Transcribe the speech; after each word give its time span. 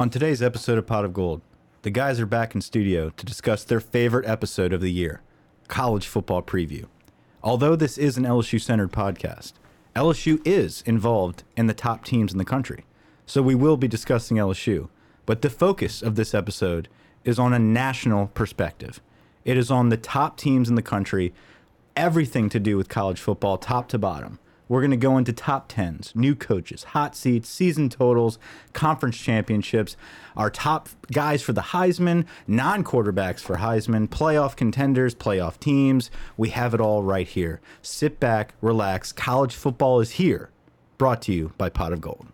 On 0.00 0.08
today's 0.08 0.40
episode 0.40 0.78
of 0.78 0.86
Pot 0.86 1.04
of 1.04 1.12
Gold, 1.12 1.40
the 1.82 1.90
guys 1.90 2.20
are 2.20 2.26
back 2.26 2.54
in 2.54 2.60
studio 2.60 3.10
to 3.10 3.26
discuss 3.26 3.64
their 3.64 3.80
favorite 3.80 4.28
episode 4.28 4.72
of 4.72 4.80
the 4.80 4.92
year 4.92 5.22
college 5.66 6.06
football 6.06 6.40
preview. 6.40 6.84
Although 7.42 7.74
this 7.74 7.98
is 7.98 8.16
an 8.16 8.22
LSU 8.22 8.60
centered 8.60 8.92
podcast, 8.92 9.54
LSU 9.96 10.40
is 10.46 10.84
involved 10.86 11.42
in 11.56 11.66
the 11.66 11.74
top 11.74 12.04
teams 12.04 12.30
in 12.30 12.38
the 12.38 12.44
country. 12.44 12.84
So 13.26 13.42
we 13.42 13.56
will 13.56 13.76
be 13.76 13.88
discussing 13.88 14.36
LSU. 14.36 14.88
But 15.26 15.42
the 15.42 15.50
focus 15.50 16.00
of 16.00 16.14
this 16.14 16.32
episode 16.32 16.88
is 17.24 17.40
on 17.40 17.52
a 17.52 17.58
national 17.58 18.28
perspective. 18.28 19.00
It 19.44 19.56
is 19.56 19.68
on 19.68 19.88
the 19.88 19.96
top 19.96 20.36
teams 20.36 20.68
in 20.68 20.76
the 20.76 20.80
country, 20.80 21.34
everything 21.96 22.48
to 22.50 22.60
do 22.60 22.76
with 22.76 22.88
college 22.88 23.20
football, 23.20 23.58
top 23.58 23.88
to 23.88 23.98
bottom. 23.98 24.38
We're 24.68 24.80
going 24.80 24.90
to 24.90 24.96
go 24.96 25.16
into 25.16 25.32
top 25.32 25.70
10s, 25.72 26.14
new 26.14 26.34
coaches, 26.34 26.84
hot 26.84 27.16
seats, 27.16 27.48
season 27.48 27.88
totals, 27.88 28.38
conference 28.72 29.16
championships, 29.16 29.96
our 30.36 30.50
top 30.50 30.88
guys 31.10 31.42
for 31.42 31.52
the 31.52 31.60
Heisman, 31.60 32.26
non 32.46 32.84
quarterbacks 32.84 33.40
for 33.40 33.56
Heisman, 33.56 34.08
playoff 34.08 34.56
contenders, 34.56 35.14
playoff 35.14 35.58
teams. 35.58 36.10
We 36.36 36.50
have 36.50 36.74
it 36.74 36.80
all 36.80 37.02
right 37.02 37.26
here. 37.26 37.60
Sit 37.82 38.20
back, 38.20 38.54
relax. 38.60 39.12
College 39.12 39.54
football 39.54 40.00
is 40.00 40.12
here. 40.12 40.50
Brought 40.98 41.22
to 41.22 41.32
you 41.32 41.52
by 41.56 41.70
Pot 41.70 41.92
of 41.92 42.00
Gold. 42.00 42.26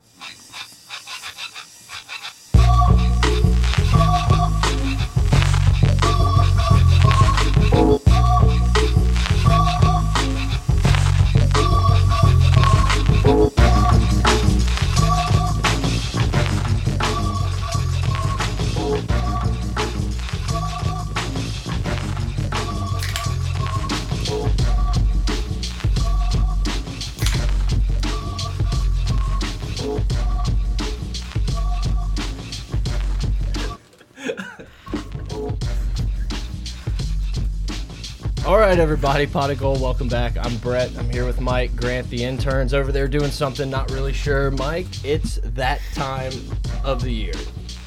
All 38.47 38.59
right, 38.59 38.79
everybody, 38.79 39.27
Pot 39.27 39.49
of 39.49 39.59
Gold, 39.59 39.81
welcome 39.81 40.07
back. 40.07 40.37
I'm 40.37 40.59
Brett. 40.59 40.91
I'm 40.99 41.09
here 41.09 41.25
with 41.25 41.41
Mike, 41.41 41.75
Grant, 41.75 42.11
the 42.11 42.23
interns 42.23 42.75
over 42.75 42.93
there 42.93 43.09
doing 43.09 43.31
something, 43.31 43.71
not 43.71 43.91
really 43.91 44.13
sure. 44.13 44.51
Mike, 44.51 45.03
it's 45.03 45.41
that 45.43 45.81
time 45.95 46.35
of 46.85 47.01
the 47.01 47.11
year. 47.11 47.33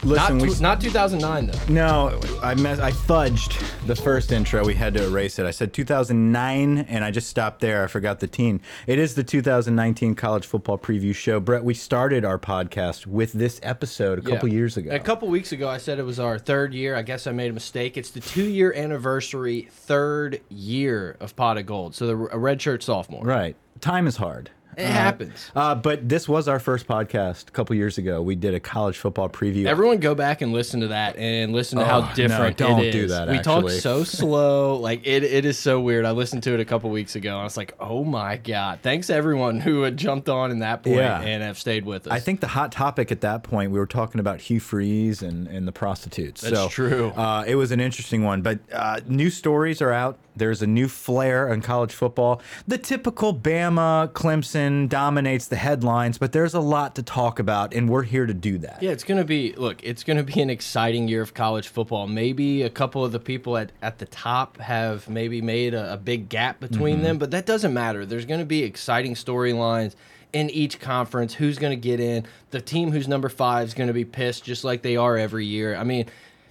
Listen, 0.03 0.37
not, 0.37 0.47
we- 0.47 0.59
not 0.59 0.79
2009, 0.81 1.47
though. 1.47 1.73
No, 1.73 2.21
I 2.43 2.53
mess, 2.55 2.79
I 2.79 2.91
fudged 2.91 3.59
the 3.87 3.95
first 3.95 4.31
intro. 4.31 4.63
We 4.63 4.75
had 4.75 4.93
to 4.93 5.03
erase 5.03 5.39
it. 5.39 5.45
I 5.45 5.51
said 5.51 5.73
2009, 5.73 6.77
and 6.79 7.03
I 7.03 7.11
just 7.11 7.29
stopped 7.29 7.61
there. 7.61 7.83
I 7.83 7.87
forgot 7.87 8.19
the 8.19 8.27
teen. 8.27 8.61
It 8.85 8.99
is 8.99 9.15
the 9.15 9.23
2019 9.23 10.13
college 10.15 10.45
football 10.45 10.77
preview 10.77 11.15
show. 11.15 11.39
Brett, 11.39 11.63
we 11.63 11.73
started 11.73 12.23
our 12.25 12.37
podcast 12.37 13.07
with 13.07 13.33
this 13.33 13.59
episode 13.63 14.19
a 14.19 14.21
couple 14.21 14.47
years 14.49 14.77
ago. 14.77 14.91
A 14.91 14.99
couple 14.99 15.27
weeks 15.29 15.51
ago, 15.51 15.67
I 15.67 15.77
said 15.77 15.97
it 15.99 16.03
was 16.03 16.19
our 16.19 16.37
third 16.37 16.73
year. 16.73 16.95
I 16.95 17.01
guess 17.01 17.25
I 17.27 17.31
made 17.31 17.49
a 17.49 17.53
mistake. 17.53 17.97
It's 17.97 18.11
the 18.11 18.19
two 18.21 18.47
year 18.47 18.73
anniversary, 18.73 19.67
third 19.71 20.41
year 20.49 21.17
of 21.19 21.35
Pot 21.35 21.57
of 21.57 21.65
Gold. 21.65 21.95
So, 21.95 22.05
the, 22.07 22.13
a 22.13 22.37
redshirt 22.37 22.83
sophomore. 22.83 23.23
right. 23.23 23.55
Time 23.81 24.07
is 24.07 24.17
hard. 24.17 24.49
It 24.77 24.85
happens. 24.85 25.51
Uh, 25.55 25.73
but 25.73 26.07
this 26.07 26.29
was 26.29 26.47
our 26.47 26.59
first 26.59 26.87
podcast 26.87 27.47
a 27.47 27.51
couple 27.51 27.75
years 27.75 27.97
ago. 27.97 28.21
We 28.21 28.35
did 28.35 28.53
a 28.53 28.59
college 28.59 28.97
football 28.97 29.27
preview. 29.27 29.65
Everyone 29.65 29.97
go 29.97 30.13
back 30.13 30.41
and 30.41 30.53
listen 30.53 30.81
to 30.81 30.89
that 30.89 31.17
and 31.17 31.51
listen 31.51 31.79
to 31.79 31.83
Oh, 31.83 31.87
how 31.87 31.99
no, 32.09 32.13
different 32.15 32.57
don't 32.57 32.79
it 32.81 32.87
is. 32.87 32.93
do 32.93 33.07
that, 33.07 33.27
We 33.29 33.39
talk 33.39 33.67
so 33.71 34.03
slow. 34.05 34.75
Like 34.77 35.07
it, 35.07 35.23
it 35.23 35.45
is 35.45 35.57
so 35.57 35.79
weird. 35.81 36.05
I 36.05 36.11
listened 36.11 36.43
to 36.43 36.53
it 36.53 36.59
a 36.59 36.65
couple 36.65 36.91
weeks 36.91 37.15
ago 37.15 37.31
and 37.31 37.39
I 37.39 37.43
was 37.43 37.57
like, 37.57 37.73
oh 37.79 38.03
my 38.03 38.37
God. 38.37 38.79
Thanks 38.83 39.09
everyone 39.09 39.59
who 39.59 39.81
had 39.81 39.97
jumped 39.97 40.29
on 40.29 40.51
in 40.51 40.59
that 40.59 40.83
point 40.83 40.97
Yeah. 40.97 41.21
and 41.21 41.41
have 41.41 41.57
stayed 41.57 41.83
with 41.83 42.05
us. 42.05 42.13
I 42.13 42.19
think 42.19 42.41
the 42.41 42.47
hot 42.47 42.71
topic 42.71 43.11
at 43.11 43.21
that 43.21 43.41
point, 43.41 43.71
we 43.71 43.79
were 43.79 43.87
talking 43.87 44.19
about 44.19 44.41
Hugh 44.41 44.59
Freeze 44.59 45.23
and, 45.23 45.47
and 45.47 45.67
the 45.67 45.71
prostitutes. 45.71 46.41
That's 46.41 46.55
so, 46.55 46.67
true. 46.69 47.07
Uh, 47.09 47.43
it 47.47 47.55
was 47.55 47.71
an 47.71 47.79
interesting 47.79 48.23
one. 48.23 48.43
But 48.43 48.59
uh, 48.71 48.99
new 49.07 49.31
stories 49.31 49.81
are 49.81 49.91
out. 49.91 50.19
There's 50.37 50.61
a 50.61 50.67
new 50.67 50.87
flair 50.87 51.51
in 51.51 51.61
college 51.61 51.93
football. 51.93 52.41
The 52.67 52.77
typical 52.77 53.33
Bama, 53.33 54.09
Clemson 54.13 54.87
dominates 54.89 55.47
the 55.47 55.55
headlines, 55.55 56.17
but 56.17 56.31
there's 56.31 56.53
a 56.53 56.59
lot 56.59 56.95
to 56.95 57.03
talk 57.03 57.39
about, 57.39 57.73
and 57.73 57.89
we're 57.89 58.03
here 58.03 58.25
to 58.25 58.33
do 58.33 58.57
that. 58.59 58.81
Yeah, 58.81 58.91
it's 58.91 59.03
going 59.03 59.19
to 59.19 59.25
be, 59.25 59.53
look, 59.53 59.83
it's 59.83 60.03
going 60.03 60.17
to 60.17 60.23
be 60.23 60.41
an 60.41 60.49
exciting 60.49 61.07
year 61.07 61.21
of 61.21 61.33
college 61.33 61.67
football. 61.67 62.07
Maybe 62.07 62.63
a 62.63 62.69
couple 62.69 63.03
of 63.03 63.11
the 63.11 63.19
people 63.19 63.57
at, 63.57 63.71
at 63.81 63.99
the 63.99 64.05
top 64.05 64.57
have 64.57 65.09
maybe 65.09 65.41
made 65.41 65.73
a, 65.73 65.93
a 65.93 65.97
big 65.97 66.29
gap 66.29 66.59
between 66.59 66.97
mm-hmm. 66.97 67.03
them, 67.03 67.17
but 67.17 67.31
that 67.31 67.45
doesn't 67.45 67.73
matter. 67.73 68.05
There's 68.05 68.25
going 68.25 68.39
to 68.39 68.45
be 68.45 68.63
exciting 68.63 69.15
storylines 69.15 69.95
in 70.33 70.49
each 70.49 70.79
conference. 70.79 71.33
Who's 71.33 71.57
going 71.57 71.71
to 71.71 71.81
get 71.81 71.99
in? 71.99 72.25
The 72.51 72.61
team 72.61 72.91
who's 72.91 73.07
number 73.07 73.29
five 73.29 73.67
is 73.67 73.73
going 73.73 73.87
to 73.87 73.93
be 73.93 74.05
pissed 74.05 74.43
just 74.43 74.63
like 74.63 74.81
they 74.81 74.97
are 74.97 75.17
every 75.17 75.45
year. 75.45 75.75
I 75.75 75.83
mean, 75.83 76.05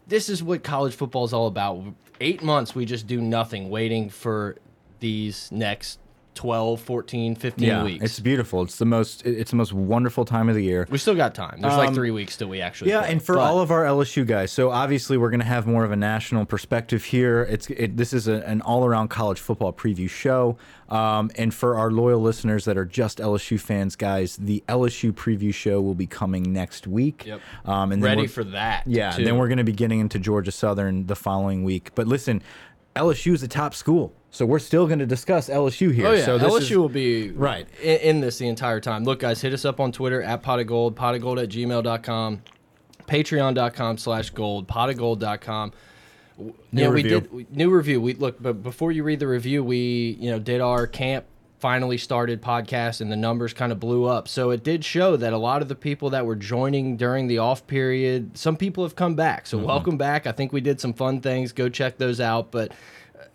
this 0.06 0.28
is 0.28 0.43
what 0.43 0.62
college 0.62 0.94
football 0.94 1.25
is 1.25 1.33
all 1.33 1.47
about. 1.47 1.83
Eight 2.21 2.43
months, 2.43 2.75
we 2.75 2.84
just 2.84 3.06
do 3.06 3.21
nothing 3.21 3.69
waiting 3.69 4.09
for 4.09 4.56
these 5.00 5.50
next 5.53 5.99
12, 6.37 6.81
14, 6.81 7.35
15 7.35 7.67
Yeah, 7.69 7.83
weeks. 7.83 8.05
it's 8.05 8.21
beautiful. 8.21 8.63
It's 8.63 8.77
the 8.77 8.85
most. 8.85 9.27
It's 9.27 9.51
the 9.51 9.57
most 9.57 9.73
wonderful 9.73 10.25
time 10.25 10.49
of 10.49 10.55
the 10.55 10.63
year. 10.63 10.87
we 10.91 10.99
still 10.99 11.15
got 11.17 11.35
time. 11.35 11.61
There's 11.61 11.77
like 11.77 11.95
three 11.95 12.13
weeks 12.13 12.37
till 12.37 12.49
we 12.49 12.61
actually 12.61 12.93
Um, 12.93 12.99
Yeah, 12.99 13.01
play. 13.07 13.13
and 13.13 13.23
for 13.23 13.35
But- 13.35 13.41
all 13.43 13.61
of 13.61 13.71
our 13.73 13.85
LSU 13.85 14.25
guys, 14.25 14.53
so 14.53 14.71
obviously 14.71 15.17
we're 15.17 15.31
going 15.31 15.41
to 15.41 15.47
have 15.47 15.67
more 15.67 15.85
of 15.85 15.91
a 15.91 15.97
national 15.97 16.45
perspective 16.45 17.05
here. 17.05 17.43
It's 17.51 17.67
it, 17.71 17.97
this 17.97 18.13
is 18.13 18.29
a, 18.29 18.47
an 18.49 18.61
all-around 18.61 19.09
college 19.09 19.41
football 19.41 19.73
preview 19.73 20.09
show, 20.09 20.57
um, 20.89 21.31
and 21.37 21.53
for 21.53 21.77
our 21.77 21.91
loyal 21.91 22.21
listeners 22.21 22.65
that 22.67 22.77
are 22.79 22.85
just 22.85 23.19
LSU 23.19 23.59
fans, 23.59 23.97
guys, 23.97 24.37
the 24.37 24.63
LSU 24.69 25.13
preview 25.13 25.53
show 25.53 25.81
will 25.81 25.95
be 25.95 26.07
coming 26.07 26.53
next 26.53 26.87
week. 26.87 27.25
Yep. 27.27 27.41
Um, 27.65 27.93
and 27.93 28.03
then 28.03 28.17
ready 28.17 28.27
for 28.29 28.45
that. 28.45 28.85
yeah, 28.87 29.11
too. 29.11 29.19
and 29.19 29.27
then 29.27 29.39
we're 29.39 29.49
going 29.49 29.59
to 29.59 29.65
be 29.65 29.73
getting 29.73 30.01
into 30.01 30.19
Georgia 30.19 30.53
Southern 30.53 31.07
the 31.07 31.17
following 31.17 31.65
week. 31.65 31.91
But 31.95 32.07
listen, 32.07 32.43
LSU 32.95 33.35
is 33.35 33.43
a 33.43 33.49
top 33.49 33.75
school, 33.75 34.13
so 34.37 34.45
we're 34.45 34.59
still 34.59 34.87
going 34.87 34.99
to 34.99 35.07
discuss 35.07 35.49
LSU 35.49 35.91
here. 35.91 36.09
Oh 36.09 36.13
yeah, 36.13 36.25
so 36.27 36.37
this 36.37 36.53
LSU 36.53 36.61
is- 36.71 36.77
will 36.77 36.89
be 36.91 37.31
Right. 37.31 37.67
in, 37.83 38.01
in 38.01 38.21
this 38.21 38.37
the 38.37 38.49
entire 38.49 38.81
time. 38.81 39.05
Look, 39.05 39.21
guys, 39.21 39.41
hit 39.41 39.55
us 39.55 39.65
up 39.65 39.81
on 39.81 39.93
Twitter 39.93 40.21
at 40.23 40.43
pot 40.43 40.61
of 40.61 40.67
gold, 40.67 40.95
pot 40.95 41.15
of 41.15 41.23
gold 41.23 41.39
at 41.39 41.49
gmail.com, 41.49 42.43
patreon.com 43.07 43.97
slash 43.97 44.31
gold, 44.31 44.69
pot 44.69 44.91
of 44.91 44.99
gold.com. 44.99 45.73
New 46.39 46.53
yeah, 46.71 46.89
we 46.89 46.95
review. 46.97 47.21
did 47.21 47.33
we- 47.33 47.47
new 47.51 47.71
review. 47.71 47.99
We 47.99 48.13
look, 48.13 48.37
but 48.43 48.63
before 48.63 48.93
you 48.93 49.05
read 49.05 49.21
the 49.21 49.27
review, 49.27 49.65
we 49.65 50.19
you 50.21 50.31
know 50.31 50.39
did 50.39 50.61
our 50.61 50.87
camp 50.87 51.25
finally 51.59 51.97
started 51.97 52.43
podcast 52.43 53.01
and 53.01 53.11
the 53.11 53.17
numbers 53.17 53.55
kind 53.55 53.73
of 53.73 53.81
blew 53.81 54.05
up. 54.05 54.29
So 54.29 54.51
it 54.51 54.63
did 54.63 54.85
show 54.85 55.17
that 55.17 55.33
a 55.33 55.39
lot 55.39 55.63
of 55.63 55.69
the 55.69 55.75
people 55.75 56.11
that 56.11 56.27
were 56.27 56.37
joining 56.37 56.99
during 56.99 57.27
the 57.27 57.39
off 57.39 57.67
period, 57.67 58.37
some 58.37 58.59
people 58.59 58.85
have 58.85 58.95
come 58.95 59.15
back. 59.15 59.47
So 59.47 59.57
mm-hmm. 59.57 59.67
welcome 59.67 59.97
back. 59.97 60.27
I 60.27 60.33
think 60.33 60.53
we 60.53 60.61
did 60.61 60.79
some 60.79 60.93
fun 60.93 61.23
things. 61.23 61.53
Go 61.53 61.71
check 61.71 61.97
those 61.97 62.21
out. 62.21 62.53
But 62.53 62.73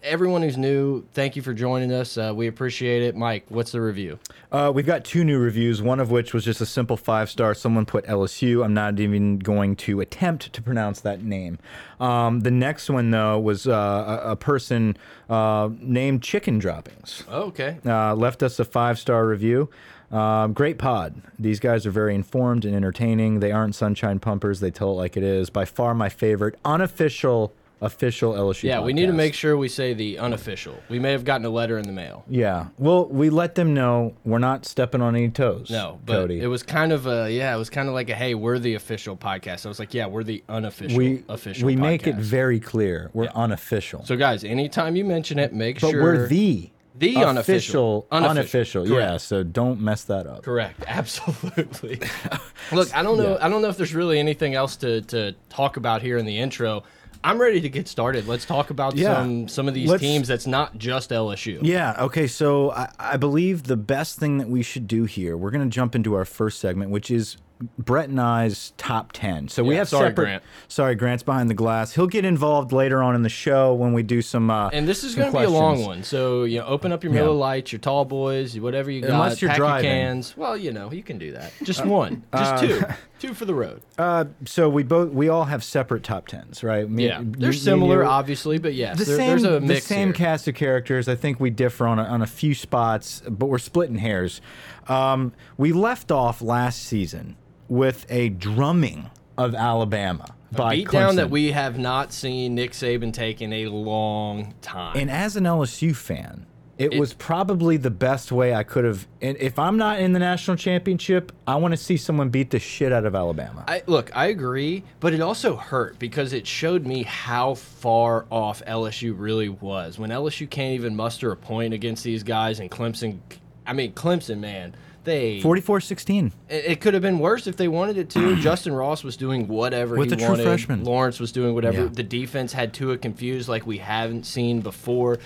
everyone 0.04 0.42
who's 0.42 0.58
new, 0.58 1.04
thank 1.14 1.36
you 1.36 1.42
for 1.42 1.54
joining 1.54 1.92
us. 1.92 2.18
Uh, 2.18 2.34
we 2.36 2.48
appreciate 2.48 3.04
it. 3.04 3.16
Mike, 3.16 3.46
what's 3.50 3.72
the 3.72 3.82
review? 3.82 4.20
Uh, 4.52 4.72
we've 4.74 4.86
got 4.86 5.04
two 5.04 5.24
new 5.24 5.40
reviews, 5.40 5.82
one 5.82 6.00
of 6.00 6.12
which 6.12 6.34
was 6.34 6.44
just 6.44 6.62
a 6.62 6.66
simple 6.66 6.98
five 6.98 7.30
star. 7.30 7.54
Someone 7.54 7.86
put 7.86 8.06
LSU. 8.06 8.64
I'm 8.64 8.74
not 8.74 9.00
even 9.00 9.40
going 9.40 9.76
to 9.78 10.02
attempt 10.02 10.54
to 10.54 10.62
pronounce 10.62 11.02
that 11.02 11.24
name. 11.24 11.60
Um, 12.00 12.42
the 12.42 12.52
next 12.52 12.90
one, 12.90 13.12
though, 13.12 13.40
was 13.40 13.68
uh, 13.68 14.22
a, 14.24 14.32
a 14.32 14.36
person 14.36 14.98
uh, 15.30 15.70
named 15.80 16.24
Chicken 16.24 16.60
Droppings. 16.60 17.24
Oh, 17.30 17.44
okay. 17.44 17.78
Uh, 17.86 18.16
left 18.16 18.44
us 18.44 18.60
a 18.60 18.66
five 18.66 19.00
star 19.00 19.26
review. 19.26 19.70
Um, 20.12 20.52
great 20.52 20.78
pod. 20.78 21.22
These 21.40 21.62
guys 21.62 21.86
are 21.86 21.92
very 21.92 22.14
informed 22.14 22.66
and 22.66 22.76
entertaining. 22.76 23.40
They 23.40 23.52
aren't 23.54 23.76
sunshine 23.76 24.20
pumpers. 24.20 24.60
They 24.60 24.72
tell 24.72 24.90
it 24.90 24.96
like 24.96 25.16
it 25.16 25.24
is. 25.24 25.50
By 25.50 25.64
far 25.64 25.94
my 25.94 26.10
favorite 26.10 26.56
unofficial 26.66 27.54
official 27.82 28.34
LSU. 28.34 28.64
Yeah, 28.64 28.80
we 28.82 28.94
need 28.94 29.08
to 29.08 29.12
podcast. 29.12 29.16
make 29.16 29.34
sure 29.34 29.58
we 29.58 29.68
say 29.68 29.94
the 29.94 30.20
unofficial. 30.20 30.78
We 30.88 31.00
may 31.00 31.12
have 31.12 31.26
gotten 31.26 31.46
a 31.46 31.50
letter 31.50 31.78
in 31.78 31.86
the 31.86 31.92
mail. 31.92 32.24
Yeah. 32.30 32.68
Well, 32.78 33.08
we 33.08 33.30
let 33.30 33.56
them 33.56 33.74
know 33.74 34.16
we're 34.24 34.38
not 34.40 34.66
stepping 34.66 35.02
on 35.02 35.16
any 35.16 35.30
toes. 35.30 35.70
No, 35.70 36.00
but 36.06 36.14
Cody. 36.14 36.40
it 36.40 36.48
was 36.48 36.64
kind 36.64 36.92
of 36.92 37.08
a 37.08 37.32
yeah, 37.32 37.54
it 37.54 37.58
was 37.58 37.70
kind 37.70 37.88
of 37.88 37.94
like 37.94 38.10
a 38.10 38.16
hey, 38.16 38.36
we're 38.36 38.60
the 38.60 38.76
official 38.76 39.18
podcast. 39.18 39.66
I 39.66 39.70
was 39.70 39.80
like, 39.80 39.94
yeah, 39.94 40.06
we're 40.06 40.24
the 40.24 40.44
unofficial 40.48 40.98
we 40.98 41.24
official. 41.28 41.66
we 41.66 41.76
make 41.76 42.08
it 42.08 42.16
very 42.16 42.60
clear 42.60 43.10
we're 43.14 43.30
unofficial. 43.34 44.06
So 44.06 44.16
guys, 44.16 44.44
anytime 44.44 44.96
you 44.96 45.04
mention 45.04 45.40
it, 45.40 45.54
make 45.54 45.82
but 45.82 45.92
sure 45.92 46.04
we're 46.04 46.28
the 46.28 46.70
the 46.96 47.16
unofficial 47.18 48.06
official 48.06 48.08
unofficial. 48.12 48.88
Yeah, 48.88 49.18
so 49.18 49.44
don't 49.44 49.82
mess 49.82 50.04
that 50.04 50.28
up. 50.28 50.44
Correct. 50.44 50.84
Absolutely. 50.88 52.00
Look, 52.72 52.96
I 52.96 53.02
don't 53.02 53.18
know. 53.18 53.38
I 53.42 53.50
don't 53.50 53.62
know 53.62 53.70
if 53.70 53.78
there's 53.78 53.96
really 53.96 54.20
anything 54.20 54.54
else 54.54 54.76
to 54.78 55.02
to 55.04 55.34
talk 55.50 55.78
about 55.78 56.02
here 56.02 56.18
in 56.18 56.26
the 56.26 56.38
intro. 56.38 56.84
I'm 57.24 57.40
ready 57.40 57.62
to 57.62 57.70
get 57.70 57.88
started. 57.88 58.28
Let's 58.28 58.46
talk 58.46 58.70
about 58.72 58.96
Yeah. 58.96 59.16
some 59.16 59.48
some 59.48 59.68
of 59.68 59.74
these 59.74 59.90
Let's- 59.90 60.02
teams 60.02 60.28
that's 60.28 60.48
not 60.48 60.78
just 60.78 61.12
LSU. 61.12 61.60
Yeah, 61.62 61.96
okay, 62.00 62.26
so 62.28 62.72
I, 62.72 62.90
I 63.00 63.18
believe 63.18 63.64
the 63.64 63.78
best 63.78 64.18
thing 64.18 64.38
that 64.40 64.50
we 64.50 64.64
should 64.64 64.88
do 64.88 65.06
here, 65.06 65.38
we're 65.38 65.52
going 65.52 65.64
to 65.70 65.74
jump 65.74 65.96
into 65.96 66.14
our 66.16 66.26
first 66.26 66.60
segment, 66.60 66.90
which 66.92 67.12
is 67.12 67.38
Brett 67.78 68.10
and 68.10 68.20
I's 68.20 68.74
top 68.78 69.12
ten. 69.12 69.48
So 69.48 69.64
we 69.64 69.76
have 69.76 69.88
sorry, 69.90 70.10
separate. 70.10 70.26
Grant. 70.26 70.44
Sorry, 70.68 70.96
Grant's 70.96 71.24
behind 71.24 71.50
the 71.50 71.54
glass. 71.54 71.94
He'll 71.94 72.08
get 72.08 72.26
involved 72.26 72.72
later 72.72 73.02
on 73.04 73.16
in 73.16 73.22
the 73.24 73.30
show 73.30 73.74
when 73.74 73.94
we 73.94 74.04
do 74.04 74.22
some. 74.22 74.50
Uh, 74.50 74.70
And 74.70 74.88
this 74.88 75.04
is 75.04 75.16
going 75.16 75.32
to 75.32 75.38
be 75.38 75.44
a 75.44 75.50
long 75.50 75.86
one. 75.86 76.04
So, 76.04 76.44
you 76.44 76.60
know, 76.60 76.66
open 76.66 76.92
up 76.92 77.04
your 77.04 77.14
Yeah. 77.14 77.22
Miller 77.22 77.34
Lites, 77.36 77.72
your 77.72 77.80
tall 77.80 78.06
boys, 78.06 78.60
whatever 78.60 78.90
you 78.92 79.02
got. 79.02 79.12
Unless 79.12 79.42
you're 79.42 79.50
pack 79.50 79.58
your 79.60 79.68
driving. 79.68 79.90
cans. 79.90 80.36
Well, 80.38 80.58
you 80.58 80.72
know, 80.72 80.92
you 80.92 81.04
can 81.04 81.18
do 81.18 81.32
that. 81.34 81.52
Just 81.64 81.86
one. 81.86 82.24
Just 82.36 82.64
two. 82.64 82.82
Two 83.20 83.34
for 83.36 83.46
the 83.46 83.54
road. 83.54 83.82
Uh, 84.02 84.26
so 84.46 84.68
we 84.68 84.82
both 84.82 85.12
we 85.12 85.30
all 85.30 85.44
have 85.44 85.64
separate 85.64 86.02
top 86.02 86.26
tens, 86.28 86.64
right? 86.64 86.90
Me- 86.90 87.06
Yeah. 87.06 87.22
They're 87.24 87.52
you- 87.52 87.54
similar, 87.58 88.02
you- 88.02 88.10
obviously, 88.10 88.58
but 88.58 88.74
yes, 88.74 88.98
the 88.98 89.06
there, 89.06 89.16
same, 89.18 89.28
there's 89.28 89.44
a 89.44 89.60
the 89.60 89.80
same 89.80 90.08
here. 90.08 90.14
cast 90.16 90.48
of 90.48 90.56
characters. 90.56 91.08
I 91.08 91.14
think 91.14 91.40
we 91.40 91.52
differ 91.52 91.86
on 91.86 92.00
a, 92.00 92.04
on 92.04 92.24
a 92.24 92.26
few 92.26 92.56
spots, 92.56 93.22
but 93.30 93.46
we're 93.46 93.60
splitting 93.60 93.98
hairs. 93.98 94.42
Um, 94.88 95.34
we 95.56 95.72
left 95.72 96.12
off 96.12 96.42
last 96.42 96.82
season 96.82 97.36
with 97.72 98.06
a 98.10 98.28
drumming 98.28 99.10
of 99.38 99.56
Alabama 99.56 100.36
by 100.52 100.76
Beat 100.76 100.92
down 100.92 101.16
that 101.16 101.30
we 101.30 101.54
have 101.54 101.80
not 101.80 102.12
seen 102.12 102.54
Nick 102.54 102.74
Saban 102.74 103.14
take 103.14 103.42
in 103.42 103.54
a 103.54 103.68
long 103.68 104.54
time. 104.62 104.98
And 104.98 105.10
as 105.10 105.38
an 105.38 105.46
LSU 105.46 105.96
fan, 105.96 106.46
it, 106.78 107.00
was 107.00 107.14
probably 107.14 107.78
the 107.78 107.90
best 107.90 108.30
way 108.30 108.54
I 108.54 108.64
could 108.64 108.84
have. 108.84 109.08
And 109.22 109.38
if 109.38 109.58
I'm 109.58 109.78
not 109.78 110.02
in 110.02 110.12
the 110.12 110.20
national 110.20 110.58
championship, 110.58 111.32
I 111.48 111.56
want 111.56 111.72
to 111.72 111.78
see 111.78 111.96
someone 111.96 112.28
beat 112.28 112.50
the 112.50 112.60
shit 112.60 112.92
out 112.92 113.06
of 113.06 113.16
Alabama. 113.16 113.64
I, 113.70 113.84
look, 113.86 114.12
I 114.14 114.26
agree, 114.26 114.84
but 115.00 115.14
it 115.14 115.22
also 115.22 115.56
hurt 115.56 115.98
because 115.98 116.34
it 116.34 116.46
showed 116.46 116.86
me 116.86 117.04
how 117.04 117.54
far 117.54 118.26
off 118.30 118.62
LSU 118.68 119.16
really 119.18 119.48
was. 119.48 119.98
When 119.98 120.10
LSU 120.10 120.50
can't 120.50 120.74
even 120.74 120.94
muster 120.94 121.32
a 121.32 121.38
point 121.38 121.74
against 121.74 122.04
these 122.04 122.24
guys, 122.24 122.60
and 122.60 122.70
Clemson, 122.70 123.20
I 123.66 123.72
mean, 123.72 123.94
Clemson, 123.94 124.40
man, 124.40 124.76
they 125.04 125.42
44-16. 125.42 126.32
It, 126.50 126.54
it 126.66 126.82
could 126.82 126.94
have 126.94 127.02
been 127.02 127.20
worse 127.20 127.48
if 127.48 127.58
they 127.58 127.68
wanted 127.68 127.98
it 127.98 128.10
to. 128.12 128.36
Justin 128.42 128.74
Ross 128.74 129.04
was 129.04 129.18
doing 129.18 129.48
whatever 129.48 129.96
With 129.96 130.10
he 130.10 130.16
the 130.16 130.22
true 130.22 130.30
wanted. 130.30 130.44
freshman. 130.44 130.84
Lawrence 130.84 131.20
was 131.20 131.32
doing 131.32 131.54
whatever. 131.54 131.84
Yeah. 131.84 131.90
The 131.92 132.04
defense 132.04 132.54
had 132.54 132.74
Tua 132.74 132.98
confused 132.98 133.50
like 133.50 133.66
we 133.66 133.80
haven't 133.80 134.26
seen 134.26 134.62
before. 134.62 135.20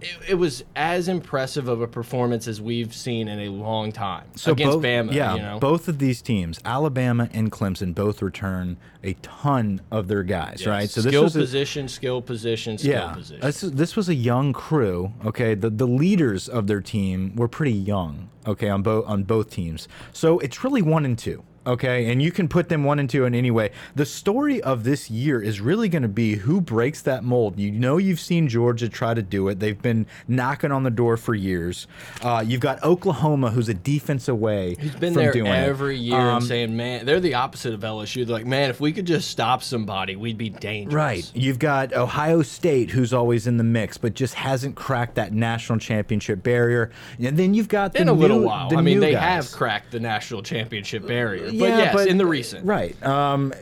It, 0.00 0.30
it 0.30 0.34
was 0.34 0.62
as 0.74 1.08
impressive 1.08 1.68
of 1.68 1.80
a 1.80 1.86
performance 1.86 2.46
as 2.46 2.60
we've 2.60 2.94
seen 2.94 3.28
in 3.28 3.40
a 3.40 3.48
long 3.48 3.92
time 3.92 4.24
against 4.46 4.76
both, 4.76 4.82
Bama. 4.82 5.12
Yeah, 5.12 5.34
you 5.34 5.42
know? 5.42 5.58
both 5.58 5.88
of 5.88 5.98
these 5.98 6.20
teams, 6.20 6.60
Alabama 6.64 7.30
and 7.32 7.50
Clemson, 7.50 7.94
both 7.94 8.20
return 8.20 8.76
a 9.02 9.14
ton 9.22 9.80
of 9.90 10.08
their 10.08 10.22
guys, 10.22 10.66
right? 10.66 10.90
So 10.90 11.00
skill 11.00 11.22
this 11.22 11.34
was 11.34 11.36
a, 11.36 11.40
position, 11.40 11.88
skill 11.88 12.20
position, 12.20 12.76
skill 12.76 12.92
yeah, 12.92 13.12
position. 13.14 13.40
this, 13.40 13.60
this 13.60 13.96
was 13.96 14.08
a 14.08 14.14
young 14.14 14.52
crew. 14.52 15.12
Okay, 15.24 15.54
the 15.54 15.70
the 15.70 15.86
leaders 15.86 16.48
of 16.48 16.66
their 16.66 16.80
team 16.80 17.34
were 17.36 17.48
pretty 17.48 17.72
young. 17.72 18.28
Okay, 18.46 18.68
on 18.68 18.82
both 18.82 19.06
on 19.06 19.24
both 19.24 19.50
teams, 19.50 19.88
so 20.12 20.38
it's 20.40 20.62
really 20.62 20.82
one 20.82 21.04
and 21.04 21.18
two. 21.18 21.42
Okay, 21.66 22.10
and 22.12 22.22
you 22.22 22.30
can 22.30 22.46
put 22.48 22.68
them 22.68 22.84
one 22.84 22.98
and 22.98 23.10
two 23.10 23.24
in 23.24 23.34
any 23.34 23.50
way. 23.50 23.70
The 23.94 24.06
story 24.06 24.62
of 24.62 24.84
this 24.84 25.10
year 25.10 25.42
is 25.42 25.60
really 25.60 25.88
going 25.88 26.02
to 26.02 26.08
be 26.08 26.36
who 26.36 26.60
breaks 26.60 27.02
that 27.02 27.24
mold. 27.24 27.58
You 27.58 27.72
know, 27.72 27.96
you've 27.96 28.20
seen 28.20 28.46
Georgia 28.48 28.88
try 28.88 29.14
to 29.14 29.22
do 29.22 29.48
it. 29.48 29.58
They've 29.58 29.80
been 29.80 30.06
knocking 30.28 30.70
on 30.70 30.84
the 30.84 30.90
door 30.90 31.16
for 31.16 31.34
years. 31.34 31.86
Uh, 32.22 32.44
you've 32.46 32.60
got 32.60 32.82
Oklahoma, 32.84 33.50
who's 33.50 33.68
a 33.68 33.74
defense 33.74 34.28
away. 34.28 34.76
He's 34.78 34.94
been 34.94 35.12
there 35.14 35.32
doing 35.32 35.46
it. 35.46 35.56
every 35.66 35.96
year 35.98 36.16
Um, 36.16 36.36
and 36.36 36.44
saying, 36.44 36.76
man, 36.76 37.04
they're 37.04 37.18
the 37.20 37.34
opposite 37.34 37.74
of 37.74 37.80
LSU. 37.80 38.24
They're 38.26 38.36
like, 38.36 38.46
man, 38.46 38.70
if 38.70 38.78
we 38.80 38.92
could 38.92 39.06
just 39.06 39.28
stop 39.30 39.62
somebody, 39.62 40.14
we'd 40.14 40.38
be 40.38 40.50
dangerous. 40.50 40.94
Right. 40.94 41.30
You've 41.34 41.58
got 41.58 41.92
Ohio 41.92 42.42
State, 42.42 42.90
who's 42.90 43.12
always 43.12 43.46
in 43.48 43.56
the 43.56 43.64
mix, 43.64 43.98
but 43.98 44.14
just 44.14 44.34
hasn't 44.34 44.76
cracked 44.76 45.16
that 45.16 45.32
national 45.32 45.78
championship 45.80 46.42
barrier. 46.44 46.90
And 47.18 47.36
then 47.36 47.54
you've 47.54 47.68
got 47.68 47.92
the 47.92 48.02
In 48.02 48.08
a 48.08 48.12
little 48.12 48.38
new- 48.40 48.46
while. 48.46 48.68
the 48.68 48.76
I 48.76 48.82
mean, 48.82 49.00
they 49.00 49.12
guys. 49.12 49.22
have 49.50 49.50
cracked 49.58 49.90
the 49.90 50.00
national 50.00 50.42
championship 50.42 51.06
barrier. 51.06 51.50
But 51.58 51.68
yes, 51.68 52.06
in 52.06 52.18
the 52.18 52.26
recent. 52.26 52.66
Right. 52.66 53.00
Um, 53.04 53.52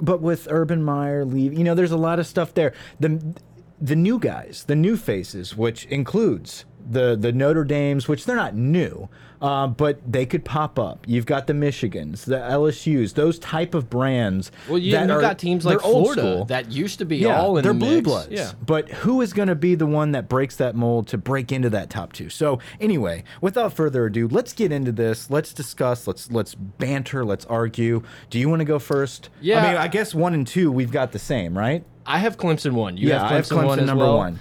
but 0.00 0.20
with 0.20 0.46
Urban 0.50 0.82
Meyer 0.82 1.24
leave, 1.24 1.52
you 1.52 1.64
know, 1.64 1.74
there's 1.74 1.92
a 1.92 1.96
lot 1.96 2.18
of 2.18 2.26
stuff 2.26 2.54
there. 2.54 2.72
The 3.00 3.34
the 3.80 3.96
new 3.96 4.18
guys, 4.18 4.64
the 4.66 4.76
new 4.76 4.96
faces, 4.96 5.56
which 5.56 5.84
includes 5.86 6.64
the 6.90 7.16
the 7.16 7.32
Notre 7.32 7.64
Dames, 7.64 8.08
which 8.08 8.24
they're 8.24 8.36
not 8.36 8.54
new, 8.54 9.08
uh, 9.40 9.66
but 9.68 10.00
they 10.10 10.26
could 10.26 10.44
pop 10.44 10.78
up. 10.78 11.04
You've 11.06 11.26
got 11.26 11.46
the 11.46 11.52
Michigans, 11.52 12.24
the 12.24 12.36
LSU's, 12.36 13.12
those 13.12 13.38
type 13.38 13.74
of 13.74 13.88
brands. 13.88 14.50
Well, 14.68 14.78
you, 14.78 14.92
that 14.92 15.02
you've 15.08 15.10
are- 15.16 15.20
got 15.20 15.38
teams 15.38 15.64
like 15.64 15.80
Florida 15.80 16.44
that 16.48 16.70
used 16.72 16.98
to 16.98 17.04
be 17.04 17.18
Yeah, 17.18 17.40
all 17.40 17.56
in 17.56 17.62
they're 17.64 17.72
the 17.72 17.78
blue 17.78 17.94
mix. 17.96 18.04
bloods. 18.04 18.28
Yeah. 18.30 18.52
But 18.64 18.88
who 18.88 19.20
is 19.20 19.32
going 19.32 19.48
to 19.48 19.54
be 19.54 19.74
the 19.74 19.86
one 19.86 20.12
that 20.12 20.28
breaks 20.28 20.56
that 20.56 20.74
mold 20.74 21.08
to 21.08 21.18
break 21.18 21.52
into 21.52 21.70
that 21.70 21.90
top 21.90 22.12
two? 22.12 22.28
So 22.30 22.58
anyway, 22.80 23.24
without 23.40 23.72
further 23.72 24.06
ado, 24.06 24.28
let's 24.28 24.52
get 24.52 24.72
into 24.72 24.92
this. 24.92 25.30
Let's 25.30 25.52
discuss. 25.52 26.06
Let's 26.06 26.30
let's 26.32 26.54
banter. 26.54 27.24
Let's 27.24 27.44
argue. 27.46 28.02
Do 28.30 28.38
you 28.38 28.48
want 28.48 28.60
to 28.60 28.64
go 28.66 28.78
first? 28.78 29.30
Yeah. 29.40 29.62
I 29.64 29.68
mean, 29.68 29.76
I 29.76 29.88
guess 29.88 30.14
one 30.14 30.34
and 30.34 30.46
two 30.46 30.72
we've 30.72 30.92
got 30.92 31.12
the 31.12 31.18
same, 31.18 31.56
right? 31.56 31.84
I 32.06 32.18
have 32.18 32.38
Clemson 32.38 32.72
one. 32.72 32.96
You 32.96 33.08
yeah, 33.08 33.20
have 33.22 33.30
I 33.30 33.34
have 33.36 33.44
Clemson, 33.46 33.58
Clemson 33.62 33.66
one 33.66 33.86
number 33.86 34.04
well. 34.04 34.16
one. 34.16 34.40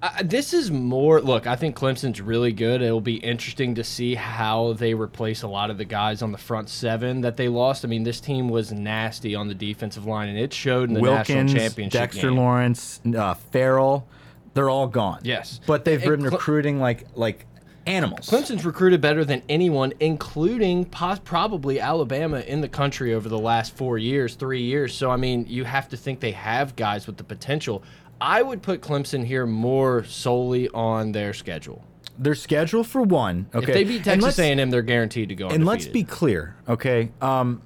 Uh, 0.00 0.10
this 0.24 0.52
is 0.54 0.70
more. 0.70 1.20
Look, 1.20 1.48
I 1.48 1.56
think 1.56 1.74
Clemson's 1.76 2.20
really 2.20 2.52
good. 2.52 2.82
It'll 2.82 3.00
be 3.00 3.16
interesting 3.16 3.74
to 3.74 3.84
see 3.84 4.14
how 4.14 4.74
they 4.74 4.94
replace 4.94 5.42
a 5.42 5.48
lot 5.48 5.70
of 5.70 5.78
the 5.78 5.84
guys 5.84 6.22
on 6.22 6.30
the 6.30 6.38
front 6.38 6.68
seven 6.68 7.22
that 7.22 7.36
they 7.36 7.48
lost. 7.48 7.84
I 7.84 7.88
mean, 7.88 8.04
this 8.04 8.20
team 8.20 8.48
was 8.48 8.70
nasty 8.70 9.34
on 9.34 9.48
the 9.48 9.54
defensive 9.54 10.06
line, 10.06 10.28
and 10.28 10.38
it 10.38 10.52
showed 10.54 10.88
in 10.88 10.94
the 10.94 11.00
national 11.02 11.36
Wilkins, 11.38 11.52
championship 11.52 12.00
Dexter 12.00 12.28
game. 12.28 12.36
Lawrence, 12.36 13.00
uh, 13.16 13.34
Ferrell, 13.34 14.06
they're 14.54 14.70
all 14.70 14.86
gone. 14.86 15.20
Yes. 15.24 15.60
but 15.66 15.84
they've 15.84 16.00
And 16.02 16.10
been 16.10 16.20
Cle- 16.28 16.30
recruiting 16.38 16.78
like 16.78 17.04
like 17.16 17.46
animals. 17.86 18.28
Clemson's 18.28 18.64
recruited 18.64 19.00
better 19.00 19.24
than 19.24 19.42
anyone, 19.48 19.92
including 19.98 20.84
probably 20.84 21.80
Alabama 21.80 22.40
in 22.40 22.60
the 22.60 22.68
country 22.68 23.14
over 23.14 23.28
the 23.28 23.38
last 23.38 23.74
four 23.76 23.98
years, 23.98 24.34
three 24.34 24.62
years. 24.62 24.94
So, 24.94 25.10
I 25.10 25.16
mean, 25.16 25.46
you 25.48 25.64
have 25.64 25.88
to 25.88 25.96
think 25.96 26.20
they 26.20 26.32
have 26.32 26.76
guys 26.76 27.06
with 27.06 27.16
the 27.16 27.24
potential. 27.24 27.82
I 28.20 28.42
would 28.42 28.62
put 28.62 28.80
Clemson 28.80 29.24
here 29.24 29.46
more 29.46 30.04
solely 30.04 30.68
on 30.70 31.12
their 31.12 31.32
schedule. 31.32 31.84
Their 32.18 32.34
schedule 32.34 32.82
for 32.82 33.02
one. 33.02 33.46
Okay, 33.54 33.68
If 33.68 33.74
they 33.74 33.84
beat 33.84 34.04
Texas 34.04 34.38
A&M, 34.38 34.70
they're 34.70 34.82
guaranteed 34.82 35.28
to 35.28 35.34
go. 35.36 35.48
and 35.48 35.64
let's 35.64 35.86
be 35.86 36.02
clear, 36.02 36.56
okay? 36.68 37.12
Um, 37.20 37.62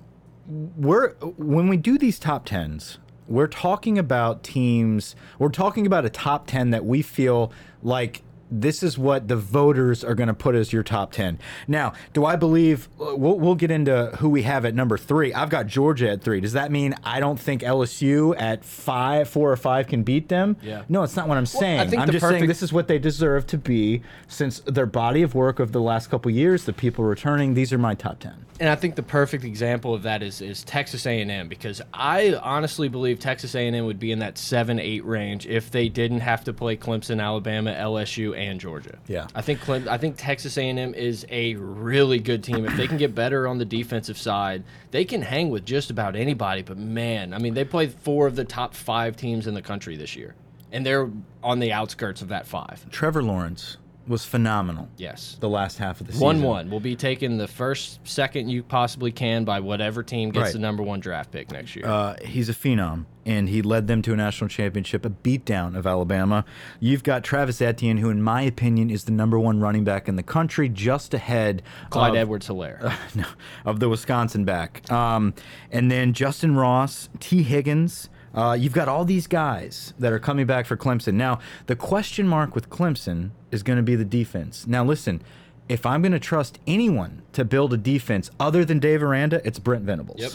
we're 0.47 1.13
when 1.37 1.69
we 1.69 1.77
do 1.77 1.97
these 1.97 2.19
top 2.19 2.45
tens, 2.45 2.99
we're 3.29 3.47
talking 3.47 3.97
about 3.99 4.43
teams. 4.43 5.15
We're 5.39 5.49
talking 5.49 5.87
about 5.87 6.05
a 6.05 6.11
top 6.11 6.47
ten 6.49 6.71
that 6.71 6.85
we 6.85 7.01
feel 7.01 7.51
like 7.83 8.23
this 8.61 8.83
is 8.83 8.99
what 8.99 9.29
the 9.29 9.37
voters 9.37 10.05
are 10.05 10.15
going 10.15 10.29
to 10.29 10.35
put 10.35 10.55
as 10.55 10.73
your 10.73 10.83
top 10.83 11.13
10. 11.13 11.39
Now, 11.67 11.95
do 12.13 12.25
I 12.25 12.37
believe 12.37 12.89
uh, 13.01 13.17
we'll, 13.17 13.39
we'll 13.39 13.55
get 13.55 13.71
into 13.71 14.07
who 14.19 14.29
we 14.29 14.43
have 14.43 14.65
at 14.65 14.75
number 14.75 14.99
three? 14.99 15.33
I've 15.33 15.49
got 15.49 15.67
Georgia 15.67 16.11
at 16.11 16.23
three. 16.23 16.41
Does 16.41 16.53
that 16.53 16.71
mean 16.71 16.95
I 17.03 17.19
don't 17.19 17.41
think 17.41 17.63
LSU 17.63 18.39
at 18.41 18.65
five, 18.65 19.29
four 19.29 19.51
or 19.51 19.57
five 19.57 19.87
can 19.87 20.03
beat 20.03 20.29
them? 20.29 20.57
Yeah. 20.63 20.83
No, 20.89 21.03
it's 21.03 21.17
not 21.17 21.29
what 21.29 21.39
I'm 21.39 21.47
saying. 21.47 21.81
think 21.87 22.03
I'm 22.03 22.11
just 22.11 22.27
saying 22.27 22.47
this 22.47 22.63
is 22.63 22.73
what 22.73 22.89
they 22.89 22.99
deserve 22.99 23.47
to 23.49 23.59
be 23.59 24.03
since 24.29 24.61
their 24.61 24.87
body 24.87 25.23
of 25.23 25.35
work 25.35 25.59
of 25.59 25.73
the 25.73 25.81
last 25.81 26.11
couple 26.11 26.31
years, 26.31 26.65
the 26.65 26.73
people 26.73 27.05
returning. 27.05 27.55
These 27.55 27.73
are 27.73 27.79
my 27.79 27.95
top 27.95 28.19
10. 28.21 28.35
And 28.61 28.69
I 28.69 28.75
think 28.75 28.95
the 28.95 29.03
perfect 29.03 29.45
example 29.45 29.95
of 29.95 30.03
that 30.03 30.23
is 30.23 30.41
is 30.41 30.63
Texas 30.65 31.07
A&M 31.07 31.49
because 31.49 31.81
I 31.93 32.35
honestly 32.35 32.89
believe 32.89 33.19
Texas 33.19 33.55
A&M 33.55 33.85
would 33.85 33.99
be 33.99 34.13
in 34.13 34.21
that 34.21 34.39
seven 34.39 34.79
eight 34.79 35.05
range 35.05 35.47
if 35.47 35.71
they 35.71 35.89
didn't 35.89 36.21
have 36.21 36.45
to 36.45 36.53
play 36.53 36.77
Clemson, 36.77 37.23
Alabama, 37.23 37.73
LSU, 37.75 38.37
and 38.37 38.61
Georgia. 38.61 38.99
Yeah. 39.09 39.27
I 39.35 39.43
think 39.43 39.61
Clem 39.61 39.89
I 39.89 39.99
think 39.99 40.17
Texas 40.19 40.57
A&M 40.59 40.95
is 40.95 41.27
a 41.31 41.55
really 41.57 42.19
good 42.19 42.45
team. 42.45 42.65
If 42.65 42.77
they 42.77 42.87
can 42.87 42.99
get 42.99 43.15
better 43.15 43.49
on 43.49 43.59
the 43.59 43.65
defensive 43.65 44.19
side, 44.19 44.65
they 44.91 45.05
can 45.05 45.23
hang 45.23 45.51
with 45.51 45.65
just 45.65 45.91
about 45.91 46.15
anybody. 46.17 46.63
But 46.63 46.79
man, 46.79 47.35
I 47.35 47.39
mean, 47.39 47.55
they 47.55 47.65
played 47.65 47.93
four 47.93 48.27
of 48.27 48.37
the 48.37 48.45
top 48.45 48.75
five 48.75 49.17
teams 49.17 49.47
in 49.47 49.55
the 49.55 49.63
country 49.63 49.97
this 49.97 50.15
year, 50.15 50.35
and 50.71 50.85
they're 50.85 51.11
on 51.43 51.59
the 51.59 51.73
outskirts 51.73 52.23
of 52.23 52.29
that 52.29 52.47
five. 52.47 52.89
Trevor 52.91 53.23
Lawrence 53.23 53.77
was 54.09 54.25
phenomenal 54.25 54.89
Yes. 54.97 55.37
the 55.41 55.49
last 55.49 55.79
half 55.79 56.01
of 56.01 56.07
the 56.07 56.13
season. 56.13 56.25
One 56.27 56.43
one. 56.43 56.71
We'll 56.71 56.81
be 56.81 56.97
taking 56.97 57.37
the 57.39 57.47
first 57.49 58.01
second 58.05 58.49
you 58.49 58.63
possibly 58.63 59.13
can 59.13 59.45
by 59.45 59.61
whatever 59.61 60.03
team 60.03 60.31
gets 60.31 60.45
Right. 60.45 60.53
the 60.53 60.59
number 60.59 60.83
one 60.83 61.01
draft 61.01 61.31
pick 61.31 61.53
next 61.53 61.77
year. 61.77 61.87
Uh, 61.87 62.17
he's 62.25 62.49
a 62.49 62.53
phenom, 62.53 63.05
and 63.25 63.49
he 63.49 63.63
led 63.63 63.87
them 63.87 64.03
to 64.03 64.13
a 64.13 64.17
national 64.17 64.49
championship, 64.49 65.05
a 65.07 65.11
beatdown 65.11 65.77
of 65.77 65.87
Alabama. 65.87 66.45
You've 66.81 67.05
got 67.05 67.23
Travis 67.23 67.63
Etienne, 67.63 67.99
who, 67.99 68.11
in 68.11 68.23
my 68.23 68.43
opinion, 68.43 68.91
is 68.91 69.05
the 69.05 69.13
number 69.13 69.39
one 69.39 69.61
running 69.61 69.85
back 69.85 70.09
in 70.09 70.17
the 70.17 70.23
country, 70.25 70.69
just 70.69 71.15
ahead 71.15 71.63
Clyde 71.91 72.17
Edwards 72.17 72.49
Helaire. 72.49 72.93
no, 73.15 73.27
of 73.65 73.79
the 73.81 73.89
Wisconsin 73.89 74.45
back. 74.45 74.91
Um, 74.91 75.35
and 75.71 75.91
then 75.91 76.13
Justin 76.13 76.57
Ross, 76.57 77.09
Tee 77.21 77.43
Higgins. 77.45 78.09
Uh, 78.35 78.57
you've 78.59 78.73
got 78.73 78.89
all 78.89 79.05
these 79.05 79.27
guys 79.27 79.93
that 79.99 80.11
are 80.11 80.19
coming 80.19 80.47
back 80.47 80.65
for 80.65 80.75
Clemson. 80.77 81.15
Now, 81.15 81.39
the 81.67 81.77
question 81.77 82.27
mark 82.27 82.55
with 82.55 82.71
Clemson 82.71 83.31
is 83.53 83.63
going 83.63 83.77
to 83.77 83.83
be 83.83 83.95
the 83.95 84.05
defense. 84.05 84.67
Now, 84.67 84.85
listen, 84.85 85.23
if 85.69 85.87
I'm 85.87 86.03
going 86.03 86.13
to 86.13 86.19
trust 86.19 86.59
anyone 86.67 87.23
to 87.35 87.45
build 87.45 87.73
a 87.73 87.77
defense 87.77 88.31
other 88.41 88.65
than 88.65 88.81
Dave 88.81 89.03
Aranda, 89.03 89.41
it's 89.45 89.59
Brent 89.61 89.85
Venables. 89.85 90.21
Yep. 90.21 90.33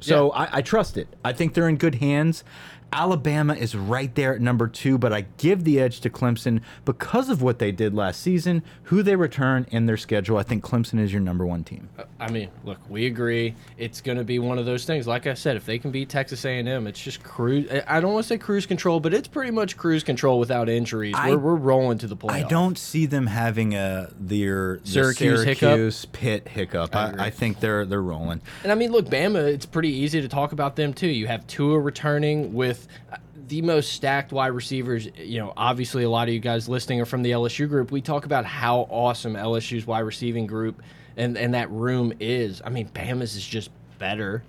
So 0.00 0.30
I, 0.32 0.58
I 0.58 0.62
trust 0.62 0.98
it. 0.98 1.08
I 1.24 1.32
think 1.32 1.54
they're 1.54 1.68
in 1.68 1.76
good 1.76 1.96
hands. 1.96 2.44
Alabama 2.92 3.54
is 3.54 3.74
right 3.76 4.14
there 4.14 4.34
at 4.34 4.40
number 4.40 4.68
two, 4.68 4.96
but 4.96 5.12
I 5.12 5.26
give 5.38 5.64
the 5.64 5.80
edge 5.80 6.00
to 6.00 6.10
Clemson 6.10 6.60
because 6.84 7.28
of 7.28 7.42
what 7.42 7.58
they 7.58 7.72
did 7.72 7.94
last 7.94 8.20
season, 8.22 8.62
who 8.84 9.02
they 9.02 9.16
return 9.16 9.66
in 9.70 9.86
their 9.86 9.96
schedule. 9.96 10.38
I 10.38 10.42
think 10.44 10.64
Clemson 10.64 10.98
is 11.00 11.12
your 11.12 11.20
number 11.20 11.44
one 11.44 11.64
team. 11.64 11.88
Uh, 11.98 12.04
I 12.18 12.30
mean, 12.30 12.48
look, 12.64 12.78
we 12.88 13.06
agree. 13.06 13.54
It's 13.76 14.00
going 14.00 14.18
to 14.18 14.24
be 14.24 14.38
one 14.38 14.58
of 14.58 14.66
those 14.66 14.84
things. 14.84 15.06
Like 15.06 15.26
I 15.26 15.34
said, 15.34 15.56
if 15.56 15.66
they 15.66 15.78
can 15.78 15.90
beat 15.90 16.08
Texas 16.08 16.44
A&M, 16.44 16.86
it's 16.86 17.00
just 17.00 17.22
cruise. 17.22 17.68
I 17.86 18.00
don't 18.00 18.14
want 18.14 18.24
to 18.24 18.28
say 18.28 18.38
cruise 18.38 18.66
control, 18.66 19.00
but 19.00 19.12
it's 19.12 19.28
pretty 19.28 19.50
much 19.50 19.76
cruise 19.76 20.02
control 20.04 20.38
without 20.38 20.68
injuries. 20.68 21.14
I- 21.16 21.30
we're, 21.30 21.38
we're 21.38 21.54
rolling 21.56 21.98
to 21.98 22.06
the 22.06 22.16
playoffs. 22.16 22.30
I 22.32 22.42
don't 22.44 22.78
see 22.78 23.06
them 23.06 23.26
having 23.26 23.74
a 23.74 24.10
their, 24.18 24.78
the 24.84 24.90
Syracuse 24.90 25.42
hiccup? 25.44 25.58
Syracuse 25.58 26.04
Pitt 26.06 26.48
hiccup. 26.48 26.94
I, 26.94 27.08
agree. 27.08 27.22
I 27.22 27.30
think 27.30 27.60
they're 27.60 27.84
they're 27.84 28.02
rolling. 28.02 28.40
And 28.62 28.72
I 28.72 28.74
mean, 28.74 28.92
look, 28.92 29.06
Bama. 29.06 29.46
It's 29.56 29.66
pretty 29.66 29.90
easy 29.90 30.20
to 30.20 30.28
talk 30.28 30.52
about 30.52 30.76
them 30.76 30.94
too. 30.94 31.08
You 31.08 31.26
have 31.26 31.46
Tua 31.46 31.78
returning 31.78 32.52
with 32.54 32.75
uh, 33.12 33.16
the 33.48 33.62
most 33.62 33.92
stacked 33.92 34.32
wide 34.32 34.48
receivers. 34.48 35.08
You 35.16 35.40
know, 35.40 35.52
obviously, 35.56 36.04
a 36.04 36.10
lot 36.10 36.28
of 36.28 36.34
you 36.34 36.40
guys 36.40 36.68
listening 36.68 37.00
are 37.00 37.06
from 37.06 37.22
the 37.22 37.30
LSU 37.32 37.68
group. 37.68 37.90
We 37.90 38.00
talk 38.00 38.24
about 38.26 38.44
how 38.44 38.80
awesome 38.90 39.34
LSU's 39.34 39.86
wide 39.86 40.00
receiving 40.00 40.46
group 40.46 40.82
and 41.16 41.36
and 41.36 41.54
that 41.54 41.70
room 41.70 42.12
is. 42.20 42.62
I 42.64 42.70
mean, 42.70 42.88
Bama's 42.88 43.34
is 43.34 43.46
just 43.46 43.70
better. 43.98 44.42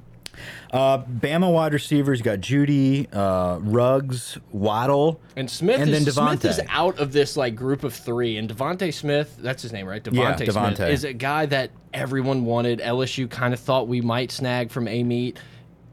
Uh, 0.71 0.99
Bama 1.03 1.51
wide 1.51 1.73
receivers 1.73 2.21
got 2.21 2.39
Jeudy, 2.39 3.07
uh, 3.11 3.59
Ruggs, 3.59 4.37
Waddle, 4.51 5.19
And 5.35 5.49
Smith 5.49 5.81
And 5.81 5.89
is 5.89 6.05
then 6.05 6.13
Smith 6.13 6.45
is 6.45 6.61
out 6.69 6.99
of 6.99 7.11
this 7.11 7.37
like 7.37 7.55
group 7.55 7.83
of 7.83 7.93
three. 7.93 8.37
And 8.37 8.47
Devontae 8.47 8.93
Smith, 8.93 9.35
that's 9.39 9.63
his 9.63 9.73
name, 9.73 9.87
right? 9.87 10.05
Yeah, 10.11 10.33
Devontae 10.35 10.37
Smith 10.37 10.55
Devontae. 10.55 10.89
is 10.91 11.03
a 11.05 11.13
guy 11.13 11.47
that 11.47 11.71
everyone 11.93 12.45
wanted. 12.45 12.79
LSU 12.79 13.27
kind 13.29 13.53
of 13.53 13.59
thought 13.59 13.87
we 13.87 14.01
might 14.01 14.31
snag 14.31 14.69
from 14.69 14.87
Amite. 14.87 15.39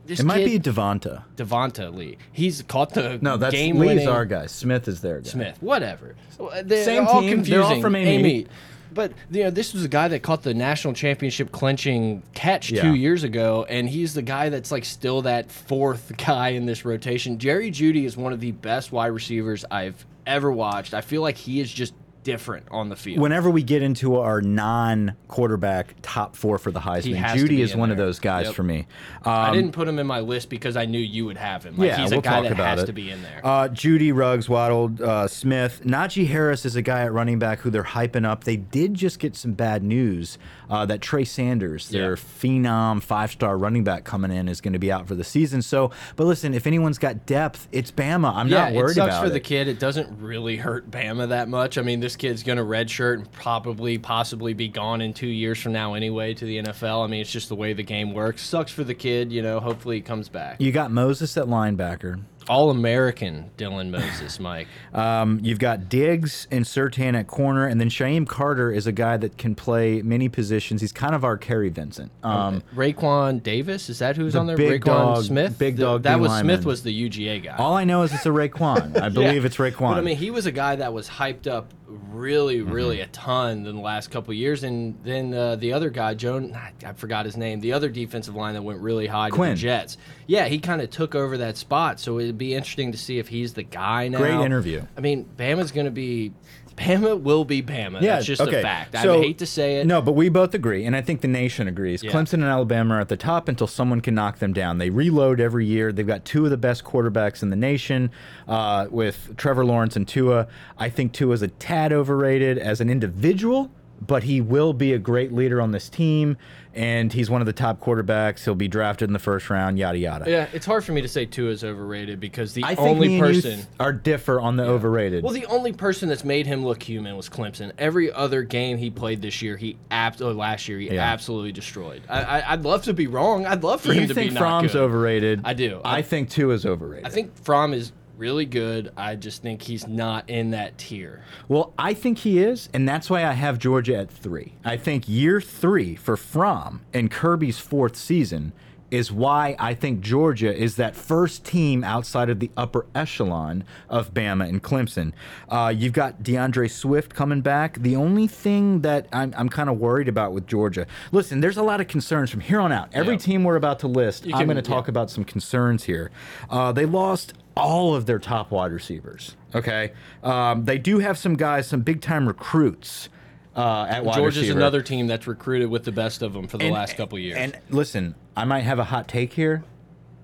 This 0.06 0.20
It 0.20 0.24
might 0.26 0.44
be 0.44 0.58
Devonta. 0.58 1.22
Devonta 1.36 1.94
Lee. 1.94 2.18
He's 2.32 2.62
caught 2.62 2.90
the 2.94 3.18
No, 3.22 3.36
that's 3.36 3.54
game 3.54 3.78
Lee's 3.78 3.86
winning 3.88 4.08
our 4.08 4.24
guy. 4.26 4.46
Smith 4.46 4.86
is 4.88 5.00
their 5.00 5.20
guy. 5.20 5.30
Smith. 5.30 5.56
Whatever. 5.62 6.14
Uh, 6.38 6.62
they're 6.64 6.84
Same 6.84 7.06
all 7.06 7.20
team. 7.20 7.30
confusing. 7.30 7.52
They're 7.60 7.62
all 7.62 7.80
from 7.80 7.94
Amite. 7.94 8.20
Amite. 8.20 8.48
But 8.92 9.12
you 9.30 9.44
know, 9.44 9.50
this 9.50 9.72
was 9.74 9.84
a 9.84 9.88
guy 9.88 10.06
that 10.08 10.22
caught 10.22 10.42
the 10.42 10.54
national 10.54 10.94
championship 10.94 11.50
clinching 11.50 12.22
catch 12.34 12.70
Yeah. 12.70 12.82
two 12.82 12.94
years 12.94 13.24
ago, 13.24 13.66
and 13.68 13.88
he's 13.88 14.14
the 14.14 14.22
guy 14.22 14.50
that's 14.50 14.70
like 14.70 14.84
still 14.84 15.22
that 15.22 15.50
fourth 15.50 16.12
guy 16.24 16.50
in 16.50 16.66
this 16.66 16.84
rotation. 16.84 17.38
Jerry 17.38 17.70
Jeudy 17.70 18.04
is 18.04 18.16
one 18.16 18.32
of 18.32 18.40
the 18.40 18.52
best 18.52 18.92
wide 18.92 19.06
receivers 19.08 19.64
I've 19.70 20.04
ever 20.26 20.52
watched. 20.52 20.94
I 20.94 21.00
feel 21.00 21.22
like 21.22 21.36
he 21.36 21.60
is 21.60 21.72
just 21.72 21.92
different 22.24 22.66
on 22.70 22.88
the 22.88 22.96
field. 22.96 23.20
Whenever 23.20 23.48
we 23.50 23.62
get 23.62 23.82
into 23.82 24.16
our 24.16 24.40
non-quarterback 24.40 25.94
top 26.02 26.36
four 26.36 26.58
for 26.58 26.70
the 26.70 26.80
Heisman, 26.80 27.22
Jeudy 27.34 27.60
is 27.60 27.76
one 27.76 27.90
of 27.90 27.96
those 27.96 28.18
guys 28.18 28.46
Yep. 28.46 28.54
for 28.54 28.62
me. 28.62 28.86
I 29.24 29.48
Um, 29.48 29.54
didn't 29.54 29.72
put 29.72 29.86
him 29.88 29.98
in 29.98 30.06
my 30.06 30.20
list 30.20 30.48
because 30.50 30.76
I 30.76 30.84
knew 30.86 30.98
you 30.98 31.24
would 31.26 31.36
have 31.36 31.64
him. 31.64 31.76
Like, 31.76 31.88
yeah, 31.88 31.96
he's 31.98 32.10
we'll 32.10 32.18
a 32.20 32.22
guy 32.22 32.30
talk 32.30 32.42
that 32.44 32.52
about 32.52 32.66
has 32.66 32.82
it. 32.82 32.86
to 32.86 32.92
be 32.92 33.10
in 33.10 33.22
there. 33.22 33.40
Uh, 33.44 33.68
Jeudy, 33.68 34.12
Ruggs, 34.12 34.48
Waddle, 34.48 34.90
uh, 35.02 35.26
Smith, 35.28 35.82
Najee 35.84 36.26
Harris 36.26 36.64
is 36.64 36.76
a 36.76 36.82
guy 36.82 37.02
at 37.02 37.12
running 37.12 37.38
back 37.38 37.60
who 37.60 37.70
they're 37.70 37.82
hyping 37.84 38.26
up. 38.26 38.44
They 38.44 38.56
did 38.56 38.94
just 38.94 39.18
get 39.18 39.36
some 39.36 39.52
bad 39.52 39.82
news 39.82 40.38
uh, 40.70 40.86
that 40.86 41.00
Trey 41.02 41.24
Sanders, 41.24 41.88
their 41.90 42.10
Yeah. 42.10 42.16
phenom 42.16 43.02
five-star 43.02 43.58
running 43.58 43.84
back 43.84 44.04
coming 44.04 44.30
in, 44.32 44.48
is 44.48 44.60
going 44.60 44.72
to 44.72 44.78
be 44.78 44.90
out 44.90 45.06
for 45.06 45.14
the 45.14 45.24
season. 45.24 45.60
So, 45.62 45.90
but 46.16 46.24
listen, 46.26 46.54
if 46.54 46.66
anyone's 46.66 46.98
got 46.98 47.26
depth, 47.26 47.68
it's 47.70 47.90
Bama. 47.92 48.34
I'm 48.34 48.48
yeah, 48.48 48.64
not 48.64 48.72
worried 48.72 48.92
it 48.92 48.94
sucks 48.94 49.14
about 49.14 49.24
for 49.24 49.30
the 49.30 49.40
kid. 49.40 49.68
It 49.68 49.78
doesn't 49.78 50.20
really 50.20 50.56
hurt 50.56 50.90
Bama 50.90 51.28
that 51.28 51.48
much. 51.48 51.76
I 51.76 51.82
mean, 51.82 52.00
this 52.00 52.13
kid's 52.16 52.42
going 52.42 52.58
to 52.58 52.64
redshirt 52.64 53.14
and 53.14 53.32
probably, 53.32 53.98
possibly 53.98 54.54
be 54.54 54.68
gone 54.68 55.00
in 55.00 55.12
two 55.12 55.26
years 55.26 55.60
from 55.60 55.72
now 55.72 55.94
anyway 55.94 56.34
to 56.34 56.44
the 56.44 56.62
NFL. 56.62 57.04
I 57.04 57.06
mean, 57.08 57.20
it's 57.20 57.32
just 57.32 57.48
the 57.48 57.54
way 57.54 57.72
the 57.72 57.82
game 57.82 58.12
works. 58.14 58.42
Sucks 58.42 58.72
for 58.72 58.84
the 58.84 58.94
kid. 58.94 59.32
You 59.32 59.42
know, 59.42 59.60
hopefully 59.60 59.96
he 59.96 60.02
comes 60.02 60.28
back. 60.28 60.60
You 60.60 60.72
got 60.72 60.90
Moses 60.90 61.36
at 61.36 61.46
linebacker. 61.46 62.20
All 62.48 62.70
American 62.70 63.50
Dylan 63.56 63.90
Moses, 63.90 64.38
Mike. 64.40 64.68
Um, 64.94 65.40
you've 65.42 65.58
got 65.58 65.88
Diggs 65.88 66.46
and 66.52 66.64
Surtain 66.64 67.18
at 67.18 67.26
corner, 67.26 67.66
and 67.66 67.80
then 67.80 67.88
Shyheim 67.88 68.28
Carter 68.28 68.70
is 68.70 68.86
a 68.86 68.92
guy 68.92 69.16
that 69.16 69.36
can 69.38 69.56
play 69.56 70.02
many 70.02 70.28
positions. 70.28 70.80
He's 70.80 70.92
kind 70.92 71.16
of 71.16 71.24
our 71.24 71.36
Kary 71.36 71.68
Vincent. 71.68 72.12
Um, 72.22 72.62
Raekwon 72.76 73.42
Davis, 73.42 73.90
is 73.90 73.98
that 73.98 74.16
who's 74.16 74.34
The 74.34 74.38
on 74.38 74.46
there? 74.46 74.56
big 74.56 74.82
Raquan 74.82 74.84
dog- 74.84 75.24
Smith? 75.24 75.58
big 75.58 75.76
The- 75.76 75.82
dog 75.82 76.02
That 76.04 76.14
D 76.16 76.20
was 76.20 76.28
lineman. 76.30 76.56
Smith 76.58 76.66
was 76.66 76.82
the 76.84 76.92
UGA 77.10 77.42
guy. 77.42 77.56
all 77.56 77.74
I 77.76 77.82
know 77.82 78.02
is 78.02 78.12
it's 78.14 78.24
a 78.24 78.28
Raekwon. 78.28 78.96
I 79.02 79.08
believe 79.08 79.44
it's 79.44 79.56
Raekwon. 79.56 79.78
But 79.90 79.98
I 79.98 80.02
mean, 80.02 80.16
he 80.16 80.30
was 80.30 80.46
a 80.46 80.52
guy 80.52 80.76
that 80.76 80.92
was 80.92 81.08
hyped 81.08 81.48
up 81.48 81.74
really, 81.88 82.58
Mm-hmm. 82.60 82.70
really 82.72 83.00
a 83.00 83.06
ton 83.08 83.66
in 83.66 83.74
the 83.76 83.82
last 83.82 84.10
couple 84.12 84.30
of 84.30 84.36
years, 84.36 84.62
and 84.62 84.96
then 85.02 85.34
uh, 85.34 85.56
the 85.56 85.72
other 85.72 85.90
guy, 85.90 86.14
Joan, 86.14 86.56
I 86.86 86.92
forgot 86.92 87.24
his 87.24 87.36
name, 87.36 87.58
the 87.60 87.72
other 87.72 87.88
defensive 87.88 88.36
line 88.36 88.54
that 88.54 88.62
went 88.62 88.78
really 88.80 89.06
high 89.08 89.30
to 89.30 89.36
the 89.36 89.54
Jets. 89.54 89.96
Yeah, 90.28 90.46
he 90.46 90.58
kind 90.60 90.80
of 90.80 90.90
took 90.90 91.14
over 91.16 91.36
that 91.38 91.56
spot, 91.56 91.98
so 92.00 92.18
it'd 92.34 92.38
be 92.38 92.54
interesting 92.54 92.90
to 92.92 92.98
see 92.98 93.18
if 93.18 93.28
he's 93.28 93.54
the 93.54 93.62
guy 93.62 94.08
now. 94.08 94.18
Great 94.18 94.34
interview. 94.44 94.84
I 94.96 95.00
mean, 95.00 95.24
Bama's 95.36 95.70
going 95.70 95.86
to 95.86 95.92
be. 95.92 96.32
Bama 96.76 97.20
will 97.20 97.44
be 97.44 97.62
Bama. 97.62 98.00
Yeah, 98.00 98.16
That's 98.16 98.26
just 98.26 98.40
okay. 98.40 98.58
a 98.58 98.62
fact. 98.62 98.96
So- 99.00 99.20
I 99.20 99.22
hate 99.22 99.38
to 99.38 99.46
say 99.46 99.76
it. 99.78 99.86
No, 99.86 100.02
but 100.02 100.12
we 100.12 100.28
both 100.28 100.54
agree, 100.54 100.84
and 100.84 100.96
I 100.96 101.02
think 101.02 101.20
the 101.20 101.28
nation 101.28 101.68
agrees. 101.68 102.02
Yeah. 102.02 102.10
Clemson 102.10 102.34
and 102.34 102.44
Alabama 102.44 102.96
are 102.96 103.00
at 103.00 103.08
the 103.08 103.16
top 103.16 103.48
until 103.48 103.68
someone 103.68 104.00
can 104.00 104.16
knock 104.16 104.40
them 104.40 104.52
down. 104.52 104.78
They 104.78 104.90
reload 104.90 105.38
every 105.38 105.66
year. 105.66 105.92
They've 105.92 106.04
got 106.04 106.24
two 106.24 106.44
of 106.44 106.50
the 106.50 106.56
best 106.56 106.82
quarterbacks 106.82 107.44
in 107.44 107.50
the 107.50 107.56
nation 107.56 108.10
uh, 108.48 108.88
with 108.90 109.36
Trevor 109.36 109.64
Lawrence 109.64 109.94
and 109.94 110.08
Tua. 110.08 110.48
I 110.76 110.88
think 110.90 111.12
Tua's 111.12 111.42
a 111.42 111.48
tad 111.48 111.92
overrated 111.92 112.58
as 112.58 112.80
an 112.80 112.90
individual, 112.90 113.70
but 114.04 114.24
he 114.24 114.40
will 114.40 114.72
be 114.72 114.92
a 114.94 114.98
great 114.98 115.32
leader 115.32 115.60
on 115.60 115.70
this 115.70 115.88
team, 115.88 116.36
and 116.74 117.12
he's 117.12 117.30
one 117.30 117.40
of 117.40 117.46
the 117.46 117.52
top 117.52 117.80
quarterbacks. 117.80 118.44
He'll 118.44 118.54
be 118.54 118.68
drafted 118.68 119.08
in 119.08 119.12
the 119.12 119.18
first 119.18 119.48
round, 119.50 119.78
yada, 119.78 119.98
yada. 119.98 120.30
Yeah, 120.30 120.48
it's 120.52 120.66
hard 120.66 120.84
for 120.84 120.92
me 120.92 121.00
to 121.02 121.08
say 121.08 121.24
Tua 121.26 121.50
is 121.50 121.64
overrated 121.64 122.20
because 122.20 122.52
the 122.54 122.64
I 122.64 122.74
think 122.74 122.80
only 122.88 123.08
me 123.08 123.18
and 123.20 123.34
you 123.36 123.42
person. 123.42 123.66
are 123.80 123.92
differ 123.92 124.40
on 124.40 124.56
the 124.56 124.64
overrated. 124.64 125.22
Well, 125.24 125.32
the 125.32 125.46
only 125.46 125.72
person 125.72 126.08
that's 126.08 126.24
made 126.24 126.46
him 126.46 126.64
look 126.64 126.82
human 126.82 127.16
was 127.16 127.28
Clemson. 127.28 127.72
Every 127.78 128.12
other 128.12 128.42
game 128.42 128.76
he 128.78 128.90
played 128.90 129.22
this 129.22 129.40
year, 129.42 129.56
he 129.56 129.76
abs- 129.90 130.20
or 130.20 130.32
last 130.32 130.68
year, 130.68 130.78
he 130.78 130.90
Yeah. 130.90 131.02
absolutely 131.12 131.52
destroyed. 131.52 132.02
I, 132.08 132.22
I, 132.40 132.52
I'd 132.52 132.62
love 132.62 132.82
to 132.84 132.92
be 132.94 133.06
wrong. 133.06 133.46
I'd 133.46 133.62
love 133.62 133.80
for 133.80 133.92
him 133.92 134.02
you 134.02 134.08
to 134.08 134.14
think 134.14 134.30
be 134.30 134.34
not 134.34 134.40
Fromm's 134.40 134.72
good. 134.72 134.82
overrated? 134.82 135.40
I 135.44 135.54
do. 135.54 135.80
I, 135.84 135.98
I- 135.98 136.02
think 136.02 136.30
Tua's 136.30 136.66
overrated. 136.66 137.06
I 137.06 137.10
think 137.10 137.36
Fromm 137.44 137.72
is 137.72 137.92
really 138.16 138.46
good. 138.46 138.92
I 138.96 139.16
just 139.16 139.42
think 139.42 139.62
he's 139.62 139.86
not 139.86 140.28
in 140.30 140.50
that 140.50 140.78
tier. 140.78 141.24
Well, 141.48 141.72
I 141.78 141.94
think 141.94 142.18
he 142.18 142.38
is, 142.38 142.68
and 142.72 142.88
that's 142.88 143.10
why 143.10 143.24
I 143.24 143.32
have 143.32 143.58
Georgia 143.58 143.96
at 143.96 144.10
three. 144.10 144.54
I 144.64 144.76
think 144.76 145.08
year 145.08 145.40
three 145.40 145.96
for 145.96 146.16
Fromm 146.16 146.82
and 146.92 147.10
Kirby's 147.10 147.58
fourth 147.58 147.96
season 147.96 148.52
is 148.90 149.10
why 149.10 149.56
I 149.58 149.74
think 149.74 150.02
Georgia 150.02 150.54
is 150.54 150.76
that 150.76 150.94
first 150.94 151.44
team 151.44 151.82
outside 151.82 152.30
of 152.30 152.38
the 152.38 152.50
upper 152.56 152.86
echelon 152.94 153.64
of 153.88 154.14
Bama 154.14 154.48
and 154.48 154.62
Clemson. 154.62 155.12
Uh, 155.48 155.72
you've 155.74 155.94
got 155.94 156.22
D'Andre 156.22 156.68
Swift 156.68 157.12
coming 157.12 157.40
back. 157.40 157.78
The 157.78 157.96
only 157.96 158.28
thing 158.28 158.82
that 158.82 159.08
I'm, 159.12 159.34
I'm 159.36 159.48
kind 159.48 159.68
of 159.68 159.78
worried 159.78 160.06
about 160.06 160.32
with 160.32 160.46
Georgia, 160.46 160.86
listen, 161.10 161.40
there's 161.40 161.56
a 161.56 161.62
lot 161.62 161.80
of 161.80 161.88
concerns 161.88 162.30
from 162.30 162.40
here 162.40 162.60
on 162.60 162.70
out. 162.70 162.88
Every 162.92 163.14
Yeah. 163.14 163.18
team 163.18 163.42
we're 163.42 163.56
about 163.56 163.80
to 163.80 163.88
list, 163.88 164.26
You 164.26 164.34
I'm 164.36 164.44
going 164.46 164.56
to 164.56 164.62
talk 164.62 164.86
yeah. 164.86 164.90
about 164.90 165.10
some 165.10 165.24
concerns 165.24 165.84
here. 165.84 166.12
Uh, 166.48 166.70
they 166.70 166.86
lost 166.86 167.32
all 167.56 167.94
of 167.94 168.06
their 168.06 168.18
top 168.18 168.50
wide 168.50 168.72
receivers. 168.72 169.36
Okay, 169.54 169.92
um, 170.22 170.64
they 170.64 170.78
do 170.78 170.98
have 170.98 171.16
some 171.18 171.34
guys, 171.36 171.66
some 171.66 171.80
big 171.80 172.00
time 172.00 172.26
recruits 172.26 173.08
uh, 173.56 173.86
at 173.88 174.04
wide 174.04 174.16
Georgia's 174.16 174.42
receiver. 174.42 174.58
another 174.58 174.82
team 174.82 175.06
that's 175.06 175.26
recruited 175.26 175.68
with 175.70 175.84
the 175.84 175.92
best 175.92 176.22
of 176.22 176.32
them 176.32 176.46
for 176.48 176.58
the 176.58 176.64
And- 176.64 176.74
last 176.74 176.96
couple 176.96 177.18
years. 177.18 177.36
And 177.38 177.56
listen, 177.70 178.14
I 178.36 178.44
might 178.44 178.60
have 178.62 178.78
a 178.78 178.84
hot 178.84 179.06
take 179.08 179.34
here. 179.34 179.62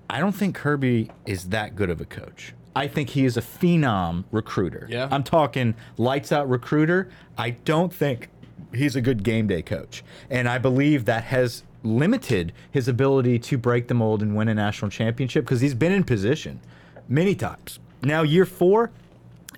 I 0.09 0.19
don't 0.19 0.33
think 0.33 0.55
Kirby 0.55 1.09
is 1.25 1.45
that 1.49 1.75
good 1.77 1.89
of 1.89 2.01
a 2.01 2.05
coach. 2.05 2.53
I 2.75 2.87
think 2.87 3.09
he 3.11 3.23
is 3.25 3.37
a 3.37 3.41
phenom 3.41 4.25
recruiter. 4.31 4.87
Yeah. 4.89 5.07
I'm 5.11 5.23
talking 5.23 5.75
lights 5.97 6.31
out 6.33 6.49
recruiter. 6.49 7.09
I 7.37 7.51
don't 7.51 7.93
think 7.93 8.27
he's 8.73 8.95
a 8.97 9.01
good 9.01 9.23
game 9.23 9.47
day 9.47 9.61
coach. 9.61 10.03
And 10.29 10.47
I 10.49 10.57
believe 10.57 11.05
that 11.05 11.23
has 11.25 11.63
limited 11.83 12.51
his 12.69 12.87
ability 12.89 13.39
to 13.39 13.57
break 13.57 13.87
the 13.87 13.93
mold 13.93 14.21
and 14.21 14.35
win 14.35 14.47
a 14.49 14.53
national 14.53 14.91
championship 14.91 15.45
because 15.45 15.61
he's 15.61 15.73
been 15.73 15.91
in 15.93 16.03
position 16.03 16.59
many 17.07 17.35
times. 17.35 17.79
Now, 18.03 18.23
year 18.23 18.45
four, 18.45 18.91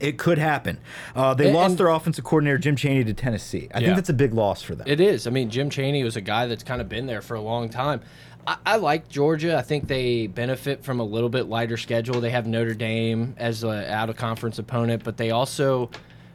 it 0.02 0.18
could 0.18 0.38
happen. 0.38 0.80
Uh, 1.16 1.34
they 1.34 1.46
And- 1.48 1.56
lost 1.56 1.78
their 1.78 1.88
offensive 1.90 2.24
coordinator, 2.26 2.58
Jim 2.58 2.76
Chaney, 2.76 3.04
to 3.04 3.14
Tennessee. 3.14 3.70
I 3.74 3.80
Yeah. 3.80 3.86
think 3.88 3.96
that's 3.98 4.10
a 4.10 4.14
big 4.14 4.34
loss 4.34 4.62
for 4.62 4.76
them. 4.76 4.86
It 4.88 5.00
is. 5.00 5.28
I 5.28 5.30
mean, 5.30 5.50
Jim 5.50 5.70
Chaney 5.70 6.04
was 6.04 6.16
a 6.16 6.22
guy 6.22 6.48
that's 6.48 6.64
kind 6.64 6.82
of 6.82 6.90
been 6.90 7.06
there 7.06 7.22
for 7.22 7.36
a 7.36 7.42
long 7.42 7.70
time. 7.70 8.02
I, 8.46 8.58
I 8.66 8.76
like 8.78 9.08
Georgia. 9.08 9.56
I 9.58 9.62
think 9.62 9.88
they 9.88 10.28
benefit 10.28 10.84
from 10.84 11.00
a 11.00 11.04
little 11.04 11.30
bit 11.30 11.48
lighter 11.48 11.78
schedule. 11.78 12.20
They 12.20 12.32
have 12.32 12.46
Notre 12.48 12.74
Dame 12.74 13.36
as 13.38 13.64
an 13.64 13.86
out 13.86 14.10
of 14.10 14.18
conference 14.18 14.60
opponent, 14.60 15.04
but 15.06 15.16
they 15.16 15.32
also, 15.32 15.90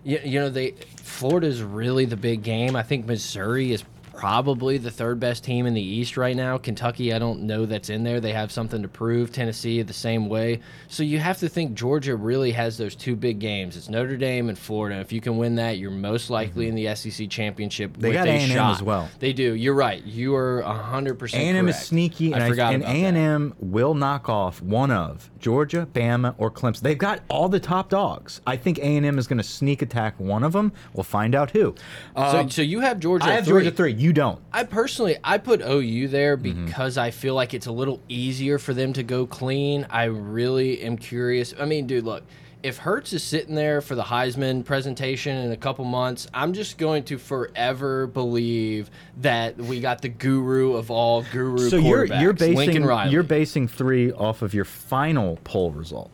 you, 0.04 0.18
you 0.24 0.40
know, 0.40 0.48
they 0.48 0.74
Florida's 1.02 1.62
really 1.62 2.06
the 2.06 2.16
big 2.16 2.42
game. 2.42 2.76
I 2.76 2.82
think 2.82 3.04
Missouri 3.06 3.72
is 3.72 3.84
probably 4.18 4.78
the 4.78 4.90
third 4.90 5.20
best 5.20 5.44
team 5.44 5.64
in 5.64 5.74
the 5.74 5.80
East 5.80 6.16
right 6.16 6.34
now. 6.34 6.58
Kentucky, 6.58 7.14
I 7.14 7.20
don't 7.20 7.42
know 7.42 7.66
that's 7.66 7.88
in 7.88 8.02
there. 8.02 8.18
They 8.18 8.32
have 8.32 8.50
something 8.50 8.82
to 8.82 8.88
prove. 8.88 9.30
Tennessee, 9.30 9.80
the 9.82 9.92
same 9.92 10.28
way. 10.28 10.58
So 10.88 11.04
you 11.04 11.20
have 11.20 11.38
to 11.38 11.48
think 11.48 11.74
Georgia 11.74 12.16
really 12.16 12.50
has 12.50 12.76
those 12.76 12.96
two 12.96 13.14
big 13.14 13.38
games. 13.38 13.76
It's 13.76 13.88
Notre 13.88 14.16
Dame 14.16 14.48
and 14.48 14.58
Florida. 14.58 14.98
If 14.98 15.12
you 15.12 15.20
can 15.20 15.36
win 15.36 15.54
that, 15.54 15.78
you're 15.78 15.92
most 15.92 16.30
likely 16.30 16.66
mm 16.66 16.74
-hmm. 16.74 16.78
in 16.78 16.84
the 16.84 16.96
SEC 16.96 17.28
championship. 17.28 17.96
They 17.96 18.12
got 18.12 18.26
A 18.26 18.32
and 18.32 18.50
M 18.50 18.58
as 18.58 18.82
well. 18.82 19.08
They 19.20 19.32
do. 19.32 19.54
You're 19.54 19.76
right. 19.88 20.04
You 20.04 20.34
are 20.34 20.62
hundred 20.62 21.16
percent. 21.16 21.44
A 21.44 21.46
and 21.46 21.56
M 21.56 21.68
is 21.68 21.76
sneaky, 21.76 22.34
I 22.34 22.38
and 22.38 22.48
forgot 22.48 22.72
I, 22.72 22.74
and 22.74 22.82
A 22.82 23.06
and 23.08 23.16
M 23.16 23.54
will 23.60 23.94
knock 23.94 24.28
off 24.28 24.60
one 24.60 24.90
of 24.90 25.30
Georgia, 25.38 25.86
Bama, 25.92 26.34
or 26.38 26.50
Clemson. 26.50 26.80
They've 26.80 26.98
got 26.98 27.20
all 27.28 27.48
the 27.48 27.60
top 27.60 27.88
dogs. 27.88 28.40
I 28.46 28.56
think 28.56 28.78
A 28.78 28.96
and 28.96 29.06
M 29.06 29.18
is 29.18 29.28
going 29.28 29.42
to 29.42 29.48
sneak 29.48 29.82
attack 29.82 30.14
one 30.18 30.42
of 30.46 30.52
them. 30.52 30.72
We'll 30.92 31.04
find 31.04 31.34
out 31.34 31.52
who. 31.52 31.74
Um, 32.16 32.30
so, 32.32 32.48
so 32.48 32.62
you 32.62 32.80
have 32.80 32.98
Georgia. 32.98 33.26
I 33.26 33.32
have 33.34 33.44
three. 33.44 33.62
Georgia 33.62 33.76
three. 33.76 33.92
You 33.92 34.07
don't. 34.12 34.40
I 34.52 34.64
personally, 34.64 35.16
I 35.24 35.38
put 35.38 35.60
OU 35.60 36.08
there 36.08 36.36
mm-hmm. 36.36 36.66
because 36.66 36.96
mm 36.96 37.00
-hmm. 37.00 37.06
I 37.06 37.10
feel 37.10 37.34
like 37.34 37.54
it's 37.54 37.66
a 37.66 37.72
little 37.72 38.00
easier 38.08 38.58
for 38.58 38.74
them 38.74 38.92
to 38.92 39.02
go 39.02 39.26
clean. 39.26 39.86
I 39.90 40.04
really 40.04 40.86
am 40.86 40.96
curious. 40.96 41.54
I 41.58 41.64
mean, 41.64 41.86
dude, 41.86 42.04
look. 42.04 42.22
If 42.60 42.78
Hurts 42.78 43.12
is 43.12 43.22
sitting 43.22 43.54
there 43.54 43.80
for 43.80 43.94
the 43.94 44.02
Heisman 44.02 44.64
presentation 44.64 45.36
in 45.44 45.52
a 45.52 45.56
couple 45.56 45.84
months, 45.84 46.26
I'm 46.34 46.52
just 46.52 46.76
going 46.76 47.04
to 47.04 47.16
forever 47.16 48.08
believe 48.08 48.90
that 49.22 49.56
we 49.56 49.80
got 49.80 50.02
the 50.02 50.08
guru 50.08 50.74
of 50.76 50.90
all 50.90 51.24
guru. 51.32 51.70
So 51.70 51.76
you're 51.76 52.06
you're 52.20 52.32
basing 52.32 52.82
you're 53.12 53.28
basing 53.40 53.68
three 53.68 54.12
off 54.12 54.42
of 54.42 54.54
your 54.54 54.64
final 54.64 55.38
poll 55.44 55.70
result. 55.70 56.10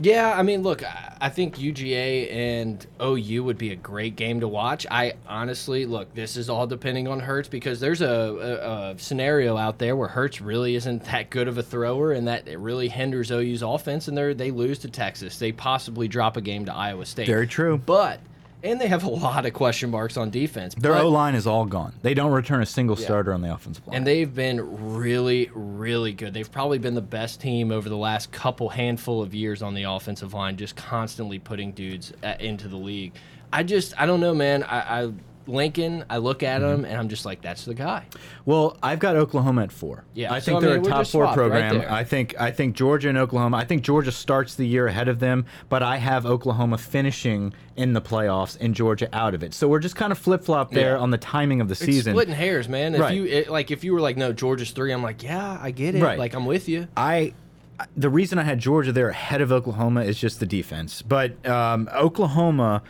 Yeah, 0.00 0.32
I 0.36 0.42
mean, 0.42 0.62
look, 0.62 0.82
I 1.20 1.28
think 1.28 1.56
UGA 1.56 2.32
and 2.32 2.84
OU 3.00 3.44
would 3.44 3.58
be 3.58 3.70
a 3.70 3.76
great 3.76 4.16
game 4.16 4.40
to 4.40 4.48
watch. 4.48 4.86
I 4.90 5.14
honestly, 5.28 5.86
look, 5.86 6.12
this 6.14 6.36
is 6.36 6.50
all 6.50 6.66
depending 6.66 7.06
on 7.06 7.20
Hurts 7.20 7.48
because 7.48 7.78
there's 7.78 8.00
a, 8.00 8.06
a, 8.06 8.90
a, 8.92 8.98
scenario 8.98 9.56
out 9.56 9.78
there 9.78 9.94
where 9.94 10.08
Hurts 10.08 10.40
really 10.40 10.74
isn't 10.74 11.04
that 11.04 11.30
good 11.30 11.46
of 11.46 11.58
a 11.58 11.62
thrower 11.62 12.12
and 12.12 12.26
that 12.26 12.48
it 12.48 12.58
really 12.58 12.88
hinders 12.88 13.30
OU's 13.30 13.62
offense 13.62 14.08
and 14.08 14.18
they 14.18 14.34
they 14.34 14.50
lose 14.50 14.80
to 14.80 14.88
Texas. 14.88 15.38
They 15.38 15.52
possibly 15.52 16.08
drop 16.08 16.36
a 16.36 16.40
game 16.40 16.64
to 16.66 16.74
Iowa 16.74 17.06
State. 17.06 17.26
Very 17.26 17.46
true. 17.46 17.78
But– 17.78 18.20
and 18.64 18.80
they 18.80 18.88
have 18.88 19.04
a 19.04 19.10
lot 19.10 19.44
of 19.46 19.52
question 19.52 19.90
marks 19.90 20.16
on 20.16 20.30
defense. 20.30 20.74
Their 20.74 20.96
O 20.96 21.08
line 21.08 21.34
is 21.34 21.46
all 21.46 21.66
gone. 21.66 21.92
They 22.02 22.14
don't 22.14 22.32
return 22.32 22.62
a 22.62 22.66
single 22.66 22.98
yeah. 22.98 23.04
starter 23.04 23.32
on 23.32 23.42
the 23.42 23.52
offensive 23.52 23.86
line. 23.86 23.98
And 23.98 24.06
they've 24.06 24.34
been 24.34 24.94
really, 24.96 25.50
really 25.54 26.12
good. 26.14 26.32
They've 26.32 26.50
probably 26.50 26.78
been 26.78 26.94
the 26.94 27.02
best 27.02 27.40
team 27.40 27.70
over 27.70 27.88
the 27.88 27.96
last 27.96 28.32
couple 28.32 28.70
handful 28.70 29.22
of 29.22 29.34
years 29.34 29.62
on 29.62 29.74
the 29.74 29.84
offensive 29.84 30.32
line, 30.32 30.56
just 30.56 30.76
constantly 30.76 31.38
putting 31.38 31.72
dudes 31.72 32.12
uh, 32.22 32.34
into 32.40 32.66
the 32.66 32.76
league. 32.76 33.12
I 33.52 33.62
just, 33.62 34.00
I 34.00 34.06
don't 34.06 34.20
know, 34.20 34.34
man. 34.34 34.64
I, 34.64 35.02
I 35.02 35.12
Lincoln, 35.46 36.04
I 36.10 36.18
look 36.18 36.42
at 36.42 36.60
mm 36.60 36.66
-hmm. 36.66 36.74
him 36.74 36.84
and 36.84 36.94
I'm 37.00 37.08
just 37.08 37.26
like, 37.26 37.42
that's 37.42 37.64
the 37.64 37.74
guy. 37.74 38.02
Well, 38.44 38.76
I've 38.82 38.98
got 38.98 39.16
Oklahoma 39.16 39.62
at 39.62 39.72
four. 39.72 40.04
Yeah, 40.14 40.36
I 40.36 40.40
think 40.40 40.56
so, 40.56 40.60
they're 40.60 40.78
I 40.78 40.80
mean, 40.80 40.92
a 40.92 40.96
top 40.96 41.06
four 41.06 41.26
program. 41.32 41.76
Right 41.76 41.90
I 42.00 42.04
think 42.04 42.34
I 42.40 42.50
think 42.52 42.76
Georgia 42.76 43.08
and 43.08 43.18
Oklahoma. 43.18 43.56
I 43.62 43.66
think 43.66 43.82
Georgia 43.84 44.12
starts 44.12 44.54
the 44.54 44.66
year 44.66 44.86
ahead 44.86 45.08
of 45.08 45.18
them, 45.18 45.44
but 45.68 45.82
I 45.82 45.96
have 45.98 46.26
Oklahoma 46.26 46.78
finishing 46.78 47.52
in 47.76 47.92
the 47.92 48.00
playoffs 48.00 48.56
and 48.60 48.74
Georgia 48.74 49.08
out 49.12 49.34
of 49.34 49.42
it. 49.42 49.54
So 49.54 49.68
we're 49.68 49.80
just 49.80 49.96
kind 49.96 50.12
of 50.12 50.18
flip 50.18 50.44
flop 50.44 50.70
there 50.70 50.94
yeah. 50.96 51.02
on 51.02 51.10
the 51.10 51.18
timing 51.18 51.60
of 51.60 51.68
the 51.68 51.72
it's 51.72 51.84
season. 51.84 52.12
Splitting 52.14 52.34
hairs, 52.34 52.68
man. 52.68 52.94
If 52.94 53.00
right. 53.00 53.14
you 53.14 53.24
it, 53.24 53.50
like, 53.50 53.70
if 53.70 53.84
you 53.84 53.92
were 53.94 54.00
like, 54.00 54.16
no, 54.16 54.32
Georgia's 54.32 54.70
three, 54.70 54.92
I'm 54.92 55.02
like, 55.02 55.22
yeah, 55.22 55.58
I 55.60 55.70
get 55.70 55.94
it. 55.94 56.02
Right. 56.02 56.18
Like, 56.18 56.34
I'm 56.34 56.46
with 56.46 56.68
you. 56.68 56.86
I 56.96 57.34
the 57.96 58.08
reason 58.08 58.38
I 58.38 58.42
had 58.42 58.58
Georgia 58.58 58.92
there 58.92 59.08
ahead 59.08 59.40
of 59.40 59.50
Oklahoma 59.50 60.02
is 60.02 60.18
just 60.18 60.40
the 60.40 60.46
defense, 60.46 61.02
but 61.02 61.44
um, 61.46 61.88
Oklahoma 61.92 62.82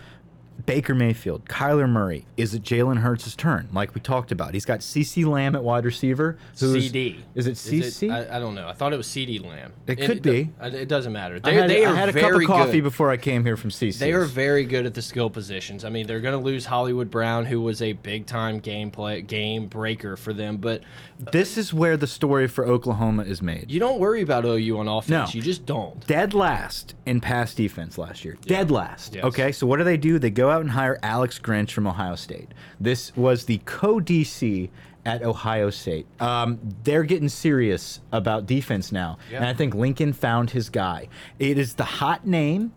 Baker 0.67 0.95
Mayfield, 0.95 1.47
Kyler 1.47 1.89
Murray. 1.89 2.27
Is 2.37 2.55
it 2.55 2.63
Jalen 2.63 2.99
Hurts' 2.99 3.35
turn? 3.35 3.69
Like 3.73 3.95
we 3.95 4.01
talked 4.01 4.33
about, 4.33 4.55
he's 4.55 4.65
got 4.65 4.81
CC 4.81 5.27
Lamb 5.27 5.55
at 5.55 5.63
wide 5.63 5.85
receiver. 5.85 6.39
CeeDee. 6.55 7.21
Is 7.35 7.47
it 7.47 7.55
CC? 7.55 8.11
I, 8.11 8.37
I, 8.37 8.39
don't 8.39 8.55
know. 8.55 8.69
I 8.69 8.73
thought 8.73 8.93
it 8.93 8.97
was 8.97 9.07
CeeDee 9.07 9.45
Lamb. 9.45 9.73
It, 9.87 9.99
it 9.99 10.07
could 10.07 10.23
be. 10.23 10.51
It, 10.63 10.75
it, 10.75 10.89
doesn't 10.89 11.13
matter. 11.13 11.41
They, 11.41 11.51
I 11.51 11.55
had, 11.55 11.71
they 11.71 11.85
I 11.85 11.95
had 11.95 12.09
a 12.09 12.13
cup 12.13 12.33
of 12.33 12.45
coffee 12.45 12.73
good. 12.73 12.85
before 12.85 13.11
I 13.11 13.17
came 13.17 13.45
here 13.45 13.57
from 13.57 13.71
CC. 13.71 13.99
They 13.99 14.13
are 14.13 14.25
very 14.25 14.65
good 14.65 14.87
at 14.87 14.95
the 14.95 15.03
skill 15.03 15.29
positions. 15.29 15.85
I 15.85 15.91
mean, 15.91 16.07
they're 16.07 16.21
going 16.21 16.39
to 16.39 16.45
lose 16.45 16.65
Hollywood 16.65 17.11
Brown, 17.11 17.45
who 17.45 17.61
was 17.61 17.83
a 17.83 17.93
big 17.93 18.27
time 18.27 18.59
game 18.59 18.91
play 18.91 19.21
game 19.23 19.67
breaker 19.67 20.17
for 20.17 20.33
them. 20.33 20.57
But 20.57 20.83
uh, 21.27 21.31
this 21.31 21.59
is 21.59 21.75
where 21.75 21.97
the 21.97 22.07
story 22.07 22.49
for 22.49 22.65
Oklahoma 22.65 23.25
is 23.25 23.43
made. 23.43 23.71
You 23.71 23.81
don't 23.81 23.99
worry 23.99 24.23
about 24.23 24.45
OU 24.45 24.79
on 24.79 24.89
offense. 24.89 25.35
No. 25.35 25.39
You 25.39 25.43
just 25.43 25.67
don't. 25.67 26.05
Dead 26.07 26.33
last 26.33 26.95
in 27.07 27.21
pass 27.21 27.55
defense 27.55 27.99
last 27.99 28.25
year. 28.25 28.37
Yeah. 28.45 28.59
Dead 28.59 28.71
last. 28.71 29.15
Yes. 29.15 29.25
Okay, 29.25 29.53
so 29.53 29.67
what 29.67 29.77
do 29.77 29.85
they 29.85 29.97
do? 29.97 30.19
They 30.19 30.31
go 30.31 30.44
out 30.51 30.61
and 30.61 30.71
hire 30.71 30.99
Alex 31.03 31.39
Grinch 31.39 31.71
from 31.71 31.87
Ohio 31.87 32.17
State. 32.17 32.49
This 32.81 33.15
was 33.17 33.45
the 33.45 33.59
co 33.65 34.01
DC 34.01 34.71
at 35.07 35.23
Ohio 35.23 35.71
State. 35.71 36.07
Um, 36.21 36.59
they're 36.83 37.05
getting 37.05 37.29
serious 37.29 38.01
about 38.13 38.47
defense 38.47 38.91
now. 38.93 39.19
Yep. 39.31 39.41
And 39.41 39.49
I 39.49 39.55
think 39.55 39.75
Lincoln 39.75 40.13
found 40.13 40.51
his 40.51 40.71
guy. 40.71 41.09
It 41.39 41.59
is 41.59 41.75
the 41.75 41.85
hot 41.85 42.27
name 42.27 42.73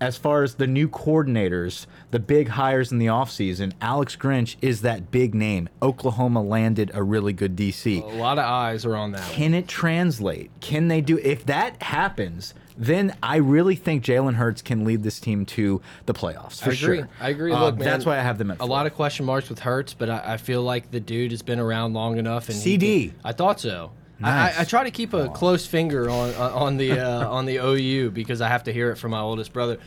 as 0.00 0.16
far 0.16 0.42
as 0.42 0.54
the 0.54 0.66
new 0.66 0.88
coordinators, 0.88 1.86
the 2.10 2.18
big 2.18 2.48
hires 2.48 2.90
in 2.90 2.98
the 2.98 3.06
offseason, 3.06 3.72
Alex 3.80 4.16
Grinch 4.16 4.56
is 4.62 4.80
that 4.80 5.10
big 5.10 5.34
name. 5.34 5.68
Oklahoma 5.82 6.42
landed 6.42 6.90
a 6.94 7.02
really 7.02 7.34
good 7.34 7.54
DC. 7.54 8.02
A 8.02 8.16
lot 8.16 8.38
of 8.38 8.44
eyes 8.44 8.86
are 8.86 8.96
on 8.96 9.12
that. 9.12 9.30
Can 9.30 9.52
it 9.52 9.68
translate? 9.68 10.50
Can 10.60 10.88
they 10.88 11.02
do 11.02 11.18
if 11.18 11.44
that 11.46 11.82
happens? 11.82 12.54
Then 12.80 13.14
I 13.22 13.36
really 13.36 13.76
think 13.76 14.02
Jalen 14.02 14.36
Hurts 14.36 14.62
can 14.62 14.86
lead 14.86 15.02
this 15.02 15.20
team 15.20 15.44
to 15.46 15.82
the 16.06 16.14
playoffs 16.14 16.62
for 16.62 16.70
I 16.70 16.74
sure. 16.74 17.08
I 17.20 17.28
agree. 17.28 17.52
Uh, 17.52 17.66
Look, 17.66 17.76
man, 17.76 17.84
that's 17.86 18.06
why 18.06 18.18
I 18.18 18.22
have 18.22 18.38
them 18.38 18.50
at. 18.50 18.56
Four. 18.56 18.66
A 18.66 18.70
lot 18.70 18.86
of 18.86 18.94
question 18.94 19.26
marks 19.26 19.50
with 19.50 19.58
Hurts, 19.58 19.92
but 19.92 20.08
I, 20.08 20.32
I, 20.32 20.36
feel 20.38 20.62
like 20.62 20.90
the 20.90 20.98
dude 20.98 21.30
has 21.32 21.42
been 21.42 21.60
around 21.60 21.92
long 21.92 22.16
enough. 22.16 22.48
And 22.48 22.56
CeeDee. 22.56 23.10
Can, 23.10 23.20
I 23.22 23.32
thought 23.32 23.60
so. 23.60 23.92
Nice. 24.18 24.56
I, 24.56 24.62
I, 24.62 24.64
try 24.64 24.84
to 24.84 24.90
keep 24.90 25.12
a 25.12 25.28
close 25.28 25.66
finger 25.66 26.08
on 26.08 26.34
on 26.34 26.78
the 26.78 26.92
uh, 26.92 27.28
on 27.28 27.44
the 27.44 27.56
OU 27.56 28.12
because 28.12 28.40
I 28.40 28.48
have 28.48 28.64
to 28.64 28.72
hear 28.72 28.90
it 28.90 28.96
from 28.96 29.10
my 29.10 29.20
oldest 29.20 29.52
brother. 29.52 29.78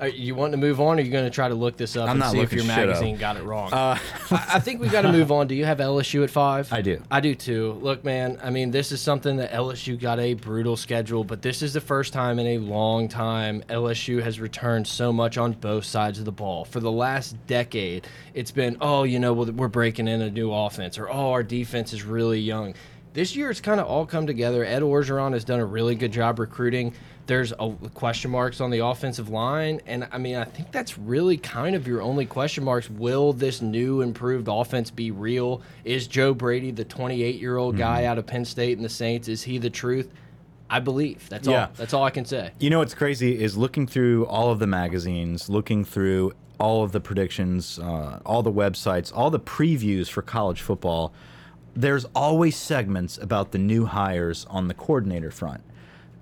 Are 0.00 0.08
you 0.08 0.34
want 0.34 0.52
to 0.52 0.56
move 0.56 0.80
on, 0.80 0.98
or 0.98 1.02
are 1.02 1.04
you 1.04 1.10
going 1.10 1.24
to 1.24 1.30
try 1.30 1.48
to 1.48 1.54
look 1.54 1.76
this 1.76 1.94
up 1.94 2.08
I'm 2.08 2.22
and 2.22 2.30
see 2.30 2.40
if 2.40 2.54
your 2.54 2.64
magazine 2.64 3.16
up. 3.16 3.20
got 3.20 3.36
it 3.36 3.42
wrong? 3.42 3.70
Uh, 3.70 3.98
I, 4.30 4.46
I, 4.54 4.60
think 4.60 4.80
we 4.80 4.88
got 4.88 5.02
to 5.02 5.12
move 5.12 5.30
on. 5.30 5.46
Do 5.46 5.54
you 5.54 5.66
have 5.66 5.76
LSU 5.76 6.24
at 6.24 6.30
five? 6.30 6.72
I 6.72 6.80
do. 6.80 7.02
I 7.10 7.20
do 7.20 7.34
too. 7.34 7.72
Look, 7.82 8.02
man. 8.02 8.38
I 8.42 8.48
mean, 8.48 8.70
this 8.70 8.92
is 8.92 9.02
something 9.02 9.36
that 9.36 9.52
LSU 9.52 10.00
got 10.00 10.18
a 10.18 10.32
brutal 10.32 10.78
schedule, 10.78 11.22
but 11.22 11.42
this 11.42 11.60
is 11.60 11.74
the 11.74 11.82
first 11.82 12.14
time 12.14 12.38
in 12.38 12.46
a 12.46 12.58
long 12.58 13.08
time 13.08 13.62
LSU 13.68 14.22
has 14.22 14.40
returned 14.40 14.86
so 14.86 15.12
much 15.12 15.36
on 15.36 15.52
both 15.52 15.84
sides 15.84 16.18
of 16.18 16.24
the 16.24 16.32
ball. 16.32 16.64
For 16.64 16.80
the 16.80 16.90
last 16.90 17.36
decade, 17.46 18.08
it's 18.32 18.52
been, 18.52 18.78
oh, 18.80 19.02
you 19.02 19.18
know, 19.18 19.34
we're 19.34 19.68
breaking 19.68 20.08
in 20.08 20.22
a 20.22 20.30
new 20.30 20.50
offense, 20.50 20.96
or 20.96 21.10
oh, 21.10 21.32
our 21.32 21.42
defense 21.42 21.92
is 21.92 22.04
really 22.04 22.40
young. 22.40 22.74
This 23.12 23.34
year, 23.34 23.50
it's 23.50 23.60
kind 23.60 23.80
of 23.80 23.86
all 23.86 24.06
come 24.06 24.26
together. 24.26 24.64
Ed 24.64 24.82
Orgeron 24.82 25.32
has 25.32 25.44
done 25.44 25.60
a 25.60 25.66
really 25.66 25.94
good 25.94 26.12
job 26.12 26.38
recruiting 26.38 26.94
there's 27.30 27.52
a 27.60 27.70
question 27.94 28.28
marks 28.28 28.60
on 28.60 28.70
the 28.70 28.84
offensive 28.84 29.28
line, 29.28 29.80
and 29.86 30.08
I 30.10 30.18
mean 30.18 30.34
I 30.34 30.42
think 30.42 30.72
that's 30.72 30.98
really 30.98 31.36
kind 31.36 31.76
of 31.76 31.86
your 31.86 32.02
only 32.02 32.26
question 32.26 32.64
marks. 32.64 32.90
Will 32.90 33.32
this 33.32 33.62
new 33.62 34.00
improved 34.00 34.48
offense 34.50 34.90
be 34.90 35.12
real? 35.12 35.62
Is 35.84 36.08
Joe 36.08 36.34
Brady 36.34 36.72
the 36.72 36.84
28 36.84 37.40
year 37.40 37.56
old 37.56 37.76
guy 37.76 38.00
mm 38.00 38.04
-hmm. 38.04 38.10
out 38.10 38.18
of 38.18 38.26
Penn 38.26 38.44
State 38.44 38.78
and 38.78 38.84
the 38.84 38.92
Saints? 38.92 39.28
Is 39.28 39.44
he 39.44 39.58
the 39.58 39.70
truth? 39.70 40.08
I 40.68 40.80
believe 40.80 41.28
that's 41.28 41.46
yeah. 41.46 41.66
all. 41.66 41.70
That's 41.76 41.94
all 41.94 42.04
I 42.04 42.10
can 42.10 42.24
say. 42.24 42.50
You 42.58 42.68
know 42.70 42.80
what's 42.80 42.94
crazy 42.94 43.40
is 43.44 43.56
looking 43.56 43.86
through 43.86 44.26
all 44.26 44.50
of 44.50 44.58
the 44.58 44.66
magazines, 44.66 45.48
looking 45.48 45.84
through 45.84 46.32
all 46.58 46.82
of 46.82 46.90
the 46.90 47.00
predictions, 47.00 47.78
uh, 47.78 48.18
all 48.24 48.42
the 48.42 48.56
websites, 48.64 49.12
all 49.14 49.30
the 49.30 49.44
previews 49.58 50.08
for 50.08 50.22
college 50.22 50.62
football. 50.62 51.12
There's 51.74 52.04
always 52.14 52.56
segments 52.56 53.18
about 53.18 53.52
the 53.52 53.58
new 53.58 53.86
hires 53.86 54.46
on 54.50 54.68
the 54.68 54.74
coordinator 54.74 55.30
front 55.30 55.62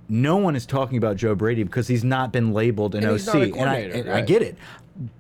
no 0.09 0.37
one 0.37 0.57
is 0.57 0.67
talking 0.67 0.97
about 0.97 1.17
Joe 1.17 1.35
Brady 1.35 1.63
because 1.63 1.89
he's 1.89 2.05
not 2.05 2.33
been 2.33 2.53
labeled 2.53 2.95
an 2.95 3.05
and 3.05 3.29
OC, 3.29 3.35
and, 3.35 3.69
I, 3.69 3.77
and 3.77 4.07
right. 4.07 4.17
I 4.17 4.21
get 4.23 4.43
it. 4.43 4.57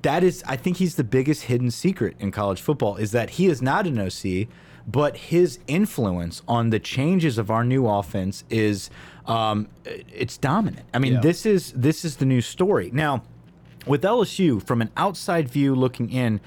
That 0.02 0.24
is, 0.24 0.42
I 0.46 0.56
think 0.56 0.78
he's 0.78 0.96
the 0.96 1.04
biggest 1.04 1.44
hidden 1.44 1.70
secret 1.70 2.16
in 2.18 2.30
college 2.30 2.60
football 2.60 2.96
is 2.96 3.12
that 3.12 3.30
he 3.30 3.46
is 3.46 3.62
not 3.62 3.86
an 3.86 3.98
OC, 3.98 4.48
but 4.86 5.16
his 5.16 5.58
influence 5.66 6.42
on 6.48 6.70
the 6.70 6.80
changes 6.80 7.38
of 7.38 7.50
our 7.50 7.64
new 7.64 7.86
offense 7.86 8.44
is 8.48 8.90
um, 9.26 9.68
it's 9.84 10.38
dominant. 10.38 10.86
I 10.94 10.98
mean, 10.98 11.14
yeah. 11.14 11.20
this 11.20 11.44
is 11.44 11.72
this 11.72 12.04
is 12.04 12.16
the 12.16 12.24
new 12.24 12.40
story 12.40 12.90
now. 12.92 13.22
With 13.86 14.02
LSU, 14.02 14.66
from 14.66 14.82
an 14.82 14.90
outside 14.98 15.48
view 15.48 15.74
looking 15.74 16.10
in, 16.10 16.40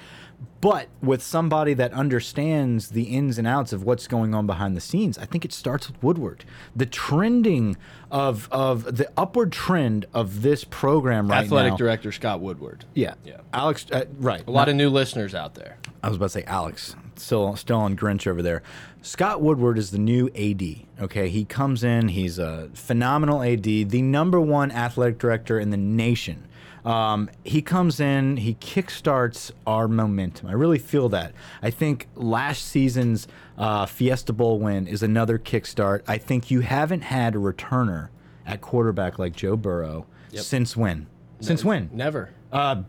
but 0.60 0.88
with 1.02 1.22
somebody 1.22 1.74
that 1.74 1.92
understands 1.92 2.90
the 2.90 3.04
ins 3.04 3.38
and 3.38 3.46
outs 3.46 3.72
of 3.72 3.82
what's 3.82 4.06
going 4.06 4.34
on 4.34 4.46
behind 4.46 4.76
the 4.76 4.80
scenes, 4.80 5.18
I 5.18 5.24
think 5.24 5.44
it 5.44 5.52
starts 5.52 5.88
with 5.88 6.02
Woodward. 6.02 6.44
The 6.74 6.86
trending 6.86 7.76
of 8.10 8.48
of 8.52 8.96
the 8.96 9.10
upward 9.16 9.52
trend 9.52 10.06
of 10.14 10.42
this 10.42 10.64
program 10.64 11.28
right 11.28 11.38
now. 11.38 11.44
Athletic 11.44 11.72
now. 11.72 11.76
director 11.76 12.12
Scott 12.12 12.40
Woodward. 12.40 12.84
Yeah, 12.94 13.14
yeah. 13.24 13.38
Alex, 13.52 13.86
uh, 13.90 14.04
right. 14.18 14.46
A 14.46 14.50
lot 14.50 14.68
of 14.68 14.76
new 14.76 14.88
listeners 14.88 15.34
out 15.34 15.54
there. 15.54 15.78
I 16.02 16.08
was 16.08 16.16
about 16.16 16.26
to 16.26 16.30
say 16.30 16.44
Alex, 16.44 16.94
still 17.16 17.56
still 17.56 17.78
on 17.78 17.96
Grinch 17.96 18.26
over 18.26 18.42
there. 18.42 18.62
Scott 19.02 19.40
Woodward 19.40 19.78
is 19.78 19.90
the 19.90 19.98
new 19.98 20.28
AD. 20.28 21.02
Okay, 21.04 21.28
he 21.28 21.44
comes 21.44 21.82
in. 21.82 22.08
He's 22.08 22.38
a 22.38 22.70
phenomenal 22.74 23.42
AD, 23.42 23.64
the 23.64 24.02
number 24.02 24.40
one 24.40 24.70
athletic 24.70 25.18
director 25.18 25.58
in 25.58 25.70
the 25.70 25.76
nation 25.76 26.46
Um, 26.84 27.30
he 27.44 27.62
comes 27.62 28.00
in, 28.00 28.38
he 28.38 28.54
kickstarts 28.54 29.52
our 29.66 29.86
momentum. 29.86 30.48
I 30.48 30.52
really 30.52 30.78
feel 30.78 31.08
that. 31.10 31.32
I 31.62 31.70
think 31.70 32.08
last 32.16 32.64
season's 32.66 33.28
uh, 33.56 33.86
Fiesta 33.86 34.32
Bowl 34.32 34.58
win 34.58 34.86
is 34.86 35.02
another 35.02 35.38
kickstart. 35.38 36.02
I 36.08 36.18
think 36.18 36.50
you 36.50 36.60
haven't 36.60 37.02
had 37.02 37.34
a 37.36 37.38
returner 37.38 38.08
at 38.44 38.60
quarterback 38.60 39.18
like 39.18 39.36
Joe 39.36 39.56
Burrow 39.56 40.06
since 40.32 40.76
when? 40.76 41.06
Since 41.40 41.64
when? 41.64 41.90
Never. 41.92 42.30
Uh, 42.50 42.82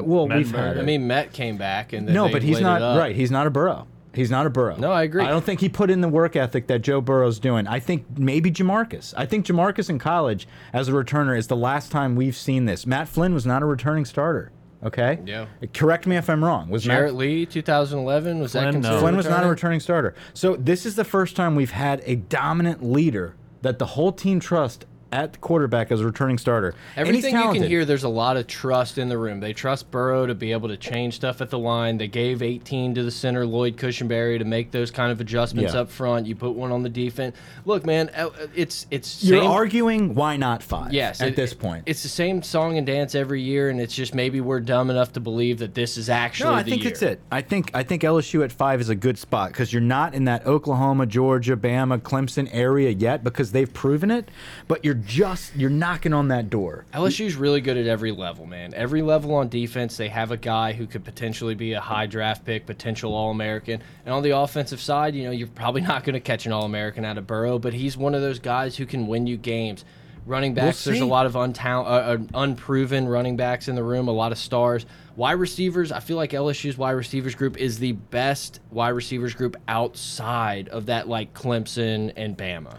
well, 0.00 0.26
Matt 0.26 0.38
we've 0.38 0.50
had 0.52 0.78
I 0.78 0.82
mean, 0.82 1.06
Met 1.06 1.32
came 1.32 1.56
back 1.56 1.92
and 1.92 2.06
then 2.06 2.14
no, 2.14 2.28
but 2.28 2.42
he's 2.42 2.60
not 2.60 2.98
right. 2.98 3.14
He's 3.16 3.30
not 3.30 3.46
a 3.46 3.50
Burrow. 3.50 3.86
He's 4.14 4.30
not 4.30 4.46
a 4.46 4.50
Burrow. 4.50 4.76
No, 4.76 4.90
I 4.90 5.04
agree. 5.04 5.24
I 5.24 5.28
don't 5.28 5.44
think 5.44 5.60
he 5.60 5.68
put 5.68 5.90
in 5.90 6.00
the 6.00 6.08
work 6.08 6.34
ethic 6.36 6.66
that 6.66 6.80
Joe 6.80 7.00
Burrow's 7.00 7.38
doing. 7.38 7.66
I 7.66 7.78
think 7.78 8.18
maybe 8.18 8.50
Jamarcus. 8.50 9.14
I 9.16 9.26
think 9.26 9.46
Jamarcus 9.46 9.88
in 9.88 9.98
college 9.98 10.48
as 10.72 10.88
a 10.88 10.92
returner 10.92 11.36
is 11.38 11.46
the 11.46 11.56
last 11.56 11.92
time 11.92 12.16
we've 12.16 12.36
seen 12.36 12.64
this. 12.64 12.86
Matt 12.86 13.08
Flynn 13.08 13.34
was 13.34 13.46
not 13.46 13.62
a 13.62 13.66
returning 13.66 14.04
starter. 14.04 14.50
Okay. 14.82 15.20
Yeah. 15.26 15.46
Correct 15.74 16.06
me 16.06 16.16
if 16.16 16.30
I'm 16.30 16.42
wrong. 16.42 16.70
Was 16.70 16.86
Matt 16.86 17.14
Lee, 17.14 17.44
2011, 17.46 18.40
was 18.40 18.52
that 18.52 18.70
Flynn, 18.70 18.80
no. 18.80 18.98
Flynn 18.98 19.16
was 19.16 19.26
not 19.26 19.32
a 19.32 19.34
returning? 19.36 19.50
returning 19.50 19.80
starter. 19.80 20.14
So 20.32 20.56
this 20.56 20.86
is 20.86 20.96
the 20.96 21.04
first 21.04 21.36
time 21.36 21.54
we've 21.54 21.70
had 21.70 22.02
a 22.06 22.16
dominant 22.16 22.82
leader 22.82 23.36
that 23.62 23.78
the 23.78 23.86
whole 23.86 24.12
team 24.12 24.40
trusts 24.40 24.86
at 25.12 25.32
the 25.32 25.38
quarterback 25.38 25.90
as 25.90 26.00
a 26.00 26.06
returning 26.06 26.38
starter. 26.38 26.74
Everything 26.96 27.34
you 27.34 27.52
can 27.52 27.62
hear, 27.62 27.84
there's 27.84 28.04
a 28.04 28.08
lot 28.08 28.36
of 28.36 28.46
trust 28.46 28.98
in 28.98 29.08
the 29.08 29.18
room. 29.18 29.40
They 29.40 29.52
trust 29.52 29.90
Burrow 29.90 30.26
to 30.26 30.34
be 30.34 30.52
able 30.52 30.68
to 30.68 30.76
change 30.76 31.14
stuff 31.14 31.40
at 31.40 31.50
the 31.50 31.58
line. 31.58 31.98
They 31.98 32.08
gave 32.08 32.42
18 32.42 32.94
to 32.94 33.02
the 33.02 33.10
center, 33.10 33.44
Lloyd 33.46 33.76
Cushenberry, 33.76 34.38
to 34.38 34.44
make 34.44 34.70
those 34.70 34.90
kind 34.90 35.10
of 35.12 35.20
adjustments 35.20 35.74
Yeah. 35.74 35.80
up 35.80 35.90
front. 35.90 36.26
You 36.26 36.34
put 36.36 36.52
one 36.52 36.72
on 36.72 36.82
the 36.82 36.88
defense. 36.88 37.36
Look, 37.64 37.84
man, 37.84 38.10
uh, 38.16 38.30
it's 38.54 38.86
it's 38.90 39.22
You're 39.24 39.40
same- 39.42 39.50
arguing 39.50 40.14
why 40.14 40.36
not 40.36 40.62
five? 40.62 40.92
Yes, 40.92 41.20
At 41.20 41.28
it- 41.28 41.36
this 41.36 41.54
point. 41.54 41.82
it's 41.86 42.02
the 42.02 42.08
same 42.08 42.42
song 42.42 42.78
and 42.78 42.86
dance 42.86 43.14
every 43.14 43.42
year, 43.42 43.68
and 43.70 43.80
it's 43.80 43.94
just 43.94 44.14
maybe 44.14 44.40
we're 44.40 44.60
dumb 44.60 44.90
enough 44.90 45.12
to 45.14 45.20
believe 45.20 45.58
that 45.58 45.74
this 45.74 45.96
is 45.96 46.08
actually 46.08 46.50
No, 46.50 46.56
I 46.56 46.62
think 46.62 46.82
year. 46.82 46.92
it's 46.92 47.02
it. 47.02 47.20
I 47.32 47.40
think 47.40 47.70
I 47.74 47.82
think 47.82 48.02
LSU 48.04 48.42
at 48.42 48.52
five 48.52 48.80
is 48.80 48.88
a 48.88 48.94
good 48.94 49.18
spot 49.18 49.50
because 49.50 49.72
you're 49.72 49.82
not 49.82 50.14
in 50.14 50.24
that 50.24 50.46
Oklahoma, 50.46 51.06
Georgia, 51.06 51.56
Bama, 51.56 51.98
Clemson 51.98 52.48
area 52.52 52.90
yet 52.90 53.24
because 53.24 53.52
they've 53.52 53.72
proven 53.72 54.10
it. 54.10 54.28
But 54.68 54.84
you're 54.84 54.94
just 55.04 55.54
you're 55.56 55.70
knocking 55.70 56.12
on 56.12 56.28
that 56.28 56.50
door. 56.50 56.84
LSU's 56.92 57.36
really 57.36 57.60
good 57.60 57.76
at 57.76 57.86
every 57.86 58.12
level, 58.12 58.46
man. 58.46 58.74
Every 58.74 59.02
level 59.02 59.34
on 59.34 59.48
defense, 59.48 59.96
they 59.96 60.08
have 60.08 60.30
a 60.30 60.36
guy 60.36 60.72
who 60.72 60.86
could 60.86 61.04
potentially 61.04 61.54
be 61.54 61.74
a 61.74 61.80
high 61.80 62.06
draft 62.06 62.44
pick, 62.44 62.66
potential 62.66 63.14
All 63.14 63.30
American. 63.30 63.82
And 64.04 64.14
on 64.14 64.22
the 64.22 64.36
offensive 64.36 64.80
side, 64.80 65.14
you 65.14 65.24
know, 65.24 65.30
you're 65.30 65.48
probably 65.48 65.80
not 65.82 66.04
going 66.04 66.14
to 66.14 66.20
catch 66.20 66.46
an 66.46 66.52
All 66.52 66.64
American 66.64 67.04
out 67.04 67.18
of 67.18 67.26
Burrow, 67.26 67.58
but 67.58 67.72
he's 67.72 67.96
one 67.96 68.14
of 68.14 68.20
those 68.20 68.38
guys 68.38 68.76
who 68.76 68.86
can 68.86 69.06
win 69.06 69.26
you 69.26 69.36
games. 69.36 69.84
Running 70.26 70.52
backs, 70.52 70.84
there's 70.84 71.00
a 71.00 71.06
lot 71.06 71.24
of 71.24 71.32
untal- 71.32 71.84
uh, 71.84 71.88
uh, 71.88 72.18
unproven 72.34 73.08
running 73.08 73.36
backs 73.36 73.68
in 73.68 73.74
the 73.74 73.82
room, 73.82 74.06
a 74.06 74.12
lot 74.12 74.32
of 74.32 74.38
stars. 74.38 74.84
Wide 75.16 75.32
receivers, 75.32 75.90
I 75.90 76.00
feel 76.00 76.16
like 76.16 76.32
LSU's 76.32 76.76
wide 76.76 76.92
receivers 76.92 77.34
group 77.34 77.56
is 77.56 77.78
the 77.78 77.92
best 77.92 78.60
wide 78.70 78.90
receivers 78.90 79.34
group 79.34 79.56
outside 79.66 80.68
of 80.68 80.86
that, 80.86 81.08
like 81.08 81.32
Clemson 81.32 82.12
and 82.16 82.36
Bama. 82.36 82.78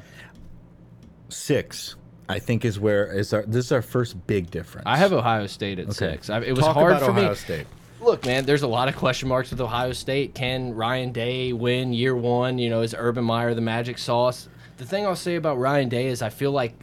Six, 1.30 1.96
I 2.32 2.40
think, 2.40 2.66
is 2.66 2.80
where 2.80 3.12
is 3.12 3.34
our 3.34 3.44
this 3.44 3.66
is 3.66 3.72
our 3.72 3.82
first 3.82 4.26
big 4.28 4.50
difference. 4.50 4.86
I 4.88 4.98
have 4.98 5.14
Ohio 5.14 5.48
State 5.48 5.80
at 5.80 5.94
six. 5.94 6.30
I, 6.30 6.42
it 6.42 6.54
was 6.54 6.66
Talk 6.66 6.76
hard 6.76 6.92
about 6.94 7.06
for 7.06 7.12
Ohio 7.12 7.30
me. 7.30 7.36
State. 7.36 7.68
Look, 8.02 8.26
man, 8.26 8.46
there's 8.46 8.64
a 8.64 8.68
lot 8.68 8.88
of 8.88 8.96
question 8.96 9.30
marks 9.30 9.52
with 9.52 9.62
Ohio 9.62 9.92
State. 9.92 10.34
Can 10.34 10.74
Ryan 10.74 11.12
Day 11.12 11.54
win 11.54 11.94
year 11.94 12.16
one? 12.16 12.58
You 12.58 12.70
know, 12.70 12.82
is 12.82 12.96
Urban 12.98 13.24
Meyer 13.24 13.54
the 13.54 13.62
magic 13.62 14.00
sauce? 14.00 14.48
The 14.78 14.86
thing 14.86 15.06
I'll 15.06 15.16
say 15.16 15.36
about 15.36 15.60
Ryan 15.60 15.90
Day 15.90 16.08
is 16.08 16.24
I 16.24 16.30
feel 16.30 16.52
like 16.52 16.74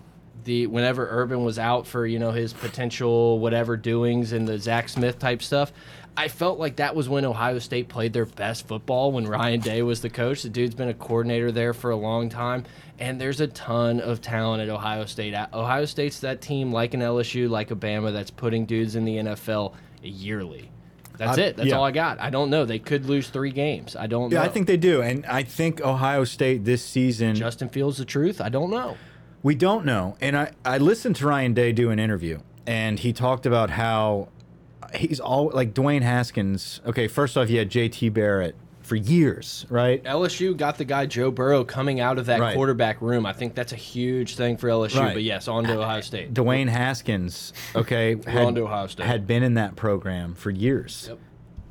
the 0.44 0.68
whenever 0.68 1.08
Urban 1.10 1.44
was 1.44 1.58
out 1.58 1.86
for 1.86 2.06
you 2.06 2.18
know 2.18 2.30
his 2.30 2.52
potential 2.52 3.38
whatever 3.40 3.76
doings 3.76 4.32
and 4.32 4.46
the 4.46 4.58
Zach 4.58 4.88
Smith 4.88 5.18
type 5.18 5.42
stuff, 5.42 5.72
I 6.16 6.28
felt 6.28 6.58
like 6.58 6.76
that 6.76 6.94
was 6.94 7.08
when 7.08 7.24
Ohio 7.24 7.58
State 7.58 7.88
played 7.88 8.12
their 8.12 8.26
best 8.26 8.66
football 8.66 9.12
when 9.12 9.26
Ryan 9.26 9.60
Day 9.60 9.82
was 9.82 10.00
the 10.00 10.10
coach. 10.10 10.42
The 10.42 10.48
dude's 10.48 10.74
been 10.74 10.88
a 10.88 10.94
coordinator 10.94 11.52
there 11.52 11.74
for 11.74 11.90
a 11.90 11.96
long 11.96 12.28
time, 12.28 12.64
and 12.98 13.20
there's 13.20 13.40
a 13.40 13.46
ton 13.46 14.00
of 14.00 14.20
talent 14.20 14.62
at 14.62 14.68
Ohio 14.68 15.04
State. 15.06 15.34
Ohio 15.52 15.84
State's 15.84 16.20
that 16.20 16.40
team 16.40 16.72
like 16.72 16.94
an 16.94 17.00
LSU, 17.00 17.48
like 17.48 17.70
a 17.70 17.76
Bama, 17.76 18.12
that's 18.12 18.30
putting 18.30 18.66
dudes 18.66 18.96
in 18.96 19.04
the 19.04 19.16
NFL 19.16 19.74
yearly. 20.02 20.70
That's 21.16 21.38
I- 21.38 21.42
it. 21.42 21.56
That's 21.56 21.68
yeah. 21.70 21.76
all 21.76 21.84
I 21.84 21.90
got. 21.90 22.20
I 22.20 22.30
don't 22.30 22.48
know. 22.50 22.64
They 22.64 22.78
could 22.78 23.06
lose 23.06 23.28
three 23.28 23.50
games. 23.50 23.96
I 23.96 24.06
don't 24.06 24.30
Yeah, 24.30 24.38
know. 24.38 24.44
I 24.44 24.48
think 24.48 24.66
they 24.66 24.76
do, 24.76 25.02
and 25.02 25.26
I 25.26 25.42
think 25.42 25.80
Ohio 25.80 26.24
State 26.24 26.64
this 26.64 26.82
season. 26.84 27.34
Justin 27.34 27.68
Fields 27.68 27.98
the 27.98 28.04
truth. 28.04 28.40
I 28.40 28.48
don't 28.48 28.70
know. 28.70 28.96
We 29.42 29.54
don't 29.54 29.84
know. 29.84 30.16
And 30.20 30.36
I, 30.36 30.52
I 30.64 30.78
listened 30.78 31.16
to 31.16 31.26
Ryan 31.26 31.54
Day 31.54 31.72
do 31.72 31.90
an 31.90 31.98
interview, 31.98 32.40
and 32.66 32.98
he 32.98 33.12
talked 33.12 33.46
about 33.46 33.70
how 33.70 34.28
he's 34.94 35.20
all 35.20 35.50
like 35.52 35.74
Dwayne 35.74 36.02
Haskins. 36.02 36.80
Okay, 36.86 37.08
first 37.08 37.36
off, 37.36 37.50
you 37.50 37.58
had 37.58 37.70
JT 37.70 38.12
Barrett 38.12 38.54
for 38.88 38.96
years, 38.96 39.66
right? 39.68 40.02
LSU 40.04 40.56
got 40.56 40.78
the 40.78 40.84
guy 40.84 41.04
Joe 41.06 41.30
Burrow 41.30 41.62
coming 41.62 42.00
out 42.00 42.18
of 42.18 42.26
that 42.26 42.40
Right. 42.40 42.54
quarterback 42.56 43.00
room. 43.02 43.26
I 43.26 43.32
think 43.34 43.54
that's 43.54 43.72
a 43.72 43.76
huge 43.76 44.34
thing 44.34 44.56
for 44.56 44.68
LSU. 44.68 44.98
Right. 45.00 45.14
But 45.14 45.22
yes, 45.22 45.46
on 45.46 45.64
to 45.64 45.74
uh, 45.78 45.82
Ohio 45.84 46.00
State. 46.00 46.32
Dwayne 46.32 46.68
Haskins, 46.68 47.52
okay, 47.76 48.14
on 48.16 48.22
had, 48.22 48.54
to 48.54 48.62
Ohio 48.62 48.86
State. 48.86 49.06
had 49.06 49.26
been 49.26 49.42
in 49.42 49.54
that 49.54 49.76
program 49.76 50.34
for 50.34 50.50
years. 50.50 51.06
Yep. 51.10 51.18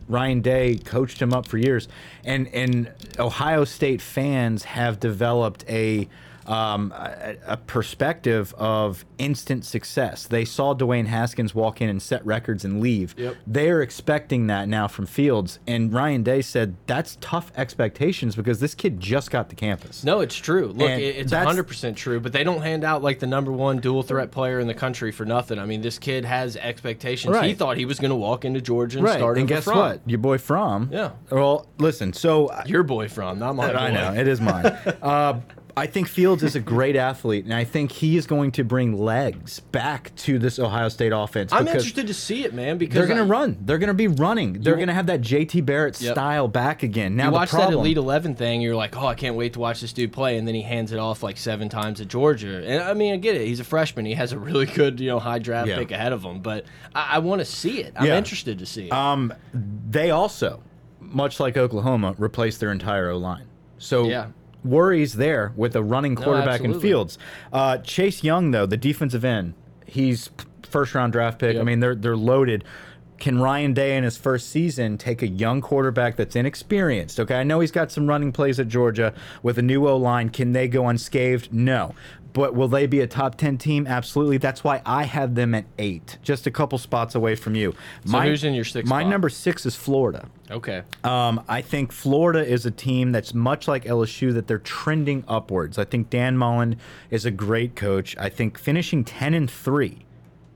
Ryan 0.10 0.42
Day 0.42 0.78
coached 0.78 1.22
him 1.22 1.34
up 1.34 1.48
for 1.48 1.58
years, 1.58 1.88
and 2.24 2.48
and 2.54 2.92
Ohio 3.20 3.66
State 3.66 4.02
fans 4.02 4.64
have 4.64 5.00
developed 5.02 5.66
a 5.68 6.08
um, 6.48 6.92
a, 6.96 7.36
a 7.46 7.58
perspective 7.58 8.54
of 8.58 9.06
instant 9.18 9.66
success. 9.66 10.28
They 10.28 10.46
saw 10.46 10.74
Dwayne 10.76 11.08
Haskins 11.08 11.54
walk 11.56 11.82
in 11.82 11.90
and 11.90 12.02
set 12.02 12.26
records 12.26 12.64
and 12.66 12.80
leave. 12.82 13.16
Yep. 13.18 13.36
They're 13.48 13.82
expecting 13.82 14.48
that 14.48 14.68
now 14.68 14.88
from 14.88 15.06
Fields, 15.06 15.60
and 15.68 15.92
Ryan 15.94 16.24
Day 16.24 16.42
said 16.42 16.76
that's 16.86 17.18
tough 17.22 17.52
expectations 17.56 18.36
because 18.36 18.60
this 18.60 18.76
kid 18.76 19.00
just 19.00 19.32
got 19.32 19.50
to 19.50 19.56
campus. 19.56 20.04
No, 20.04 20.20
it's 20.22 20.36
true. 20.36 20.68
Look, 20.68 20.90
And 20.90 21.02
it's 21.02 21.32
that's- 21.32 21.56
100% 21.56 21.96
true, 21.96 22.20
but 22.20 22.34
they 22.34 22.44
don't 22.44 22.62
hand 22.62 22.84
out 22.84 23.02
like 23.04 23.20
the 23.20 23.28
number 23.28 23.52
one 23.52 23.80
dual 23.80 24.04
threat 24.04 24.32
player 24.32 24.60
in 24.60 24.68
the 24.68 24.74
country 24.74 25.12
for 25.12 25.26
nothing. 25.26 25.60
I 25.60 25.66
mean, 25.66 25.82
this 25.82 26.00
kid 26.00 26.26
has 26.26 26.56
expectations. 26.58 27.38
He 27.42 27.54
thought 27.54 27.78
he 27.78 27.86
was 27.86 28.00
going 28.00 28.10
to 28.12 28.16
walk 28.16 28.46
into 28.46 28.62
Georgia 28.62 29.00
and 29.00 29.06
Right, 29.08 29.18
start 29.18 29.38
and 29.38 29.48
guess 29.48 29.64
Fromm. 29.66 29.78
what? 29.78 30.02
Your 30.06 30.20
boy 30.20 30.38
Fromm. 30.38 30.90
Yeah. 30.92 31.12
Well, 31.32 31.68
listen. 31.78 32.14
So 32.14 32.52
Your 32.66 32.84
boy 32.84 33.08
Fromm, 33.08 33.40
not 33.40 33.56
my 33.56 33.72
boy. 33.72 33.78
I 33.78 33.92
know 33.92 34.14
it 34.14 34.28
is 34.28 34.40
mine. 34.42 34.66
uh, 35.02 35.40
I 35.78 35.86
think 35.86 36.08
Fields 36.08 36.42
is 36.42 36.56
a 36.56 36.60
great 36.60 36.96
athlete, 36.96 37.46
and 37.46 37.54
I 37.54 37.64
think 37.64 37.92
he 37.92 38.18
is 38.18 38.26
going 38.26 38.52
to 38.54 38.64
bring 38.64 38.98
legs 38.98 39.60
back 39.60 40.14
to 40.18 40.40
this 40.40 40.58
Ohio 40.58 40.90
State 40.90 41.12
offense. 41.14 41.54
I'm 41.54 41.68
interested 41.68 42.08
to 42.08 42.14
see 42.16 42.44
it, 42.44 42.54
man, 42.54 42.80
because 42.80 42.96
They're 42.96 43.06
going 43.06 43.20
to 43.20 43.24
run. 43.24 43.58
They're 43.62 43.78
going 43.78 43.90
to 43.90 43.94
be 43.94 44.08
running. 44.08 44.54
They're 44.62 44.76
going 44.76 44.88
to 44.88 44.94
have 44.96 45.06
that 45.06 45.22
JT 45.22 45.66
Barrett 45.66 46.02
Yep. 46.02 46.16
style 46.16 46.48
back 46.48 46.82
again. 46.82 47.16
Now 47.16 47.28
you 47.28 47.32
watch 47.34 47.52
that 47.52 47.72
Elite 47.72 47.98
Eleven 47.98 48.34
thing, 48.34 48.60
you're 48.62 48.76
like, 48.76 48.98
oh, 48.98 49.06
I 49.06 49.14
can't 49.14 49.36
wait 49.36 49.54
to 49.54 49.60
watch 49.60 49.80
this 49.80 49.94
dude 49.94 50.12
play, 50.12 50.38
and 50.38 50.48
then 50.48 50.56
he 50.56 50.64
hands 50.64 50.92
it 50.92 50.98
off 51.00 51.22
like 51.22 51.38
seven 51.38 51.70
times 51.70 52.02
at 52.02 52.08
Georgia. 52.08 52.64
And 52.66 52.82
I 52.82 52.94
mean, 52.96 53.14
I 53.14 53.18
get 53.18 53.36
it; 53.36 53.46
he's 53.46 53.60
a 53.60 53.64
freshman. 53.64 54.06
He 54.06 54.16
has 54.16 54.32
a 54.32 54.40
really 54.40 54.66
good, 54.66 55.00
you 55.00 55.10
know, 55.10 55.20
high 55.20 55.40
draft 55.40 55.70
Yeah. 55.70 55.78
pick 55.78 55.92
ahead 55.92 56.12
of 56.12 56.24
him. 56.24 56.40
But 56.42 56.66
I, 56.96 57.16
I 57.16 57.20
want 57.20 57.40
to 57.40 57.46
see 57.46 57.82
it. 57.82 57.94
I'm 57.96 58.08
Yeah. 58.08 58.18
interested 58.18 58.58
to 58.60 58.66
see 58.66 58.88
it. 58.88 58.92
Um, 58.92 59.32
they 59.54 60.10
also, 60.10 60.64
much 61.00 61.40
like 61.40 61.56
Oklahoma, 61.56 62.16
replaced 62.18 62.60
their 62.60 62.72
entire 62.72 63.12
O 63.12 63.18
line. 63.18 63.46
So 63.78 64.08
Yeah. 64.10 64.28
Worries 64.68 65.14
there 65.14 65.54
with 65.56 65.76
a 65.76 65.84
running 65.84 66.16
quarterback 66.16 66.62
in. 66.62 66.80
Fields. 66.80 67.18
Uh, 67.52 67.78
Chase 67.80 68.24
Young, 68.24 68.52
though, 68.52 68.66
the 68.66 68.78
defensive 68.78 69.26
end, 69.26 69.54
he's 69.86 70.30
first 70.64 70.94
round 70.94 71.14
draft 71.14 71.40
pick. 71.40 71.58
I 71.58 71.64
mean, 71.64 71.80
they're 71.80 71.96
they're 71.96 72.18
loaded. 72.18 72.64
Can 73.20 73.40
Ryan 73.42 73.74
Day 73.74 73.98
in 73.98 74.04
his 74.04 74.16
first 74.16 74.50
season 74.50 74.98
take 74.98 75.24
a 75.24 75.28
young 75.28 75.60
quarterback 75.60 76.18
that's 76.18 76.36
inexperienced? 76.36 77.20
Okay, 77.20 77.36
I 77.36 77.44
know 77.44 77.60
he's 77.62 77.72
got 77.72 77.92
some 77.92 78.06
running 78.06 78.32
plays 78.32 78.60
at 78.60 78.68
Georgia 78.68 79.12
with 79.42 79.58
a 79.58 79.64
new 79.64 79.88
O 79.88 79.98
line. 79.98 80.30
Can 80.30 80.52
they 80.52 80.68
go 80.68 80.88
unscathed? 80.88 81.52
No. 81.52 81.96
But 82.34 82.54
will 82.56 82.68
they 82.68 82.86
be 82.88 83.00
a 83.00 83.08
top 83.08 83.36
10 83.36 83.58
team? 83.58 83.88
Absolutely. 83.88 84.38
That's 84.38 84.64
why 84.64 84.82
I 84.86 85.04
have 85.04 85.36
them 85.36 85.56
at 85.56 85.66
eight, 85.80 86.18
just 86.22 86.46
a 86.48 86.52
couple 86.52 86.78
spots 86.78 87.16
away 87.16 87.36
from 87.36 87.56
you. 87.56 87.74
So 88.06 88.20
who's 88.20 88.44
in 88.44 88.54
your 88.54 88.64
sixth 88.66 88.90
My 88.90 89.02
spot? 89.02 89.10
number 89.12 89.30
six 89.30 89.66
is 89.66 89.76
Florida. 89.76 90.28
okay. 90.52 90.84
Um, 91.04 91.44
I 91.48 91.62
think 91.62 91.92
Florida 91.92 92.46
is 92.46 92.66
a 92.66 92.72
team 92.72 93.12
that's 93.12 93.34
much 93.34 93.68
like 93.68 93.86
LSU 93.86 94.34
that 94.34 94.48
they're 94.48 94.60
trending 94.60 95.24
upwards. 95.28 95.78
I 95.78 95.86
think 95.86 96.10
Dan 96.10 96.38
Mullen 96.38 96.78
is 97.10 97.26
a 97.26 97.32
great 97.32 97.76
coach. 97.76 98.16
I 98.18 98.30
think 98.30 98.58
finishing 98.58 99.04
ten 99.04 99.34
and 99.34 99.50
three 99.50 100.06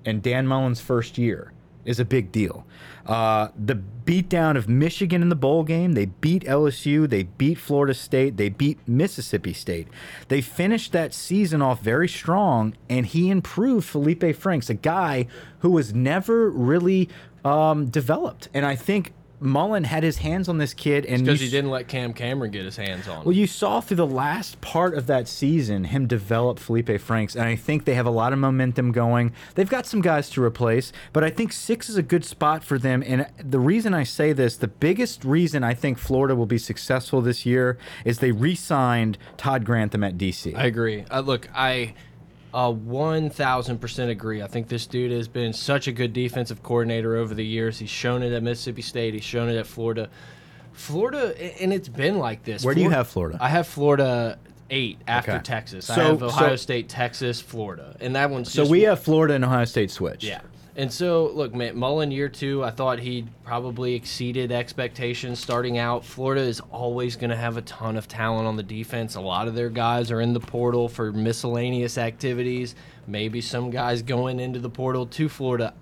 in 0.06 0.22
Dan 0.22 0.48
Mullen's 0.48 0.82
first 0.82 1.18
year 1.18 1.52
is 1.86 2.00
a 2.00 2.06
big 2.06 2.32
deal. 2.32 2.66
Uh, 3.06 3.50
the 3.58 3.76
beatdown 3.76 4.58
of 4.58 4.70
Michigan 4.70 5.22
in 5.22 5.30
the 5.30 5.36
bowl 5.36 5.64
game, 5.64 5.94
they 5.94 6.06
beat 6.06 6.44
LSU, 6.44 7.10
they 7.10 7.24
beat 7.24 7.58
Florida 7.58 7.94
State, 7.94 8.38
they 8.38 8.50
beat 8.50 8.80
Mississippi 8.88 9.54
State. 9.54 9.88
They 10.28 10.42
finished 10.42 10.92
that 10.92 11.14
season 11.14 11.62
off 11.62 11.82
very 11.82 12.08
strong, 12.08 12.76
and 12.90 13.06
he 13.06 13.30
improved 13.30 13.92
Feleipe 13.92 14.36
Franks, 14.36 14.70
a 14.70 14.76
guy 14.76 15.28
who 15.60 15.72
was 15.72 15.94
never 15.94 16.50
really 16.50 17.10
um, 17.44 17.88
developed. 17.88 18.50
And 18.54 18.66
I 18.66 18.76
think 18.76 19.14
Mullen 19.42 19.84
had 19.84 20.04
his 20.04 20.18
hands 20.18 20.48
on 20.48 20.60
this 20.60 20.74
kid, 20.74 21.06
and 21.06 21.26
because 21.26 21.42
he 21.42 21.50
didn't 21.50 21.72
let 21.72 21.88
Cam 21.88 22.14
Cameron 22.14 22.52
get 22.52 22.64
his 22.64 22.78
hands 22.78 23.08
on. 23.08 23.26
Well, 23.26 23.34
him. 23.34 23.40
you 23.40 23.48
saw 23.48 23.82
through 23.82 23.98
the 23.98 24.06
last 24.06 24.62
part 24.62 24.94
of 24.94 25.08
that 25.08 25.28
season 25.28 25.86
him 25.86 26.06
develop 26.06 26.60
Feleipe 26.60 27.00
Franks, 27.00 27.36
and 27.36 27.46
I 27.46 27.56
think 27.56 27.86
they 27.86 27.96
have 27.96 28.06
a 28.06 28.12
lot 28.12 28.34
of 28.34 28.40
momentum 28.40 28.92
going. 28.92 29.34
They've 29.56 29.70
got 29.70 29.88
some 29.88 30.02
guys 30.02 30.30
to 30.32 30.44
replace, 30.44 30.94
but 31.12 31.24
I 31.24 31.32
think 31.32 31.54
six 31.54 31.90
is 31.90 31.98
a 31.98 32.04
good 32.04 32.24
spot 32.24 32.64
for 32.64 32.78
them. 32.78 33.04
And 33.06 33.28
the 33.44 33.60
reason 33.60 33.96
I 33.96 34.04
say 34.04 34.32
this, 34.32 34.58
the 34.58 34.68
biggest 34.68 35.26
reason 35.26 35.64
I 35.64 35.74
think 35.74 35.98
Florida 35.98 36.36
will 36.36 36.46
be 36.46 36.60
successful 36.60 37.22
this 37.22 37.44
year 37.44 37.80
is 38.06 38.20
they 38.20 38.32
re-signed 38.32 39.18
Todd 39.38 39.66
Grantham 39.66 40.04
at 40.04 40.20
DC. 40.20 40.56
I 40.56 40.66
agree. 40.66 41.04
Uh, 41.10 41.22
look, 41.22 41.50
I 41.56 41.96
uh, 42.54 42.72
one 42.72 43.30
thousand 43.30 43.80
percent 43.80 44.12
agree. 44.12 44.42
I 44.42 44.48
think 44.48 44.68
this 44.68 44.86
dude 44.86 45.12
has 45.12 45.28
been 45.28 45.54
such 45.54 45.88
a 45.88 45.92
good 45.92 46.14
defensive 46.14 46.62
coordinator 46.64 47.16
over 47.16 47.34
the 47.34 47.46
years. 47.46 47.80
He's 47.80 47.90
shown 47.90 48.24
it 48.24 48.34
at 48.34 48.44
Mississippi 48.44 48.82
State. 48.82 49.14
He's 49.14 49.24
shown 49.24 49.50
it 49.50 49.56
at 49.58 49.68
Florida. 49.68 50.10
Florida, 50.74 51.34
and 51.62 51.74
it's 51.74 51.90
been 51.90 52.18
like 52.18 52.44
this. 52.44 52.64
Where 52.64 52.74
do 52.76 52.82
you 52.82 52.90
have 52.90 53.08
Florida? 53.08 53.38
I 53.42 53.50
have 53.50 53.68
Florida 53.68 54.40
eight 54.70 55.00
after 55.08 55.32
Okay. 55.34 55.42
Texas. 55.44 55.90
I 55.90 55.96
So- 55.96 56.02
have 56.04 56.24
Ohio 56.24 56.50
so- 56.52 56.56
State, 56.56 56.88
Texas, 56.90 57.42
Florida, 57.42 57.96
and 58.00 58.16
that 58.16 58.30
one's 58.30 58.52
so 58.52 58.66
we 58.66 58.82
have 58.84 59.02
Florida 59.02 59.34
and 59.34 59.44
Ohio 59.44 59.66
State 59.66 59.92
switch. 59.92 60.24
yeah. 60.24 60.40
And 60.82 60.92
so, 60.92 61.28
look, 61.36 61.54
man, 61.54 61.78
Mullen 61.78 62.10
year 62.10 62.28
two, 62.28 62.64
I 62.64 62.72
thought 62.72 62.98
he 62.98 63.28
probably 63.44 63.94
exceeded 63.94 64.52
expectations 64.52 65.40
starting 65.40 65.78
out. 65.78 66.04
Florida 66.04 66.42
is 66.42 66.60
always 66.72 67.16
going 67.16 67.30
to 67.30 67.36
have 67.36 67.56
a 67.56 67.62
ton 67.62 67.98
of 67.98 68.08
talent 68.08 68.48
on 68.48 68.56
the 68.56 68.64
defense. 68.64 69.14
A 69.14 69.22
lot 69.22 69.48
of 69.48 69.54
their 69.54 69.70
guys 69.70 70.10
are 70.10 70.22
in 70.22 70.34
the 70.34 70.40
portal 70.40 70.90
for 70.90 71.12
miscellaneous 71.12 72.00
activities. 72.00 72.74
Maybe 73.06 73.42
some 73.42 73.70
guys 73.70 74.02
going 74.02 74.40
into 74.40 74.58
the 74.58 74.72
portal 74.72 75.06
to 75.06 75.30
Florida. 75.30 75.76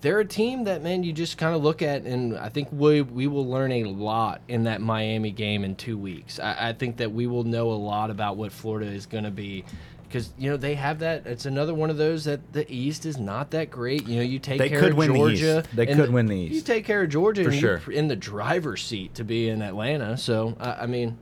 They're 0.00 0.20
a 0.20 0.24
team 0.24 0.64
that, 0.64 0.82
man, 0.82 1.02
you 1.02 1.12
just 1.12 1.36
kind 1.36 1.54
of 1.54 1.62
look 1.62 1.82
at, 1.82 2.04
and 2.04 2.38
I 2.38 2.48
think 2.48 2.68
we, 2.72 3.02
we 3.02 3.26
will 3.26 3.46
learn 3.46 3.70
a 3.70 3.84
lot 3.84 4.40
in 4.48 4.64
that 4.64 4.80
Miami 4.80 5.30
game 5.30 5.62
in 5.62 5.76
two 5.76 5.98
weeks. 5.98 6.40
I, 6.40 6.70
I 6.70 6.72
think 6.72 6.96
that 6.96 7.12
we 7.12 7.26
will 7.26 7.44
know 7.44 7.70
a 7.70 7.76
lot 7.76 8.08
about 8.08 8.38
what 8.38 8.50
Florida 8.50 8.90
is 8.90 9.04
going 9.04 9.24
to 9.24 9.30
be 9.30 9.66
because 10.08 10.30
you 10.38 10.50
know 10.50 10.56
they 10.56 10.74
have 10.74 10.98
that. 11.00 11.26
It's 11.26 11.46
another 11.46 11.74
one 11.74 11.90
of 11.90 11.96
those 11.96 12.24
that 12.24 12.52
the 12.52 12.70
East 12.72 13.06
is 13.06 13.18
not 13.18 13.50
that 13.50 13.70
great. 13.70 14.06
You 14.06 14.16
know, 14.16 14.22
you 14.22 14.38
take 14.38 14.58
They 14.58 14.68
care 14.68 14.80
could 14.80 14.92
of 14.92 14.96
win 14.98 15.12
the 15.12 15.18
Georgia. 15.18 15.64
They 15.74 15.86
and 15.86 16.00
could 16.00 16.12
win 16.12 16.26
the 16.26 16.36
You 16.38 16.60
take 16.60 16.84
care 16.84 17.02
of 17.02 17.08
Georgia, 17.10 17.44
For 17.44 17.52
sure. 17.52 17.82
you're 17.86 17.96
in 17.96 18.08
the 18.08 18.16
driver's 18.16 18.82
seat 18.84 19.14
to 19.16 19.24
be 19.24 19.48
in 19.48 19.62
Atlanta. 19.62 20.16
So 20.16 20.56
I 20.60 20.70
I 20.82 20.86
mean, 20.86 21.18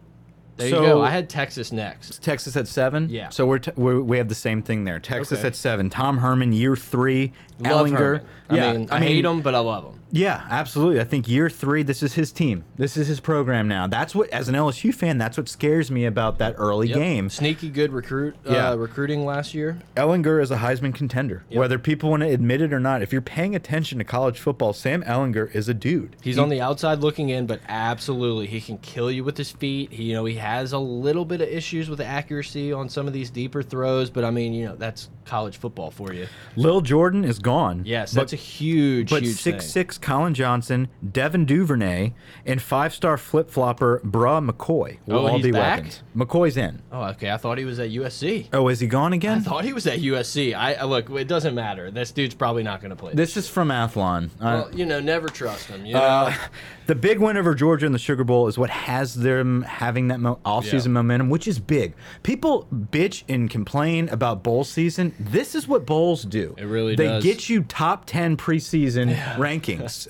there 0.57 0.71
So- 0.71 0.81
you 0.83 0.87
go. 0.87 1.03
I 1.03 1.11
had 1.11 1.29
Texas 1.29 1.73
next. 1.73 2.23
Texas 2.23 2.57
at 2.57 2.69
seven. 2.69 3.09
Yeah. 3.11 3.31
So 3.31 3.47
we're, 3.47 3.59
t 3.59 3.73
we're 3.77 4.01
we 4.01 4.19
have 4.19 4.29
the 4.29 4.35
same 4.35 4.63
thing 4.63 4.85
there. 4.85 5.01
Texas 5.01 5.39
Okay. 5.39 5.49
at 5.49 5.57
seven. 5.57 5.91
Tom 5.91 6.19
Herman 6.19 6.53
year 6.53 6.77
three. 6.77 7.33
Love 7.59 7.87
Ehlinger. 7.89 7.97
Herman. 7.99 8.27
I 8.51 8.57
yeah. 8.57 8.73
mean, 8.73 8.89
I, 8.91 9.01
hate 9.01 9.25
him, 9.25 9.41
but 9.41 9.55
I 9.55 9.59
love 9.61 9.85
him. 9.85 10.01
Yeah, 10.15 10.47
absolutely. 10.49 11.01
I 11.01 11.05
think 11.05 11.27
year 11.29 11.51
three, 11.51 11.83
this 11.83 12.01
is 12.01 12.15
his 12.15 12.31
team. 12.31 12.63
This 12.77 12.97
is 12.97 13.09
his 13.09 13.19
program 13.19 13.67
now. 13.67 13.89
That's 13.89 14.15
what, 14.15 14.31
as 14.31 14.49
an 14.49 14.55
LSU 14.55 14.95
fan, 14.95 15.19
that's 15.19 15.37
what 15.37 15.49
scares 15.49 15.91
me 15.91 16.05
about 16.05 16.39
that 16.39 16.55
early 16.57 16.87
Yep. 16.89 16.97
game. 16.97 17.29
Sneaky 17.29 17.69
good 17.69 17.93
recruit. 17.93 18.37
Yeah. 18.49 18.71
Uh, 18.71 18.77
recruiting 18.77 19.25
last 19.27 19.55
year. 19.55 19.79
Ehlinger 19.97 20.41
is 20.41 20.53
a 20.53 20.59
Heisman 20.59 20.95
contender, 20.95 21.43
whether 21.51 21.81
people 21.81 22.11
want 22.11 22.23
to 22.23 22.29
admit 22.29 22.61
it 22.63 22.73
or 22.73 22.79
not. 22.79 23.03
If 23.03 23.13
you're 23.13 23.23
paying 23.23 23.57
attention 23.57 23.99
to 23.99 24.05
college 24.05 24.39
football, 24.39 24.73
Sam 24.73 25.03
Ehlinger 25.03 25.53
is 25.53 25.69
a 25.69 25.75
dude. 25.75 26.15
He's 26.23 26.39
on 26.39 26.49
the 26.49 26.61
outside 26.61 27.01
looking 27.01 27.31
in, 27.31 27.47
but 27.47 27.61
absolutely, 27.69 28.47
he 28.47 28.61
can 28.61 28.79
kill 28.79 29.11
you 29.11 29.25
with 29.25 29.37
his 29.37 29.51
feet. 29.51 29.93
He, 29.93 30.05
you 30.05 30.13
know, 30.15 30.25
he 30.27 30.37
has 30.37 30.73
a 30.73 30.79
little 30.79 31.25
bit 31.25 31.41
of 31.41 31.49
issues 31.49 31.91
with 31.91 32.01
accuracy 32.01 32.73
on 32.73 32.89
some 32.89 33.09
of 33.09 33.13
these 33.13 33.31
deeper 33.31 33.65
throws, 33.65 34.11
but 34.11 34.25
I 34.25 34.31
mean, 34.31 34.53
you 34.55 34.67
know, 34.67 34.77
that's 34.77 35.09
college 35.25 35.57
football 35.57 35.91
for 35.91 36.13
you. 36.13 36.29
Lil 36.55 36.83
Jordan 36.83 37.25
is 37.25 37.39
gone. 37.41 37.83
Yes, 37.85 38.13
but, 38.15 38.21
that's 38.21 38.33
a 38.35 38.37
huge, 38.37 39.11
but 39.11 39.23
huge 39.23 39.37
six 39.37 39.65
thing. 39.65 39.71
six 39.73 39.99
Collin 40.05 40.35
Johnson, 40.35 40.89
Devin 41.13 41.47
Duvernay, 41.47 42.13
and 42.45 42.61
five 42.61 42.95
star 42.95 43.17
flip 43.17 43.51
flopper 43.51 44.01
Bru 44.05 44.29
McCoy 44.41 44.99
will 45.07 45.17
Oh, 45.17 45.27
all 45.29 45.37
he's 45.37 45.47
be 45.47 45.51
back? 45.51 45.79
weapons. 45.79 46.03
McCoy's 46.15 46.57
in. 46.59 46.83
Oh, 46.93 47.05
okay. 47.05 47.31
I 47.31 47.39
thought 47.39 47.57
he 47.59 47.65
was 47.65 47.79
at 47.79 47.89
USC. 47.91 48.49
Oh, 48.53 48.69
is 48.69 48.81
he 48.81 48.87
gone 48.87 49.13
again? 49.15 49.39
I 49.39 49.41
thought 49.41 49.65
he 49.65 49.73
was 49.73 49.87
at 49.87 50.01
USC. 50.01 50.55
I, 50.55 50.75
I 50.75 50.85
look. 50.85 51.09
It 51.11 51.27
doesn't 51.27 51.55
matter. 51.55 51.91
This 51.91 52.13
dude's 52.13 52.35
probably 52.35 52.63
not 52.63 52.81
going 52.83 52.91
to 52.91 52.97
play. 52.97 53.15
This 53.15 53.37
is 53.39 53.49
from 53.49 53.69
Athlon. 53.69 54.27
Uh, 54.27 54.29
well, 54.41 54.71
you 54.75 54.85
know, 54.85 55.01
never 55.01 55.29
trust 55.29 55.69
him. 55.69 55.87
You 55.87 55.95
know, 55.95 56.01
Uh, 56.03 56.35
the 56.87 56.95
big 56.95 57.19
win 57.19 57.37
over 57.39 57.55
Georgia 57.55 57.87
in 57.87 57.93
the 57.93 57.99
Sugar 57.99 58.25
Bowl 58.25 58.47
is 58.47 58.59
what 58.59 58.69
has 58.71 59.15
them 59.15 59.63
having 59.63 60.09
that 60.09 60.21
mo 60.21 60.39
off-season 60.45 60.93
Yeah. 60.93 61.01
momentum, 61.01 61.31
which 61.31 61.49
is 61.49 61.59
big. 61.59 61.95
People 62.23 62.67
bitch 62.75 63.23
and 63.29 63.49
complain 63.49 64.09
about 64.11 64.43
bowl 64.43 64.65
season. 64.65 65.15
This 65.19 65.55
is 65.55 65.67
what 65.67 65.87
bowls 65.87 66.25
do. 66.25 66.55
It 66.59 66.65
really 66.67 66.95
they 66.95 67.07
does. 67.07 67.25
get 67.25 67.49
you 67.49 67.63
top 67.63 68.05
ten 68.05 68.37
preseason 68.37 69.39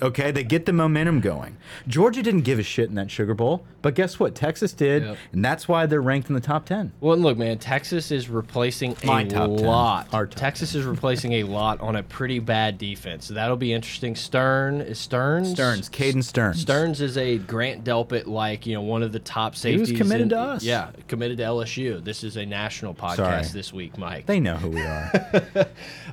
Okay, 0.01 0.31
they 0.31 0.43
get 0.43 0.65
the 0.65 0.73
momentum 0.73 1.19
going. 1.21 1.57
Georgia 1.87 2.21
didn't 2.23 2.41
give 2.41 2.59
a 2.59 2.63
shit 2.63 2.89
in 2.89 2.95
that 2.95 3.09
Sugar 3.11 3.33
Bowl, 3.33 3.65
but 3.81 3.95
guess 3.95 4.19
what? 4.19 4.35
Texas 4.35 4.73
did, 4.73 5.03
Yep. 5.03 5.17
and 5.33 5.45
that's 5.45 5.67
why 5.67 5.85
they're 5.85 6.01
ranked 6.01 6.29
in 6.29 6.35
the 6.35 6.41
top 6.41 6.65
ten. 6.65 6.91
Well, 7.01 7.17
look, 7.17 7.37
man, 7.37 7.57
Texas 7.57 8.11
is 8.11 8.29
replacing 8.29 8.95
a 9.03 9.05
My 9.05 9.23
top 9.23 9.55
10. 9.57 9.65
lot. 9.65 10.07
Our 10.13 10.25
top 10.27 10.39
Texas 10.39 10.75
is 10.75 10.85
replacing 10.85 11.33
a 11.33 11.43
lot 11.43 11.81
on 11.81 11.95
a 11.95 12.03
pretty 12.03 12.39
bad 12.39 12.77
defense. 12.77 13.25
So 13.25 13.33
that'll 13.33 13.57
be 13.57 13.73
interesting. 13.73 14.15
Stern 14.15 14.81
is 14.81 14.99
Sterns. 14.99 15.49
Sterns, 15.51 15.89
Caden 15.89 16.23
Sterns. 16.23 16.61
Sterns 16.61 17.01
is 17.01 17.17
a 17.17 17.37
Grant 17.37 17.83
Delpit, 17.83 18.27
like 18.27 18.65
you 18.65 18.73
know, 18.73 18.81
one 18.81 19.03
of 19.03 19.11
the 19.11 19.19
top 19.19 19.55
safeties. 19.55 19.89
He 19.89 19.93
was 19.93 20.01
committed 20.01 20.23
in- 20.23 20.29
to 20.29 20.39
us. 20.39 20.63
Yeah, 20.63 20.91
committed 21.07 21.37
to 21.37 21.43
LSU. 21.43 22.03
This 22.03 22.23
is 22.23 22.37
a 22.37 22.45
national 22.45 22.93
podcast 22.93 23.15
Sorry. 23.15 23.43
this 23.53 23.73
week, 23.73 23.97
Mike. 23.97 24.25
They 24.25 24.39
know 24.39 24.55
who 24.55 24.69
we 24.69 24.81
are. 24.81 25.11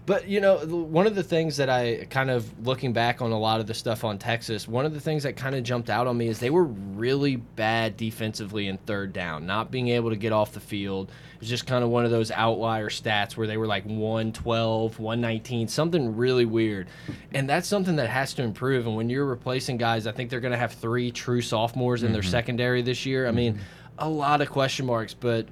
But 0.04 0.26
you 0.28 0.40
know, 0.40 0.56
one 0.66 1.06
of 1.06 1.14
the 1.14 1.22
things 1.22 1.56
that 1.58 1.70
I 1.70 2.06
kind 2.10 2.30
of 2.30 2.66
looking 2.66 2.92
back 2.92 3.22
on 3.22 3.30
a 3.30 3.38
lot 3.38 3.51
of 3.60 3.66
the 3.66 3.74
stuff 3.74 4.04
on 4.04 4.18
Texas, 4.18 4.68
one 4.68 4.84
of 4.84 4.94
the 4.94 5.00
things 5.00 5.22
that 5.22 5.36
kind 5.36 5.54
of 5.54 5.62
jumped 5.62 5.90
out 5.90 6.06
on 6.06 6.16
me 6.16 6.28
is 6.28 6.38
they 6.38 6.50
were 6.50 6.64
really 6.64 7.36
bad 7.36 7.96
defensively 7.96 8.68
in 8.68 8.78
third 8.78 9.12
down, 9.12 9.46
not 9.46 9.70
being 9.70 9.88
able 9.88 10.10
to 10.10 10.16
get 10.16 10.32
off 10.32 10.52
the 10.52 10.60
field. 10.60 11.10
It 11.34 11.40
was 11.40 11.48
just 11.48 11.66
kind 11.66 11.82
of 11.82 11.90
one 11.90 12.04
of 12.04 12.10
those 12.10 12.30
outlier 12.30 12.88
stats 12.88 13.36
where 13.36 13.46
they 13.46 13.56
were 13.56 13.66
like 13.66 13.84
112, 13.84 14.98
119, 14.98 15.68
something 15.68 16.16
really 16.16 16.44
weird. 16.44 16.88
And 17.32 17.48
that's 17.48 17.68
something 17.68 17.96
that 17.96 18.08
has 18.08 18.34
to 18.34 18.42
improve. 18.42 18.86
And 18.86 18.96
when 18.96 19.10
you're 19.10 19.26
replacing 19.26 19.76
guys, 19.76 20.06
I 20.06 20.12
think 20.12 20.30
they're 20.30 20.40
going 20.40 20.52
to 20.52 20.58
have 20.58 20.72
three 20.72 21.10
true 21.10 21.42
sophomores 21.42 22.02
in 22.02 22.12
their 22.12 22.22
mm-hmm. 22.22 22.30
secondary 22.30 22.82
this 22.82 23.06
year. 23.06 23.26
I 23.26 23.32
mean, 23.32 23.54
mm-hmm. 23.54 23.62
a 23.98 24.08
lot 24.08 24.40
of 24.40 24.50
question 24.50 24.86
marks, 24.86 25.14
but 25.14 25.46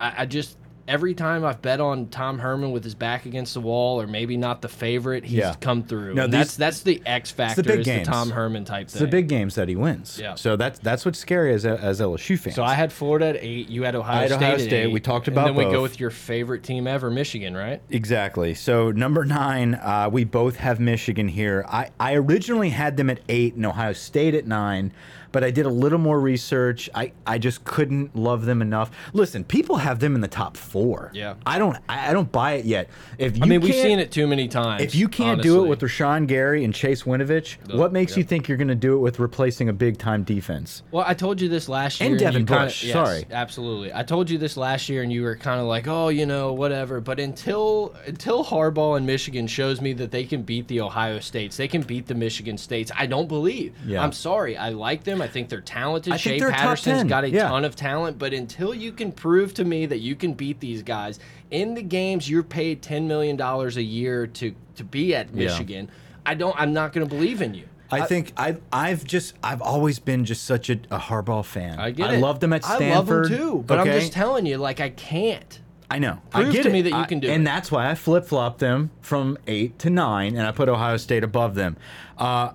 I, 0.00 0.22
I 0.22 0.26
just 0.26 0.56
every 0.88 1.14
time 1.14 1.44
I've 1.44 1.60
bet 1.62 1.80
on 1.80 2.06
Tom 2.08 2.38
Herman 2.38 2.70
with 2.72 2.84
his 2.84 2.94
back 2.94 3.26
against 3.26 3.54
the 3.54 3.60
wall, 3.60 4.00
or 4.00 4.06
maybe 4.06 4.36
not 4.36 4.62
the 4.62 4.68
favorite, 4.68 5.24
he's 5.24 5.38
Yeah. 5.38 5.54
come 5.60 5.82
through. 5.82 6.14
No, 6.14 6.24
and 6.24 6.32
these- 6.32 6.38
that's 6.40 6.56
that's 6.56 6.80
the 6.82 7.02
X 7.06 7.30
factor. 7.30 7.62
the 7.62 7.68
big 7.68 7.80
is 7.80 7.86
games. 7.86 8.06
the 8.06 8.12
Tom 8.12 8.30
Herman 8.30 8.64
type 8.64 8.84
It's 8.84 8.94
thing. 8.94 9.02
the 9.02 9.08
big 9.10 9.28
games 9.28 9.54
that 9.56 9.68
he 9.68 9.76
wins. 9.76 10.18
Yeah. 10.22 10.34
So 10.36 10.56
that's 10.56 10.78
that's 10.78 11.04
what's 11.04 11.18
scary 11.18 11.52
as 11.54 11.64
a, 11.64 11.78
as 11.80 12.00
LSU 12.00 12.36
fans. 12.38 12.54
So 12.56 12.62
I 12.64 12.74
had 12.74 12.92
Florida 12.92 13.26
at 13.30 13.36
eight. 13.36 13.68
You 13.68 13.82
had 13.82 13.94
Ohio 13.94 14.18
I 14.18 14.20
had 14.22 14.30
State 14.30 14.36
Ohio 14.36 14.54
at 14.54 14.60
State. 14.60 14.72
eight. 14.86 14.92
We 14.92 15.00
talked 15.00 15.28
and 15.28 15.36
about 15.36 15.46
then 15.46 15.54
we 15.56 15.64
go 15.64 15.82
with 15.82 15.98
your 15.98 16.10
favorite 16.10 16.62
team 16.62 16.86
ever, 16.86 17.10
Michigan, 17.10 17.56
right? 17.56 17.80
Exactly. 17.90 18.54
So 18.54 18.90
number 18.92 19.24
nine, 19.24 19.74
uh, 19.74 20.08
we 20.12 20.24
both 20.24 20.56
have 20.56 20.78
Michigan 20.80 21.28
here. 21.28 21.64
I, 21.68 21.90
I 21.98 22.14
originally 22.14 22.70
had 22.70 22.96
them 22.96 23.10
at 23.10 23.20
eight 23.28 23.54
and 23.54 23.66
Ohio 23.66 23.92
State 23.92 24.34
at 24.34 24.46
nine, 24.46 24.92
but 25.36 25.44
I 25.44 25.50
did 25.50 25.66
a 25.66 25.70
little 25.70 25.98
more 25.98 26.18
research. 26.18 26.88
I, 26.94 27.12
I 27.26 27.36
just 27.36 27.62
couldn't 27.66 28.16
love 28.16 28.46
them 28.46 28.62
enough. 28.62 28.90
Listen, 29.12 29.44
people 29.44 29.76
have 29.76 29.98
them 29.98 30.14
in 30.14 30.22
the 30.22 30.28
top 30.28 30.56
four. 30.56 31.10
Yeah. 31.12 31.34
I 31.44 31.58
don't 31.58 31.76
I, 31.90 32.08
I 32.08 32.12
don't 32.14 32.32
buy 32.32 32.52
it 32.52 32.64
yet. 32.64 32.88
If 33.18 33.36
you 33.36 33.42
I 33.42 33.46
mean, 33.46 33.60
we've 33.60 33.74
seen 33.74 33.98
it 33.98 34.10
too 34.10 34.26
many 34.26 34.48
times. 34.48 34.82
If 34.82 34.94
you 34.94 35.10
can't 35.10 35.42
do 35.42 35.62
it 35.62 35.68
with 35.68 35.80
Rashan 35.80 36.26
Gary 36.26 36.64
and 36.64 36.74
Chase 36.74 37.02
Winovich, 37.02 37.58
what 37.70 37.92
makes 37.92 38.12
yeah. 38.12 38.20
you 38.20 38.24
think 38.24 38.48
you're 38.48 38.56
going 38.56 38.68
to 38.68 38.74
do 38.74 38.94
it 38.94 39.00
with 39.00 39.18
replacing 39.18 39.68
a 39.68 39.74
big 39.74 39.98
time 39.98 40.22
defense? 40.22 40.82
Well, 40.90 41.04
I 41.06 41.12
told 41.12 41.38
you 41.38 41.50
this 41.50 41.68
last 41.68 42.00
year. 42.00 42.08
And 42.08 42.18
Devin 42.18 42.46
kinda- 42.46 42.64
Bush, 42.64 42.84
yes, 42.84 42.94
sorry. 42.94 43.26
absolutely. 43.30 43.92
I 43.92 44.04
told 44.04 44.30
you 44.30 44.38
this 44.38 44.56
last 44.56 44.88
year, 44.88 45.02
and 45.02 45.12
you 45.12 45.22
were 45.22 45.36
kind 45.36 45.60
of 45.60 45.66
like, 45.66 45.86
"Oh, 45.86 46.08
you 46.08 46.24
know, 46.24 46.54
whatever." 46.54 47.02
But 47.02 47.20
until 47.20 47.94
until 48.06 48.42
Harbaugh 48.42 48.96
and 48.96 49.04
Michigan 49.04 49.46
shows 49.46 49.82
me 49.82 49.92
that 49.92 50.10
they 50.10 50.24
can 50.24 50.44
beat 50.44 50.66
the 50.68 50.80
Ohio 50.80 51.20
States, 51.20 51.58
they 51.58 51.68
can 51.68 51.82
beat 51.82 52.06
the 52.06 52.14
Michigan 52.14 52.56
States. 52.56 52.90
I 52.96 53.04
don't 53.04 53.28
believe. 53.28 53.74
Yeah. 53.84 54.02
I'm 54.02 54.12
sorry. 54.12 54.56
I 54.56 54.70
like 54.70 55.04
them. 55.04 55.20
I 55.20 55.25
think 55.26 55.48
they're 55.48 55.60
talented. 55.60 56.12
I 56.12 56.16
think 56.16 56.34
Shea 56.34 56.38
they're 56.38 56.50
top 56.50 56.58
Patterson's 56.60 56.98
10, 57.00 57.06
got 57.08 57.24
a 57.24 57.30
yeah. 57.30 57.48
ton 57.48 57.64
of 57.64 57.76
talent, 57.76 58.18
but 58.18 58.32
until 58.32 58.74
you 58.74 58.92
can 58.92 59.12
prove 59.12 59.54
to 59.54 59.64
me 59.64 59.86
that 59.86 59.98
you 59.98 60.14
can 60.16 60.32
beat 60.34 60.60
these 60.60 60.82
guys 60.82 61.18
in 61.50 61.74
the 61.74 61.82
games 61.82 62.28
you're 62.28 62.42
paid 62.42 62.82
ten 62.82 63.06
million 63.06 63.36
dollars 63.36 63.76
a 63.76 63.82
year 63.82 64.26
to 64.26 64.54
to 64.76 64.84
be 64.84 65.14
at 65.14 65.28
Yeah. 65.34 65.46
Michigan, 65.46 65.90
I 66.24 66.34
don't. 66.34 66.54
I'm 66.60 66.72
not 66.72 66.92
going 66.92 67.06
to 67.08 67.14
believe 67.14 67.40
in 67.42 67.54
you. 67.54 67.64
I 67.90 68.00
think 68.04 68.32
I've 68.36 68.60
I've 68.72 69.04
just 69.04 69.34
I've 69.44 69.62
always 69.62 69.98
been 70.00 70.24
just 70.24 70.44
such 70.44 70.70
a, 70.70 70.74
a 70.90 70.98
Harbaugh 70.98 71.44
fan. 71.44 71.78
I 71.78 71.92
get 71.92 72.10
I 72.10 72.14
it. 72.14 72.20
love 72.20 72.40
them 72.40 72.52
at 72.52 72.64
Stanford. 72.64 72.86
I 72.90 72.94
love 72.96 73.06
them 73.06 73.24
too, 73.28 73.64
but 73.66 73.78
I'm 73.78 73.86
just 73.86 74.12
telling 74.12 74.44
you, 74.44 74.58
like 74.58 74.80
I 74.80 74.90
can't. 74.90 75.60
I 75.88 76.00
know. 76.00 76.18
Prove 76.30 76.48
I 76.48 76.52
get 76.52 76.62
to 76.64 76.68
it. 76.70 76.72
me 76.72 76.82
that 76.82 76.90
you 76.90 76.96
I- 76.96 77.04
can 77.06 77.20
do 77.20 77.28
and 77.30 77.42
it. 77.42 77.44
that's 77.44 77.70
why 77.70 77.88
I 77.88 77.94
flip 77.94 78.24
flopped 78.24 78.58
them 78.58 78.90
from 79.02 79.38
eight 79.46 79.78
to 79.78 79.90
nine, 79.90 80.36
and 80.36 80.44
I 80.44 80.50
put 80.50 80.68
Ohio 80.68 80.96
State 80.96 81.22
above 81.22 81.54
them. 81.54 81.76
Uh, 82.18 82.50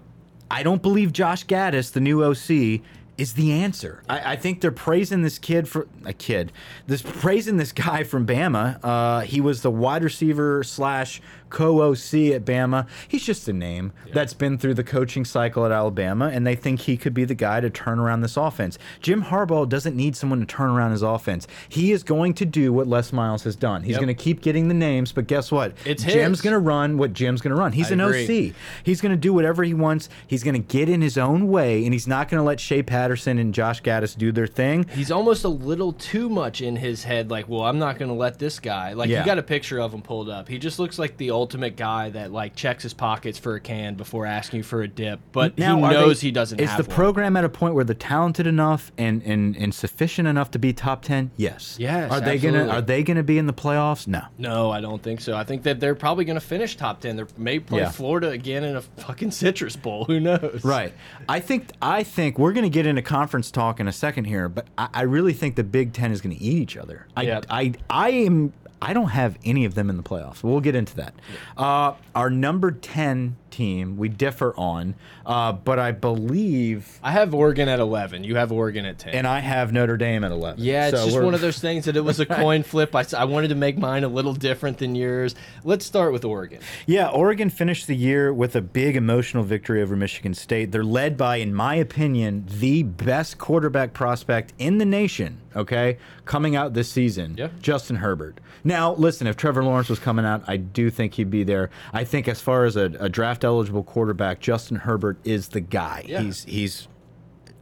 I 0.52 0.64
don't 0.64 0.82
believe 0.82 1.14
Josh 1.14 1.46
Gattis, 1.46 1.94
the 1.94 2.02
new 2.02 2.24
OC, 2.26 2.82
is 3.18 3.34
the 3.34 3.54
answer. 3.54 4.04
I, 4.10 4.34
I 4.34 4.36
think 4.36 4.60
they're 4.60 4.70
praising 4.70 5.22
this 5.22 5.40
kid 5.40 5.70
for 5.70 5.88
a 6.04 6.12
kid. 6.12 6.52
This 6.88 7.02
praising 7.02 7.56
this 7.56 7.72
guy 7.72 8.04
from 8.04 8.28
Bama. 8.28 8.78
Uh, 8.84 9.22
he 9.22 9.40
was 9.40 9.62
the 9.62 9.72
wide 9.72 10.04
receiver 10.04 10.62
slash 10.64 11.22
co-OC 11.52 12.32
at 12.34 12.46
Bama. 12.46 12.88
He's 13.08 13.24
just 13.24 13.48
a 13.48 13.54
name 13.54 13.92
that's 14.14 14.34
been 14.34 14.58
through 14.58 14.74
the 14.76 14.84
coaching 14.84 15.26
cycle 15.26 15.66
at 15.66 15.72
Alabama, 15.72 16.30
and 16.34 16.46
they 16.46 16.56
think 16.56 16.82
he 16.82 16.98
could 16.98 17.14
be 17.14 17.26
the 17.26 17.36
guy 17.36 17.60
to 17.62 17.70
turn 17.70 18.00
around 18.00 18.22
this 18.22 18.38
offense. 18.38 18.78
Jim 19.02 19.24
Harbaugh 19.26 19.68
doesn't 19.68 19.96
need 19.96 20.16
someone 20.16 20.40
to 20.40 20.46
turn 20.46 20.70
around 20.70 20.92
his 20.92 21.02
offense. 21.02 21.48
He 21.70 21.92
is 21.92 22.04
going 22.04 22.34
to 22.36 22.46
do 22.46 22.74
what 22.74 22.88
Les 22.88 23.14
Miles 23.14 23.44
has 23.44 23.56
done. 23.56 23.84
He's 23.84 23.92
Yep. 23.92 24.02
going 24.02 24.16
to 24.16 24.24
keep 24.24 24.42
getting 24.42 24.68
the 24.68 24.74
names, 24.74 25.12
but 25.12 25.28
guess 25.28 25.52
what? 25.52 25.74
It's 25.86 26.04
Jim's 26.04 26.42
going 26.42 26.54
to 26.54 26.60
run 26.60 26.98
what 26.98 27.14
Jim's 27.14 27.42
going 27.42 27.54
to 27.56 27.60
run. 27.60 27.72
He's 27.74 27.90
I 27.92 27.94
an 27.94 28.02
agree. 28.02 28.50
OC. 28.50 28.56
He's 28.84 29.02
going 29.02 29.12
to 29.12 29.18
do 29.18 29.34
whatever 29.34 29.64
he 29.64 29.74
wants. 29.74 30.10
He's 30.28 30.44
going 30.44 30.54
to 30.56 30.60
get 30.60 30.90
in 30.90 31.02
his 31.02 31.18
own 31.18 31.48
way, 31.50 31.84
and 31.86 31.94
he's 31.94 32.08
not 32.08 32.30
going 32.30 32.40
to 32.40 32.44
let 32.44 32.60
Shea 32.60 32.82
Patterson 32.84 33.38
and 33.38 33.54
Josh 33.54 33.82
Gattis 33.82 34.18
do 34.18 34.32
their 34.32 34.48
thing. 34.48 34.86
He's 34.94 35.12
almost 35.12 35.44
a 35.44 35.50
little 35.50 35.94
too 35.94 36.30
much 36.30 36.62
in 36.62 36.76
his 36.78 37.04
head. 37.04 37.30
Like, 37.30 37.48
well, 37.50 37.62
I'm 37.64 37.80
not 37.80 37.98
going 38.00 38.10
to 38.10 38.16
let 38.16 38.40
this 38.40 38.60
guy. 38.60 38.94
Like, 38.94 39.10
Yeah. 39.10 39.20
you 39.20 39.26
got 39.26 39.38
a 39.38 39.44
picture 39.44 39.80
of 39.80 39.94
him 39.94 40.02
pulled 40.02 40.30
up. 40.30 40.48
He 40.48 40.58
just 40.58 40.80
looks 40.80 40.98
like 40.98 41.18
the 41.18 41.32
ultimate 41.42 41.76
guy 41.76 42.10
that 42.12 42.32
like 42.32 42.56
checks 42.56 42.84
his 42.84 42.94
pockets 42.94 43.38
for 43.38 43.56
a 43.56 43.60
can 43.60 43.96
before 43.96 44.26
asking 44.26 44.58
you 44.60 44.64
for 44.64 44.82
a 44.84 44.88
dip. 44.88 45.20
But 45.32 45.54
he 45.58 45.64
knows 45.66 46.22
they- 46.22 46.28
he 46.28 46.32
doesn't. 46.32 46.60
Is 46.62 46.70
the 46.78 46.84
one. 46.84 46.96
program 46.96 47.36
at 47.38 47.44
a 47.44 47.50
point 47.50 47.76
where 47.76 47.84
they're 47.84 47.96
talented 47.96 48.48
enough 48.48 48.92
and, 48.98 49.22
and, 49.24 49.56
and 49.58 49.74
sufficient 49.74 50.28
enough 50.28 50.52
to 50.52 50.60
be 50.60 50.72
top 50.74 51.02
ten? 51.02 51.32
Yes. 51.38 51.76
Yes, 51.80 52.12
Are 52.12 52.22
they 52.22 52.38
gonna. 52.38 52.68
Are 52.68 52.82
they 52.82 53.04
gonna 53.04 53.24
be 53.24 53.38
in 53.38 53.48
the 53.48 53.54
playoffs? 53.54 54.08
No. 54.08 54.22
No, 54.38 54.72
I 54.72 54.80
don't 54.82 55.02
think 55.02 55.20
so. 55.22 55.36
I 55.36 55.44
think 55.44 55.64
that 55.64 55.80
they're 55.80 55.96
probably 55.96 56.26
going 56.26 56.36
to 56.40 56.46
finish 56.46 56.76
top 56.78 57.02
ten. 57.02 57.16
They 57.16 57.24
may 57.38 57.60
play 57.60 57.80
Yeah. 57.82 57.90
Florida 57.92 58.30
again 58.30 58.64
in 58.64 58.76
a 58.76 58.82
fucking 58.82 59.32
Citrus 59.32 59.76
Bowl. 59.76 60.06
Who 60.06 60.20
knows? 60.20 60.62
Right. 60.64 60.94
I 61.28 61.40
think 61.40 61.72
I 61.82 62.04
think 62.04 62.38
we're 62.38 62.54
going 62.54 62.64
to 62.64 62.70
get 62.70 62.86
into 62.86 63.02
conference 63.02 63.50
talk 63.52 63.80
in 63.80 63.88
a 63.88 63.92
second 63.92 64.26
here, 64.26 64.48
but 64.50 64.68
I, 64.78 64.90
I 64.94 65.02
really 65.04 65.34
think 65.34 65.56
the 65.56 65.64
Big 65.64 65.94
Ten 65.94 66.12
is 66.12 66.22
going 66.22 66.36
to 66.36 66.42
eat 66.44 66.58
each 66.58 66.78
other. 66.78 67.08
I, 67.18 67.22
Yep. 67.24 67.46
I 67.50 67.74
I 67.90 68.10
am 68.12 68.54
I 68.84 68.94
don't 68.94 69.10
have 69.10 69.38
any 69.46 69.66
of 69.66 69.76
them 69.76 69.90
in 69.92 69.98
the 69.98 70.04
playoffs. 70.04 70.42
We'll 70.44 70.60
get 70.60 70.76
into 70.76 70.96
that. 70.96 71.14
Uh, 71.56 71.94
our 72.16 72.30
number 72.32 72.72
ten 72.72 73.36
team 73.52 73.98
we 73.98 74.08
differ 74.10 74.54
on, 74.58 74.96
uh, 75.26 75.52
but 75.52 75.78
I 75.78 75.92
believe, 75.92 77.00
I 77.04 77.12
have 77.12 77.34
Oregon 77.34 77.68
at 77.68 77.80
11. 77.80 78.24
You 78.24 78.38
have 78.38 78.52
Oregon 78.52 78.86
at 78.86 78.98
10. 78.98 79.14
and 79.14 79.28
I 79.28 79.40
have 79.40 79.74
Notre 79.74 79.98
Dame 79.98 80.24
at 80.24 80.32
eleven. 80.32 80.64
Yeah, 80.64 80.88
it's 80.88 80.98
So 80.98 81.04
just 81.06 81.16
we're- 81.16 81.26
one 81.26 81.34
of 81.36 81.42
those 81.42 81.60
things 81.60 81.86
that 81.86 81.96
it 81.98 82.02
was 82.02 82.20
a 82.20 82.26
coin 82.42 82.64
flip. 82.64 82.96
I 82.96 83.26
wanted 83.26 83.50
to 83.50 83.56
make 83.56 83.78
mine 83.78 84.04
a 84.04 84.08
little 84.08 84.34
different 84.34 84.78
than 84.80 84.96
yours. 84.96 85.36
Let's 85.64 85.86
start 85.86 86.12
with 86.14 86.24
Oregon. 86.26 86.60
Yeah, 86.88 87.10
Oregon 87.10 87.50
finished 87.50 87.88
the 87.88 87.96
year 87.96 88.34
with 88.34 88.56
a 88.56 88.62
big 88.62 88.96
emotional 88.96 89.44
victory 89.44 89.82
over 89.82 89.96
Michigan 89.96 90.34
State. 90.34 90.72
They're 90.72 90.84
led 90.84 91.18
by, 91.18 91.36
in 91.38 91.54
my 91.54 91.76
opinion, 91.76 92.46
the 92.48 92.84
best 92.84 93.38
quarterback 93.38 93.94
prospect 93.94 94.54
in 94.58 94.78
the 94.78 94.86
nation, 94.86 95.40
okay, 95.56 95.98
coming 96.26 96.56
out 96.56 96.74
this 96.74 96.90
season, 96.90 97.36
Yeah. 97.38 97.50
Justin 97.62 97.98
Herbert. 97.98 98.40
Now, 98.64 98.94
listen, 98.94 99.28
if 99.28 99.38
Trevor 99.38 99.64
Lawrence 99.64 99.90
was 99.90 100.00
coming 100.00 100.26
out, 100.26 100.44
I 100.48 100.58
do 100.58 100.90
think 100.90 101.16
he'd 101.16 101.30
be 101.32 101.44
there. 101.44 101.70
I 101.94 102.04
think 102.04 102.28
as 102.28 102.42
far 102.42 102.66
as 102.66 102.76
a, 102.76 102.86
a 103.00 103.10
draft 103.10 103.44
eligible 103.44 103.84
quarterback, 103.84 104.40
Justin 104.40 104.78
Herbert 104.78 105.18
is 105.24 105.50
the 105.50 105.62
guy. 105.62 106.04
Yeah. 106.08 106.22
He's 106.22 106.44
he's 106.44 106.88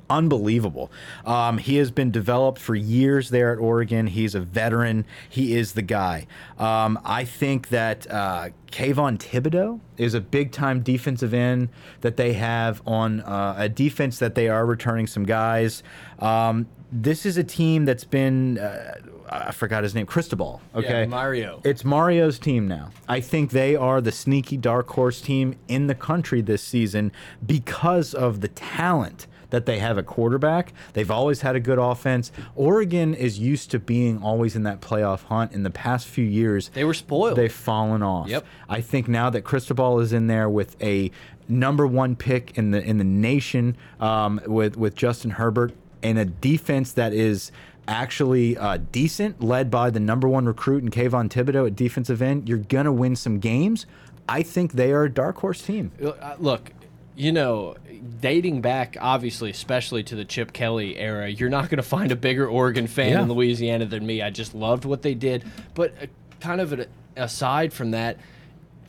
unbelievable. 0.10 0.92
Um, 1.26 1.60
he 1.60 1.78
has 1.78 1.92
been 1.92 2.12
developed 2.12 2.60
for 2.60 2.76
years 2.76 3.30
there 3.30 3.54
at 3.54 3.60
Oregon. 3.60 4.08
He's 4.08 4.34
a 4.36 4.40
veteran. 4.40 5.06
He 5.30 5.56
is 5.56 5.74
the 5.74 5.82
guy. 5.82 6.26
Um, 6.58 7.00
I 7.06 7.26
think 7.26 7.70
that 7.70 8.10
uh, 8.10 8.50
Kayvon 8.72 9.20
Thibodeaux 9.20 9.80
is 9.98 10.14
a 10.14 10.22
big 10.22 10.52
time 10.52 10.82
defensive 10.82 11.34
end 11.34 11.70
that 12.02 12.18
they 12.18 12.34
have 12.34 12.82
on 12.86 13.22
uh, 13.22 13.56
a 13.58 13.70
defense 13.70 14.20
that 14.20 14.36
they 14.36 14.50
are 14.50 14.66
returning 14.66 15.08
some 15.08 15.26
guys. 15.26 15.84
Um, 16.20 16.68
this 16.92 17.26
is 17.26 17.38
a 17.38 17.44
team 17.44 17.86
that's 17.86 18.06
been. 18.06 18.58
Uh, 18.58 18.96
I 19.32 19.52
forgot 19.52 19.84
his 19.84 19.94
name, 19.94 20.06
Cristobal. 20.06 20.62
Okay, 20.76 21.02
Yeah, 21.02 21.06
Mario. 21.06 21.62
it's 21.64 21.86
Mario's 21.86 22.40
team 22.40 22.68
now. 22.68 22.90
I 23.08 23.20
think 23.22 23.52
they 23.52 23.76
are 23.76 24.02
the 24.02 24.12
sneaky 24.12 24.58
dark 24.58 24.90
horse 24.90 25.22
team 25.22 25.56
in 25.68 25.88
the 25.88 25.96
country 25.96 26.42
this 26.42 26.62
season 26.64 27.12
because 27.46 28.14
of 28.14 28.42
the 28.42 28.48
talent 28.48 29.28
that 29.52 29.66
they 29.66 29.80
have 29.80 29.98
at 29.98 30.06
quarterback. 30.06 30.74
They've 30.94 31.10
always 31.10 31.42
had 31.42 31.56
a 31.56 31.60
good 31.60 31.80
offense. 31.80 32.32
Oregon 32.56 33.14
is 33.16 33.40
used 33.40 33.72
to 33.72 33.80
being 33.80 34.22
always 34.22 34.56
in 34.56 34.64
that 34.64 34.80
playoff 34.82 35.24
hunt. 35.24 35.54
In 35.54 35.64
the 35.64 35.72
past 35.72 36.08
few 36.08 36.26
years, 36.26 36.70
They 36.70 36.84
were 36.84 36.94
spoiled. 36.94 37.36
They've 37.38 37.52
fallen 37.52 38.04
off. 38.04 38.28
Yep. 38.30 38.46
I 38.68 38.82
think 38.82 39.08
now 39.08 39.30
that 39.32 39.42
Cristobal 39.44 40.00
is 40.00 40.14
in 40.14 40.28
there 40.28 40.50
with 40.50 40.76
a 40.84 41.12
number 41.48 41.88
one 41.88 42.16
pick 42.16 42.56
in 42.60 42.70
the 42.72 42.82
in 42.84 43.00
the 43.00 43.04
nation 43.04 43.76
um, 44.00 44.40
with 44.46 44.78
with 44.78 44.94
Justin 44.96 45.32
Herbert 45.32 45.74
and 46.04 46.20
a 46.20 46.26
defense 46.26 46.92
that 46.94 47.12
is 47.12 47.52
actually 47.90 48.56
uh, 48.58 48.78
decent, 48.92 49.42
led 49.44 49.70
by 49.72 49.90
the 49.90 50.00
number 50.00 50.28
one 50.30 50.46
recruit 50.46 50.84
in 50.84 50.90
Kayvon 50.92 51.30
Thibodeaux 51.30 51.68
at 51.68 51.76
defensive 51.76 52.22
end, 52.22 52.48
you're 52.48 52.60
gonna 52.60 52.94
win 52.94 53.16
some 53.16 53.40
games. 53.40 53.86
I 54.30 54.44
think 54.44 54.74
they 54.74 54.92
are 54.92 55.04
a 55.06 55.10
dark 55.12 55.38
horse 55.40 55.62
team. 55.64 55.92
Uh, 56.04 56.36
Look, 56.38 56.72
you 57.16 57.32
know, 57.32 57.76
dating 58.22 58.62
back, 58.62 58.96
obviously, 59.02 59.50
especially 59.50 60.04
to 60.04 60.16
the 60.16 60.24
Chip 60.24 60.54
Kelly 60.54 60.98
era, 60.98 61.28
you're 61.28 61.50
not 61.50 61.68
going 61.70 61.78
to 61.78 61.84
find 61.84 62.12
a 62.12 62.16
bigger 62.16 62.48
Oregon 62.48 62.86
fan 62.88 63.10
Yeah. 63.10 63.24
in 63.24 63.28
Louisiana 63.28 63.86
than 63.88 64.06
me. 64.06 64.22
I 64.22 64.30
just 64.30 64.54
loved 64.54 64.86
what 64.86 65.02
they 65.02 65.16
did. 65.16 65.44
But 65.74 65.94
uh, 66.02 66.06
kind 66.40 66.62
of 66.62 66.86
aside 67.18 67.74
from 67.74 67.92
that, 67.92 68.18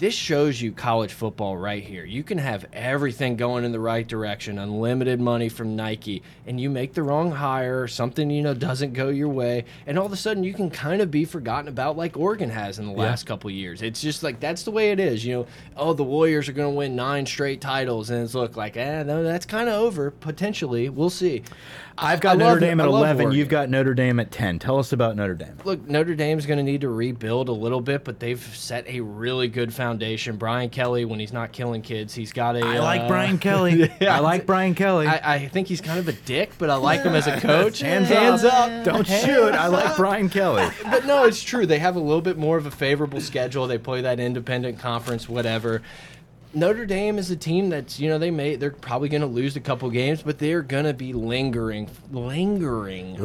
this 0.01 0.15
shows 0.15 0.63
you 0.63 0.73
college 0.73 1.13
football 1.13 1.59
right 1.59 1.83
here. 1.83 2.07
You 2.07 2.23
can 2.23 2.39
have 2.39 2.65
everything 2.73 3.37
going 3.37 3.65
in 3.65 3.73
the 3.73 3.79
right 3.79 4.09
direction, 4.09 4.59
unlimited 4.59 5.21
money 5.21 5.51
from 5.51 5.77
Nike, 5.77 6.23
and 6.47 6.59
you 6.59 6.71
make 6.71 6.95
the 6.95 7.03
wrong 7.03 7.31
hire, 7.31 7.87
something 7.87 8.31
you 8.31 8.41
know 8.41 8.55
doesn't 8.55 8.95
go 8.95 9.11
your 9.11 9.29
way, 9.29 9.67
and 9.87 9.99
all 9.99 10.07
of 10.07 10.13
a 10.13 10.17
sudden 10.17 10.43
you 10.43 10.55
can 10.55 10.71
kind 10.71 11.03
of 11.03 11.11
be 11.11 11.27
forgotten 11.27 11.69
about 11.69 11.99
like 11.99 12.17
Oregon 12.17 12.49
has 12.49 12.79
in 12.79 12.87
the 12.87 12.93
last 12.93 13.27
couple 13.27 13.51
years. 13.51 13.83
It's 13.83 14.01
just 14.01 14.23
like 14.23 14.41
that's 14.41 14.63
the 14.63 14.71
way 14.71 14.91
it 14.91 14.99
is. 14.99 15.23
You 15.23 15.35
know, 15.35 15.47
oh 15.77 15.93
the 15.93 16.03
Warriors 16.03 16.49
are 16.49 16.53
going 16.53 16.73
to 16.73 16.79
win 16.79 16.97
nine 16.97 17.27
straight 17.27 17.61
titles, 17.61 18.09
and 18.09 18.25
it's 18.25 18.35
look 18.35 18.57
like 18.57 18.79
eh, 18.79 19.03
no, 19.03 19.23
that's 19.23 19.45
kind 19.45 19.69
of 19.69 19.75
over 19.75 20.11
potentially. 20.11 20.89
We'll 20.89 21.11
see. 21.11 21.43
I've 22.01 22.19
I 22.19 22.23
got 22.23 22.39
Notre 22.39 22.53
love. 22.53 22.61
Dame 22.61 22.81
at 22.81 22.89
11. 22.89 23.17
Oregon. 23.25 23.39
You've 23.39 23.49
got 23.49 23.69
Notre 23.69 23.95
Dame 23.95 24.21
at 24.21 24.31
10. 24.31 24.59
Tell 24.59 24.79
us 24.79 24.93
about 24.93 25.17
Notre 25.17 25.35
Dame. 25.35 25.57
Look, 25.65 25.87
Notre 25.89 26.15
Dame's 26.15 26.47
going 26.47 26.57
to 26.59 26.63
need 26.63 26.81
to 26.81 26.89
rebuild 26.89 27.49
a 27.49 27.53
little 27.53 27.81
bit, 27.81 28.05
but 28.05 28.21
they've 28.21 28.41
set 28.57 28.87
a 28.89 29.01
really 29.01 29.49
good 29.49 29.73
foundation. 29.73 30.37
Brian 30.37 30.71
Kelly, 30.71 31.05
when 31.05 31.21
he's 31.21 31.33
not 31.33 31.53
killing 31.53 31.83
kids, 31.83 32.15
he's 32.15 32.33
got 32.33 32.57
a. 32.57 32.65
I 32.65 32.79
like 32.79 33.03
uh, 33.03 33.09
Brian 33.09 33.39
Kelly. 33.39 33.91
yeah, 34.01 34.17
I 34.17 34.21
like 34.21 34.47
Brian 34.47 34.75
Kelly. 34.75 35.07
I, 35.07 35.35
I 35.35 35.49
think 35.49 35.69
he's 35.69 35.81
kind 35.81 35.99
of 35.99 36.09
a 36.09 36.13
dick, 36.13 36.53
but 36.59 36.71
I 36.71 36.77
like 36.77 37.03
him 37.03 37.15
as 37.15 37.27
a 37.27 37.39
coach. 37.41 37.81
Hands, 37.81 38.09
Hands 38.09 38.45
up. 38.45 38.71
up. 38.71 38.85
Don't 38.85 39.07
shoot. 39.07 39.53
I 39.53 39.67
like 39.67 39.97
Brian 39.97 40.29
Kelly. 40.29 40.69
But 40.91 41.07
no, 41.07 41.25
it's 41.25 41.43
true. 41.43 41.67
They 41.67 41.79
have 41.79 41.95
a 41.97 42.01
little 42.01 42.21
bit 42.23 42.37
more 42.37 42.57
of 42.57 42.67
a 42.67 42.71
favorable 42.71 43.21
schedule. 43.21 43.67
They 43.69 43.79
play 43.79 44.01
that 44.01 44.19
independent 44.19 44.79
conference, 44.81 45.29
whatever. 45.29 45.83
Notre 46.53 46.85
Dame 46.85 47.19
is 47.19 47.31
a 47.31 47.37
team 47.37 47.69
that's 47.69 48.01
you 48.01 48.09
know 48.09 48.19
they 48.19 48.31
may 48.31 48.57
they're 48.57 48.73
probably 48.73 49.09
going 49.09 49.21
to 49.21 49.27
lose 49.27 49.55
a 49.55 49.61
couple 49.61 49.89
games, 49.89 50.23
but 50.23 50.39
they're 50.39 50.63
going 50.63 50.85
to 50.85 50.93
be 50.93 51.13
lingering, 51.13 51.89
lingering, 52.11 53.17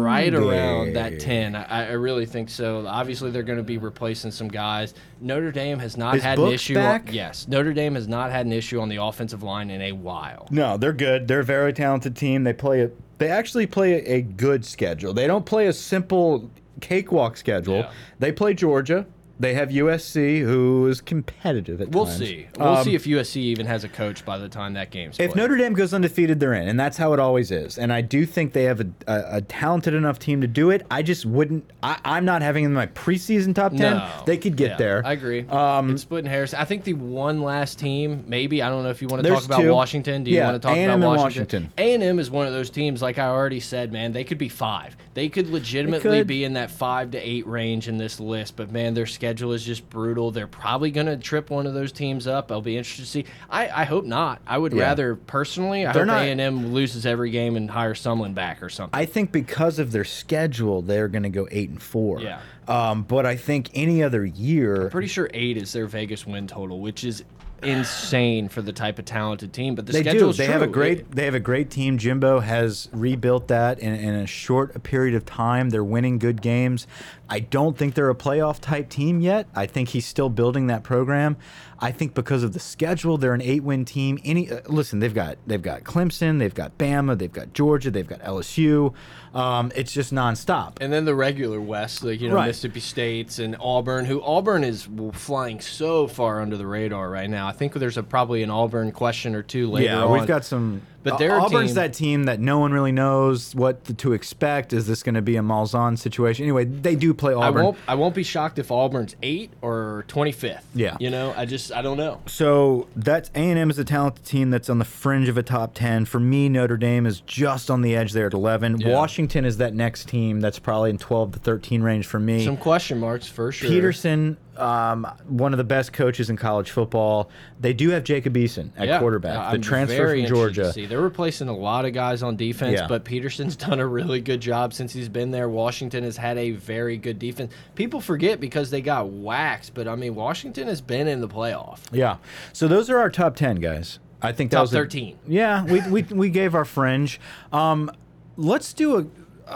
right 0.00 0.32
around 0.32 0.94
that 0.94 1.20
ten. 1.20 1.54
I, 1.54 1.88
I 1.88 1.92
really 1.92 2.24
think 2.24 2.48
so. 2.48 2.86
Obviously, 2.86 3.30
they're 3.30 3.42
going 3.42 3.58
to 3.58 3.64
be 3.64 3.76
replacing 3.76 4.30
some 4.30 4.48
guys. 4.48 4.94
Notre 5.20 5.52
Dame 5.52 5.78
has 5.78 5.98
not 5.98 6.16
Is 6.16 6.22
had 6.22 6.38
an 6.38 6.48
issue. 6.48 6.74
back? 6.74 7.12
yes, 7.12 7.46
Notre 7.48 7.74
Dame 7.74 7.94
has 7.96 8.08
not 8.08 8.30
had 8.30 8.46
an 8.46 8.52
issue 8.52 8.80
on 8.80 8.88
the 8.88 8.96
offensive 8.96 9.42
line 9.42 9.68
in 9.68 9.82
a 9.82 9.92
while. 9.92 10.48
No, 10.50 10.78
they're 10.78 10.94
good. 10.94 11.28
They're 11.28 11.40
a 11.40 11.44
very 11.44 11.74
talented 11.74 12.16
team. 12.16 12.44
They 12.44 12.54
play 12.54 12.82
a 12.82 12.90
they 13.18 13.28
actually 13.28 13.66
play 13.66 13.94
a, 13.94 14.14
a 14.14 14.22
good 14.22 14.64
schedule. 14.64 15.12
They 15.12 15.26
don't 15.26 15.44
play 15.44 15.66
a 15.66 15.72
simple 15.74 16.50
cakewalk 16.80 17.36
schedule. 17.36 17.80
Yeah. 17.80 17.92
They 18.18 18.32
play 18.32 18.54
Georgia. 18.54 19.06
They 19.40 19.54
have 19.54 19.70
USC, 19.70 20.40
who 20.42 20.86
is 20.86 21.00
competitive 21.00 21.80
at 21.80 21.88
We'll 21.92 22.04
times. 22.04 22.18
see. 22.18 22.46
We'll 22.58 22.68
Um, 22.68 22.84
see 22.84 22.94
if 22.94 23.04
USC 23.06 23.36
even 23.40 23.64
has 23.66 23.84
a 23.84 23.88
coach 23.88 24.24
by 24.24 24.36
the 24.36 24.48
time 24.50 24.74
that 24.74 24.90
game's 24.90 25.18
If. 25.18 25.34
Notre 25.34 25.56
Dame 25.56 25.72
goes 25.72 25.94
undefeated, 25.94 26.38
they're 26.40 26.52
in, 26.52 26.68
and 26.68 26.78
that's 26.78 26.98
how 26.98 27.14
it 27.14 27.18
always 27.18 27.50
is. 27.50 27.78
And 27.78 27.90
I 27.92 28.02
do 28.02 28.26
think 28.26 28.52
they 28.52 28.64
have 28.64 28.80
a, 28.80 28.86
a, 29.06 29.36
a 29.36 29.40
talented 29.40 29.94
enough 29.94 30.18
team 30.18 30.42
to 30.42 30.46
do 30.46 30.68
it. 30.70 30.86
I 30.90 31.02
just 31.02 31.24
wouldn't. 31.24 31.68
I, 31.82 31.98
I'm 32.04 32.26
not 32.26 32.42
having 32.42 32.64
them 32.64 32.72
in 32.72 32.76
my 32.76 32.86
preseason 32.88 33.54
top 33.54 33.72
ten. 33.72 33.96
No. 33.96 34.10
They 34.26 34.36
could 34.36 34.56
get 34.56 34.72
Yeah, 34.72 34.76
there. 34.76 35.02
I 35.06 35.12
agree. 35.12 35.46
Um, 35.48 35.90
it's 35.92 36.02
splitting 36.02 36.30
hairs. 36.30 36.52
I 36.52 36.64
think 36.66 36.84
the 36.84 36.92
one 36.92 37.40
last 37.40 37.78
team, 37.78 38.24
maybe 38.28 38.62
I 38.62 38.68
don't 38.68 38.82
know 38.82 38.90
if 38.90 39.00
you 39.00 39.08
want 39.08 39.22
to 39.22 39.28
There's 39.28 39.40
talk 39.40 39.46
about 39.46 39.62
two. 39.62 39.72
Washington. 39.72 40.22
Do 40.24 40.30
you 40.30 40.36
Yeah, 40.36 40.50
want 40.50 40.60
to 40.62 40.68
talk 40.68 40.76
A&M 40.76 41.02
about 41.02 41.16
Washington? 41.16 41.72
A 41.78 41.94
and 41.94 42.02
M 42.02 42.18
is 42.18 42.30
one 42.30 42.46
of 42.46 42.52
those 42.52 42.68
teams. 42.68 43.00
Like 43.00 43.18
I 43.18 43.26
already 43.28 43.60
said, 43.60 43.90
man, 43.90 44.12
they 44.12 44.24
could 44.24 44.36
be 44.38 44.50
five. 44.50 44.96
They 45.14 45.30
could 45.30 45.48
legitimately 45.48 46.18
could. 46.18 46.26
be 46.26 46.44
in 46.44 46.52
that 46.52 46.70
five 46.70 47.10
to 47.12 47.18
eight 47.18 47.46
range 47.46 47.88
in 47.88 47.96
this 47.96 48.20
list. 48.20 48.56
But 48.56 48.70
man, 48.70 48.92
their 48.92 49.06
schedule 49.30 49.52
is 49.52 49.64
just 49.64 49.88
brutal. 49.90 50.32
They're 50.32 50.48
probably 50.48 50.90
going 50.90 51.06
to 51.06 51.16
trip 51.16 51.50
one 51.50 51.66
of 51.66 51.72
those 51.74 51.92
teams 51.92 52.26
up. 52.26 52.50
I'll 52.50 52.60
be 52.60 52.76
interested 52.76 53.02
to 53.04 53.08
see. 53.08 53.24
I, 53.48 53.68
I 53.82 53.84
hope 53.84 54.04
not. 54.04 54.40
I 54.44 54.58
would 54.58 54.72
Yeah. 54.72 54.82
rather 54.82 55.14
personally. 55.14 55.86
I 55.86 55.92
They're 55.92 56.04
hope 56.04 56.16
A 56.16 56.30
and 56.30 56.40
M 56.40 56.72
loses 56.72 57.06
every 57.06 57.30
game 57.30 57.54
and 57.56 57.70
hire 57.70 57.94
someone 57.94 58.34
back 58.34 58.60
or 58.60 58.68
something. 58.68 58.98
I 58.98 59.04
think 59.06 59.30
because 59.30 59.78
of 59.78 59.92
their 59.92 60.04
schedule, 60.04 60.82
they're 60.82 61.08
going 61.08 61.22
to 61.22 61.28
go 61.28 61.46
eight 61.52 61.70
and 61.70 61.80
four. 61.80 62.20
Yeah. 62.20 62.40
Um, 62.66 63.02
but 63.02 63.24
I 63.24 63.36
think 63.36 63.70
any 63.72 64.02
other 64.02 64.24
year, 64.24 64.88
Pretty 64.90 65.08
sure 65.08 65.30
eight 65.32 65.56
is 65.56 65.72
their 65.72 65.86
Vegas 65.86 66.26
win 66.26 66.48
total, 66.48 66.80
which 66.80 67.04
is 67.04 67.22
insane 67.62 68.48
for 68.48 68.62
the 68.62 68.72
type 68.72 68.98
of 68.98 69.04
talented 69.04 69.52
team. 69.52 69.74
But 69.74 69.86
the 69.86 69.92
They 69.92 70.02
do. 70.02 70.32
They 70.32 70.46
have 70.46 70.62
a 70.62 70.66
great. 70.66 71.10
They 71.10 71.24
have 71.26 71.34
a 71.34 71.40
great 71.40 71.70
team. 71.70 71.98
Jimbo 71.98 72.40
has 72.40 72.88
rebuilt 72.92 73.48
that 73.48 73.78
in, 73.80 73.92
in 73.94 74.14
a 74.14 74.26
short 74.26 74.82
period 74.82 75.14
of 75.14 75.24
time. 75.26 75.70
They're 75.70 75.84
winning 75.84 76.18
good 76.18 76.40
games. 76.42 76.86
I 77.30 77.38
don't 77.38 77.78
think 77.78 77.94
they're 77.94 78.10
a 78.10 78.14
playoff 78.14 78.60
type 78.60 78.88
team 78.88 79.20
yet. 79.20 79.46
I 79.54 79.66
think 79.66 79.90
he's 79.90 80.04
still 80.04 80.28
building 80.28 80.66
that 80.66 80.82
program. 80.82 81.36
I 81.78 81.92
think 81.92 82.12
because 82.12 82.42
of 82.42 82.52
the 82.52 82.60
schedule, 82.60 83.16
they're 83.16 83.32
an 83.32 83.40
eight-win 83.40 83.84
team. 83.86 84.18
Any 84.24 84.50
uh, 84.50 84.60
listen, 84.66 84.98
they've 84.98 85.14
got 85.14 85.38
they've 85.46 85.62
got 85.62 85.84
Clemson, 85.84 86.38
they've 86.40 86.54
got 86.54 86.76
Bama, 86.76 87.16
they've 87.16 87.32
got 87.32 87.54
Georgia, 87.54 87.90
they've 87.90 88.06
got 88.06 88.20
LSU. 88.20 88.92
Um, 89.32 89.72
it's 89.74 89.92
just 89.92 90.12
nonstop. 90.12 90.78
And 90.80 90.92
then 90.92 91.04
the 91.04 91.14
regular 91.14 91.60
West, 91.60 92.02
like 92.02 92.20
you 92.20 92.28
know 92.28 92.34
Right. 92.34 92.48
Mississippi 92.48 92.80
State's 92.80 93.38
and 93.38 93.56
Auburn, 93.60 94.04
who 94.04 94.20
Auburn 94.22 94.64
is 94.64 94.88
flying 95.12 95.60
so 95.60 96.06
far 96.08 96.40
under 96.42 96.56
the 96.56 96.66
radar 96.66 97.08
right 97.08 97.30
now. 97.30 97.46
I 97.46 97.52
think 97.52 97.72
there's 97.74 97.96
a 97.96 98.02
probably 98.02 98.42
an 98.42 98.50
Auburn 98.50 98.92
question 98.92 99.34
or 99.34 99.42
two 99.42 99.70
later 99.70 99.86
yeah, 99.86 100.04
on. 100.04 100.12
we've 100.12 100.26
got 100.26 100.44
some. 100.44 100.82
But 101.02 101.18
their 101.18 101.40
Auburn's 101.40 101.70
team- 101.70 101.74
that 101.76 101.94
team 101.94 102.24
that 102.24 102.40
no 102.40 102.58
one 102.58 102.72
really 102.72 102.92
knows 102.92 103.54
what 103.54 103.96
to, 103.98 104.12
expect. 104.12 104.72
Is 104.72 104.86
this 104.86 105.02
going 105.02 105.14
to 105.14 105.22
be 105.22 105.36
a 105.36 105.40
Malzahn 105.40 105.96
situation? 105.98 106.44
Anyway, 106.44 106.64
they 106.64 106.94
do 106.94 107.14
play 107.14 107.32
I 107.32 107.36
Auburn. 107.48 107.64
won't. 107.64 107.78
I 107.88 107.94
won't 107.94 108.14
be 108.14 108.22
shocked 108.22 108.58
if 108.58 108.70
Auburn's 108.70 109.16
eight 109.22 109.50
or 109.62 110.04
twenty 110.08 110.32
fifth. 110.32 110.66
Yeah. 110.74 110.96
you 111.00 111.08
know, 111.10 111.32
I 111.36 111.46
just 111.46 111.72
I 111.72 111.80
don't 111.80 111.96
know. 111.96 112.20
So 112.26 112.88
that's 112.96 113.30
A 113.34 113.38
and 113.38 113.58
M 113.58 113.70
is 113.70 113.78
a 113.78 113.84
talented 113.84 114.24
team 114.24 114.50
that's 114.50 114.68
on 114.68 114.78
the 114.78 114.84
fringe 114.84 115.28
of 115.28 115.38
a 115.38 115.42
top 115.42 115.72
ten. 115.74 116.04
For 116.04 116.20
me, 116.20 116.48
Notre 116.48 116.76
Dame 116.76 117.06
is 117.06 117.20
just 117.20 117.70
on 117.70 117.82
the 117.82 117.96
edge 117.96 118.12
there 118.12 118.26
at 118.26 118.34
eleven. 118.34 118.78
Yeah. 118.80 118.92
Washington 118.92 119.44
is 119.44 119.56
that 119.58 119.74
next 119.74 120.08
team 120.08 120.40
that's 120.40 120.58
probably 120.58 120.90
in 120.90 120.98
twelve 120.98 121.32
to 121.32 121.38
thirteen 121.38 121.82
range 121.82 122.06
for 122.06 122.18
me. 122.20 122.44
Some 122.44 122.56
question 122.56 122.98
marks 123.00 123.26
for 123.26 123.52
sure. 123.52 123.68
Petersen, 123.70 124.36
um, 124.60 125.06
one 125.26 125.52
of 125.52 125.58
the 125.58 125.64
best 125.64 125.92
coaches 125.92 126.28
in 126.30 126.36
college 126.36 126.70
football. 126.70 127.30
They 127.60 127.72
do 127.72 127.90
have 127.90 128.04
Jacob 128.04 128.34
Eason 128.34 128.70
at 128.76 128.86
Yeah. 128.88 128.98
quarterback, 128.98 129.36
Uh, 129.36 129.42
the 129.50 129.54
I'm 129.56 129.60
transfer 129.62 129.96
very 129.96 130.22
from 130.26 130.28
Georgia. 130.34 130.72
see. 130.72 130.86
They're 130.86 131.00
replacing 131.00 131.48
a 131.48 131.56
lot 131.56 131.84
of 131.84 131.92
guys 131.92 132.22
on 132.22 132.36
defense, 132.36 132.78
Yeah. 132.80 132.86
but 132.86 133.04
Petersen's 133.04 133.56
done 133.68 133.80
a 133.80 133.86
really 133.86 134.20
good 134.20 134.40
job 134.40 134.72
since 134.74 134.92
he's 134.92 135.08
been 135.08 135.30
there. 135.30 135.48
Washington 135.48 136.04
has 136.04 136.16
had 136.18 136.36
a 136.38 136.50
very 136.52 136.96
good 136.96 137.18
defense. 137.18 137.52
People 137.74 138.00
forget 138.00 138.40
because 138.40 138.70
they 138.70 138.80
got 138.80 139.08
waxed, 139.08 139.74
but 139.74 139.88
I 139.88 139.96
mean 139.96 140.14
Washington 140.14 140.68
has 140.68 140.80
been 140.80 141.08
in 141.08 141.20
the 141.20 141.28
playoff. 141.28 141.78
Yeah. 141.92 142.16
So 142.52 142.68
those 142.68 142.90
are 142.90 142.98
our 142.98 143.10
top 143.10 143.36
ten 143.36 143.56
guys. 143.56 143.98
I 144.22 144.32
think 144.32 144.50
that 144.50 144.58
Top 144.58 144.64
was 144.64 144.74
a- 144.74 144.76
13. 144.76 145.16
yeah, 145.26 145.64
we, 145.64 145.80
we 145.88 146.02
we 146.02 146.28
gave 146.30 146.54
our 146.54 146.66
fringe. 146.66 147.18
Um, 147.52 147.90
let's 148.36 148.72
do 148.74 148.98
a. 148.98 149.06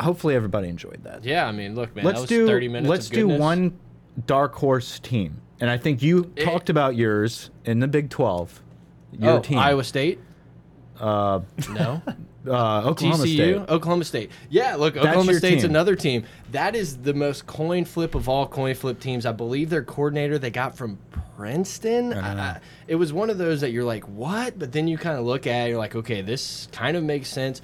Hopefully, 0.01 0.35
everybody 0.35 0.69
enjoyed 0.69 1.05
that. 1.05 1.23
Yeah, 1.25 1.47
I 1.47 1.53
mean, 1.53 1.75
look, 1.77 1.95
man, 1.95 2.05
let's 2.05 2.17
that 2.17 2.23
was 2.23 2.29
do 2.31 2.47
30 2.47 2.69
minutes. 2.69 2.89
let's 2.91 3.09
do 3.11 3.29
one 3.29 3.75
dark 4.27 4.55
horse 4.55 4.99
team, 4.99 5.41
and 5.61 5.71
I 5.71 5.77
think 5.79 6.03
you 6.03 6.31
Eh. 6.37 6.45
talked 6.45 6.71
about 6.71 6.97
yours 6.97 7.51
in 7.65 7.81
the 7.81 7.89
Big 7.89 8.11
Twelve. 8.11 8.61
Your 9.13 9.35
Oh, 9.35 9.41
team, 9.41 9.59
Iowa 9.59 9.85
State. 9.85 10.19
uh, 11.01 11.41
No, 11.73 12.03
uh, 12.49 12.83
Oklahoma 12.89 13.25
TCU, 13.25 13.35
State. 13.35 13.57
Oklahoma 13.69 14.05
State. 14.05 14.31
Yeah, 14.51 14.75
look, 14.77 14.97
Oklahoma 14.97 15.35
State's 15.35 15.63
team. 15.63 15.71
another 15.71 15.95
team. 15.97 16.25
That 16.53 16.75
is 16.77 16.99
the 16.99 17.15
most 17.15 17.47
coin 17.47 17.85
flip 17.85 18.15
of 18.15 18.29
all 18.29 18.47
coin 18.47 18.75
flip 18.75 19.01
teams. 19.01 19.25
I 19.27 19.33
believe 19.33 19.71
their 19.71 19.83
coordinator 19.85 20.39
they 20.39 20.51
got 20.51 20.77
from 20.77 20.99
Princeton. 21.37 22.13
I, 22.13 22.61
it 22.87 22.95
was 22.97 23.13
one 23.13 23.31
of 23.31 23.39
those 23.39 23.61
that 23.63 23.71
you're 23.73 23.85
like, 23.85 24.05
what? 24.09 24.59
But 24.59 24.73
then 24.73 24.87
you 24.89 24.97
kind 24.99 25.19
of 25.19 25.25
look 25.25 25.47
at 25.47 25.67
it, 25.67 25.71
you're 25.71 25.79
like, 25.79 25.97
okay, 25.97 26.21
this 26.23 26.69
kind 26.73 26.97
of 26.97 27.03
makes 27.05 27.29
sense. 27.29 27.61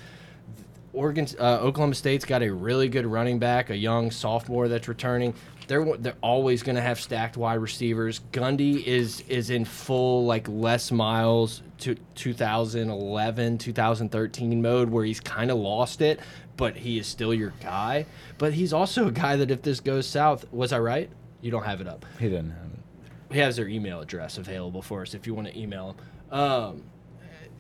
Oregon, 0.93 1.27
uh, 1.39 1.59
Oklahoma 1.61 1.95
State's 1.95 2.25
got 2.25 2.43
a 2.43 2.51
really 2.53 2.89
good 2.89 3.07
running 3.07 3.39
back, 3.39 3.71
a 3.71 3.77
young 3.77 4.11
sophomore 4.11 4.67
that's 4.67 4.89
returning. 4.89 5.35
They're 5.71 5.97
they're 5.99 6.17
always 6.21 6.65
going 6.65 6.75
to 6.75 6.83
have 6.83 7.01
stacked 7.01 7.37
wide 7.37 7.61
receivers. 7.61 8.23
Gundy 8.33 8.85
is 8.85 9.21
is 9.29 9.51
in 9.51 9.65
full 9.65 10.27
like 10.27 10.49
Les 10.49 10.91
Miles 10.91 11.63
to 11.79 11.95
2011, 12.17 13.59
2013 13.59 14.61
mode 14.61 14.91
where 14.91 15.05
he's 15.05 15.21
kind 15.21 15.49
of 15.49 15.59
lost 15.59 16.01
it, 16.01 16.19
but 16.57 16.77
he 16.77 16.99
is 16.99 17.07
still 17.07 17.33
your 17.33 17.53
guy. 17.63 18.05
But 18.37 18.53
he's 18.53 18.73
also 18.73 19.07
a 19.07 19.13
guy 19.13 19.37
that 19.37 19.53
if 19.53 19.63
this 19.63 19.79
goes 19.79 20.09
south, 20.09 20.45
was 20.53 20.73
I 20.73 20.81
right? 20.81 21.09
You 21.41 21.53
don't 21.53 21.65
have 21.65 21.81
it 21.81 21.87
up 21.87 22.05
He 22.19 22.29
didn't 22.29 22.51
have 22.51 22.67
it. 22.75 23.33
he 23.33 23.39
has 23.39 23.55
their 23.55 23.69
email 23.69 24.01
address 24.01 24.39
available 24.39 24.83
for 24.83 25.03
us 25.03 25.15
if 25.15 25.25
you 25.25 25.35
want 25.35 25.47
to 25.47 25.57
email 25.57 25.91
him. 26.31 26.37
Um, 26.37 26.83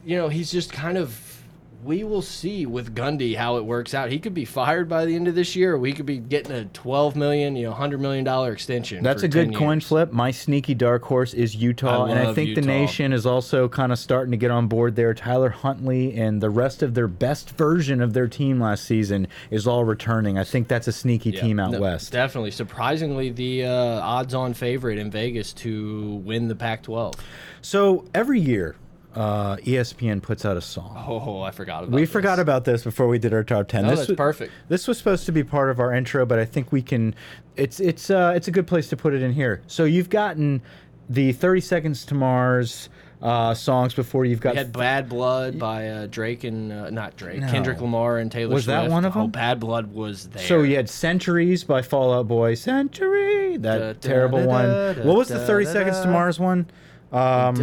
you 0.04 0.16
know, 0.16 0.28
he's 0.28 0.50
just 0.50 0.72
kind 0.72 0.98
of. 0.98 1.39
We 1.82 2.04
will 2.04 2.20
see 2.20 2.66
with 2.66 2.94
Gundy 2.94 3.34
how 3.36 3.56
it 3.56 3.64
works 3.64 3.94
out. 3.94 4.10
He 4.10 4.18
could 4.18 4.34
be 4.34 4.44
fired 4.44 4.88
by 4.88 5.06
the 5.06 5.14
end 5.14 5.28
of 5.28 5.34
this 5.34 5.56
year, 5.56 5.74
or 5.74 5.78
we 5.78 5.92
could 5.94 6.04
be 6.04 6.18
getting 6.18 6.52
a 6.52 6.66
twelve 6.66 7.16
million, 7.16 7.56
you 7.56 7.66
know, 7.66 7.72
hundred 7.72 8.00
million 8.00 8.22
dollar 8.22 8.52
extension. 8.52 9.02
That's 9.02 9.22
a 9.22 9.28
good 9.28 9.52
10 9.52 9.54
coin 9.54 9.76
years. 9.78 9.86
flip. 9.88 10.12
My 10.12 10.30
sneaky 10.30 10.74
dark 10.74 11.02
horse 11.04 11.32
is 11.32 11.56
Utah, 11.56 12.04
I 12.04 12.10
and 12.10 12.18
I 12.18 12.34
think 12.34 12.54
the 12.54 12.60
nation 12.60 13.12
is 13.14 13.24
also 13.24 13.68
kind 13.68 13.92
of 13.92 13.98
starting 13.98 14.30
to 14.32 14.36
get 14.36 14.50
on 14.50 14.66
board 14.66 14.94
there. 14.94 15.14
Tyler 15.14 15.48
Huntley 15.48 16.14
and 16.16 16.42
the 16.42 16.50
rest 16.50 16.82
of 16.82 16.92
their 16.94 17.08
best 17.08 17.50
version 17.50 18.02
of 18.02 18.12
their 18.12 18.28
team 18.28 18.60
last 18.60 18.84
season 18.84 19.26
is 19.50 19.66
all 19.66 19.84
returning. 19.84 20.38
I 20.38 20.44
think 20.44 20.68
that's 20.68 20.86
a 20.86 20.92
sneaky 20.92 21.30
Yeah, 21.30 21.40
team 21.40 21.58
out 21.58 21.70
no, 21.70 21.80
west. 21.80 22.12
Definitely, 22.12 22.50
surprisingly, 22.50 23.30
the 23.30 23.64
uh, 23.64 24.00
odds-on 24.00 24.52
favorite 24.52 24.98
in 24.98 25.10
Vegas 25.10 25.52
to 25.54 26.16
win 26.24 26.48
the 26.48 26.56
Pac-12. 26.56 27.14
So 27.62 28.04
every 28.14 28.40
year, 28.40 28.76
uh, 29.14 29.56
ESPN 29.56 30.22
puts 30.22 30.44
out 30.44 30.56
a 30.56 30.61
song. 30.61 30.94
Oh, 31.08 31.42
I 31.42 31.50
forgot 31.50 31.82
about. 31.84 31.92
we 31.94 32.02
this. 32.02 32.11
forgot 32.11 32.38
about 32.38 32.64
this 32.64 32.84
before 32.84 33.08
we 33.08 33.18
did 33.18 33.32
our 33.34 33.42
top 33.44 33.68
ten. 33.68 33.82
No, 33.84 33.90
this 33.90 33.98
that's 34.00 34.08
was, 34.11 34.16
perfect. 34.16 34.52
This 34.68 34.86
was 34.86 34.98
supposed 34.98 35.26
to 35.26 35.32
be 35.32 35.42
part 35.44 35.70
of 35.70 35.80
our 35.80 35.92
intro, 35.92 36.24
but 36.24 36.38
I 36.38 36.44
think 36.44 36.70
we 36.72 36.82
can. 36.82 37.14
It's 37.56 37.80
it's 37.80 38.11
uh, 38.11 38.32
it's 38.36 38.48
a 38.48 38.52
good 38.52 38.66
place 38.66 38.88
to 38.90 38.96
put 38.96 39.12
it 39.14 39.22
in 39.22 39.32
here. 39.32 39.62
So 39.66 39.84
you've 39.84 40.11
gotten 40.11 40.62
the 41.08 41.32
Thirty 41.32 41.61
Seconds 41.61 42.04
to 42.06 42.14
Mars 42.14 42.88
uh, 43.20 43.52
songs 43.52 43.92
before. 43.94 44.24
You've 44.24 44.40
got 44.40 44.52
We 44.52 44.58
had 44.58 44.72
Bad 44.72 45.08
Blood 45.08 45.58
by 45.58 45.88
uh, 45.88 46.06
Drake 46.06 46.44
and 46.44 46.72
uh, 46.72 46.90
not 46.90 47.16
Drake, 47.16 47.40
No. 47.40 47.48
Kendrick 47.50 47.80
Lamar 47.80 48.18
and 48.18 48.30
Taylor 48.30 48.54
Was 48.54 48.64
that 48.66 48.82
Swift. 48.82 48.92
one 48.92 49.04
of 49.04 49.16
Oh, 49.16 49.22
them? 49.22 49.30
Bad 49.32 49.58
Blood 49.61 49.92
was 49.92 50.28
there. 50.28 50.42
So 50.44 50.62
you 50.62 50.76
had 50.76 50.88
Centuries 50.88 51.64
by 51.64 51.82
Fall 51.82 52.14
Out 52.14 52.28
Boy. 52.28 52.54
Century, 52.54 53.56
that 53.58 53.78
Da, 53.78 53.92
da, 53.92 53.98
terrible 54.00 54.38
da, 54.38 54.46
one. 54.46 55.06
what 55.06 55.16
was 55.16 55.28
the 55.28 55.44
30 55.44 55.64
da, 55.66 55.72
Seconds 55.72 56.00
to. 56.00 56.08
Mars 56.08 56.38
one? 56.38 56.66
Um, 57.12 57.54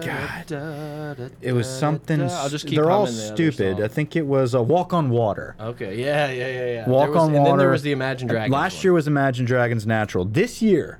God. 0.00 1.30
it 1.40 1.52
was 1.52 1.68
something. 1.68 2.20
I'll 2.20 2.48
just 2.48 2.66
keep 2.66 2.76
they're 2.76 2.90
all 2.90 3.06
stupid. 3.06 3.80
I 3.80 3.86
think 3.88 4.16
it 4.16 4.26
was 4.26 4.54
a 4.54 4.62
Walk 4.62 4.92
on 4.92 5.10
Water. 5.10 5.54
Okay, 5.60 6.00
yeah, 6.02 6.30
yeah, 6.30 6.48
yeah, 6.48 6.66
yeah. 6.72 6.88
Walk 6.88 7.10
was- 7.10 7.18
on 7.18 7.28
and 7.28 7.38
Water. 7.38 7.50
then 7.50 7.58
there 7.58 7.70
was 7.70 7.82
the 7.82 7.92
Imagine 7.92 8.26
Dragons. 8.28 8.52
Last 8.52 8.76
one. 8.78 8.82
year 8.84 8.92
was 8.94 9.06
Imagine 9.06 9.46
Dragons 9.46 9.86
Natural. 9.86 10.24
This 10.24 10.60
year, 10.60 10.98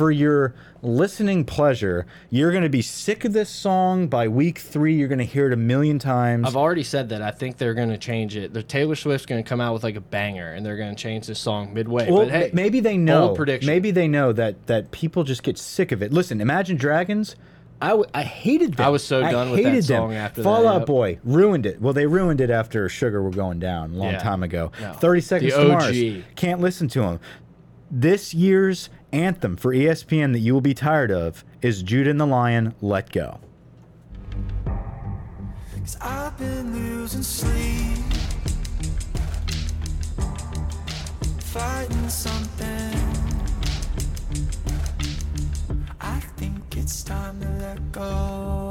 for 0.00 0.10
your 0.10 0.54
listening 0.80 1.44
pleasure, 1.44 2.06
you're 2.30 2.52
going 2.52 2.62
to 2.62 2.70
be 2.70 2.80
sick 2.80 3.26
of 3.26 3.34
this 3.34 3.50
song. 3.50 4.08
By 4.08 4.28
week 4.28 4.58
three, 4.58 4.94
you're 4.94 5.08
going 5.08 5.18
to 5.18 5.26
hear 5.26 5.46
it 5.46 5.52
a 5.52 5.58
million 5.58 5.98
times. 5.98 6.46
I've 6.46 6.56
already 6.56 6.84
said 6.84 7.10
that. 7.10 7.20
I 7.20 7.30
think 7.30 7.58
they're 7.58 7.74
going 7.74 7.90
to 7.90 7.98
change 7.98 8.34
it. 8.34 8.54
The 8.54 8.62
Taylor 8.62 8.94
Swift's 8.94 9.26
going 9.26 9.44
to 9.44 9.46
come 9.46 9.60
out 9.60 9.74
with 9.74 9.84
like 9.84 9.96
a 9.96 10.00
banger, 10.00 10.54
and 10.54 10.64
they're 10.64 10.78
going 10.78 10.94
to 10.96 10.98
change 10.98 11.26
this 11.26 11.38
song 11.38 11.74
midway. 11.74 12.10
well, 12.10 12.24
but 12.24 12.30
hey, 12.30 12.50
maybe 12.54 12.80
they 12.80 12.96
know. 12.96 13.34
prediction. 13.34 13.66
Maybe 13.66 13.90
they 13.90 14.08
know 14.08 14.32
that 14.32 14.68
that 14.68 14.90
people 14.90 15.22
just 15.22 15.42
get 15.42 15.58
sick 15.58 15.92
of 15.92 16.02
it. 16.02 16.14
Listen, 16.14 16.40
Imagine 16.40 16.78
Dragons. 16.78 17.36
I, 17.82 17.88
w- 17.88 18.08
I 18.14 18.22
hated 18.22 18.74
them. 18.74 18.86
I 18.86 18.88
was 18.88 19.04
so 19.04 19.20
done 19.20 19.50
with 19.50 19.62
that 19.62 19.68
hated 19.68 19.84
them. 19.84 19.96
song 20.02 20.14
after 20.14 20.40
that, 20.40 20.44
Fall 20.44 20.66
Out 20.66 20.80
yep. 20.80 20.86
Boy 20.86 21.18
ruined 21.24 21.66
it. 21.66 21.78
Well, 21.80 21.92
they 21.92 22.06
ruined 22.06 22.40
it 22.40 22.48
after 22.48 22.88
Sugar 22.88 23.22
were 23.22 23.30
going 23.30 23.58
down 23.58 23.92
a 23.92 23.96
long 23.96 24.12
Yeah. 24.12 24.18
time 24.18 24.42
ago. 24.42 24.72
No. 24.80 24.94
Thirty 24.94 25.20
Seconds 25.20 25.54
The 25.54 25.62
to 25.62 25.68
Mars. 25.68 26.24
Can't 26.36 26.60
listen 26.62 26.88
to 26.88 27.00
them. 27.02 27.20
This 27.92 28.32
year's 28.32 28.88
anthem 29.10 29.56
for 29.56 29.74
ESPN 29.74 30.32
that 30.32 30.38
you 30.38 30.54
will 30.54 30.60
be 30.60 30.74
tired 30.74 31.10
of 31.10 31.44
is 31.60 31.82
Judah 31.82 32.10
and 32.10 32.20
the 32.20 32.26
Lion, 32.26 32.72
Let 32.80 33.10
Go. 33.10 33.40
I've 36.00 36.38
been 36.38 36.72
losing 36.72 37.22
sleep, 37.22 37.98
fighting 41.40 42.08
something. 42.08 42.94
I 46.00 46.20
think 46.36 46.76
it's 46.76 47.02
time 47.02 47.40
to 47.40 47.48
let 47.58 47.90
go. 47.90 48.69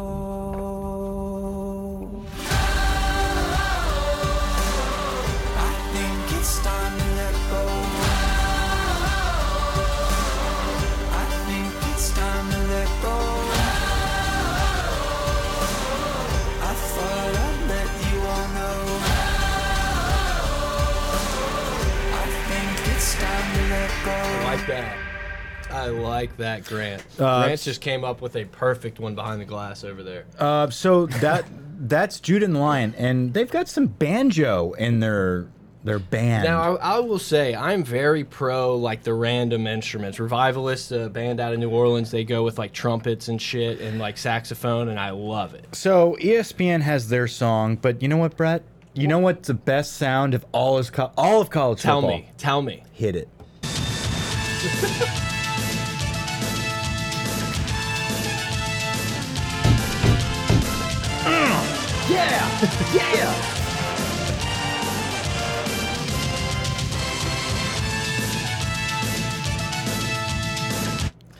Like 24.60 24.68
that. 24.68 24.98
I 25.72 25.88
like 25.88 26.36
that, 26.38 26.66
Grant. 26.66 27.04
Uh, 27.20 27.44
Grant 27.44 27.62
just 27.62 27.82
came 27.82 28.04
up 28.04 28.22
with 28.22 28.36
a 28.36 28.46
perfect 28.46 29.00
one 29.00 29.14
behind 29.16 29.40
the 29.40 29.46
glass 29.46 29.84
over 29.84 30.02
there. 30.02 30.26
Uh, 30.40 30.70
so 30.70 31.06
that 31.06 31.46
that's 31.82 32.20
Judah 32.20 32.46
and 32.46 32.56
the 32.56 32.60
Lion, 32.60 32.94
and 32.98 33.34
they've 33.34 33.50
got 33.52 33.68
some 33.68 33.86
banjo 33.88 34.74
in 34.74 35.00
their 35.00 35.48
They're 35.84 36.00
banned. 36.00 36.44
Now, 36.46 36.76
I, 36.78 36.96
I 36.96 37.00
will 37.00 37.20
say 37.20 37.54
I'm 37.56 37.84
very 37.84 38.24
pro 38.24 38.76
like 38.76 39.04
the 39.04 39.14
random 39.14 39.68
instruments. 39.68 40.20
Revivalist, 40.20 40.92
a 40.92 41.08
band 41.10 41.40
out 41.40 41.54
of 41.54 41.60
New 41.60 41.70
Orleans, 41.70 42.10
they 42.12 42.24
go 42.24 42.44
with 42.44 42.58
like 42.58 42.74
trumpets 42.74 43.28
and 43.28 43.40
shit 43.42 43.80
and 43.80 44.00
like 44.00 44.18
saxophone, 44.18 44.90
and 44.90 45.00
I 45.00 45.12
love 45.12 45.54
it. 45.54 45.68
so 45.76 46.18
ESPN 46.20 46.82
has 46.82 47.10
their 47.10 47.28
song, 47.28 47.76
but 47.76 48.02
you 48.02 48.08
know 48.08 48.18
what, 48.18 48.36
Brett? 48.36 48.64
You 48.96 49.08
know 49.08 49.20
what's 49.20 49.48
the 49.48 49.54
best 49.54 49.94
sound 49.98 50.34
of 50.34 50.44
all 50.52 50.80
is 50.80 50.90
co 50.90 51.12
all 51.16 51.40
of 51.42 51.52
college 51.52 51.82
Tell 51.82 52.02
football? 52.02 52.18
me, 52.18 52.30
tell 52.38 52.62
me. 52.64 52.84
Hit 52.92 53.16
it. 53.16 53.30
Yeah, 62.10 62.60
yeah. 63.14 63.60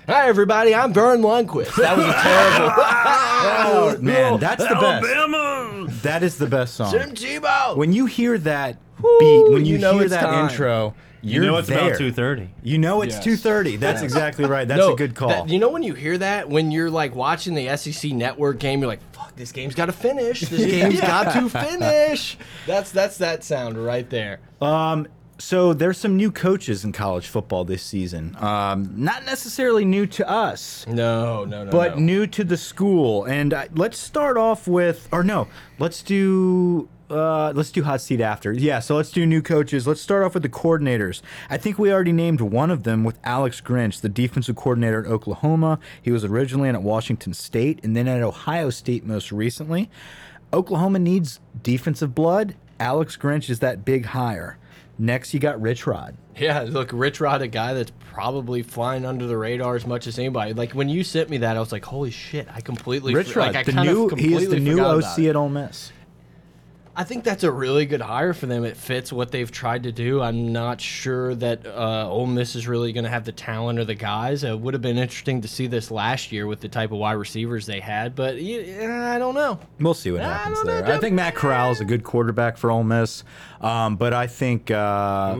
Hi 0.08 0.28
everybody, 0.28 0.74
I'm 0.74 0.94
Verne 0.94 1.22
Lundquist. 1.22 1.76
That 1.76 1.98
was 1.98 2.06
a 2.06 2.14
terrible. 2.14 2.74
Oh 3.42 3.98
man, 4.02 4.40
that's 4.40 4.64
the 4.64 4.76
best. 4.76 5.06
Alabama. 5.06 5.88
That 6.02 6.24
is 6.24 6.38
the 6.38 6.48
best 6.48 6.76
song. 6.76 6.92
Tim 6.92 7.12
Tebow. 7.12 7.76
When 7.78 7.94
you 7.94 8.06
hear 8.06 8.38
that 8.40 8.78
beat, 9.20 9.50
when 9.50 9.66
you, 9.66 9.74
you 9.74 9.78
know 9.78 9.98
hear 10.00 10.10
that 10.10 10.24
time. 10.24 10.50
intro, 10.50 10.94
you're 11.22 11.44
You 11.44 11.50
know 11.52 11.58
it's 11.58 11.68
there. 11.68 11.88
about 11.88 11.98
two 11.98 12.12
thirty. 12.12 12.50
You 12.64 12.78
know 12.78 13.02
it's 13.02 13.16
Yes. 13.16 13.24
two 13.24 13.36
thirty. 13.36 13.76
That's 13.76 14.02
exactly 14.02 14.46
right. 14.46 14.68
That's 14.68 14.80
No, 14.88 14.94
a 14.94 14.96
good 14.96 15.16
call. 15.16 15.30
that- 15.30 15.50
you 15.50 15.60
know 15.60 15.70
when 15.70 15.84
you 15.84 15.94
hear 15.94 16.18
that 16.18 16.50
when 16.50 16.72
you're 16.72 16.90
like 16.90 17.16
watching 17.16 17.54
the 17.56 17.76
SEC 17.78 18.12
Network 18.14 18.60
game, 18.60 18.80
you're 18.80 18.88
like, 18.88 19.02
"Fuck, 19.14 19.36
this 19.36 19.52
game's 19.52 19.76
got 19.76 19.88
to 19.88 19.92
finish. 19.92 20.42
This 20.42 20.66
game's 20.72 21.02
got 21.02 21.34
to 21.34 21.50
finish." 21.50 22.38
That's 22.68 22.92
that's 22.92 23.18
that 23.18 23.44
sound 23.44 23.78
right 23.84 24.10
there. 24.10 24.40
Um, 24.62 25.08
so 25.42 25.74
there's 25.74 25.98
some 25.98 26.18
new 26.18 26.32
coaches 26.32 26.84
in 26.84 26.92
college 26.92 27.28
football 27.28 27.64
this 27.64 27.82
season. 27.82 28.36
Um, 28.42 28.92
not 28.98 29.26
necessarily 29.26 29.86
new 29.86 30.06
to 30.08 30.30
us, 30.30 30.86
No, 30.86 31.46
no, 31.46 31.64
no. 31.64 31.72
but 31.72 31.96
no. 31.98 32.02
new 32.04 32.28
to 32.28 32.44
the 32.44 32.58
school. 32.58 33.24
And 33.24 33.54
uh, 33.54 33.66
let's 33.74 33.98
start 33.98 34.36
off 34.36 34.68
with, 34.68 35.08
or 35.14 35.24
no, 35.24 35.48
let's 35.80 36.02
do. 36.04 36.90
Uh, 37.10 37.52
let's 37.56 37.72
do 37.72 37.84
hot 37.84 38.02
seat 38.02 38.22
after. 38.22 38.52
Yeah, 38.54 38.80
so 38.80 38.96
let's 38.96 39.12
do 39.12 39.26
new 39.26 39.42
coaches. 39.42 39.88
Let's 39.88 40.02
start 40.02 40.24
off 40.24 40.36
with 40.36 40.44
the 40.44 40.50
coordinators. 40.50 41.22
I 41.50 41.58
think 41.58 41.80
we 41.80 41.92
already 41.92 42.12
named 42.12 42.40
one 42.42 42.70
of 42.70 42.84
them 42.84 43.04
with 43.04 43.18
Alex 43.24 43.62
Grinch, 43.62 44.02
the 44.02 44.10
defensive 44.10 44.56
coordinator 44.56 45.06
at 45.06 45.12
Oklahoma. 45.12 45.80
He 46.02 46.12
was 46.12 46.24
originally 46.24 46.70
at 46.70 46.82
Washington 46.84 47.34
State 47.34 47.80
and 47.84 47.96
then 47.96 48.08
at 48.08 48.22
Ohio 48.22 48.70
State 48.70 49.06
most 49.06 49.32
recently. 49.32 49.90
Oklahoma 50.54 51.00
needs 51.00 51.40
defensive 51.62 52.14
blood. 52.14 52.56
Alex 52.80 53.18
Grinch 53.18 53.50
is 53.50 53.60
that 53.60 53.84
big 53.84 54.06
hire. 54.06 54.58
Next, 54.98 55.34
you 55.34 55.40
got 55.40 55.60
Rich 55.62 55.88
Rod. 55.88 56.16
Yeah, 56.36 56.62
look, 56.68 56.92
Rich 56.94 57.22
Rod, 57.22 57.42
a 57.42 57.48
guy 57.48 57.74
that's 57.74 57.92
probably 58.12 58.62
flying 58.64 59.06
under 59.06 59.26
the 59.28 59.38
radar 59.38 59.76
as 59.76 59.88
much 59.88 60.08
as 60.08 60.20
anybody. 60.20 60.54
Like 60.54 60.74
when 60.74 60.90
you 60.90 61.04
sent 61.04 61.30
me 61.30 61.38
that, 61.38 61.56
I 61.56 61.60
was 61.60 61.72
like, 61.72 61.86
"Holy 61.86 62.12
shit!" 62.12 62.48
I 62.54 62.60
completely 62.60 63.14
Rich 63.14 63.36
Rod, 63.36 63.48
like, 63.48 63.56
I 63.56 63.64
the 63.64 63.72
kind 63.72 63.90
new 63.90 64.10
of 64.10 64.20
he 64.20 64.34
is 64.34 64.50
the 64.50 64.60
new 64.60 64.82
OC 64.82 65.20
it. 65.20 65.30
at 65.30 65.36
Ole 65.38 65.50
Miss. 65.50 65.92
I 66.96 67.04
think 67.04 67.24
that's 67.24 67.44
a 67.44 67.52
really 67.52 67.86
good 67.86 68.02
hire 68.02 68.34
for 68.34 68.46
them. 68.46 68.66
It 68.66 68.76
fits 68.76 69.14
what 69.14 69.32
they've 69.32 69.50
tried 69.50 69.84
to 69.84 69.92
do. 69.92 70.22
I'm 70.22 70.52
not 70.52 70.82
sure 70.82 71.34
that 71.36 71.66
uh, 71.66 72.10
Ole 72.10 72.28
Miss 72.28 72.56
is 72.56 72.68
really 72.68 72.92
going 72.92 73.06
to 73.06 73.10
have 73.10 73.26
the 73.26 73.32
talent 73.32 73.80
or 73.80 73.86
the 73.86 73.96
guys. 73.96 74.44
It 74.44 74.60
would 74.60 74.74
have 74.74 74.82
been 74.82 74.98
interesting 74.98 75.42
to 75.42 75.48
see 75.48 75.68
this 75.68 75.92
last 75.92 76.32
year 76.32 76.46
with 76.48 76.60
the 76.60 76.68
type 76.68 76.92
of 76.92 76.98
wide 76.98 77.14
receivers 77.14 77.66
they 77.66 77.80
had, 77.80 78.16
but 78.16 78.42
yeah, 78.42 79.14
I 79.16 79.20
don't 79.20 79.36
know. 79.36 79.60
We'll 79.80 79.94
see 79.94 80.12
what 80.12 80.22
happens 80.22 80.58
don't 80.58 80.68
know, 80.68 80.82
there. 80.82 80.96
I 80.96 81.00
think 81.00 81.16
Matt 81.16 81.36
Corral 81.36 81.72
is 81.72 81.80
a 81.80 81.86
good 81.86 82.04
quarterback 82.04 82.58
for 82.58 82.70
Ole 82.70 82.84
Miss, 82.84 83.24
um, 83.62 83.96
but 83.96 84.14
I 84.14 84.28
think 84.28 84.70
uh, 84.72 85.40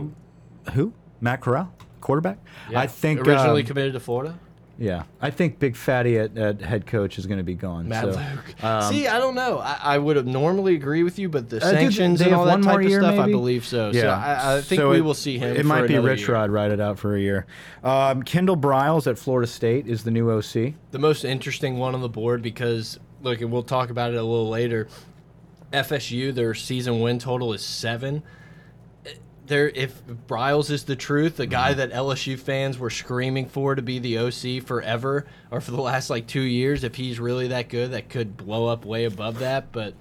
who? 0.72 0.92
Matt 1.20 1.42
Corral, 1.42 1.72
quarterback. 2.00 2.38
I 2.74 2.86
think 2.86 3.20
originally 3.20 3.62
um, 3.62 3.66
committed 3.66 3.92
to 3.92 4.00
Florida. 4.00 4.38
Yeah. 4.80 5.04
I 5.20 5.30
think 5.30 5.58
Big 5.60 5.76
Fatty 5.76 6.18
at, 6.18 6.36
at 6.36 6.60
head 6.60 6.86
coach 6.86 7.18
is 7.18 7.26
going 7.26 7.38
to 7.38 7.44
be 7.44 7.54
gone. 7.54 7.86
Matt 7.86 8.04
so, 8.04 8.10
Luke. 8.18 8.54
um, 8.64 8.92
See, 8.92 9.06
I 9.06 9.18
don't 9.18 9.34
know. 9.36 9.58
I, 9.58 9.78
I 9.80 9.98
would 9.98 10.16
have 10.16 10.26
normally 10.26 10.74
agree 10.74 11.02
with 11.04 11.18
you, 11.18 11.28
but 11.28 11.48
the 11.50 11.58
Uh, 11.58 11.70
sanctions 11.70 12.18
they 12.18 12.24
and 12.24 12.34
all 12.34 12.46
that 12.46 12.62
type 12.62 12.84
of 12.84 12.90
stuff, 12.90 13.18
I 13.18 13.26
believe 13.30 13.64
so. 13.64 13.90
Yeah, 13.92 14.00
So 14.00 14.08
I, 14.08 14.56
I 14.56 14.60
think 14.62 14.80
So 14.80 14.90
we 14.90 14.96
it- 14.98 15.00
will 15.02 15.14
see 15.14 15.38
him. 15.38 15.54
It 15.56 15.64
might 15.66 15.86
be 15.86 15.98
Rich 15.98 16.22
year. 16.22 16.32
Rod 16.32 16.50
ride 16.50 16.72
it 16.72 16.80
out 16.80 16.98
for 16.98 17.14
a 17.14 17.20
year. 17.20 17.46
Um, 17.84 18.22
Kendall 18.22 18.56
Briles 18.56 19.06
at 19.06 19.18
Florida 19.18 19.46
State 19.46 19.86
is 19.86 20.02
the 20.02 20.10
new 20.10 20.30
OC. 20.30 20.74
the 20.90 20.98
most 20.98 21.24
interesting 21.24 21.78
one 21.78 21.94
on 21.94 22.00
the 22.00 22.08
board 22.08 22.42
because 22.42 22.98
look, 23.22 23.40
and 23.42 23.52
we'll 23.52 23.62
talk 23.62 23.90
about 23.90 24.12
it 24.12 24.16
a 24.16 24.22
little 24.22 24.48
later. 24.48 24.88
FSU, 25.72 26.34
their 26.34 26.54
season 26.54 27.00
win 27.00 27.18
total 27.18 27.52
is 27.52 27.62
seven. 27.62 28.22
There, 29.50 29.68
if 29.68 30.00
Briles 30.28 30.70
is 30.70 30.84
the 30.84 30.94
truth, 30.96 31.36
the 31.36 31.42
Mm-hmm. 31.42 31.50
guy 31.50 31.74
that 31.74 31.90
LSU 31.92 32.38
fans 32.38 32.78
were 32.78 32.88
screaming 32.88 33.46
for 33.46 33.74
to 33.74 33.82
be 33.82 33.98
the 33.98 34.18
OC 34.18 34.64
forever 34.64 35.26
or 35.50 35.60
for 35.60 35.72
the 35.72 35.80
last 35.82 36.08
like 36.08 36.26
two 36.28 36.40
years, 36.40 36.84
if 36.84 36.94
he's 36.94 37.18
really 37.18 37.48
that 37.48 37.68
good, 37.68 37.90
that 37.90 38.08
could 38.08 38.36
blow 38.36 38.68
up 38.68 38.84
way 38.84 39.04
above 39.06 39.40
that. 39.40 39.72
But 39.72 39.94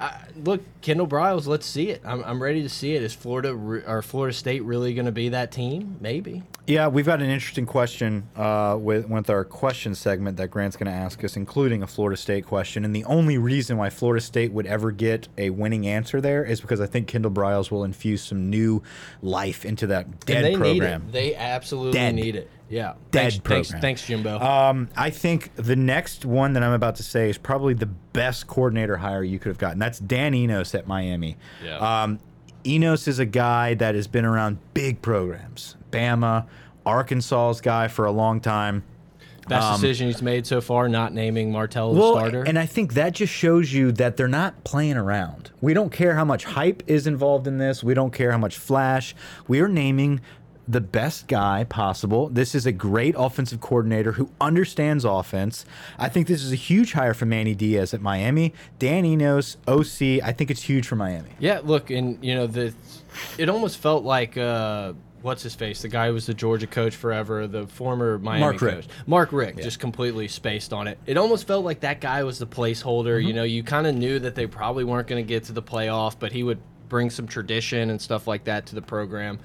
I, 0.00 0.16
look, 0.44 0.62
Kendall 0.80 1.08
Briles, 1.08 1.46
let's 1.46 1.66
see 1.66 1.90
it. 1.90 2.02
I'm, 2.04 2.22
I'm 2.22 2.42
ready 2.42 2.62
to 2.62 2.68
see 2.68 2.94
it. 2.94 3.02
Is 3.02 3.14
Florida 3.14 3.50
or 3.86 4.00
Florida 4.02 4.32
State 4.32 4.62
really 4.62 4.94
going 4.94 5.06
to 5.06 5.12
be 5.12 5.30
that 5.30 5.50
team? 5.50 5.96
Maybe. 6.00 6.44
Yeah, 6.68 6.86
we've 6.88 7.06
got 7.06 7.20
an 7.20 7.30
interesting 7.30 7.66
question 7.66 8.28
uh, 8.36 8.76
with 8.78 9.08
with 9.08 9.28
our 9.30 9.44
question 9.44 9.94
segment 9.94 10.36
that 10.36 10.48
Grant's 10.48 10.76
going 10.76 10.86
to 10.86 10.96
ask 10.96 11.24
us, 11.24 11.36
including 11.36 11.82
a 11.82 11.86
Florida 11.86 12.16
State 12.16 12.46
question. 12.46 12.84
And 12.84 12.94
the 12.94 13.04
only 13.06 13.38
reason 13.38 13.76
why 13.76 13.90
Florida 13.90 14.20
State 14.20 14.52
would 14.52 14.66
ever 14.66 14.92
get 14.92 15.28
a 15.36 15.50
winning 15.50 15.86
answer 15.86 16.20
there 16.20 16.44
is 16.44 16.60
because 16.60 16.80
I 16.80 16.86
think 16.86 17.08
Kendall 17.08 17.32
Briles 17.32 17.70
will 17.70 17.84
infuse 17.84 18.22
some 18.22 18.50
new 18.50 18.82
life 19.22 19.64
into 19.64 19.88
that 19.88 20.26
dead 20.26 20.44
they 20.44 20.56
program. 20.56 21.08
They 21.10 21.34
absolutely 21.34 21.92
Dead. 21.92 22.14
need 22.14 22.36
it. 22.36 22.50
Yeah. 22.70 22.94
Dead 23.10 23.32
thanks, 23.32 23.36
thanks, 23.38 23.68
program. 23.68 23.80
thanks, 23.82 24.06
Jimbo. 24.06 24.38
Um, 24.40 24.88
I 24.96 25.10
think 25.10 25.54
the 25.56 25.76
next 25.76 26.24
one 26.24 26.52
that 26.52 26.62
I'm 26.62 26.72
about 26.72 26.96
to 26.96 27.02
say 27.02 27.30
is 27.30 27.38
probably 27.38 27.74
the 27.74 27.86
best 27.86 28.46
coordinator 28.46 28.96
hire 28.98 29.22
you 29.24 29.38
could 29.38 29.48
have 29.48 29.58
gotten. 29.58 29.78
That's 29.78 29.98
Dan 29.98 30.34
Enos 30.34 30.74
at 30.74 30.86
Miami. 30.86 31.36
Yeah. 31.64 32.02
Um, 32.02 32.18
Enos 32.66 33.08
is 33.08 33.18
a 33.18 33.26
guy 33.26 33.74
that 33.74 33.94
has 33.94 34.06
been 34.06 34.24
around 34.24 34.58
big 34.74 35.00
programs. 35.00 35.76
Bama, 35.90 36.46
Arkansas's 36.84 37.60
guy 37.60 37.88
for 37.88 38.04
a 38.04 38.10
long 38.12 38.40
time. 38.40 38.84
Best 39.48 39.80
decision 39.80 40.08
he's 40.08 40.20
made 40.20 40.46
so 40.46 40.60
far, 40.60 40.90
not 40.90 41.14
naming 41.14 41.50
Martell 41.50 41.94
the 41.94 41.98
Well, 42.00 42.12
starter. 42.12 42.42
and 42.42 42.58
I 42.58 42.66
think 42.66 42.92
that 42.92 43.14
just 43.14 43.32
shows 43.32 43.72
you 43.72 43.92
that 43.92 44.18
they're 44.18 44.28
not 44.28 44.62
playing 44.64 44.98
around. 44.98 45.52
We 45.62 45.72
don't 45.72 45.90
care 45.90 46.14
how 46.14 46.26
much 46.26 46.44
hype 46.44 46.82
is 46.86 47.06
involved 47.06 47.46
in 47.46 47.56
this. 47.56 47.82
We 47.82 47.94
don't 47.94 48.12
care 48.12 48.30
how 48.30 48.36
much 48.36 48.58
flash. 48.58 49.14
We 49.46 49.60
are 49.60 49.68
naming 49.68 50.20
the 50.68 50.80
best 50.82 51.26
guy 51.26 51.64
possible. 51.64 52.28
This 52.28 52.54
is 52.54 52.66
a 52.66 52.72
great 52.72 53.14
offensive 53.16 53.60
coordinator 53.60 54.12
who 54.12 54.30
understands 54.38 55.04
offense. 55.04 55.64
I 55.98 56.10
think 56.10 56.26
this 56.26 56.42
is 56.44 56.52
a 56.52 56.56
huge 56.56 56.92
hire 56.92 57.14
for 57.14 57.24
Manny 57.24 57.54
Diaz 57.54 57.94
at 57.94 58.02
Miami. 58.02 58.52
Dan 58.78 59.06
Enos, 59.06 59.56
OC. 59.66 60.22
I 60.22 60.32
think 60.32 60.50
it's 60.50 60.62
huge 60.62 60.86
for 60.86 60.96
Miami. 60.96 61.30
yeah, 61.38 61.60
look, 61.64 61.90
and 61.90 62.22
you 62.22 62.34
know 62.34 62.46
the, 62.46 62.74
it 63.38 63.48
almost 63.48 63.78
felt 63.78 64.04
like 64.04 64.36
uh, 64.36 64.92
what's 65.22 65.42
his 65.42 65.54
face, 65.54 65.80
the 65.82 65.88
guy 65.88 66.08
who 66.08 66.14
was 66.14 66.26
the 66.26 66.34
Georgia 66.34 66.66
coach 66.66 66.94
forever, 66.94 67.46
the 67.46 67.66
former 67.66 68.18
Miami 68.18 68.40
Mark 68.40 68.58
coach, 68.58 68.86
Mark 69.06 69.32
Richt, 69.32 69.58
just 69.62 69.80
completely 69.80 70.28
spaced 70.28 70.74
on 70.74 70.86
it. 70.86 70.98
It 71.06 71.16
almost 71.16 71.46
felt 71.46 71.64
like 71.64 71.80
that 71.80 72.02
guy 72.02 72.22
was 72.24 72.38
the 72.38 72.46
placeholder. 72.46 73.18
Mm-hmm. 73.18 73.28
You 73.28 73.32
know, 73.32 73.44
you 73.44 73.62
kind 73.62 73.86
of 73.86 73.94
knew 73.94 74.18
that 74.18 74.34
they 74.34 74.46
probably 74.46 74.84
weren't 74.84 75.08
going 75.08 75.24
to 75.24 75.28
get 75.28 75.44
to 75.44 75.52
the 75.52 75.62
playoff, 75.62 76.16
but 76.18 76.32
he 76.32 76.42
would 76.42 76.60
bring 76.88 77.10
some 77.10 77.26
tradition 77.26 77.90
and 77.90 78.00
stuff 78.00 78.26
like 78.26 78.44
that 78.44 78.66
to 78.66 78.74
the 78.74 78.82
program. 78.82 79.38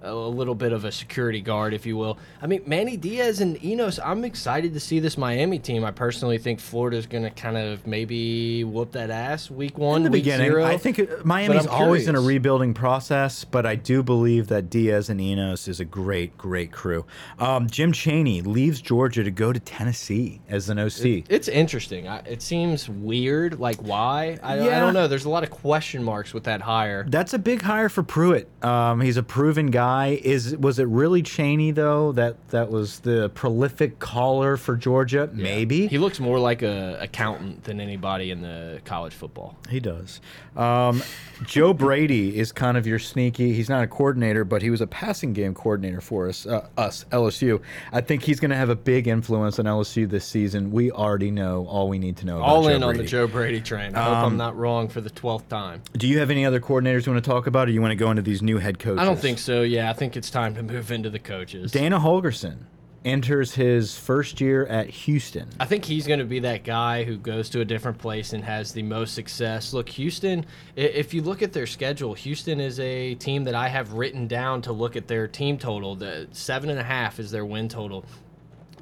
A 0.00 0.14
little 0.14 0.54
bit 0.54 0.72
of 0.72 0.84
a 0.84 0.92
security 0.92 1.40
guard, 1.40 1.74
if 1.74 1.84
you 1.84 1.96
will. 1.96 2.18
I 2.40 2.46
mean, 2.46 2.62
Manny 2.66 2.96
Diaz 2.96 3.40
and 3.40 3.62
Enos, 3.64 3.98
I'm 3.98 4.24
excited 4.24 4.72
to 4.74 4.80
see 4.80 5.00
this 5.00 5.18
Miami 5.18 5.58
team. 5.58 5.84
I 5.84 5.90
personally 5.90 6.38
think 6.38 6.60
Florida's 6.60 7.06
going 7.06 7.24
to 7.24 7.30
kind 7.30 7.56
of 7.56 7.84
maybe 7.84 8.62
whoop 8.62 8.92
that 8.92 9.10
ass 9.10 9.50
week 9.50 9.76
one, 9.76 9.96
in 9.98 10.02
the 10.04 10.10
week 10.10 10.22
beginning. 10.22 10.50
zero. 10.52 10.64
I 10.64 10.76
think 10.76 11.00
uh, 11.00 11.06
Miami's 11.24 11.66
always 11.66 12.06
in 12.06 12.14
a 12.14 12.20
rebuilding 12.20 12.74
process, 12.74 13.42
but 13.42 13.66
I 13.66 13.74
do 13.74 14.04
believe 14.04 14.46
that 14.48 14.70
Diaz 14.70 15.10
and 15.10 15.20
Enos 15.20 15.66
is 15.66 15.80
a 15.80 15.84
great, 15.84 16.38
great 16.38 16.70
crew. 16.70 17.04
Um, 17.40 17.68
Jim 17.68 17.90
Chaney 17.90 18.40
leaves 18.42 18.80
Georgia 18.80 19.24
to 19.24 19.32
go 19.32 19.52
to 19.52 19.58
Tennessee 19.58 20.40
as 20.48 20.68
an 20.68 20.78
OC. 20.78 21.24
It's 21.28 21.48
interesting. 21.48 22.06
I, 22.06 22.18
it 22.20 22.40
seems 22.40 22.88
weird. 22.88 23.58
Like 23.58 23.78
why? 23.78 24.38
I, 24.44 24.60
I 24.60 24.78
don't 24.78 24.94
know. 24.94 25.08
There's 25.08 25.24
a 25.24 25.30
lot 25.30 25.42
of 25.42 25.50
question 25.50 26.04
marks 26.04 26.32
with 26.32 26.44
that 26.44 26.60
hire. 26.60 27.04
That's 27.08 27.34
a 27.34 27.38
big 27.38 27.62
hire 27.62 27.88
for 27.88 28.04
Pruitt. 28.04 28.48
Um, 28.62 29.00
he's 29.00 29.16
a 29.16 29.24
proven 29.24 29.72
guy 29.72 29.87
guy. 29.88 30.20
Is 30.22 30.56
was 30.56 30.78
it 30.78 30.86
really 30.88 31.22
Chaney 31.22 31.70
though? 31.70 32.12
That 32.12 32.48
that 32.48 32.70
was 32.70 33.00
the 33.00 33.28
prolific 33.30 33.98
caller 33.98 34.56
for 34.56 34.76
Georgia. 34.76 35.28
Maybe 35.32 35.86
He 35.86 35.98
looks 35.98 36.20
more 36.20 36.38
like 36.38 36.62
a 36.62 36.98
accountant 37.00 37.64
than 37.64 37.80
anybody 37.80 38.30
in 38.30 38.40
the 38.42 38.80
college 38.84 39.14
football. 39.14 39.56
He 39.68 39.80
does. 39.80 40.20
Um, 40.56 41.02
Joe 41.46 41.72
Brady 41.72 42.36
is 42.36 42.50
kind 42.50 42.76
of 42.76 42.84
your 42.84 42.98
sneaky. 42.98 43.52
He's 43.52 43.68
not 43.68 43.84
a 43.84 43.86
coordinator, 43.86 44.44
but 44.44 44.60
he 44.60 44.70
was 44.70 44.80
a 44.80 44.88
passing 44.88 45.32
game 45.32 45.54
coordinator 45.54 46.00
for 46.00 46.28
us, 46.28 46.46
uh, 46.46 46.66
us 46.76 47.04
LSU. 47.12 47.60
I 47.92 48.00
think 48.00 48.24
he's 48.24 48.40
going 48.40 48.50
to 48.50 48.56
have 48.56 48.68
a 48.68 48.74
big 48.74 49.06
influence 49.06 49.60
on 49.60 49.66
LSU 49.66 50.08
this 50.10 50.24
season. 50.24 50.72
We 50.72 50.90
already 50.90 51.30
know 51.30 51.64
all 51.68 51.88
we 51.88 52.00
need 52.00 52.16
to 52.18 52.26
know. 52.26 52.38
About 52.38 52.48
All 52.48 52.62
Joe 52.64 52.68
in 52.70 52.82
on 52.82 52.96
the 52.96 53.04
Joe 53.04 53.28
Brady 53.28 53.60
train. 53.60 53.94
I 53.94 54.02
hope 54.02 54.16
I'm 54.26 54.36
not 54.36 54.56
wrong 54.56 54.88
for 54.88 55.00
the 55.00 55.10
twelfth 55.10 55.48
time. 55.48 55.80
Do 55.96 56.08
you 56.08 56.18
have 56.18 56.30
any 56.30 56.44
other 56.44 56.60
coordinators 56.60 57.06
you 57.06 57.12
want 57.12 57.24
to 57.24 57.30
talk 57.30 57.46
about, 57.46 57.68
or 57.68 57.70
you 57.70 57.80
want 57.80 57.92
to 57.92 57.96
go 57.96 58.10
into 58.10 58.22
these 58.22 58.42
new 58.42 58.58
head 58.58 58.80
coaches? 58.80 58.98
I 58.98 59.04
don't 59.04 59.18
think 59.18 59.38
so. 59.38 59.62
Yeah, 59.62 59.77
I 59.80 59.92
think 59.92 60.16
it's 60.16 60.30
time 60.30 60.54
to 60.54 60.62
move 60.62 60.90
into 60.90 61.10
the 61.10 61.18
coaches. 61.18 61.72
Dana 61.72 61.98
Holgorsen 61.98 62.58
enters 63.04 63.54
his 63.54 63.96
first 63.96 64.40
year 64.40 64.66
at 64.66 64.88
Houston. 64.88 65.48
I 65.60 65.64
think 65.64 65.84
he's 65.84 66.06
going 66.06 66.18
to 66.18 66.24
be 66.24 66.40
that 66.40 66.64
guy 66.64 67.04
who 67.04 67.16
goes 67.16 67.48
to 67.50 67.60
a 67.60 67.64
different 67.64 67.98
place 67.98 68.32
and 68.32 68.44
has 68.44 68.72
the 68.72 68.82
most 68.82 69.14
success. 69.14 69.72
Look, 69.72 69.88
Houston, 69.90 70.44
if 70.76 71.14
you 71.14 71.22
look 71.22 71.42
at 71.42 71.52
their 71.52 71.66
schedule, 71.66 72.14
Houston 72.14 72.60
is 72.60 72.80
a 72.80 73.14
team 73.14 73.44
that 73.44 73.54
I 73.54 73.68
have 73.68 73.92
written 73.92 74.26
down 74.26 74.62
to 74.62 74.72
look 74.72 74.96
at 74.96 75.06
their 75.06 75.28
team 75.28 75.58
total. 75.58 75.94
The 75.94 76.28
seven 76.32 76.70
and 76.70 76.78
a 76.78 76.84
half 76.84 77.18
is 77.18 77.30
their 77.30 77.44
win 77.44 77.68
total. 77.68 78.04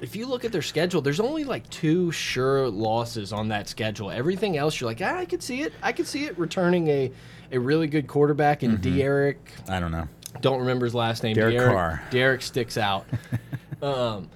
If 0.01 0.15
you 0.15 0.27
look 0.27 0.45
at 0.45 0.51
their 0.51 0.61
schedule, 0.61 1.01
there's 1.01 1.19
only 1.19 1.43
like 1.43 1.67
two 1.69 2.11
sure 2.11 2.69
losses 2.69 3.33
on 3.33 3.47
that 3.47 3.67
schedule. 3.67 4.11
Everything 4.11 4.57
else, 4.57 4.79
you're 4.79 4.89
like, 4.89 5.01
ah, 5.01 5.17
I 5.17 5.25
could 5.25 5.41
see 5.41 5.61
it. 5.61 5.73
I 5.81 5.91
could 5.91 6.05
see 6.05 6.25
it 6.25 6.37
returning 6.37 6.87
a, 6.87 7.11
a 7.51 7.59
really 7.59 7.87
good 7.87 8.07
quarterback 8.07 8.61
in 8.61 8.77
D'Eriq. 8.77 9.37
I 9.67 9.79
don't 9.79 9.91
know. 9.91 10.07
Don't 10.41 10.59
remember 10.59 10.85
his 10.85 10.95
last 10.95 11.23
name. 11.23 11.35
Derek 11.35 11.55
Derek, 11.55 11.73
Carr. 11.73 12.03
Derek 12.09 12.41
sticks 12.41 12.77
out. 12.77 13.05
um, 13.81 14.29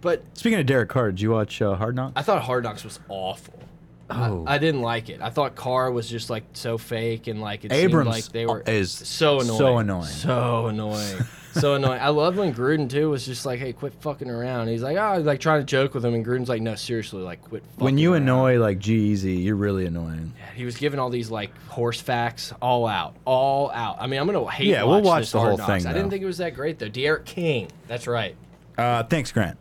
but 0.00 0.24
Speaking 0.34 0.58
of 0.58 0.66
Derek 0.66 0.88
Carr, 0.88 1.10
did 1.10 1.20
you 1.20 1.30
watch 1.30 1.60
uh, 1.60 1.74
Hard 1.74 1.94
Knocks? 1.96 2.12
I 2.16 2.22
thought 2.22 2.42
Hard 2.42 2.64
Knocks 2.64 2.84
was 2.84 3.00
awful. 3.08 3.60
Oh. 4.10 4.44
I, 4.46 4.54
I 4.54 4.58
didn't 4.58 4.82
like 4.82 5.08
it. 5.08 5.20
I 5.20 5.30
thought 5.30 5.54
Carr 5.54 5.90
was 5.90 6.08
just 6.08 6.30
like 6.30 6.44
so 6.52 6.78
fake 6.78 7.26
and 7.26 7.40
like 7.40 7.64
it 7.64 7.72
Abrams 7.72 8.14
seemed 8.14 8.24
like 8.24 8.32
they 8.32 8.46
were 8.46 8.62
is 8.66 8.90
so 8.92 9.40
annoying, 9.40 9.58
so 9.58 9.78
annoying. 9.78 10.06
so 10.06 10.66
annoying, 10.66 11.24
so 11.52 11.74
annoying. 11.74 12.00
I 12.00 12.08
love 12.08 12.36
when 12.36 12.52
Gruden 12.52 12.88
too 12.90 13.10
was 13.10 13.24
just 13.24 13.46
like, 13.46 13.58
"Hey, 13.60 13.72
quit 13.72 13.94
fucking 14.00 14.28
around." 14.28 14.68
He's 14.68 14.82
like, 14.82 14.96
"Oh," 14.96 15.20
like 15.20 15.40
trying 15.40 15.60
to 15.60 15.66
joke 15.66 15.94
with 15.94 16.04
him, 16.04 16.14
and 16.14 16.24
Gruden's 16.26 16.48
like, 16.48 16.62
"No, 16.62 16.74
seriously, 16.74 17.22
like 17.22 17.42
quit." 17.42 17.62
Fucking 17.62 17.84
when 17.84 17.98
you 17.98 18.12
around." 18.14 18.22
annoy 18.22 18.58
like 18.58 18.78
G-Eazy, 18.78 19.42
you're 19.44 19.56
really 19.56 19.86
annoying. 19.86 20.32
he 20.56 20.64
was 20.64 20.76
giving 20.76 20.98
all 20.98 21.10
these 21.10 21.30
like 21.30 21.56
horse 21.68 22.00
facts, 22.00 22.52
all 22.60 22.86
out, 22.86 23.14
all 23.24 23.70
out. 23.70 23.96
I 24.00 24.06
mean, 24.06 24.20
I'm 24.20 24.26
gonna 24.26 24.50
hate. 24.50 24.66
Yeah, 24.66 24.82
we'll 24.84 25.02
watch 25.02 25.30
the 25.30 25.40
whole 25.40 25.56
thing, 25.56 25.86
I 25.86 25.92
didn't 25.92 26.10
think 26.10 26.22
it 26.22 26.26
was 26.26 26.38
that 26.38 26.54
great 26.54 26.78
though. 26.78 26.88
D'Eriq 26.88 27.24
King, 27.24 27.68
that's 27.86 28.06
right. 28.06 28.34
Uh, 28.76 29.02
thanks, 29.04 29.30
Grant. 29.30 29.58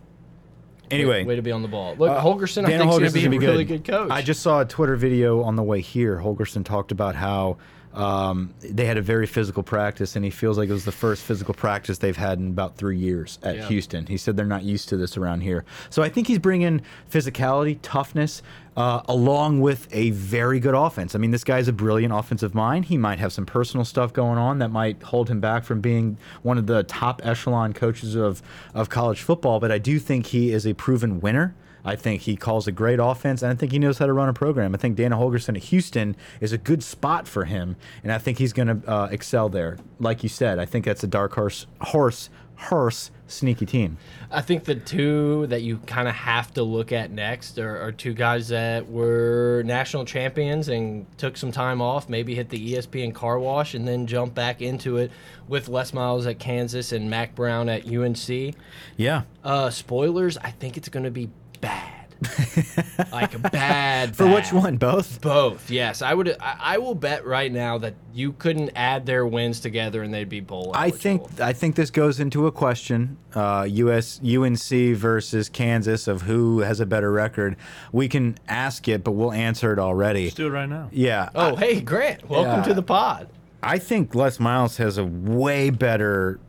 Anyway, 0.91 1.23
way 1.23 1.35
to 1.35 1.41
be 1.41 1.51
on 1.51 1.61
the 1.61 1.67
ball. 1.67 1.95
Look, 1.97 2.09
Uh, 2.09 2.21
Holgorsen, 2.21 2.65
I 2.65 2.77
think, 2.77 2.91
is 2.91 3.13
going 3.13 3.23
to 3.23 3.29
be 3.29 3.35
a 3.37 3.39
really 3.39 3.65
good 3.65 3.83
coach. 3.83 4.09
I 4.11 4.21
just 4.21 4.41
saw 4.41 4.61
a 4.61 4.65
Twitter 4.65 4.95
video 4.95 5.43
on 5.43 5.55
the 5.55 5.63
way 5.63 5.81
here. 5.81 6.17
Holgorsen 6.17 6.65
talked 6.65 6.91
about 6.91 7.15
how 7.15 7.57
um, 7.93 8.53
they 8.61 8.85
had 8.85 8.97
a 8.97 9.01
very 9.01 9.25
physical 9.25 9.63
practice, 9.63 10.15
and 10.15 10.23
he 10.23 10.31
feels 10.31 10.57
like 10.57 10.69
it 10.69 10.73
was 10.73 10.85
the 10.85 10.91
first 10.91 11.23
physical 11.23 11.53
practice 11.53 11.97
they've 11.97 12.15
had 12.15 12.37
in 12.39 12.49
about 12.49 12.77
three 12.77 12.97
years 12.97 13.39
at 13.41 13.55
Yeah. 13.55 13.67
Houston. 13.67 14.05
He 14.05 14.17
said 14.17 14.37
they're 14.37 14.45
not 14.45 14.63
used 14.63 14.89
to 14.89 14.97
this 14.97 15.17
around 15.17 15.41
here. 15.41 15.65
So 15.89 16.03
I 16.03 16.09
think 16.09 16.27
he's 16.27 16.37
bringing 16.39 16.81
physicality, 17.11 17.79
toughness, 17.81 18.43
uh, 18.77 19.01
along 19.09 19.59
with 19.61 19.87
a 19.91 20.11
very 20.11 20.59
good 20.59 20.75
offense. 20.75 21.15
I 21.15 21.17
mean, 21.17 21.31
this 21.31 21.43
guy's 21.43 21.67
a 21.67 21.73
brilliant 21.73 22.13
offensive 22.13 22.53
mind. 22.53 22.85
He 22.85 22.97
might 22.97 23.19
have 23.19 23.33
some 23.33 23.45
personal 23.45 23.83
stuff 23.83 24.13
going 24.13 24.37
on 24.37 24.59
that 24.59 24.69
might 24.69 25.01
hold 25.03 25.29
him 25.29 25.39
back 25.39 25.63
from 25.63 25.81
being 25.81 26.17
one 26.43 26.57
of 26.57 26.67
the 26.67 26.83
top 26.83 27.21
echelon 27.25 27.73
coaches 27.73 28.15
of, 28.15 28.41
of 28.73 28.89
college 28.89 29.21
football, 29.21 29.59
but 29.59 29.71
I 29.71 29.79
do 29.79 29.99
think 29.99 30.27
he 30.27 30.51
is 30.51 30.65
a 30.65 30.73
proven 30.73 31.19
winner. 31.19 31.55
I 31.83 31.95
think 31.95 32.21
he 32.21 32.35
calls 32.35 32.67
a 32.67 32.71
great 32.71 32.99
offense, 32.99 33.41
and 33.41 33.51
I 33.51 33.55
think 33.55 33.71
he 33.71 33.79
knows 33.79 33.97
how 33.97 34.05
to 34.05 34.13
run 34.13 34.29
a 34.29 34.33
program. 34.33 34.73
I 34.73 34.77
think 34.77 34.95
Dana 34.95 35.17
Holgorsen 35.17 35.55
at 35.55 35.63
Houston 35.63 36.15
is 36.41 36.51
a 36.51 36.57
good 36.57 36.83
spot 36.83 37.27
for 37.27 37.45
him, 37.45 37.75
and 38.03 38.11
I 38.11 38.17
think 38.17 38.37
he's 38.37 38.53
going 38.53 38.81
to 38.81 38.91
uh, 38.91 39.07
excel 39.11 39.49
there. 39.49 39.77
Like 39.99 40.23
you 40.23 40.29
said, 40.29 40.59
I 40.59 40.65
think 40.65 40.85
that's 40.85 41.03
a 41.03 41.07
dark 41.07 41.33
horse, 41.33 41.67
horse, 41.81 42.29
horse, 42.59 43.11
sneaky 43.27 43.65
team. 43.65 43.97
I 44.31 44.41
think 44.41 44.65
the 44.65 44.75
two 44.75 45.47
that 45.47 45.61
you 45.61 45.77
kind 45.85 46.07
of 46.07 46.15
have 46.15 46.53
to 46.55 46.63
look 46.63 46.91
at 46.91 47.11
next 47.11 47.57
are, 47.57 47.81
are 47.81 47.91
two 47.91 48.13
guys 48.13 48.49
that 48.49 48.89
were 48.89 49.63
national 49.65 50.05
champions 50.05 50.67
and 50.67 51.05
took 51.17 51.37
some 51.37 51.51
time 51.51 51.81
off, 51.81 52.09
maybe 52.09 52.35
hit 52.35 52.49
the 52.49 52.73
ESPN 52.73 53.13
car 53.13 53.39
wash, 53.39 53.73
and 53.73 53.87
then 53.87 54.07
jump 54.07 54.35
back 54.35 54.61
into 54.61 54.97
it 54.97 55.11
with 55.47 55.69
Les 55.69 55.93
Miles 55.93 56.25
at 56.27 56.37
Kansas 56.39 56.91
and 56.91 57.09
Mack 57.09 57.33
Brown 57.33 57.69
at 57.69 57.87
UNC. 57.87 58.55
Yeah. 58.97 59.23
Uh, 59.43 59.69
spoilers, 59.69 60.37
I 60.37 60.51
think 60.51 60.75
it's 60.75 60.89
going 60.89 61.05
to 61.05 61.11
be 61.11 61.29
bad. 61.61 61.95
like 63.13 63.33
a 63.33 63.39
bad. 63.39 64.13
For 64.13 64.27
which 64.27 64.51
one? 64.51 64.75
Both? 64.75 65.21
Both, 65.21 65.71
yes. 65.71 66.01
I 66.01 66.13
would. 66.13 66.35
I, 66.41 66.57
I 66.59 66.77
will 66.77 66.93
bet 66.95 67.25
right 67.25 67.49
now 67.49 67.77
that 67.77 67.93
you 68.13 68.33
couldn't 68.33 68.71
add 68.75 69.05
their 69.05 69.25
wins 69.25 69.61
together 69.61 70.03
and 70.03 70.13
they'd 70.13 70.27
be 70.27 70.41
bowl. 70.41 70.71
I 70.75 70.89
think. 70.89 71.39
I 71.39 71.53
think 71.53 71.75
this 71.77 71.89
goes 71.91 72.19
into 72.19 72.45
a 72.45 72.51
question: 72.51 73.17
uh, 73.35 73.65
US 73.69 74.19
UNC 74.21 74.97
versus 74.97 75.47
Kansas 75.47 76.09
of 76.09 76.23
who 76.23 76.59
has 76.59 76.81
a 76.81 76.85
better 76.85 77.09
record. 77.09 77.55
We 77.93 78.09
can 78.09 78.37
ask 78.49 78.89
it, 78.89 79.01
but 79.05 79.11
we'll 79.11 79.31
answer 79.31 79.71
it 79.71 79.79
already. 79.79 80.25
Let's 80.25 80.35
do 80.35 80.47
it 80.47 80.51
right 80.51 80.67
now. 80.69 80.89
Yeah. 80.91 81.29
Oh, 81.35 81.55
hey 81.55 81.79
Grant, 81.79 82.27
welcome 82.29 82.59
Yeah. 82.59 82.63
to 82.63 82.73
the 82.73 82.83
pod. 82.83 83.29
I 83.63 83.77
think 83.77 84.13
Les 84.13 84.39
Miles 84.41 84.75
has 84.75 84.97
a 84.97 85.05
way 85.05 85.69
better 85.69 86.39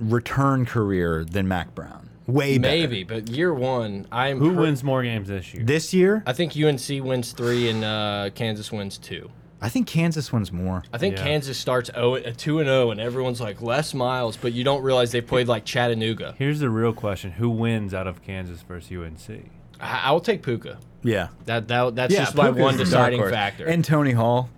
return 0.00 0.66
career 0.66 1.24
than 1.24 1.46
Mack 1.46 1.74
Brown. 1.76 2.08
Way 2.32 2.58
better. 2.58 2.76
Maybe, 2.76 3.04
but 3.04 3.28
year 3.28 3.52
one, 3.52 4.06
I'm. 4.10 4.38
Who 4.38 4.54
per- 4.54 4.60
wins 4.62 4.82
more 4.82 5.02
games 5.02 5.28
this 5.28 5.52
year? 5.52 5.64
This 5.64 5.92
year, 5.92 6.22
I 6.26 6.32
think 6.32 6.56
UNC 6.56 7.04
wins 7.04 7.32
three 7.32 7.68
and 7.68 7.84
uh, 7.84 8.30
Kansas 8.34 8.70
wins 8.72 8.98
two. 8.98 9.30
I 9.60 9.68
think 9.68 9.86
Kansas 9.86 10.32
wins 10.32 10.50
more. 10.50 10.82
I 10.92 10.98
think 10.98 11.16
Yeah. 11.16 11.22
Kansas 11.22 11.56
starts 11.56 11.88
0, 11.94 12.16
uh, 12.16 12.32
2 12.36 12.58
and 12.58 12.66
0, 12.66 12.90
and 12.90 13.00
everyone's 13.00 13.40
like 13.40 13.62
less 13.62 13.94
Miles, 13.94 14.36
but 14.36 14.52
you 14.52 14.64
don't 14.64 14.82
realize 14.82 15.12
they 15.12 15.20
played 15.20 15.46
like 15.46 15.64
Chattanooga. 15.64 16.34
Here's 16.36 16.58
the 16.58 16.68
real 16.68 16.92
question: 16.92 17.30
Who 17.32 17.48
wins 17.50 17.94
out 17.94 18.08
of 18.08 18.22
Kansas 18.24 18.62
versus 18.62 18.90
UNC? 18.90 19.48
I, 19.80 20.08
I 20.08 20.10
will 20.10 20.20
take 20.20 20.42
Pooka. 20.42 20.78
Yeah. 21.04 21.28
That 21.46 21.68
that 21.68 21.94
that's 21.94 22.12
just 22.14 22.34
my 22.34 22.48
Pooka's 22.48 22.60
one 22.60 22.76
the 22.76 22.78
dark 22.84 22.88
deciding 22.90 23.18
horse. 23.20 23.32
factor. 23.32 23.66
And 23.66 23.84
Tony 23.84 24.12
Hall. 24.12 24.50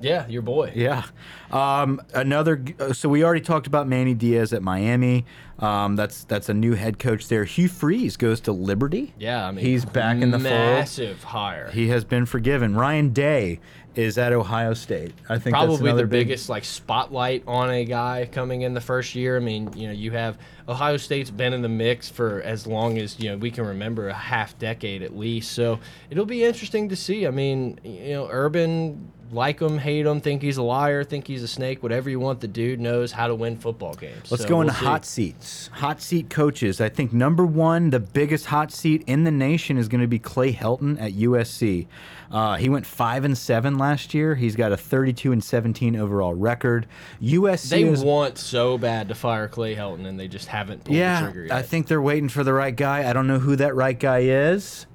Yeah, 0.00 0.26
your 0.28 0.42
boy. 0.42 0.72
Yeah. 0.74 1.04
Um, 1.50 2.00
another. 2.14 2.62
uh, 2.78 2.92
So 2.92 3.08
we 3.08 3.24
already 3.24 3.40
talked 3.40 3.66
about 3.66 3.88
Manny 3.88 4.14
Diaz 4.14 4.52
at 4.52 4.62
Miami. 4.62 5.24
Um, 5.58 5.96
that's 5.96 6.24
that's 6.24 6.48
a 6.50 6.54
new 6.54 6.74
head 6.74 6.98
coach 6.98 7.28
there. 7.28 7.44
Hugh 7.44 7.68
Freeze 7.68 8.16
goes 8.16 8.40
to 8.42 8.52
Liberty. 8.52 9.14
Yeah, 9.18 9.46
I 9.46 9.52
mean 9.52 9.64
He's 9.64 9.84
back 9.86 10.20
in 10.20 10.30
the 10.30 10.38
fold. 10.38 10.50
Massive 10.50 11.22
hire. 11.24 11.70
He 11.70 11.88
has 11.88 12.04
been 12.04 12.26
forgiven. 12.26 12.74
Ryan 12.76 13.12
Day 13.14 13.60
is 13.94 14.18
at 14.18 14.34
Ohio 14.34 14.74
State. 14.74 15.14
I 15.30 15.38
think 15.38 15.54
Probably 15.56 15.90
the 15.92 16.02
big- 16.02 16.10
biggest 16.28 16.50
like 16.50 16.64
spotlight 16.64 17.42
on 17.46 17.70
a 17.70 17.86
guy 17.86 18.28
coming 18.30 18.60
in 18.62 18.74
the 18.74 18.80
first 18.82 19.14
year. 19.14 19.38
I 19.38 19.40
mean, 19.40 19.72
you 19.74 19.86
know, 19.86 19.94
you 19.94 20.10
have 20.10 20.36
Ohio 20.68 20.96
State's 20.96 21.30
been 21.30 21.52
in 21.52 21.62
the 21.62 21.68
mix 21.68 22.08
for 22.08 22.42
as 22.42 22.66
long 22.66 22.98
as 22.98 23.18
you 23.20 23.30
know 23.30 23.36
we 23.36 23.50
can 23.50 23.64
remember, 23.66 24.08
a 24.08 24.14
half 24.14 24.58
decade 24.58 25.02
at 25.02 25.16
least. 25.16 25.52
So 25.52 25.78
it'll 26.10 26.26
be 26.26 26.44
interesting 26.44 26.88
to 26.88 26.96
see. 26.96 27.26
I 27.26 27.30
mean, 27.30 27.78
you 27.84 28.14
know, 28.14 28.28
Urban 28.30 29.12
like 29.32 29.60
him, 29.60 29.78
hate 29.78 30.06
him, 30.06 30.20
think 30.20 30.42
he's 30.42 30.56
a 30.56 30.62
liar, 30.62 31.04
think 31.04 31.26
he's 31.26 31.42
a 31.42 31.48
snake, 31.48 31.82
whatever 31.82 32.10
you 32.10 32.20
want. 32.20 32.40
The 32.40 32.48
dude 32.48 32.80
knows 32.80 33.12
how 33.12 33.26
to 33.26 33.34
win 33.34 33.56
football 33.56 33.94
games. 33.94 34.30
Let's 34.30 34.44
So 34.44 34.48
go 34.48 34.60
into 34.60 34.72
we'll 34.80 34.90
hot 34.90 35.04
seats. 35.04 35.68
Hot 35.74 36.00
seat 36.00 36.30
coaches. 36.30 36.80
I 36.80 36.88
think 36.88 37.12
number 37.12 37.44
one, 37.44 37.90
the 37.90 38.00
biggest 38.00 38.46
hot 38.46 38.72
seat 38.72 39.02
in 39.06 39.24
the 39.24 39.30
nation 39.30 39.78
is 39.78 39.88
going 39.88 40.00
to 40.00 40.06
be 40.06 40.18
Clay 40.18 40.52
Helton 40.52 41.00
at 41.00 41.12
USC. 41.12 41.86
Uh, 42.30 42.56
he 42.56 42.68
went 42.68 42.84
five 42.84 43.24
and 43.24 43.38
seven 43.38 43.78
last 43.78 44.12
year. 44.12 44.34
He's 44.34 44.56
got 44.56 44.72
a 44.72 44.76
32 44.76 45.32
and 45.32 45.42
17 45.42 45.96
overall 45.96 46.34
record. 46.34 46.86
USC 47.22 47.68
They 47.68 47.84
is 47.84 48.02
want 48.02 48.38
so 48.38 48.78
bad 48.78 49.08
to 49.08 49.14
fire 49.14 49.48
Clay 49.48 49.76
Helton, 49.76 50.06
and 50.06 50.18
they 50.18 50.28
just 50.28 50.48
haven't 50.56 50.84
pulled 50.84 50.94
the 50.94 50.98
yeah. 50.98 51.20
trigger 51.20 51.42
yet. 51.44 51.52
I 51.52 51.62
think 51.62 51.86
they're 51.86 52.02
waiting 52.02 52.28
for 52.28 52.44
the 52.44 52.52
right 52.52 52.74
guy. 52.74 53.08
I 53.08 53.12
don't 53.12 53.26
know 53.26 53.38
who 53.38 53.56
that 53.56 53.74
right 53.74 53.98
guy 53.98 54.20
is. 54.20 54.86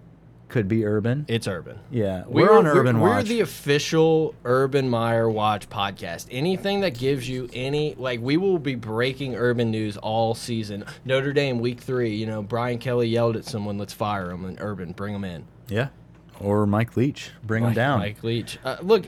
Could 0.49 0.67
be 0.67 0.85
Urban. 0.85 1.25
it's 1.29 1.47
Urban. 1.47 1.79
Yeah, 1.89 2.25
we're, 2.27 2.51
on 2.51 2.67
Urban 2.67 2.99
we're, 2.99 3.07
Watch. 3.07 3.23
We're 3.23 3.29
the 3.29 3.39
official 3.39 4.35
Urban 4.43 4.89
Meyer 4.89 5.29
Watch 5.29 5.69
podcast. 5.69 6.27
Anything 6.29 6.81
that 6.81 6.97
gives 6.97 7.29
you 7.29 7.49
any 7.53 7.95
like, 7.95 8.19
we 8.19 8.35
will 8.35 8.59
be 8.59 8.75
breaking 8.75 9.35
Urban 9.35 9.71
news 9.71 9.95
all 9.95 10.35
season. 10.35 10.83
Notre 11.05 11.31
Dame 11.31 11.59
week 11.59 11.79
three. 11.79 12.13
You 12.15 12.25
know, 12.25 12.41
Brian 12.41 12.79
Kelly 12.79 13.07
yelled 13.07 13.37
at 13.37 13.45
someone, 13.45 13.77
"Let's 13.77 13.93
fire 13.93 14.29
him." 14.29 14.43
And 14.43 14.57
Urban, 14.59 14.91
bring 14.91 15.15
him 15.15 15.23
in. 15.23 15.45
yeah, 15.69 15.87
or 16.41 16.65
Mike 16.65 16.97
Leach, 16.97 17.31
bring 17.43 17.63
him 17.63 17.71
down. 17.73 17.99
Mike 17.99 18.21
Leach. 18.21 18.59
Uh, 18.65 18.75
look, 18.81 19.05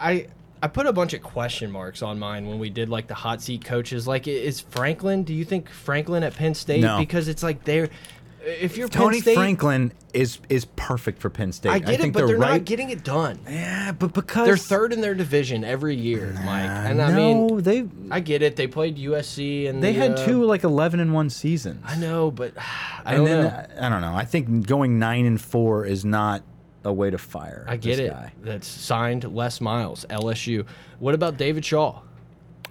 I 0.00 0.26
I 0.62 0.68
put 0.68 0.86
a 0.86 0.92
bunch 0.92 1.14
of 1.14 1.22
question 1.22 1.70
marks 1.70 2.02
on 2.02 2.18
mine 2.18 2.46
when 2.46 2.58
we 2.58 2.70
did 2.70 2.88
like 2.88 3.06
the 3.06 3.14
hot 3.14 3.40
seat 3.40 3.64
coaches. 3.64 4.06
Like, 4.06 4.28
is 4.28 4.60
Franklin? 4.60 5.24
Do 5.24 5.34
you 5.34 5.44
think 5.44 5.68
Franklin 5.70 6.22
at 6.22 6.34
Penn 6.34 6.54
State? 6.54 6.82
No. 6.82 6.98
Because 6.98 7.28
it's 7.28 7.42
like 7.42 7.64
they're 7.64 7.88
if 8.42 8.76
you're 8.76 8.88
Penn 8.88 9.02
Tony 9.02 9.20
State, 9.20 9.34
Franklin 9.34 9.92
is 10.14 10.38
is 10.48 10.64
perfect 10.76 11.20
for 11.20 11.30
Penn 11.30 11.52
State. 11.52 11.70
I 11.70 11.78
get 11.78 11.94
it, 11.94 12.00
think 12.00 12.14
but 12.14 12.26
they're 12.26 12.38
right. 12.38 12.58
not 12.58 12.64
getting 12.64 12.90
it 12.90 13.04
done. 13.04 13.40
yeah, 13.48 13.92
but 13.92 14.12
because 14.12 14.46
They're 14.46 14.56
third 14.56 14.92
in 14.92 15.00
their 15.00 15.14
division 15.14 15.64
every 15.64 15.96
year, 15.96 16.32
Mike. 16.44 16.68
And 16.68 17.02
I 17.02 17.12
no, 17.12 17.16
mean, 17.48 17.62
they 17.62 17.86
I 18.10 18.20
get 18.20 18.42
it. 18.42 18.56
They 18.56 18.66
played 18.66 18.96
USC 18.96 19.68
and 19.68 19.82
they 19.82 19.92
the, 19.92 19.98
had 19.98 20.12
uh, 20.12 20.24
two 20.24 20.44
like 20.44 20.64
eleven 20.64 21.00
and 21.00 21.12
one 21.12 21.30
seasons. 21.30 21.84
I 21.86 21.96
know, 21.96 22.30
but 22.30 22.54
I 23.04 23.14
and 23.14 23.16
don't 23.18 23.24
then 23.26 23.44
know. 23.44 23.48
uh, 23.48 23.86
I 23.86 23.88
don't 23.88 24.00
know. 24.00 24.14
I 24.14 24.24
think 24.24 24.66
going 24.66 24.98
nine 24.98 25.26
and 25.26 25.40
four 25.40 25.84
is 25.84 26.04
not 26.04 26.42
a 26.84 26.92
way 26.92 27.10
to 27.10 27.18
fire. 27.18 27.64
I 27.68 27.76
get 27.76 27.96
this 27.96 28.00
it. 28.00 28.10
Guy. 28.10 28.32
That's 28.42 28.66
signed 28.66 29.24
Les 29.24 29.60
Miles, 29.60 30.06
LSU. 30.10 30.66
What 30.98 31.14
about 31.14 31.36
David 31.36 31.64
Shaw? 31.64 32.00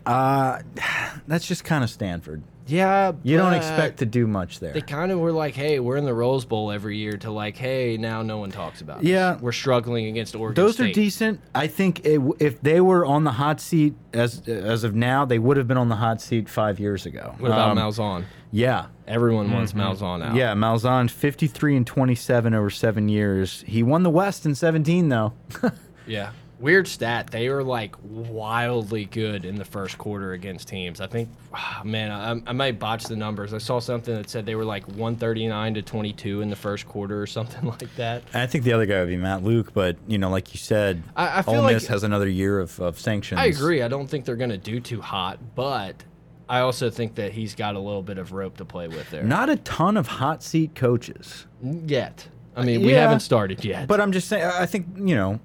Uh, 0.06 0.62
that's 1.28 1.48
just 1.48 1.64
kind 1.64 1.84
of 1.84 1.90
Stanford. 1.90 2.44
Yeah, 2.70 3.14
You 3.24 3.38
don't 3.38 3.54
expect 3.54 4.00
to 4.00 4.06
do 4.06 4.28
much 4.28 4.60
there. 4.60 4.74
They 4.74 4.82
kind 4.82 5.12
of 5.12 5.20
were 5.20 5.32
like, 5.32 5.56
"Hey, 5.56 5.80
we're 5.80 5.98
in 5.98 6.06
the 6.06 6.14
Rose 6.14 6.46
Bowl 6.46 6.72
every 6.72 6.98
year." 6.98 7.18
To 7.18 7.32
like, 7.32 7.58
"Hey, 7.58 7.98
now 7.98 8.22
no 8.22 8.38
one 8.38 8.52
talks 8.52 8.82
about." 8.82 9.00
us. 9.00 9.04
Yeah. 9.04 9.38
we're 9.42 9.52
struggling 9.52 10.06
against 10.08 10.36
Oregon. 10.36 10.56
Those 10.64 10.80
are 10.80 10.84
State. 10.84 10.96
decent. 10.96 11.40
I 11.56 11.68
think 11.68 12.06
it, 12.06 12.22
if 12.40 12.62
they 12.62 12.80
were 12.82 13.06
on 13.06 13.24
the 13.24 13.32
hot 13.34 13.60
seat 13.60 13.96
as 14.14 14.48
as 14.48 14.84
of 14.84 14.96
now, 14.96 15.26
they 15.26 15.40
would 15.40 15.58
have 15.58 15.68
been 15.68 15.78
on 15.78 15.90
the 15.90 15.96
hot 15.98 16.22
seat 16.22 16.48
five 16.50 16.80
years 16.80 17.06
ago. 17.06 17.36
What 17.40 17.52
about 17.52 17.72
Um, 17.72 17.78
Malzahn? 17.78 18.24
Yeah, 18.52 18.86
Everyone 19.08 19.52
wants 19.52 19.74
Malzahn 19.74 20.24
out. 20.24 20.36
yeah. 20.36 20.54
Malzahn, 20.56 21.10
fifty 21.10 21.48
three 21.48 21.76
and 21.76 21.86
twenty 21.86 22.16
seven 22.16 22.54
over 22.54 22.70
seven 22.70 23.08
years. 23.10 23.64
He 23.68 23.84
won 23.84 24.04
the 24.04 24.10
West 24.10 24.46
in 24.46 24.56
seventeen 24.56 25.10
though. 25.10 25.34
Yeah. 26.08 26.32
Weird 26.60 26.88
stat. 26.90 27.28
They 27.32 27.48
were 27.50 27.64
like 27.64 27.96
wildly 28.04 29.06
good 29.06 29.46
in 29.46 29.56
the 29.56 29.64
first 29.66 29.98
quarter 29.98 30.34
against 30.34 30.68
teams. 30.68 31.00
I 31.00 31.08
think, 31.08 31.30
ah, 31.54 31.82
man, 31.86 32.12
I, 32.12 32.50
I 32.50 32.54
might 32.54 32.80
botch 32.80 33.06
the 33.06 33.16
numbers. 33.16 33.54
I 33.54 33.60
saw 33.60 33.80
something 33.80 34.14
that 34.14 34.30
said 34.30 34.46
they 34.46 34.56
were 34.56 34.66
like 34.66 34.86
139 34.88 35.76
to 35.76 35.82
22 35.82 36.42
in 36.42 36.50
the 36.50 36.56
first 36.58 36.86
quarter 36.88 37.22
or 37.22 37.28
something 37.28 37.66
like 37.70 37.96
that. 37.96 38.24
I 38.34 38.46
think 38.46 38.66
the 38.66 38.74
other 38.74 38.86
guy 38.86 39.00
would 39.00 39.08
be 39.10 39.16
Matt 39.18 39.44
Luke, 39.44 39.74
but 39.74 39.96
you 40.08 40.18
know, 40.18 40.30
like 40.30 40.54
you 40.54 40.58
said, 40.58 41.02
I- 41.16 41.40
I 41.40 41.42
feel 41.44 41.56
Ole 41.56 41.62
like- 41.64 41.74
Miss 41.76 41.88
has 41.88 42.04
another 42.04 42.28
year 42.28 42.60
of, 42.60 42.78
of 42.82 43.00
sanctions. 43.00 43.40
I 43.40 43.46
agree. 43.46 43.82
I 43.82 43.88
don't 43.88 44.08
think 44.08 44.26
they're 44.26 44.36
going 44.36 44.50
to 44.50 44.58
do 44.58 44.82
too 44.82 45.00
hot, 45.02 45.40
but 45.56 46.04
I 46.50 46.60
also 46.60 46.90
think 46.90 47.16
that 47.16 47.32
he's 47.32 47.56
got 47.56 47.76
a 47.76 47.80
little 47.80 48.04
bit 48.04 48.18
of 48.18 48.34
rope 48.34 48.58
to 48.58 48.66
play 48.66 48.88
with 48.90 49.10
there. 49.12 49.24
Not 49.24 49.50
a 49.50 49.56
ton 49.58 49.96
of 49.96 50.08
hot 50.08 50.44
seat 50.44 50.76
coaches. 50.76 51.46
yet. 51.64 52.28
I 52.56 52.64
mean, 52.66 52.82
we 52.82 52.92
Yeah. 52.92 53.02
haven't 53.04 53.22
started 53.22 53.64
yet. 53.64 53.88
But 53.88 54.02
I'm 54.02 54.12
just 54.12 54.28
saying, 54.28 54.44
I 54.44 54.66
think, 54.66 54.88
you 54.98 55.16
know, 55.16 55.40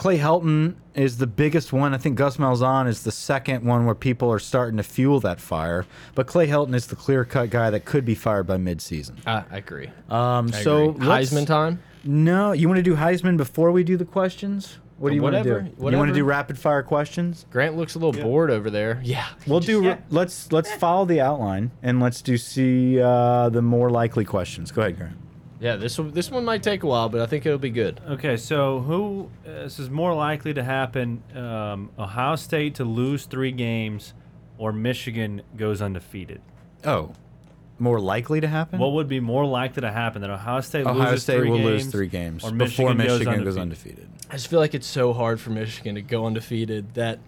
Clay 0.00 0.16
Helton 0.16 0.76
is 0.94 1.18
the 1.18 1.26
biggest 1.26 1.74
one. 1.74 1.92
I 1.92 1.98
think 1.98 2.16
Gus 2.16 2.38
Malzahn 2.38 2.88
is 2.88 3.02
the 3.02 3.12
second 3.12 3.66
one 3.66 3.84
where 3.84 3.94
people 3.94 4.32
are 4.32 4.38
starting 4.38 4.78
to 4.78 4.82
fuel 4.82 5.20
that 5.20 5.42
fire. 5.42 5.84
But 6.14 6.26
Clay 6.26 6.46
Helton 6.46 6.74
is 6.74 6.86
the 6.86 6.96
clear 6.96 7.26
cut 7.26 7.50
guy 7.50 7.68
that 7.68 7.84
could 7.84 8.06
be 8.06 8.14
fired 8.14 8.46
by 8.46 8.56
midseason. 8.56 9.18
I, 9.26 9.44
I 9.50 9.58
agree. 9.58 9.88
Um, 10.08 10.48
I 10.54 10.62
so 10.62 10.88
agree. 10.88 11.06
Heisman 11.06 11.46
time. 11.46 11.82
No, 12.02 12.52
you 12.52 12.66
want 12.66 12.78
to 12.78 12.82
do 12.82 12.96
Heisman 12.96 13.36
before 13.36 13.72
we 13.72 13.84
do 13.84 13.98
the 13.98 14.06
questions? 14.06 14.78
What 14.96 15.10
do 15.10 15.16
you 15.16 15.22
want 15.22 15.36
to 15.36 15.42
do? 15.42 15.50
Whatever, 15.50 15.68
do? 15.68 15.90
You 15.90 15.98
want 15.98 16.08
to 16.08 16.14
do 16.14 16.24
rapid 16.24 16.58
fire 16.58 16.82
questions? 16.82 17.44
Grant 17.50 17.76
looks 17.76 17.94
a 17.94 17.98
little 17.98 18.22
bored 18.22 18.50
over 18.50 18.70
there. 18.70 19.02
Yeah. 19.04 19.26
We'll 19.46 19.60
do. 19.60 19.98
Let's 20.08 20.50
let's 20.50 20.72
follow 20.72 21.04
the 21.04 21.20
outline 21.20 21.72
and 21.82 22.00
let's 22.00 22.22
do 22.22 22.38
see 22.38 22.98
uh, 22.98 23.50
the 23.50 23.60
more 23.60 23.90
likely 23.90 24.24
questions. 24.24 24.72
Go 24.72 24.80
ahead, 24.80 24.96
Grant. 24.96 25.16
Yeah, 25.60 25.76
this 25.76 25.98
one 25.98 26.10
this 26.12 26.30
one 26.30 26.44
might 26.44 26.62
take 26.62 26.82
a 26.82 26.86
while, 26.86 27.10
but 27.10 27.20
I 27.20 27.26
think 27.26 27.44
it'll 27.44 27.58
be 27.58 27.70
good. 27.70 28.00
Okay, 28.08 28.36
so 28.38 28.80
who 28.80 29.30
uh, 29.46 29.64
this 29.64 29.78
is 29.78 29.90
more 29.90 30.14
likely 30.14 30.54
to 30.54 30.64
happen? 30.64 31.22
Um, 31.34 31.90
Ohio 31.98 32.36
State 32.36 32.76
to 32.76 32.84
lose 32.84 33.26
three 33.26 33.52
games, 33.52 34.14
or 34.56 34.72
Michigan 34.72 35.42
goes 35.56 35.82
undefeated. 35.82 36.40
Oh, 36.84 37.12
more 37.78 38.00
likely 38.00 38.40
to 38.40 38.48
happen? 38.48 38.78
What 38.78 38.92
would 38.92 39.08
be 39.08 39.20
more 39.20 39.44
likely 39.44 39.82
to 39.82 39.90
happen 39.92 40.22
that 40.22 40.30
Ohio 40.30 40.60
State 40.60 40.86
Ohio 40.86 41.10
loses 41.10 41.22
State 41.22 41.38
three 41.38 41.50
will 41.50 41.58
games, 41.58 41.84
lose 41.84 41.92
three 41.92 42.08
games 42.08 42.44
or 42.44 42.52
before 42.52 42.94
Michigan 42.94 42.96
Michigan 42.96 43.34
goes 43.38 43.44
goes 43.44 43.56
undefeated? 43.58 43.98
undefeated. 44.04 44.26
I 44.30 44.34
just 44.34 44.48
feel 44.48 44.60
like 44.60 44.74
it's 44.74 44.86
so 44.86 45.12
hard 45.12 45.40
for 45.40 45.50
Michigan 45.50 45.94
to 45.96 46.02
go 46.02 46.26
undefeated 46.26 46.94
that 46.94 47.18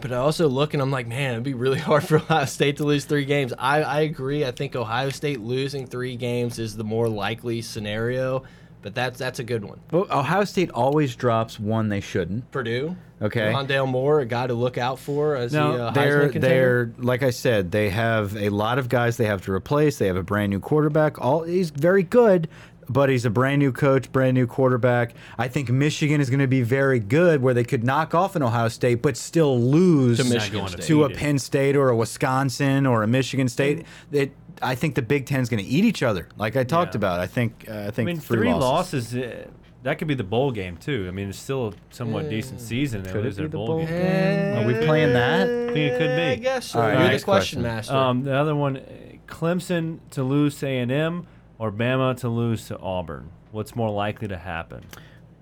but 0.00 0.12
I 0.12 0.16
also 0.16 0.48
look 0.48 0.74
and 0.74 0.82
I'm 0.82 0.90
like, 0.90 1.06
man, 1.06 1.32
it'd 1.32 1.44
be 1.44 1.54
really 1.54 1.78
hard 1.90 2.04
for 2.04 2.16
Ohio 2.16 2.44
State 2.44 2.76
to 2.78 2.84
lose 2.84 3.04
three 3.04 3.24
games. 3.24 3.52
I, 3.58 3.82
I 3.82 4.00
agree. 4.00 4.44
I 4.44 4.50
think 4.50 4.76
Ohio 4.76 5.10
State 5.10 5.40
losing 5.40 5.86
three 5.86 6.16
games 6.16 6.58
is 6.58 6.76
the 6.76 6.84
more 6.84 7.08
likely 7.08 7.62
scenario, 7.62 8.44
but 8.82 8.94
that's 8.94 9.18
that's 9.18 9.38
a 9.38 9.44
good 9.44 9.64
one. 9.64 9.80
Well, 9.90 10.06
Ohio 10.10 10.44
State 10.44 10.70
always 10.70 11.14
drops 11.16 11.58
one 11.60 11.88
they 11.88 12.00
shouldn't. 12.00 12.50
Purdue, 12.50 12.96
Okay. 13.22 13.52
Rondale 13.52 13.86
Moore, 13.86 14.20
a 14.20 14.26
guy 14.26 14.46
to 14.46 14.54
look 14.54 14.78
out 14.78 14.98
for 14.98 15.36
as 15.36 15.52
No, 15.52 15.76
the 15.76 15.84
uh, 15.84 15.90
They're 15.90 16.28
they're 16.30 16.92
like 16.96 17.22
I 17.22 17.30
said, 17.30 17.70
they 17.70 17.90
have 17.90 18.34
a 18.36 18.48
lot 18.48 18.78
of 18.78 18.88
guys 18.88 19.18
they 19.18 19.26
have 19.26 19.42
to 19.42 19.52
replace. 19.52 19.98
They 19.98 20.06
have 20.06 20.16
a 20.16 20.22
brand 20.22 20.50
new 20.50 20.60
quarterback. 20.60 21.20
All 21.20 21.42
he's 21.42 21.68
very 21.70 22.02
good, 22.02 22.48
but 22.92 23.08
he's 23.08 23.24
a 23.24 23.30
brand 23.30 23.60
new 23.60 23.72
coach, 23.72 24.10
brand 24.10 24.34
new 24.34 24.46
quarterback. 24.46 25.14
I 25.38 25.48
think 25.48 25.70
Michigan 25.70 26.20
is 26.20 26.28
going 26.28 26.40
to 26.40 26.48
be 26.48 26.62
very 26.62 26.98
good, 26.98 27.40
where 27.40 27.54
they 27.54 27.64
could 27.64 27.84
knock 27.84 28.14
off 28.14 28.34
an 28.36 28.42
Ohio 28.42 28.68
State, 28.68 28.96
but 29.02 29.16
still 29.16 29.58
lose 29.60 30.18
To 30.18 30.24
Michigan 30.24 30.58
going 30.60 30.68
State. 30.72 30.86
to 30.86 31.04
a. 31.04 31.10
Penn 31.10 31.38
State 31.38 31.76
or 31.76 31.88
a 31.90 31.96
Wisconsin 31.96 32.86
or 32.86 33.02
a 33.02 33.06
Michigan 33.06 33.48
State. 33.48 33.86
It, 34.10 34.32
I 34.62 34.74
think 34.74 34.94
the 34.94 35.02
Big 35.02 35.26
Ten 35.26 35.40
is 35.40 35.48
going 35.48 35.62
to 35.62 35.68
eat 35.70 35.84
each 35.84 36.02
other, 36.02 36.28
like 36.36 36.56
I 36.56 36.64
talked 36.64 36.94
Yeah. 36.94 36.98
about. 36.98 37.20
I 37.20 37.26
think 37.26 37.66
uh, 37.68 37.72
I 37.72 37.86
I 37.86 37.90
think 37.90 38.06
mean, 38.06 38.16
three, 38.20 38.38
three, 38.38 38.52
losses. 38.52 39.14
losses. 39.14 39.14
uh, 39.32 39.46
that 39.84 39.98
could 39.98 40.08
be 40.08 40.14
the 40.14 40.24
bowl 40.24 40.50
game 40.50 40.76
too. 40.76 41.06
I 41.08 41.10
mean, 41.12 41.30
it's 41.30 41.38
still 41.38 41.68
a 41.68 41.72
somewhat 41.94 42.28
decent 42.28 42.60
season. 42.60 43.02
They 43.02 43.12
Could 43.12 43.20
it 43.20 43.24
lose 43.24 43.36
be 43.36 43.42
their 43.44 43.48
the 43.48 43.56
bowl, 43.56 43.66
bowl 43.68 43.78
game. 43.78 43.88
game? 43.88 44.58
Are 44.58 44.66
we 44.66 44.74
playing 44.84 45.14
that? 45.14 45.42
I 45.48 45.72
think 45.72 45.78
it 45.92 45.98
could 45.98 46.16
be. 46.16 46.22
I 46.22 46.34
guess 46.34 46.66
so. 46.66 46.80
All 46.80 46.86
right, 46.88 46.98
You're 47.08 47.18
the 47.18 47.24
question, 47.24 47.24
question. 47.24 47.62
master. 47.62 47.94
Um, 47.94 48.24
the 48.24 48.34
other 48.34 48.54
one, 48.54 48.76
uh, 48.76 48.82
Clemson 49.26 50.00
to 50.10 50.22
lose 50.22 50.58
to 50.58 50.66
A&M 50.66 51.26
or 51.60 51.70
Bama 51.70 52.16
to 52.16 52.28
lose 52.28 52.66
to 52.68 52.78
Auburn. 52.78 53.30
What's 53.52 53.76
more 53.76 53.90
likely 53.90 54.26
to 54.28 54.38
happen? 54.38 54.82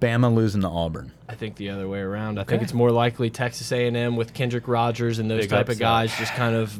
Bama 0.01 0.35
losing 0.35 0.62
to 0.62 0.69
Auburn. 0.69 1.12
I 1.29 1.37
think 1.37 1.55
the 1.55 1.71
other 1.71 1.87
way 1.87 2.01
around. 2.01 2.41
I 2.41 2.45
think 2.45 2.61
it's 2.61 2.75
more 2.75 2.91
likely 2.91 3.31
Texas 3.31 3.71
A&M 3.71 4.16
with 4.16 4.35
Kendrick 4.35 4.66
Rogers 4.66 5.21
and 5.21 5.31
those 5.31 5.43
Big 5.43 5.51
type 5.51 5.69
of 5.69 5.79
guys 5.79 6.14
just 6.16 6.33
kind 6.35 6.57
of, 6.57 6.77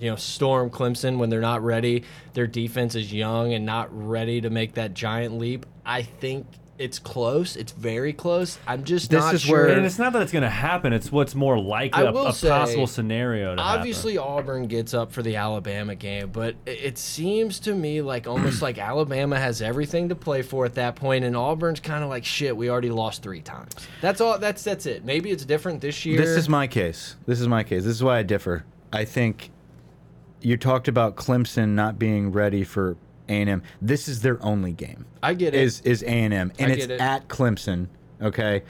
you 0.00 0.10
know, 0.10 0.16
storm 0.16 0.70
Clemson 0.70 1.18
when 1.18 1.30
they're 1.30 1.40
not 1.40 1.62
ready. 1.62 2.02
Their 2.32 2.48
defense 2.48 2.96
is 2.96 3.12
young 3.12 3.54
and 3.54 3.64
not 3.64 3.88
ready 3.96 4.40
to 4.40 4.50
make 4.50 4.74
that 4.74 4.92
giant 4.92 5.38
leap. 5.38 5.66
I 5.86 6.02
think 6.02 6.46
it's 6.76 6.98
close. 6.98 7.54
It's 7.56 7.70
very 7.72 8.12
close. 8.12 8.58
I'm 8.66 8.82
just 8.82 9.10
This 9.10 9.20
not 9.22 9.34
is 9.34 9.42
sure. 9.42 9.66
where- 9.66 9.76
And 9.76 9.86
it's 9.86 9.98
not 9.98 10.12
that 10.12 10.22
it's 10.22 10.32
going 10.32 10.42
to 10.42 10.48
happen. 10.50 10.92
It's 10.92 11.12
what's 11.12 11.34
more 11.34 11.58
likely, 11.58 12.02
I 12.04 12.10
a, 12.10 12.12
a 12.12 12.32
say, 12.32 12.48
possible 12.48 12.86
scenario 12.88 13.54
to 13.54 13.62
Obviously, 13.62 14.18
Auburn 14.18 14.66
gets 14.66 14.92
up 14.92 15.12
for 15.12 15.22
the 15.22 15.36
Alabama 15.36 15.94
game, 15.94 16.30
but 16.32 16.56
it- 16.66 16.80
it 16.84 16.98
seems 16.98 17.60
to 17.60 17.74
me 17.74 18.02
like 18.02 18.26
almost 18.26 18.60
like 18.60 18.78
Alabama 18.90 19.38
has 19.38 19.62
everything 19.62 20.08
to 20.08 20.14
play 20.16 20.42
for 20.42 20.64
at 20.64 20.74
that 20.74 20.96
point, 20.96 21.24
and 21.24 21.36
Auburn's 21.36 21.80
kind 21.80 22.02
of 22.02 22.10
like 22.10 22.24
shit. 22.24 22.56
We 22.56 22.68
already 22.70 22.90
lost 22.90 23.22
three 23.22 23.40
times. 23.40 23.74
That's 24.00 24.20
all. 24.20 24.38
That's 24.38 24.62
that's 24.64 24.86
it. 24.86 25.04
Maybe 25.04 25.30
it's 25.30 25.44
different 25.44 25.80
this 25.80 26.04
year. 26.04 26.18
This 26.18 26.30
is 26.36 26.48
my 26.48 26.66
case. 26.66 27.16
This 27.26 27.40
is 27.40 27.46
my 27.46 27.62
case. 27.62 27.84
This 27.84 27.94
is 27.94 28.02
why 28.02 28.18
I 28.18 28.22
differ. 28.24 28.64
I 28.92 29.04
think 29.04 29.50
you 30.40 30.56
talked 30.56 30.88
about 30.88 31.16
Clemson 31.16 31.70
not 31.70 31.98
being 31.98 32.32
ready 32.32 32.64
for 32.64 32.96
A&M. 33.28 33.62
This 33.80 34.08
is 34.08 34.22
their 34.22 34.42
only 34.42 34.72
game. 34.72 35.06
I 35.22 35.34
get 35.34 35.54
it. 35.54 35.62
Is 35.62 35.80
is 35.82 36.02
A&M 36.02 36.32
and 36.32 36.72
it's 36.72 36.86
it. 36.86 37.00
at 37.00 37.28
Clemson, 37.28 37.88
okay? 38.20 38.62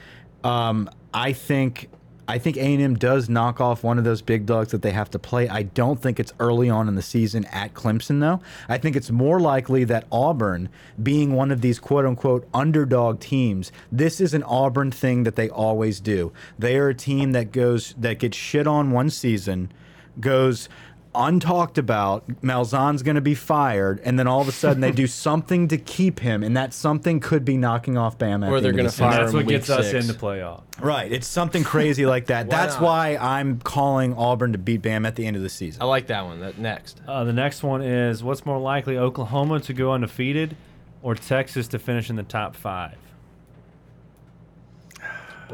Um, 0.42 0.90
I 1.12 1.32
think 1.32 1.88
I 2.26 2.38
think 2.38 2.56
A&M 2.56 2.94
does 2.94 3.28
knock 3.28 3.60
off 3.60 3.84
one 3.84 3.98
of 3.98 4.04
those 4.04 4.22
big 4.22 4.46
dogs 4.46 4.70
that 4.70 4.82
they 4.82 4.92
have 4.92 5.10
to 5.10 5.18
play. 5.18 5.48
I 5.48 5.62
don't 5.62 6.00
think 6.00 6.18
it's 6.18 6.32
early 6.40 6.70
on 6.70 6.88
in 6.88 6.94
the 6.94 7.02
season 7.02 7.44
at 7.46 7.74
Clemson 7.74 8.20
though. 8.20 8.40
I 8.68 8.78
think 8.78 8.96
it's 8.96 9.10
more 9.10 9.40
likely 9.40 9.84
that 9.84 10.06
Auburn 10.10 10.68
being 11.02 11.32
one 11.32 11.50
of 11.50 11.60
these 11.60 11.78
quote 11.78 12.06
unquote 12.06 12.48
underdog 12.54 13.20
teams, 13.20 13.72
this 13.92 14.20
is 14.20 14.32
an 14.34 14.42
Auburn 14.44 14.90
thing 14.90 15.24
that 15.24 15.36
they 15.36 15.50
always 15.50 16.00
do. 16.00 16.32
They 16.58 16.76
are 16.76 16.88
a 16.88 16.94
team 16.94 17.32
that 17.32 17.52
goes 17.52 17.94
that 17.98 18.18
gets 18.18 18.36
shit 18.36 18.66
on 18.66 18.90
one 18.90 19.10
season, 19.10 19.70
goes 20.18 20.68
untalked 21.14 21.78
about. 21.78 22.26
Malzahn's 22.42 23.02
going 23.02 23.14
to 23.14 23.20
be 23.20 23.34
fired, 23.34 24.00
and 24.04 24.18
then 24.18 24.26
all 24.26 24.40
of 24.40 24.48
a 24.48 24.52
sudden 24.52 24.80
they 24.80 24.90
do 24.92 25.06
something 25.08 25.68
to 25.68 25.78
keep 25.78 26.20
him, 26.20 26.42
and 26.42 26.56
that 26.56 26.72
something 26.74 27.20
could 27.20 27.44
be 27.44 27.56
knocking 27.56 27.96
off 27.96 28.18
Bam. 28.18 28.42
At 28.44 28.50
Or 28.50 28.56
the 28.60 28.64
they're 28.64 28.72
gonna 28.72 28.90
fire 28.90 29.20
That's 29.20 29.32
him 29.32 29.36
what 29.38 29.46
gets 29.48 29.70
us 29.70 29.90
six. 29.90 30.04
in 30.04 30.12
the 30.12 30.18
playoff. 30.18 30.62
Right, 30.80 31.10
it's 31.12 31.26
something 31.26 31.64
crazy 31.64 32.04
like 32.06 32.26
that. 32.26 32.46
Why 32.48 32.56
That's 32.56 32.74
not? 32.74 32.82
why 32.82 33.16
I'm 33.16 33.60
calling 33.60 34.14
Auburn 34.14 34.52
to 34.52 34.58
beat 34.58 34.82
Bam 34.82 35.06
at 35.06 35.14
the 35.16 35.26
end 35.26 35.36
of 35.36 35.42
the 35.42 35.48
season. 35.48 35.80
I 35.82 35.84
like 35.86 36.08
that 36.08 36.24
one. 36.24 36.40
That 36.40 36.58
next. 36.58 37.00
Uh, 37.06 37.24
the 37.24 37.32
next 37.32 37.62
one 37.62 37.80
is 37.82 38.22
what's 38.24 38.44
more 38.44 38.58
likely, 38.58 38.98
Oklahoma 38.98 39.60
to 39.60 39.72
go 39.72 39.92
undefeated 39.92 40.56
or 41.02 41.14
Texas 41.14 41.68
to 41.68 41.78
finish 41.78 42.10
in 42.10 42.16
the 42.16 42.22
top 42.22 42.56
five? 42.56 42.96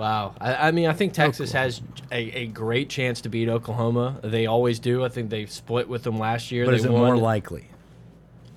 Wow. 0.01 0.34
I, 0.40 0.68
I 0.68 0.70
mean, 0.70 0.86
I 0.88 0.94
think 0.94 1.12
Texas 1.12 1.53
has 1.53 1.82
a, 2.11 2.16
a 2.40 2.46
great 2.46 2.88
chance 2.88 3.20
to 3.20 3.28
beat 3.28 3.51
Oklahoma. 3.51 4.18
They 4.24 4.46
always 4.46 4.78
do. 4.78 5.05
I 5.05 5.11
think 5.11 5.28
they 5.28 5.44
split 5.44 5.88
with 5.88 6.05
them 6.05 6.18
last 6.18 6.51
year. 6.51 6.64
But 6.64 6.70
they 6.70 6.76
is 6.78 6.84
it 6.86 6.90
won. 6.90 7.03
more 7.03 7.16
likely? 7.18 7.66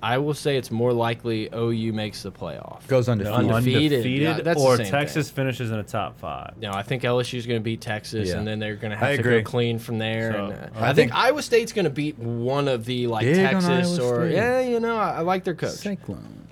I 0.02 0.18
will 0.18 0.32
say 0.34 0.56
it's 0.56 0.70
more 0.70 0.92
likely 0.92 1.48
OU 1.54 1.92
makes 1.92 2.22
the 2.22 2.32
playoff. 2.32 2.86
Goes 2.88 3.08
undefeated. 3.10 3.44
Undefeated. 3.50 4.04
Yeah, 4.06 4.40
that's 4.40 4.60
or 4.60 4.76
same 4.78 4.86
Texas 4.86 5.30
finishes 5.30 5.70
in 5.70 5.76
the 5.78 5.82
top 5.82 6.18
five. 6.18 6.56
No, 6.58 6.72
I 6.72 6.82
think 6.82 7.02
LSU 7.02 7.38
is 7.38 7.46
going 7.46 7.60
to 7.60 7.64
beat 7.64 7.80
Texas, 7.80 8.28
Yeah. 8.30 8.36
and 8.38 8.46
then 8.46 8.58
they're 8.58 8.76
going 8.76 8.90
to 8.90 8.96
I 9.02 9.08
have 9.10 9.14
to 9.16 9.20
agree. 9.20 9.40
go 9.42 9.50
clean 9.50 9.78
from 9.78 9.98
there. 9.98 10.32
So, 10.32 10.44
and, 10.46 10.52
uh, 10.52 10.56
I 10.78 10.90
I, 10.90 10.94
think, 10.94 11.10
think- 11.10 11.14
Iowa 11.14 11.42
State's 11.42 11.72
going 11.72 11.84
to 11.84 11.90
beat 11.90 12.18
one 12.18 12.68
of 12.68 12.84
the 12.86 13.06
like 13.06 13.26
Texas 13.26 13.98
or 13.98 14.26
State. 14.28 14.34
yeah, 14.34 14.60
you 14.60 14.78
know, 14.80 14.96
I, 14.96 15.16
I 15.16 15.20
like 15.20 15.44
their 15.44 15.54
coach. 15.54 15.70
Cyclone. 15.72 16.48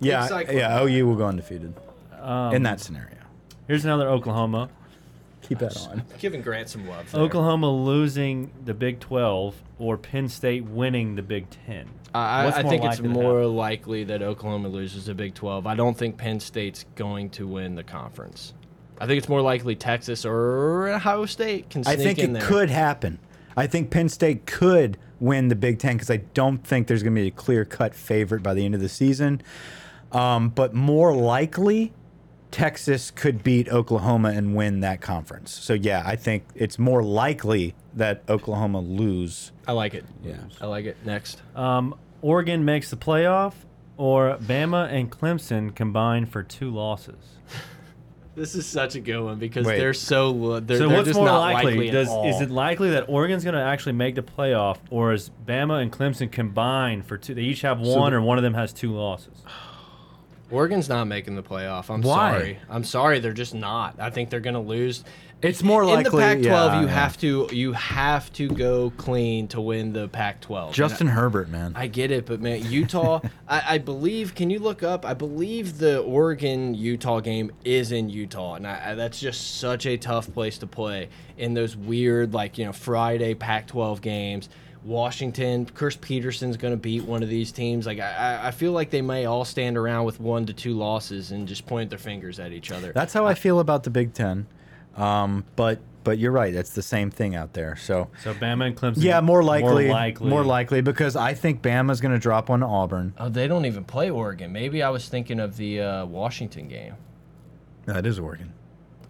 Yeah, 0.00 0.26
Cyclone. 0.26 0.56
yeah. 0.56 0.82
OU 0.82 1.06
will 1.06 1.16
go 1.16 1.26
undefeated 1.26 1.74
Um, 2.20 2.54
in 2.54 2.62
that 2.64 2.78
scenario. 2.80 3.08
Here's 3.66 3.84
another 3.84 4.08
Oklahoma. 4.08 4.68
Keep 5.42 5.58
that 5.58 5.76
on. 5.88 6.02
Giving 6.18 6.40
Grant 6.42 6.68
some 6.68 6.86
love. 6.88 7.10
there. 7.10 7.20
Oklahoma 7.20 7.70
losing 7.70 8.50
the 8.64 8.74
Big 8.74 9.00
12 9.00 9.60
or 9.78 9.96
Penn 9.96 10.28
State 10.28 10.64
winning 10.64 11.16
the 11.16 11.22
Big 11.22 11.46
10. 11.66 11.88
I, 12.14 12.44
What's 12.44 12.58
I 12.58 12.62
more 12.62 12.70
think 12.70 12.84
it's 12.84 13.00
likely 13.00 13.08
to 13.08 13.14
more 13.14 13.38
happen? 13.40 13.56
likely 13.56 14.04
that 14.04 14.22
Oklahoma 14.22 14.68
loses 14.68 15.06
the 15.06 15.14
Big 15.14 15.34
12. 15.34 15.66
I 15.66 15.74
don't 15.74 15.96
think 15.96 16.16
Penn 16.16 16.38
State's 16.40 16.84
going 16.94 17.30
to 17.30 17.46
win 17.48 17.74
the 17.74 17.82
conference. 17.82 18.54
I 19.00 19.06
think 19.06 19.18
it's 19.18 19.28
more 19.28 19.40
likely 19.42 19.74
Texas 19.74 20.24
or 20.24 20.88
Ohio 20.88 21.26
State 21.26 21.70
can 21.70 21.82
I 21.86 21.94
sneak 21.96 22.06
think 22.06 22.18
in 22.20 22.36
it 22.36 22.40
there. 22.40 22.48
could 22.48 22.70
happen. 22.70 23.18
I 23.56 23.66
think 23.66 23.90
Penn 23.90 24.08
State 24.08 24.46
could 24.46 24.96
win 25.18 25.48
the 25.48 25.56
Big 25.56 25.78
Ten 25.80 25.96
because 25.96 26.10
I 26.10 26.18
don't 26.18 26.64
think 26.64 26.86
there's 26.86 27.02
going 27.02 27.14
to 27.16 27.20
be 27.20 27.28
a 27.28 27.30
clear 27.32 27.64
cut 27.64 27.94
favorite 27.94 28.42
by 28.44 28.54
the 28.54 28.64
end 28.64 28.74
of 28.76 28.80
the 28.80 28.88
season. 28.88 29.42
Um, 30.12 30.50
but 30.50 30.72
more 30.74 31.14
likely, 31.16 31.92
Texas 32.52 33.10
could 33.10 33.42
beat 33.42 33.68
Oklahoma 33.70 34.28
and 34.28 34.54
win 34.54 34.80
that 34.80 35.00
conference. 35.00 35.50
So 35.50 35.72
yeah, 35.72 36.02
I 36.06 36.14
think 36.16 36.44
it's 36.54 36.78
more 36.78 37.02
likely 37.02 37.74
that 37.94 38.22
Oklahoma 38.28 38.80
lose. 38.80 39.50
I 39.66 39.72
like 39.72 39.94
it. 39.94 40.04
Yeah. 40.22 40.36
I 40.60 40.66
like 40.66 40.84
it. 40.84 40.96
Next. 41.04 41.42
Um, 41.56 41.96
Oregon 42.20 42.64
makes 42.64 42.90
the 42.90 42.96
playoff 42.96 43.54
or 43.96 44.36
Bama 44.36 44.92
and 44.92 45.10
Clemson 45.10 45.74
combine 45.74 46.26
for 46.26 46.42
two 46.42 46.70
losses. 46.70 47.16
This 48.34 48.54
is 48.54 48.64
such 48.66 48.94
a 48.94 49.00
good 49.00 49.20
one 49.20 49.38
because 49.38 49.66
Wait. 49.66 49.76
they're 49.76 49.92
so 49.92 50.58
they're, 50.60 50.78
so 50.78 50.88
they're 50.88 50.96
what's 50.96 51.08
just 51.08 51.18
more 51.18 51.26
not 51.26 51.40
likely? 51.40 51.72
likely 51.72 51.88
at 51.90 51.92
Does 51.92 52.08
all. 52.08 52.26
is 52.26 52.40
it 52.40 52.50
likely 52.50 52.88
that 52.92 53.10
Oregon's 53.10 53.44
going 53.44 53.54
to 53.54 53.60
actually 53.60 53.92
make 53.92 54.14
the 54.14 54.22
playoff, 54.22 54.78
or 54.88 55.12
is 55.12 55.30
Bama 55.46 55.82
and 55.82 55.92
Clemson 55.92 56.32
combined 56.32 57.04
for 57.04 57.18
two? 57.18 57.34
They 57.34 57.42
each 57.42 57.60
have 57.60 57.78
one, 57.80 58.12
the- 58.12 58.16
or 58.16 58.22
one 58.22 58.38
of 58.38 58.42
them 58.42 58.54
has 58.54 58.72
two 58.72 58.90
losses. 58.90 59.42
Oregon's 60.52 60.88
not 60.88 61.06
making 61.06 61.34
the 61.34 61.42
playoff. 61.42 61.88
I'm 61.88 62.02
Why? 62.02 62.32
sorry. 62.32 62.58
I'm 62.68 62.84
sorry. 62.84 63.20
They're 63.20 63.32
just 63.32 63.54
not. 63.54 63.98
I 63.98 64.10
think 64.10 64.28
they're 64.28 64.40
going 64.40 64.54
to 64.54 64.60
lose. 64.60 65.02
It's 65.40 65.62
more 65.62 65.84
likely 65.84 66.04
in 66.04 66.04
the 66.04 66.10
Pac-12. 66.18 66.44
yeah, 66.44 66.80
you 66.80 66.86
yeah. 66.86 66.92
have 66.92 67.18
to 67.18 67.48
you 67.50 67.72
have 67.72 68.32
to 68.34 68.48
go 68.48 68.92
clean 68.96 69.48
to 69.48 69.60
win 69.60 69.92
the 69.92 70.06
Pac-12. 70.06 70.66
And 70.66 70.74
Justin 70.74 71.08
Herbert, 71.08 71.48
man. 71.48 71.72
I 71.74 71.88
get 71.88 72.12
it, 72.12 72.26
but 72.26 72.40
man, 72.40 72.64
Utah. 72.70 73.20
I, 73.48 73.74
I 73.74 73.78
believe. 73.78 74.36
Can 74.36 74.50
you 74.50 74.60
look 74.60 74.84
up? 74.84 75.04
I 75.04 75.14
believe 75.14 75.78
the 75.78 76.00
Oregon 76.00 76.74
Utah 76.74 77.18
game 77.18 77.50
is 77.64 77.90
in 77.90 78.08
Utah, 78.08 78.54
and 78.54 78.66
I, 78.68 78.90
I, 78.90 78.94
that's 78.94 79.18
just 79.18 79.58
such 79.58 79.86
a 79.86 79.96
tough 79.96 80.32
place 80.32 80.58
to 80.58 80.68
play 80.68 81.08
in 81.36 81.54
those 81.54 81.76
weird, 81.76 82.34
like 82.34 82.56
you 82.56 82.66
know, 82.66 82.72
Friday 82.72 83.34
Pac-12 83.34 84.00
games. 84.00 84.48
Washington, 84.84 85.66
Chris 85.66 85.96
Petersen's 85.96 86.56
going 86.56 86.72
to 86.72 86.78
beat 86.78 87.04
one 87.04 87.22
of 87.22 87.28
these 87.28 87.52
teams. 87.52 87.86
Like 87.86 88.00
I, 88.00 88.12
I- 88.42 88.48
I 88.48 88.50
feel 88.50 88.72
like 88.72 88.90
they 88.90 89.02
may 89.02 89.26
all 89.26 89.44
stand 89.44 89.76
around 89.78 90.04
with 90.04 90.18
one 90.20 90.46
to 90.46 90.52
two 90.52 90.74
losses 90.74 91.30
and 91.30 91.46
just 91.46 91.66
point 91.66 91.90
their 91.90 91.98
fingers 91.98 92.38
at 92.40 92.52
each 92.52 92.70
other. 92.72 92.92
That's 92.92 93.12
how 93.12 93.26
I 93.26 93.34
feel 93.34 93.60
about 93.60 93.84
the 93.84 93.90
Big 93.90 94.12
Ten. 94.14 94.46
Um, 94.96 95.44
but 95.56 95.80
but 96.04 96.18
you're 96.18 96.32
right. 96.32 96.52
It's 96.52 96.74
the 96.74 96.82
same 96.82 97.10
thing 97.12 97.36
out 97.36 97.52
there. 97.52 97.76
So 97.76 98.08
So 98.24 98.34
Bama 98.34 98.66
and 98.66 98.76
Clemson. 98.76 99.04
yeah, 99.04 99.20
more 99.20 99.44
likely, 99.44 99.84
More 99.86 99.94
likely. 99.94 100.28
more 100.30 100.42
likely 100.44 100.80
because 100.80 101.14
I 101.14 101.32
think 101.34 101.62
Bama's 101.62 102.00
going 102.00 102.12
to 102.12 102.18
drop 102.18 102.48
one 102.48 102.58
to 102.60 102.66
Auburn. 102.66 103.14
oh, 103.18 103.28
they 103.28 103.46
don't 103.46 103.64
even 103.66 103.84
play 103.84 104.10
Oregon. 104.10 104.52
Maybe 104.52 104.82
I 104.82 104.90
was 104.90 105.08
thinking 105.08 105.38
of 105.38 105.56
the 105.56 105.80
uh, 105.80 106.04
Washington 106.06 106.66
game. 106.66 106.94
That 107.86 108.04
is 108.04 108.18
Oregon. 108.18 108.52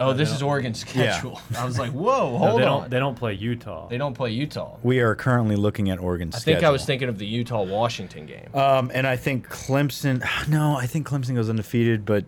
Oh, 0.08 0.12
this 0.12 0.30
is 0.30 0.42
Oregon's 0.42 0.84
Yeah. 0.94 1.12
schedule. 1.12 1.40
I 1.58 1.64
was 1.64 1.78
like, 1.78 1.92
whoa, 1.92 2.32
No, 2.32 2.38
hold 2.38 2.60
they 2.60 2.64
on. 2.66 2.80
don't. 2.82 2.90
They 2.90 2.98
don't 2.98 3.14
play 3.16 3.34
Utah. 3.34 3.88
They 3.88 3.98
don't 3.98 4.14
play 4.14 4.30
Utah. 4.30 4.76
We 4.82 5.00
are 5.00 5.14
currently 5.14 5.56
looking 5.56 5.90
at 5.90 5.98
Oregon's 6.00 6.34
I 6.36 6.38
think 6.38 6.62
I 6.62 6.70
was 6.70 6.84
thinking 6.84 7.08
of 7.08 7.18
the 7.18 7.26
Utah 7.26 7.62
Washington 7.62 8.26
game. 8.26 8.48
Um, 8.54 8.90
and 8.94 9.06
I 9.06 9.16
think 9.16 9.48
Clemson. 9.48 10.22
No, 10.48 10.76
I 10.76 10.86
think 10.86 11.06
Clemson 11.08 11.34
goes 11.34 11.48
undefeated, 11.48 12.04
but 12.04 12.24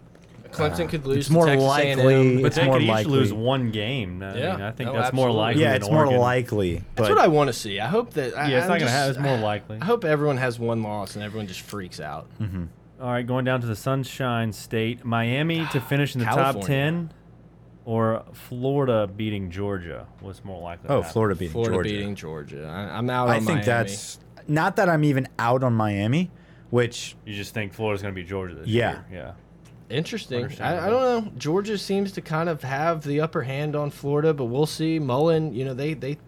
Clemson 0.53 0.89
could 0.89 1.05
lose. 1.05 1.17
it's 1.19 1.27
to 1.27 1.33
more 1.33 1.47
Texas 1.47 1.67
likely- 1.67 2.15
A&M. 2.15 2.37
but 2.43 2.47
it's 2.47 2.57
they 2.57 2.65
more 2.65 2.75
could 2.75 2.83
each 2.85 2.89
likely. 2.89 3.13
lose 3.13 3.33
one 3.33 3.71
game. 3.73 4.23
I, 4.23 4.37
Yeah. 4.39 4.53
mean, 4.53 4.63
I 4.65 4.71
think 4.71 4.93
No, 4.93 4.97
that's 5.01 5.13
more 5.13 5.27
absolutely. 5.27 5.37
likely. 5.37 5.63
yeah, 5.63 5.69
than 5.73 5.77
it's 5.83 5.91
more 5.91 6.01
Oregon. 6.05 6.21
likely. 6.21 6.83
But 6.95 7.03
That's 7.03 7.15
what 7.17 7.25
I 7.25 7.27
want 7.27 7.49
to 7.49 7.53
see. 7.53 7.81
I 7.81 7.89
hope 7.89 8.13
that. 8.15 8.39
I, 8.39 8.51
Yeah, 8.51 8.59
it's 8.59 8.65
I'm 8.65 8.69
not 8.69 8.69
going 8.69 8.79
to 8.81 8.85
just- 8.85 8.95
happen. 8.95 9.11
It's 9.11 9.19
more 9.21 9.39
likely. 9.39 9.79
I 9.81 9.85
hope 9.85 10.05
everyone 10.05 10.37
has 10.37 10.59
one 10.61 10.85
loss 10.85 11.17
and 11.17 11.25
everyone 11.25 11.49
just 11.49 11.61
freaks 11.63 11.99
out. 11.99 12.29
All 13.01 13.11
right, 13.11 13.27
going 13.27 13.45
down 13.45 13.61
to 13.63 13.67
the 13.67 13.75
Sunshine 13.75 14.53
State, 14.53 15.05
Miami 15.05 15.67
to 15.73 15.81
finish 15.81 16.15
in 16.15 16.21
the 16.21 16.25
top 16.27 16.37
California. 16.37 16.67
ten, 16.69 17.13
or 17.85 18.25
Florida 18.33 19.07
beating 19.07 19.51
Georgia. 19.51 20.07
What's 20.21 20.45
more 20.45 20.61
likely? 20.63 20.89
oh. 20.91 21.03
Florida 21.03 21.35
beating 21.39 21.53
Florida 21.53 21.75
Georgia. 21.75 21.89
beating 21.91 22.15
Georgia. 22.15 22.67
I, 22.67 22.97
I'm 22.99 23.11
out. 23.11 23.29
I 23.29 23.35
on 23.37 23.39
think 23.41 23.49
Miami. 23.49 23.65
that's 23.67 24.19
not 24.49 24.77
that 24.77 24.89
I'm 24.89 25.05
even 25.05 25.29
out 25.39 25.63
on 25.63 25.73
Miami, 25.75 26.31
which 26.71 27.17
You 27.25 27.35
just 27.35 27.55
think 27.55 27.73
Florida's 27.75 28.03
going 28.03 28.15
to 28.15 28.21
beat 28.21 28.29
Georgia 28.29 28.55
this 28.55 28.67
Yeah. 28.69 28.91
year? 28.93 29.05
Yeah. 29.13 29.33
interesting. 29.97 30.45
I, 30.61 30.87
I 30.87 30.91
don't 30.91 31.25
know. 31.27 31.33
Georgia 31.37 31.77
seems 31.79 32.13
to 32.13 32.21
kind 32.21 32.49
of 32.49 32.63
have 32.63 33.05
the 33.05 33.21
upper 33.21 33.43
hand 33.43 33.77
on 33.77 33.91
Florida, 33.91 34.33
but 34.35 34.47
we'll 34.47 34.67
see. 34.67 34.99
Mullen, 34.99 35.53
you 35.55 35.65
know, 35.65 35.75
they 35.75 35.95
they. 35.95 36.19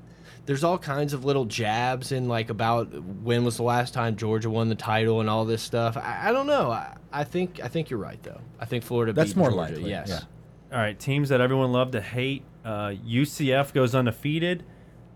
There's 0.44 0.62
all 0.62 0.78
kinds 0.78 1.12
of 1.12 1.24
little 1.24 1.44
jabs 1.44 2.12
in 2.12 2.28
like 2.28 2.50
about 2.50 2.92
when 3.02 3.44
was 3.44 3.56
the 3.56 3.64
last 3.64 3.92
time 3.92 4.14
Georgia 4.14 4.48
won 4.48 4.68
the 4.68 4.76
title 4.76 5.18
and 5.20 5.28
all 5.28 5.44
this 5.44 5.60
stuff. 5.60 5.96
I, 5.96 6.28
I 6.28 6.32
don't 6.32 6.46
know. 6.46 6.70
I, 6.70 6.96
I 7.12 7.24
think 7.24 7.58
I 7.64 7.66
think 7.68 7.90
you're 7.90 7.98
right 7.98 8.22
though. 8.22 8.40
I 8.60 8.64
think 8.64 8.84
Florida. 8.84 9.12
That's 9.12 9.30
beat 9.32 9.38
more 9.38 9.50
Georgia. 9.50 9.72
likely, 9.74 9.90
Yes. 9.90 10.08
yeah. 10.08 10.20
All 10.72 10.78
right, 10.78 10.98
teams 10.98 11.28
that 11.28 11.40
everyone 11.40 11.72
loved 11.72 11.92
to 11.92 12.00
hate. 12.00 12.42
Uh, 12.64 12.88
UCF 13.06 13.72
goes 13.72 13.94
undefeated, 13.94 14.64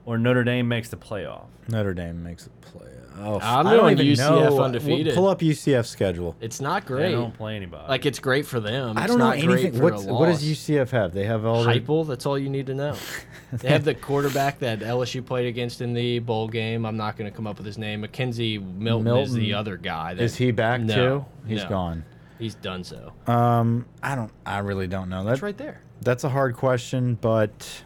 or 0.05 0.17
Notre 0.19 0.45
Dame 0.45 0.69
makes 0.69 0.89
the 0.89 0.97
playoff. 0.97 1.47
Notre 1.69 1.95
Dame 1.95 2.23
makes 2.23 2.45
the 2.45 2.51
playoff. 2.67 2.87
Oh, 3.19 3.39
I'm 3.43 3.67
I 3.67 3.75
don't 3.77 3.93
even 3.93 4.07
UCF 4.07 4.17
know. 4.51 4.63
undefeated. 4.63 5.15
Pull 5.15 5.29
up 5.29 5.41
UCF 5.41 5.85
schedule. 5.87 6.37
It's 6.41 6.61
not 6.61 6.87
great. 6.87 7.07
They 7.09 7.13
don't 7.13 7.35
play 7.35 7.57
anybody. 7.57 7.87
Like 7.89 8.07
it's 8.07 8.19
great 8.21 8.47
for 8.47 8.61
them. 8.61 8.97
I 8.97 9.07
don't 9.07 9.19
know 9.19 9.27
not 9.27 9.41
great 9.41 9.65
anything. 9.65 9.73
for 9.79 9.83
What's, 9.91 10.05
what 10.05 10.27
does. 10.27 10.43
UCF 10.43 10.91
have? 10.91 11.13
They 11.13 11.25
have 11.25 11.45
all 11.45 11.65
the 11.65 11.73
Heupel, 11.73 12.07
that's 12.07 12.25
all 12.25 12.39
you 12.39 12.49
need 12.49 12.67
to 12.67 12.75
know. 12.75 12.97
they 13.53 13.69
have 13.69 13.85
the 13.85 13.95
quarterback 13.95 14.61
that 14.61 14.79
LSU 14.81 15.27
played 15.27 15.47
against 15.49 15.81
in 15.81 15.93
the 15.93 16.21
bowl 16.21 16.49
game. 16.49 16.87
I'm 16.87 16.97
not 16.97 17.17
going 17.17 17.31
to 17.31 17.37
come 17.37 17.47
up 17.47 17.59
with 17.59 17.67
his 17.67 17.77
name. 17.79 18.03
McKenzie 18.03 18.63
Milton, 18.77 19.19
is 19.19 19.35
the 19.35 19.55
other 19.55 19.77
guy. 19.77 20.15
That, 20.15 20.23
Is 20.23 20.37
he 20.37 20.51
back 20.53 20.81
No, 20.81 20.95
too? 20.95 21.25
He's 21.47 21.65
no. 21.65 21.69
gone. 21.69 22.05
He's 22.41 22.55
done 22.57 22.83
so. 22.83 23.13
Um, 23.29 23.87
I 24.03 24.15
don't. 24.17 24.33
I 24.45 24.59
really 24.59 24.87
don't 24.89 25.09
know. 25.09 25.23
That, 25.23 25.31
That's 25.31 25.43
right 25.43 25.57
there. 25.57 25.83
That's 26.01 26.25
a 26.25 26.29
hard 26.29 26.57
question, 26.57 27.17
but 27.21 27.85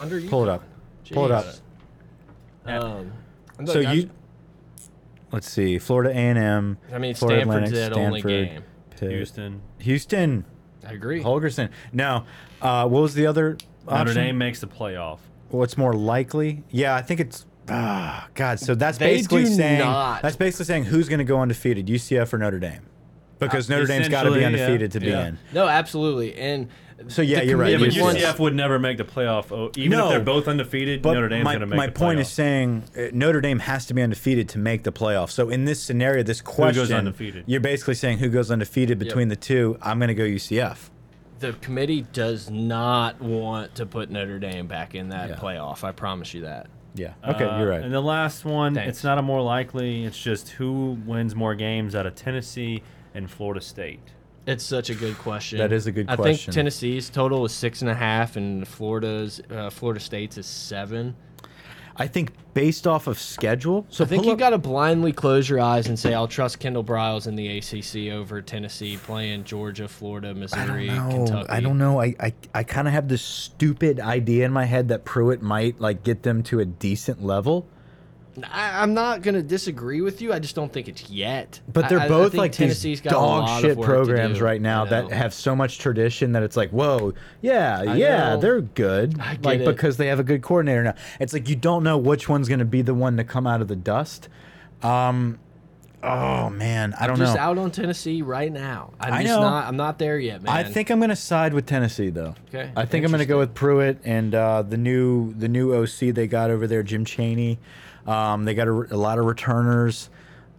Under 0.00 0.18
you. 0.18 0.28
pull 0.28 0.42
it 0.42 0.48
up. 0.48 0.64
Pull 1.12 1.26
it 1.26 1.30
up. 1.30 1.46
Um, 2.66 3.12
So 3.66 3.74
look, 3.74 3.86
I'm- 3.86 3.96
you. 3.96 4.10
Let's 5.32 5.50
see. 5.50 5.78
Florida 5.78 6.10
A 6.10 6.14
and 6.14 6.38
M. 6.38 6.78
I 6.92 6.98
mean, 6.98 7.14
Florida 7.14 7.42
Stanford's 7.42 7.72
Atlantic, 7.72 7.92
that 7.94 8.00
only 8.00 8.20
Stanford, 8.20 8.48
game. 8.48 8.62
Pitt. 8.90 9.10
Houston. 9.10 9.60
Houston. 9.80 10.44
I 10.86 10.92
agree. 10.92 11.22
Holgorsen. 11.22 11.70
No. 11.92 12.24
Uh, 12.62 12.86
what 12.88 13.02
was 13.02 13.14
the 13.14 13.26
other 13.26 13.56
Notre 13.86 14.00
option? 14.00 14.14
Dame 14.16 14.38
makes 14.38 14.60
the 14.60 14.66
playoff. 14.68 15.18
What's 15.48 15.76
more 15.76 15.92
likely? 15.92 16.62
Yeah, 16.70 16.94
I 16.94 17.02
think 17.02 17.20
it's. 17.20 17.46
Ah, 17.68 18.28
God. 18.34 18.60
So 18.60 18.74
that's 18.74 18.98
They 18.98 19.16
basically 19.16 19.44
do 19.44 19.54
saying 19.54 19.80
not. 19.80 20.22
that's 20.22 20.36
basically 20.36 20.66
saying 20.66 20.84
who's 20.84 21.08
going 21.08 21.18
to 21.18 21.24
go 21.24 21.40
undefeated, 21.40 21.86
UCF 21.86 22.32
or 22.32 22.38
Notre 22.38 22.58
Dame, 22.60 22.82
because 23.44 23.70
Uh, 23.70 23.74
Notre 23.74 23.86
Dame's 23.86 24.08
got 24.08 24.24
to 24.24 24.30
be 24.30 24.38
essentially, 24.38 24.58
yeah. 24.58 24.64
undefeated 24.64 24.92
to 24.92 25.00
be 25.00 25.06
Yeah. 25.06 25.26
in. 25.28 25.38
No, 25.52 25.66
absolutely. 25.68 26.34
And 26.36 26.68
So, 27.08 27.22
yeah, 27.22 27.40
the 27.40 27.46
you're 27.46 27.56
right. 27.56 27.72
Yeah, 27.72 27.78
but 27.78 27.90
committee 27.90 28.00
UCF. 28.00 28.24
wants- 28.24 28.38
would 28.38 28.54
never 28.54 28.78
make 28.78 28.98
the 28.98 29.04
playoff. 29.04 29.50
Oh, 29.50 29.70
even 29.76 29.98
No. 29.98 30.04
if 30.06 30.10
they're 30.10 30.20
both 30.20 30.46
undefeated, 30.48 31.02
But 31.02 31.14
Notre 31.14 31.28
Dame's 31.28 31.44
my, 31.44 31.52
going 31.52 31.60
to 31.60 31.66
make 31.66 31.70
the 31.70 31.76
U.S. 31.76 31.86
my 31.88 31.92
the 31.92 31.98
point 31.98 32.18
playoff. 32.18 32.22
is 32.22 32.28
saying 32.28 32.82
uh, 32.96 33.00
Notre 33.12 33.40
Dame 33.40 33.58
has 33.58 33.84
to 33.86 33.94
be 33.94 34.00
undefeated 34.02 34.48
to 34.50 34.58
make 34.58 34.84
the 34.84 34.92
playoff. 34.92 35.30
So 35.30 35.50
in 35.50 35.64
this 35.64 35.82
scenario, 35.82 36.22
this 36.22 36.40
question, 36.40 36.92
undefeated? 36.96 37.44
you're 37.46 37.60
basically 37.60 37.94
saying 37.94 38.18
who 38.18 38.28
goes 38.28 38.50
undefeated 38.50 38.98
between 38.98 39.28
the 39.28 39.36
two. 39.36 39.76
I'm 39.82 39.98
going 39.98 40.08
to 40.08 40.14
go 40.14 40.24
UCF. 40.24 40.90
the 41.40 41.52
committee 41.54 42.06
does 42.14 42.48
not 42.48 43.20
want 43.20 43.74
to 43.74 43.84
put 43.84 44.08
Notre 44.08 44.38
Dame 44.38 44.66
back 44.66 44.94
in 44.94 45.10
that 45.10 45.30
Yeah. 45.30 45.34
playoff. 45.36 45.84
I 45.84 45.92
promise 45.92 46.32
you 46.32 46.42
that. 46.42 46.68
Yeah. 46.94 47.14
Okay, 47.28 47.44
Uh, 47.44 47.58
you're 47.58 47.68
right. 47.68 47.82
And 47.82 47.92
the 47.92 48.00
last 48.00 48.44
one, 48.46 48.74
Thanks. 48.76 48.88
it's 48.88 49.04
not 49.04 49.18
a 49.18 49.22
more 49.22 49.42
likely. 49.42 50.04
It's 50.04 50.16
just 50.22 50.50
who 50.50 50.96
wins 51.04 51.34
more 51.34 51.54
games 51.56 51.94
out 51.94 52.06
of 52.06 52.14
Tennessee 52.14 52.82
and 53.14 53.30
Florida 53.30 53.60
State. 53.60 54.00
It's 54.46 54.64
such 54.64 54.90
a 54.90 54.94
good 54.94 55.16
question. 55.18 55.58
That 55.58 55.72
is 55.72 55.86
a 55.86 55.92
good 55.92 56.10
I 56.10 56.16
question. 56.16 56.32
I 56.32 56.36
think 56.36 56.54
Tennessee's 56.54 57.08
total 57.08 57.44
is 57.46 57.52
six 57.52 57.80
and 57.80 57.90
a 57.90 57.94
half, 57.94 58.36
and 58.36 58.68
Florida's 58.68 59.40
uh, 59.50 59.70
Florida 59.70 60.00
State's 60.00 60.36
is 60.36 60.46
seven. 60.46 61.16
I 61.96 62.08
think 62.08 62.32
based 62.54 62.86
off 62.86 63.06
of 63.06 63.18
schedule. 63.18 63.86
So 63.88 64.04
I 64.04 64.06
think 64.06 64.24
you 64.24 64.32
up- 64.32 64.38
got 64.38 64.50
to 64.50 64.58
blindly 64.58 65.12
close 65.12 65.48
your 65.48 65.60
eyes 65.60 65.86
and 65.86 65.98
say, 65.98 66.12
"I'll 66.12 66.28
trust 66.28 66.58
Kendall 66.58 66.84
Briles 66.84 67.26
in 67.26 67.36
the 67.36 67.58
ACC 67.58 68.12
over 68.12 68.42
Tennessee 68.42 68.96
playing 68.96 69.44
Georgia, 69.44 69.86
Florida, 69.86 70.34
Missouri, 70.34 70.88
know. 70.88 71.08
Kentucky." 71.10 71.48
I 71.48 71.60
don't 71.60 71.78
know. 71.78 72.00
I, 72.00 72.14
I, 72.18 72.34
I 72.52 72.62
kind 72.64 72.88
of 72.88 72.94
have 72.94 73.08
this 73.08 73.22
stupid 73.22 74.00
idea 74.00 74.44
in 74.44 74.52
my 74.52 74.64
head 74.64 74.88
that 74.88 75.04
Pruitt 75.04 75.40
might 75.40 75.80
like 75.80 76.02
get 76.02 76.22
them 76.22 76.42
to 76.44 76.60
a 76.60 76.64
decent 76.64 77.24
level. 77.24 77.68
I, 78.50 78.82
I'm 78.82 78.94
not 78.94 79.22
gonna 79.22 79.42
disagree 79.42 80.00
with 80.00 80.20
you. 80.20 80.32
I 80.32 80.38
just 80.38 80.54
don't 80.56 80.72
think 80.72 80.88
it's 80.88 81.08
yet. 81.08 81.60
But 81.72 81.88
they're 81.88 82.00
I- 82.00 82.06
I 82.06 82.08
both 82.08 82.32
think 82.32 82.40
like 82.40 82.52
Tennessee's 82.52 82.82
these 82.82 83.00
got 83.00 83.10
dog 83.10 83.60
shit 83.62 83.76
to 83.78 83.84
programs 83.84 84.38
do, 84.38 84.44
right 84.44 84.60
now 84.60 84.84
you 84.84 84.90
that 84.90 85.10
have 85.12 85.32
so 85.32 85.54
much 85.54 85.78
tradition 85.78 86.32
that 86.32 86.42
it's 86.42 86.56
like, 86.56 86.70
whoa, 86.70 87.12
yeah, 87.40 87.84
I 87.86 87.94
yeah, 87.96 88.30
know. 88.34 88.40
they're 88.40 88.60
good. 88.60 89.20
I 89.20 89.34
get 89.34 89.44
like 89.44 89.60
it. 89.60 89.66
because 89.66 89.96
they 89.96 90.08
have 90.08 90.18
a 90.18 90.24
good 90.24 90.42
coordinator 90.42 90.82
now. 90.82 90.94
It's 91.20 91.32
like 91.32 91.48
you 91.48 91.56
don't 91.56 91.84
know 91.84 91.96
which 91.96 92.28
one's 92.28 92.48
going 92.48 92.58
to 92.58 92.64
be 92.64 92.82
the 92.82 92.94
one 92.94 93.16
to 93.18 93.24
come 93.24 93.46
out 93.46 93.60
of 93.60 93.68
the 93.68 93.76
dust. 93.76 94.28
Um, 94.82 95.38
oh 96.02 96.50
man, 96.50 96.94
I 97.00 97.06
don't 97.06 97.16
just 97.16 97.30
know. 97.30 97.34
Just 97.34 97.38
out 97.38 97.56
on 97.58 97.70
Tennessee 97.70 98.22
right 98.22 98.52
now. 98.52 98.92
I'm 99.00 99.12
I 99.12 99.22
know. 99.22 99.40
not. 99.40 99.66
I'm 99.66 99.76
not 99.76 99.98
there 99.98 100.18
yet, 100.18 100.42
man. 100.42 100.54
I 100.54 100.64
think 100.64 100.90
I'm 100.90 100.98
going 100.98 101.10
to 101.10 101.16
side 101.16 101.54
with 101.54 101.66
Tennessee 101.66 102.10
though. 102.10 102.34
Okay, 102.48 102.70
I 102.76 102.84
think 102.84 103.04
I'm 103.04 103.10
going 103.10 103.20
to 103.20 103.26
go 103.26 103.38
with 103.38 103.54
Pruitt 103.54 103.98
and 104.04 104.34
uh, 104.34 104.62
the 104.62 104.76
new 104.76 105.32
the 105.34 105.48
new 105.48 105.72
OC 105.74 106.14
they 106.14 106.26
got 106.26 106.50
over 106.50 106.66
there, 106.66 106.82
Jim 106.82 107.04
Chaney. 107.04 107.58
Um, 108.06 108.44
they 108.44 108.54
got 108.54 108.68
a, 108.68 108.72
a 108.72 108.96
lot 108.96 109.18
of 109.18 109.24
returners. 109.24 110.10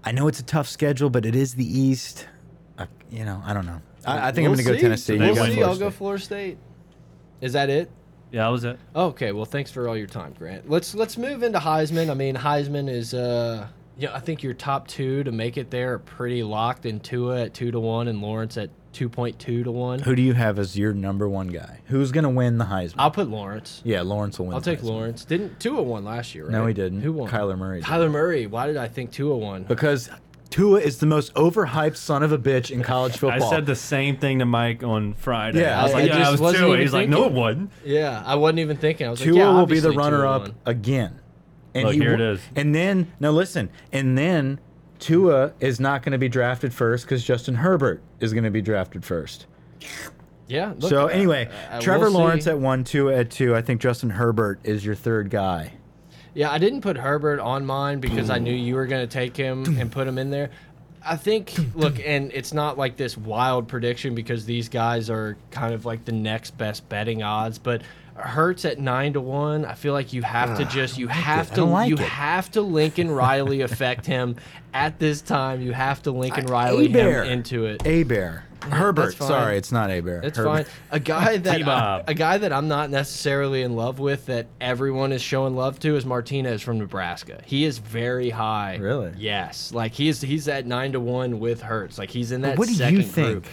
I 0.04 0.12
know 0.12 0.28
it's 0.28 0.39
a 0.39 0.43
tough 0.43 0.68
schedule, 0.68 1.10
but 1.10 1.26
it 1.26 1.36
is 1.36 1.56
the 1.56 1.66
East. 1.66 2.28
Uh, 2.78 2.86
you 3.10 3.26
know, 3.26 3.41
I 3.46 3.54
don't 3.54 3.66
know. 3.66 3.82
I, 4.06 4.28
I 4.28 4.32
think 4.32 4.48
I'm 4.48 4.54
going 4.54 4.66
to 4.66 4.72
go. 4.74 4.78
Tennessee. 4.78 5.14
You 5.14 5.20
We'll 5.20 5.36
got 5.36 5.52
see. 5.52 5.64
I'll 5.64 5.78
go 5.78 5.89
Florida 5.89 6.24
State. 6.24 6.58
Is 7.41 7.54
that 7.54 7.70
it? 7.70 7.89
Yeah, 8.32 8.43
that 8.43 8.50
was 8.50 8.64
it. 8.64 8.78
Okay, 8.96 9.32
well, 9.32 9.46
thanks 9.46 9.72
for 9.72 9.88
all 9.88 9.96
your 9.98 10.08
time, 10.08 10.34
Grant. 10.38 10.70
Let's 10.70 10.93
let's 10.96 11.18
move 11.18 11.43
into 11.43 11.60
Heisman. 11.60 12.10
I 12.10 12.14
mean, 12.14 12.36
Heisman 12.36 12.89
is 12.89 13.14
uh, 13.14 13.68
yeah, 13.98 14.14
I 14.14 14.20
think 14.20 14.43
your 14.43 14.54
top 14.54 14.88
two 14.88 15.24
to 15.24 15.32
make 15.32 15.58
it 15.58 15.72
there 15.72 15.93
are 15.93 16.00
pretty 16.00 16.43
locked 16.43 16.86
in 16.86 17.00
Tua 17.00 17.43
at 17.43 17.54
two 17.54 17.72
to 17.72 17.80
one 17.80 18.08
and 18.08 18.22
Lawrence 18.22 18.58
at 18.58 18.70
two 18.96 19.10
point 19.10 19.38
two 19.38 19.64
to 19.64 19.72
one. 19.72 20.00
Who 20.00 20.16
do 20.16 20.22
you 20.22 20.34
have 20.34 20.58
as 20.58 20.78
your 20.78 20.93
number 20.93 21.30
one 21.30 21.48
guy? 21.50 21.82
Who's 21.86 22.12
going 22.12 22.24
to 22.24 22.30
win 22.30 22.58
the 22.58 22.66
Heisman? 22.66 22.96
I'll 22.98 23.12
put 23.12 23.30
Lawrence. 23.30 23.82
yeah, 23.86 24.02
Lawrence 24.02 24.39
will 24.39 24.48
win. 24.48 24.56
I'll 24.56 24.62
the 24.62 24.72
take 24.72 24.80
Heisman. 24.82 24.89
Lawrence. 24.89 25.26
Didn't 25.26 25.60
Tua 25.60 25.84
won 25.84 26.04
last 26.06 26.34
year? 26.34 26.46
Right? 26.46 26.52
No, 26.54 26.66
he 26.66 26.74
didn't. 26.74 27.02
Who 27.02 27.14
won? 27.14 27.30
Kyler 27.30 27.58
Murray. 27.58 27.82
did. 27.82 27.88
Kyler 27.88 28.10
Murray. 28.10 28.48
Why 28.48 28.66
did 28.68 28.78
I 28.78 28.88
think 28.88 29.12
Tua 29.12 29.38
won? 29.38 29.64
Because 29.64 30.10
Tua 30.50 30.80
is 30.80 31.00
the 31.00 31.06
most 31.06 31.34
overhyped 31.34 31.98
son 31.98 32.24
of 32.24 32.32
a 32.32 32.38
bitch 32.38 32.72
in 32.72 32.82
college 32.84 33.18
football. 33.18 33.43
I 33.46 33.50
said 33.50 33.66
the 33.66 33.76
same 33.76 34.18
thing 34.18 34.39
to 34.39 34.46
Mike 34.46 34.84
on 34.84 35.14
Friday. 35.16 35.60
Yeah, 35.62 35.80
I 35.80 35.84
was 35.84 35.93
like, 35.93 36.04
I 36.12 36.18
yeah, 36.20 36.28
I 36.28 36.32
was 36.32 36.39
wasn't 36.39 36.64
too. 36.66 36.74
He's 36.74 36.93
like, 36.93 37.10
no, 37.10 37.18
it 37.18 37.22
thinking. 37.24 37.41
wasn't. 37.41 37.72
yeah, 37.84 38.24
I 38.26 38.36
wasn't 38.36 38.60
even 38.60 38.78
thinking. 38.78 39.08
I 39.08 39.10
was 39.12 39.20
Tua 39.20 39.34
like, 39.34 39.39
yeah, 39.39 39.54
will 39.54 39.66
be 39.66 39.80
the 39.80 39.91
runner-up 39.91 40.50
again. 40.66 41.20
And 41.74 41.84
Look, 41.86 41.93
he 41.96 42.00
here 42.00 42.14
it 42.14 42.20
wo- 42.20 42.32
is. 42.34 42.41
And 42.56 42.74
then 42.74 43.12
no, 43.20 43.32
listen. 43.32 43.70
And 43.91 44.18
then 44.18 44.62
Tua 45.06 45.53
is 45.60 45.80
not 45.80 46.01
going 46.01 46.14
to 46.14 46.18
be 46.18 46.30
drafted 46.30 46.74
first 46.74 47.06
because 47.06 47.24
Justin 47.24 47.53
Herbert 47.53 48.01
is 48.20 48.34
going 48.34 48.43
to 48.43 48.49
be 48.49 48.64
drafted 48.64 49.06
first. 49.06 49.45
Yeah. 50.47 50.74
look, 50.80 50.89
so 50.89 51.03
uh, 51.03 51.10
anyway, 51.10 51.47
uh, 51.70 51.80
Trevor 51.80 52.10
Lawrence 52.10 52.45
see. 52.45 52.49
at 52.49 52.58
one, 52.58 52.84
Tua 52.84 53.16
at 53.16 53.30
two. 53.30 53.56
I 53.56 53.62
think 53.62 53.82
Justin 53.82 54.10
Herbert 54.10 54.62
is 54.64 54.84
your 54.84 54.95
third 54.95 55.30
guy. 55.30 55.74
Yeah, 56.34 56.49
I 56.51 56.58
didn't 56.58 56.82
put 56.82 56.97
Herbert 56.97 57.39
on 57.39 57.68
mine 57.68 57.99
because 57.99 58.32
I 58.32 58.39
knew 58.39 58.51
you 58.51 58.74
were 58.74 58.88
going 58.88 59.08
to 59.08 59.14
take 59.14 59.38
him 59.38 59.78
and 59.80 59.91
put 59.91 60.08
him 60.08 60.18
in 60.18 60.32
there. 60.32 60.49
I 61.03 61.18
think, 61.18 61.53
look, 61.76 61.99
and 62.03 62.32
it's 62.34 62.51
not 62.51 62.80
like 62.80 62.97
this 62.97 63.16
wild 63.16 63.68
prediction 63.68 64.16
because 64.16 64.47
these 64.47 64.70
guys 64.70 65.12
are 65.12 65.38
kind 65.51 65.76
of 65.76 65.86
like 65.86 66.03
the 66.06 66.14
next 66.14 66.58
best 66.58 66.89
betting 66.89 67.22
odds, 67.22 67.60
but 67.60 67.84
Hurts 68.16 68.63
at 68.63 68.80
nine 68.80 69.13
to 69.13 69.22
one. 69.22 69.66
I 69.66 69.74
feel 69.74 69.91
like 69.91 70.13
you 70.13 70.22
have 70.22 70.57
to 70.57 70.66
ah, 70.66 70.70
just 70.70 70.97
you 70.97 71.07
have 71.09 71.51
it. 71.51 71.55
To 71.55 71.66
like 71.66 71.89
you 71.89 71.95
it. 71.95 71.99
have 72.01 72.49
to 72.51 72.61
Lincoln 72.61 73.11
Riley 73.11 73.61
affect 73.61 74.05
him 74.05 74.38
at 74.74 74.99
this 74.99 75.22
time. 75.22 75.61
You 75.61 75.74
have 75.74 76.01
to 76.03 76.11
Lincoln 76.11 76.45
Riley 76.45 76.86
him 76.86 76.91
A-Bear. 76.91 77.24
into 77.24 77.66
it. 77.66 77.86
A 77.86 78.03
Bear. 78.03 78.45
Herbert. 78.63 79.16
Sorry, 79.18 79.57
it's 79.57 79.72
not 79.72 79.91
A 79.91 79.99
Bear. 79.99 80.22
It's 80.24 80.38
Herbert. 80.38 80.66
fine. 80.66 80.66
A 80.91 80.99
guy 80.99 81.38
that 81.39 81.57
T-Bob. 81.57 82.05
a 82.07 82.13
guy 82.13 82.38
that 82.38 82.51
I'm 82.53 82.68
not 82.68 82.89
necessarily 82.89 83.61
in 83.61 83.76
love 83.76 83.99
with 83.99 84.26
that 84.28 84.47
everyone 84.61 85.11
is 85.11 85.22
showing 85.22 85.55
love 85.55 85.80
to 85.80 85.95
is 85.97 86.05
Martinez 86.05 86.61
from 86.61 86.80
Nebraska. 86.80 87.41
He 87.45 87.66
is 87.66 87.78
very 87.80 88.30
high. 88.30 88.78
Really? 88.78 89.11
Yes. 89.18 89.72
Like 89.74 89.91
he's 89.91 90.22
he's 90.22 90.47
at 90.47 90.66
nine 90.66 90.93
to 90.93 90.99
one 90.99 91.39
with 91.39 91.61
Hurts. 91.61 91.97
Like 91.97 92.09
he's 92.09 92.32
in 92.32 92.41
that. 92.41 92.57
What 92.57 92.68
do 92.70 92.74
second 92.76 92.95
you 92.95 93.03
think? 93.03 93.32
Group. 93.43 93.45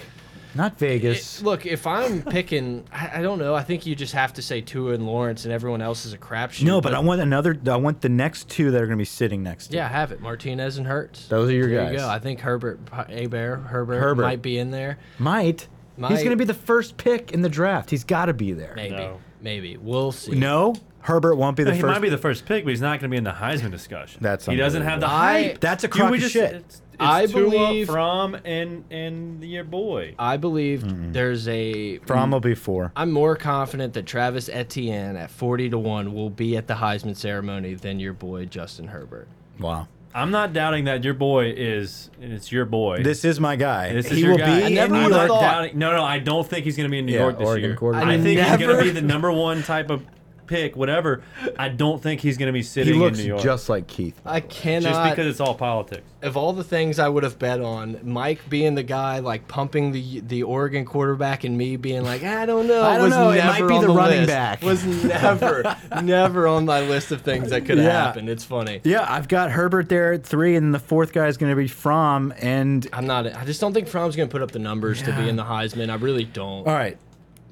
Not 0.54 0.78
Vegas. 0.78 1.40
It- 1.40 1.44
look, 1.44 1.64
if 1.66 1.86
I'm 1.86 2.22
picking, 2.22 2.84
I, 2.92 3.18
I 3.18 3.22
don't 3.22 3.38
know. 3.38 3.54
I 3.54 3.62
think 3.62 3.86
you 3.86 3.94
just 3.94 4.12
have 4.12 4.32
to 4.34 4.42
say 4.42 4.60
Tua 4.60 4.92
and 4.94 5.06
Lawrence, 5.06 5.44
and 5.44 5.52
everyone 5.52 5.80
else 5.82 6.04
is 6.04 6.12
a 6.12 6.18
crapshoot. 6.18 6.64
no, 6.64 6.80
but 6.80 6.94
I 6.94 6.98
want 6.98 7.20
another. 7.20 7.56
I 7.66 7.76
want 7.76 8.00
the 8.02 8.08
next 8.08 8.48
two 8.48 8.70
that 8.70 8.76
are 8.82 8.86
going 8.86 8.98
to 8.98 9.00
be 9.00 9.04
sitting 9.06 9.42
next 9.42 9.68
to. 9.68 9.76
Yeah, 9.76 9.86
I 9.86 9.88
have 9.88 10.12
it. 10.12 10.20
Martinez 10.20 10.76
and 10.78 10.86
Hurts. 10.86 11.26
Those 11.28 11.48
are 11.50 11.54
your 11.54 11.68
there 11.68 11.84
guys. 11.84 11.92
You 11.92 11.98
go. 11.98 12.08
I 12.08 12.18
think 12.18 12.40
Herbert, 12.40 12.80
A 13.08 13.26
Bear, 13.26 13.56
Herbert, 13.56 13.98
Herbert. 14.00 14.22
might 14.22 14.42
be 14.42 14.58
in 14.58 14.70
there. 14.70 14.98
Might. 15.18 15.68
He's 15.96 16.18
going 16.18 16.30
to 16.30 16.36
be 16.36 16.44
the 16.46 16.54
first 16.54 16.96
pick 16.96 17.32
in 17.32 17.42
the 17.42 17.48
draft. 17.48 17.90
He's 17.90 18.02
got 18.04 18.26
to 18.26 18.32
be 18.34 18.52
there. 18.52 18.72
Maybe, 18.74 18.96
No. 18.96 19.20
maybe 19.40 19.76
we'll 19.76 20.10
see. 20.10 20.32
No, 20.32 20.74
Herbert 21.02 21.34
won't 21.36 21.56
be 21.56 21.64
the 21.64 21.74
he 21.74 21.80
first. 21.80 21.92
might 21.92 22.00
be 22.02 22.08
the 22.08 22.18
first 22.18 22.46
pick, 22.46 22.64
but 22.64 22.70
he's 22.70 22.80
not 22.80 23.00
going 23.00 23.00
to 23.00 23.08
be 23.08 23.16
in 23.16 23.24
the 23.24 23.30
Heisman 23.32 23.70
discussion. 23.70 24.18
That's 24.22 24.46
he 24.46 24.56
doesn't 24.56 24.82
have 24.82 25.00
the 25.00 25.08
hype. 25.08 25.54
I- 25.54 25.58
That's 25.60 25.84
a 25.84 25.88
You 25.88 25.92
crock 25.92 26.14
of 26.14 26.18
just- 26.20 26.32
shit. 26.32 26.52
It's, 26.54 26.76
it's 26.76 26.80
I 27.00 27.26
Tua, 27.26 27.50
believe- 27.50 27.86
from 27.88 28.36
and 28.44 28.84
and 28.90 29.42
your 29.44 29.64
boy. 29.64 30.14
I 30.18 30.36
believe 30.36 31.12
there's 31.12 31.48
a. 31.48 31.98
from 32.06 32.30
will 32.30 32.40
be 32.40 32.54
four. 32.54 32.92
I'm 32.94 33.10
more 33.10 33.34
confident 33.36 33.94
that 33.94 34.06
Travis 34.06 34.48
Etienne 34.48 35.16
at 35.16 35.30
40 35.30 35.70
to 35.70 35.78
1 35.78 36.14
will 36.14 36.30
be 36.30 36.56
at 36.56 36.68
the 36.68 36.74
Heisman 36.74 37.16
ceremony 37.16 37.74
than 37.74 37.98
your 37.98 38.12
boy 38.12 38.44
Justin 38.44 38.86
Herbert. 38.88 39.26
Wow. 39.58 39.88
I'm 40.14 40.30
not 40.30 40.52
doubting 40.52 40.84
that 40.84 41.02
your 41.04 41.14
boy 41.14 41.54
is. 41.56 42.10
It's 42.20 42.52
your 42.52 42.66
boy. 42.66 43.02
This 43.02 43.24
is 43.24 43.40
my 43.40 43.56
guy. 43.56 43.94
This 43.94 44.06
is 44.06 44.12
he 44.18 44.20
your 44.20 44.32
will 44.32 44.38
guy. 44.38 44.58
be 44.58 44.64
I 44.64 44.66
in 44.68 44.74
never 44.74 44.92
New 44.94 45.02
would've 45.04 45.16
York. 45.16 45.28
thought- 45.28 45.40
doubting. 45.40 45.78
No, 45.78 45.96
no, 45.96 46.04
I 46.04 46.18
don't 46.18 46.46
think 46.46 46.66
he's 46.66 46.76
going 46.76 46.86
to 46.86 46.90
be 46.90 46.98
in 46.98 47.06
New 47.06 47.14
Yeah, 47.14 47.20
York 47.20 47.38
this 47.38 47.48
Oregon 47.48 47.70
year. 47.70 47.76
quarterback. 47.78 48.06
I 48.08 48.12
I 48.14 48.20
think 48.20 48.38
he's 48.38 48.56
going 48.58 48.76
to 48.76 48.82
be 48.84 48.90
the 48.90 49.00
number 49.00 49.32
one 49.32 49.62
type 49.62 49.88
of 49.90 50.04
pick, 50.52 50.76
whatever. 50.76 51.22
I 51.58 51.68
don't 51.70 52.02
think 52.02 52.20
he's 52.20 52.36
going 52.36 52.46
to 52.48 52.52
be 52.52 52.62
sitting 52.62 52.94
He 52.94 53.00
sitting 53.00 53.02
looks 53.02 53.18
in 53.18 53.24
New 53.24 53.28
York. 53.30 53.42
just 53.42 53.68
like 53.68 53.86
Keith. 53.86 54.20
I 54.24 54.40
cannot. 54.40 54.88
just 54.90 55.10
because 55.10 55.26
it's 55.26 55.40
all 55.40 55.54
politics. 55.54 56.02
of 56.22 56.36
all 56.36 56.52
the 56.52 56.62
things 56.64 56.98
I 56.98 57.08
would 57.08 57.22
have 57.24 57.38
bet 57.38 57.60
on, 57.60 57.98
Mike 58.02 58.40
being 58.48 58.74
the 58.74 58.82
guy 58.82 59.18
like 59.20 59.48
pumping 59.48 59.92
the 59.92 60.20
the 60.20 60.42
Oregon 60.42 60.84
quarterback, 60.84 61.44
and 61.44 61.56
me 61.56 61.76
being 61.76 62.02
like, 62.04 62.22
I 62.22 62.44
don't 62.46 62.66
know. 62.66 62.82
I 62.84 62.94
don't 62.96 63.04
was 63.04 63.10
know, 63.14 63.30
it 63.30 63.44
might 63.44 63.66
be 63.66 63.74
on 63.74 63.80
the 63.80 63.88
running 63.88 64.18
list. 64.20 64.28
back. 64.28 64.62
Was 64.62 64.84
never, 64.84 65.76
never 66.02 66.46
on 66.46 66.64
my 66.66 66.80
list 66.82 67.10
of 67.12 67.22
things 67.22 67.50
that 67.50 67.62
could 67.64 67.78
have 67.78 67.86
Yeah. 67.86 68.04
happened. 68.04 68.28
It's 68.28 68.44
funny. 68.44 68.80
Yeah, 68.84 69.06
I've 69.08 69.28
got 69.28 69.50
Herbert 69.50 69.88
there 69.88 70.12
at 70.12 70.24
three, 70.24 70.54
and 70.56 70.74
the 70.74 70.78
fourth 70.78 71.12
guy 71.12 71.26
is 71.28 71.36
going 71.36 71.50
to 71.50 71.56
be 71.56 71.66
Fromm. 71.68 72.32
And 72.38 72.86
I'm 72.92 73.06
not. 73.06 73.26
I 73.34 73.44
just 73.44 73.60
don't 73.60 73.72
think 73.72 73.88
Fromm's 73.88 74.16
going 74.16 74.28
to 74.28 74.32
put 74.32 74.42
up 74.42 74.50
the 74.52 74.58
numbers 74.58 75.02
to 75.02 75.12
be 75.16 75.28
in 75.28 75.36
the 75.36 75.44
Heisman. 75.44 75.88
I 75.90 75.94
really 75.94 76.24
don't. 76.24 76.66
all 76.66 76.74
right, 76.74 76.98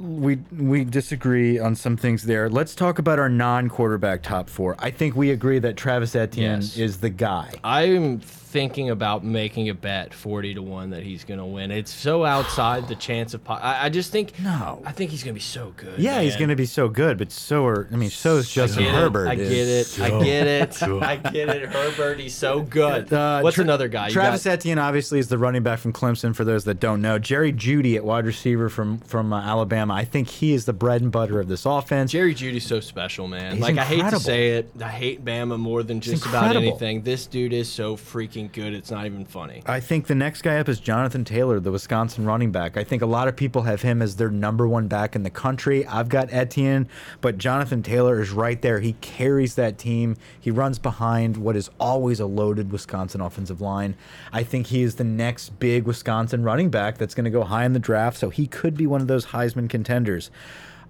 we 0.01 0.37
we 0.57 0.85
disagree 0.85 1.59
on 1.59 1.77
some 1.77 1.97
things 1.97 2.23
there. 2.25 2.49
Let's 2.49 2.75
talk 2.75 2.99
about 2.99 3.19
our 3.19 3.29
non-quarterback 3.29 4.23
top 4.23 4.49
four. 4.49 4.75
I 4.79 4.91
think 4.91 5.15
we 5.15 5.31
agree 5.31 5.59
that 5.59 5.77
Travis 5.77 6.17
Etienne 6.17 6.61
Yes. 6.63 6.77
is 6.79 6.97
the 6.99 7.11
guy. 7.11 7.53
I'm 7.63 8.21
thinking 8.51 8.91
about 8.91 9.25
making 9.25 9.69
a 9.69 9.75
bet 9.75 10.13
40 10.13 10.55
to 10.55 10.63
1 10.63 10.91
that 10.91 11.03
he's 11.03 11.25
going 11.25 11.39
to 11.39 11.45
win. 11.47 11.71
It's 11.71 11.93
so 11.93 12.25
outside 12.25 12.89
the 12.89 12.95
chance 13.09 13.33
of 13.35 13.49
I, 13.49 13.87
I 13.87 13.89
just 13.89 14.11
think 14.13 14.39
No. 14.41 14.83
I 14.85 14.93
think 14.93 15.11
he's 15.11 15.23
going 15.23 15.33
to 15.35 15.39
be 15.39 15.41
so 15.41 15.73
good. 15.77 15.99
Yeah, 15.99 16.21
he's 16.21 16.37
going 16.37 16.49
to 16.51 16.57
be 16.57 16.67
so 16.67 16.89
good, 16.89 17.17
but 17.19 17.31
so 17.33 17.65
are 17.67 17.89
I 17.93 17.97
mean, 17.97 18.11
so 18.11 18.37
is 18.39 18.47
I 18.51 18.53
Justin 18.53 18.85
get 18.85 18.95
it. 18.95 18.99
Herbert. 18.99 19.29
I 19.29 19.35
get 19.37 19.47
is 19.47 19.99
it. 19.99 20.03
I 20.03 20.25
get 20.25 20.47
it. 20.47 20.83
I 21.03 21.17
get 21.17 21.49
it. 21.49 21.69
Herbert, 21.69 22.19
he's 22.21 22.35
so 22.35 22.63
good. 22.63 23.13
Uh, 23.13 23.41
What's 23.41 23.55
Tra- 23.55 23.65
another 23.65 23.89
guy? 23.89 24.09
You 24.09 24.13
Travis 24.15 24.45
got- 24.45 24.53
Etienne 24.55 24.79
obviously 24.79 25.19
is 25.19 25.29
the 25.29 25.39
running 25.39 25.63
back 25.63 25.79
from 25.79 25.93
Clemson. 25.93 26.35
For 26.35 26.45
those 26.45 26.65
that 26.65 26.81
don't 26.81 27.01
know, 27.03 27.19
Jerry 27.19 27.53
Jeudy 27.53 27.97
at 27.97 28.05
wide 28.05 28.27
receiver 28.27 28.69
from 28.69 28.99
from 29.01 29.33
uh, 29.33 29.41
Alabama. 29.41 29.95
I 29.95 30.05
think 30.05 30.29
he 30.29 30.53
is 30.55 30.65
the 30.65 30.73
bread 30.73 31.03
and 31.03 31.13
butter 31.13 31.41
of 31.41 31.49
this 31.49 31.67
offense. 31.67 32.13
Jerry 32.13 32.35
Jeudy's 32.35 32.67
so 32.67 32.81
special, 32.81 33.29
man. 33.29 33.53
He's 33.53 33.61
like 33.63 33.79
I 33.79 33.85
hate 33.85 34.09
to 34.11 34.19
say 34.21 34.51
it, 34.59 34.71
I 34.83 34.89
hate 34.89 35.25
Bama 35.25 35.59
more 35.59 35.83
than 35.83 36.01
just 36.01 36.27
about 36.27 36.57
anything. 36.57 37.03
This 37.03 37.27
dude 37.27 37.53
is 37.53 37.71
so 37.71 37.97
freaking 37.97 38.40
good. 38.49 38.75
It's 38.75 38.91
not 38.91 39.07
even 39.07 39.25
funny. 39.25 39.63
I 39.67 39.81
think 39.81 40.07
the 40.07 40.15
next 40.15 40.43
guy 40.43 40.59
up 40.59 40.69
is 40.69 40.81
Jonathan 40.81 41.25
Taylor, 41.25 41.61
the 41.61 41.73
Wisconsin 41.73 42.25
running 42.25 42.51
back. 42.51 42.77
I 42.77 42.85
think 42.85 43.03
a 43.03 43.07
lot 43.07 43.29
of 43.29 43.37
people 43.37 43.63
have 43.63 43.83
him 43.83 44.03
as 44.03 44.17
their 44.17 44.31
number 44.31 44.67
one 44.67 44.89
back 44.89 45.15
in 45.17 45.23
the 45.23 45.31
country. 45.31 45.87
I've 45.87 46.09
got 46.09 46.33
Etienne, 46.33 46.89
but 47.21 47.39
Jonathan 47.39 47.83
Taylor 47.83 48.21
is 48.21 48.31
right 48.31 48.61
there. 48.61 48.81
He 48.81 48.95
carries 48.95 49.55
that 49.55 49.79
team. 49.79 50.17
He 50.41 50.51
runs 50.51 50.79
behind 50.79 51.37
what 51.37 51.57
is 51.57 51.71
always 51.79 52.21
a 52.21 52.27
loaded 52.27 52.73
Wisconsin 52.73 53.21
offensive 53.21 53.61
line. 53.61 53.97
I 54.33 54.43
think 54.43 54.69
he 54.69 54.83
is 54.83 54.97
the 54.97 55.05
next 55.05 55.59
big 55.59 55.85
Wisconsin 55.85 56.43
running 56.43 56.71
back 56.71 56.99
that's 56.99 57.15
going 57.15 57.25
to 57.25 57.31
go 57.31 57.45
high 57.45 57.65
in 57.65 57.73
the 57.73 57.79
draft, 57.79 58.19
so 58.19 58.31
he 58.31 58.47
could 58.47 58.77
be 58.77 58.87
one 58.87 59.01
of 59.01 59.07
those 59.07 59.27
Heisman 59.27 59.69
contenders. 59.69 60.31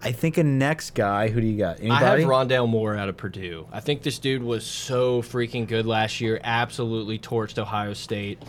I 0.02 0.12
think 0.12 0.38
a 0.38 0.44
next 0.44 0.94
guy. 0.94 1.28
Who 1.28 1.40
do 1.40 1.46
you 1.46 1.58
got? 1.58 1.80
Anybody? 1.80 2.04
I 2.04 2.20
have 2.20 2.28
Rondale 2.28 2.68
Moore 2.68 2.96
out 2.96 3.08
of 3.08 3.16
Purdue. 3.16 3.66
I 3.70 3.80
think 3.80 4.02
this 4.02 4.18
dude 4.18 4.42
was 4.42 4.64
so 4.64 5.20
freaking 5.20 5.66
good 5.66 5.86
last 5.86 6.20
year. 6.20 6.40
Absolutely 6.42 7.18
torched 7.18 7.58
Ohio 7.58 7.92
State. 7.92 8.42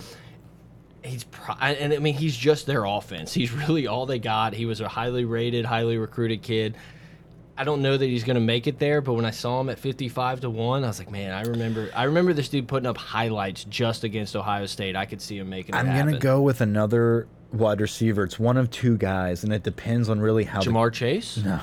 He's 1.03 1.23
pro 1.23 1.55
and 1.59 1.93
I 1.93 1.97
mean 1.97 2.13
he's 2.13 2.37
just 2.37 2.67
their 2.67 2.85
offense. 2.85 3.33
He's 3.33 3.51
really 3.67 3.87
all 3.87 4.05
they 4.05 4.19
got. 4.19 4.53
He 4.53 4.65
was 4.65 4.79
a 4.81 4.87
highly 4.87 5.25
rated, 5.25 5.65
highly 5.65 5.97
recruited 5.97 6.41
kid. 6.41 6.75
I 7.57 7.63
don't 7.63 7.81
know 7.81 7.97
that 7.97 8.05
he's 8.05 8.23
going 8.23 8.35
to 8.35 8.41
make 8.41 8.65
it 8.65 8.79
there, 8.79 9.01
but 9.01 9.13
when 9.13 9.25
I 9.25 9.31
saw 9.31 9.59
him 9.59 9.69
at 9.69 9.77
55 9.77 10.41
to 10.41 10.49
1, 10.49 10.83
I 10.83 10.87
was 10.87 10.97
like, 10.97 11.11
man, 11.11 11.31
I 11.31 11.41
remember 11.41 11.89
I 11.93 12.03
remember 12.03 12.33
this 12.33 12.49
dude 12.49 12.67
putting 12.67 12.87
up 12.87 12.97
highlights 12.97 13.65
just 13.65 14.03
against 14.03 14.35
Ohio 14.35 14.67
State. 14.67 14.95
I 14.95 15.05
could 15.05 15.21
see 15.21 15.37
him 15.37 15.49
making 15.49 15.75
it 15.75 15.77
I'm 15.77 15.87
gonna 15.87 16.17
go 16.17 16.41
with 16.41 16.61
another 16.61 17.27
wide 17.53 17.81
receiver. 17.81 18.23
It's 18.23 18.39
one 18.39 18.57
of 18.57 18.69
two 18.71 18.97
guys, 18.97 19.43
and 19.43 19.53
it 19.53 19.63
depends 19.63 20.09
on 20.09 20.19
really 20.19 20.43
how 20.45 20.61
the 20.61 20.71
Ja'Marr 20.71 20.93
Chase? 20.93 21.37
No. 21.37 21.59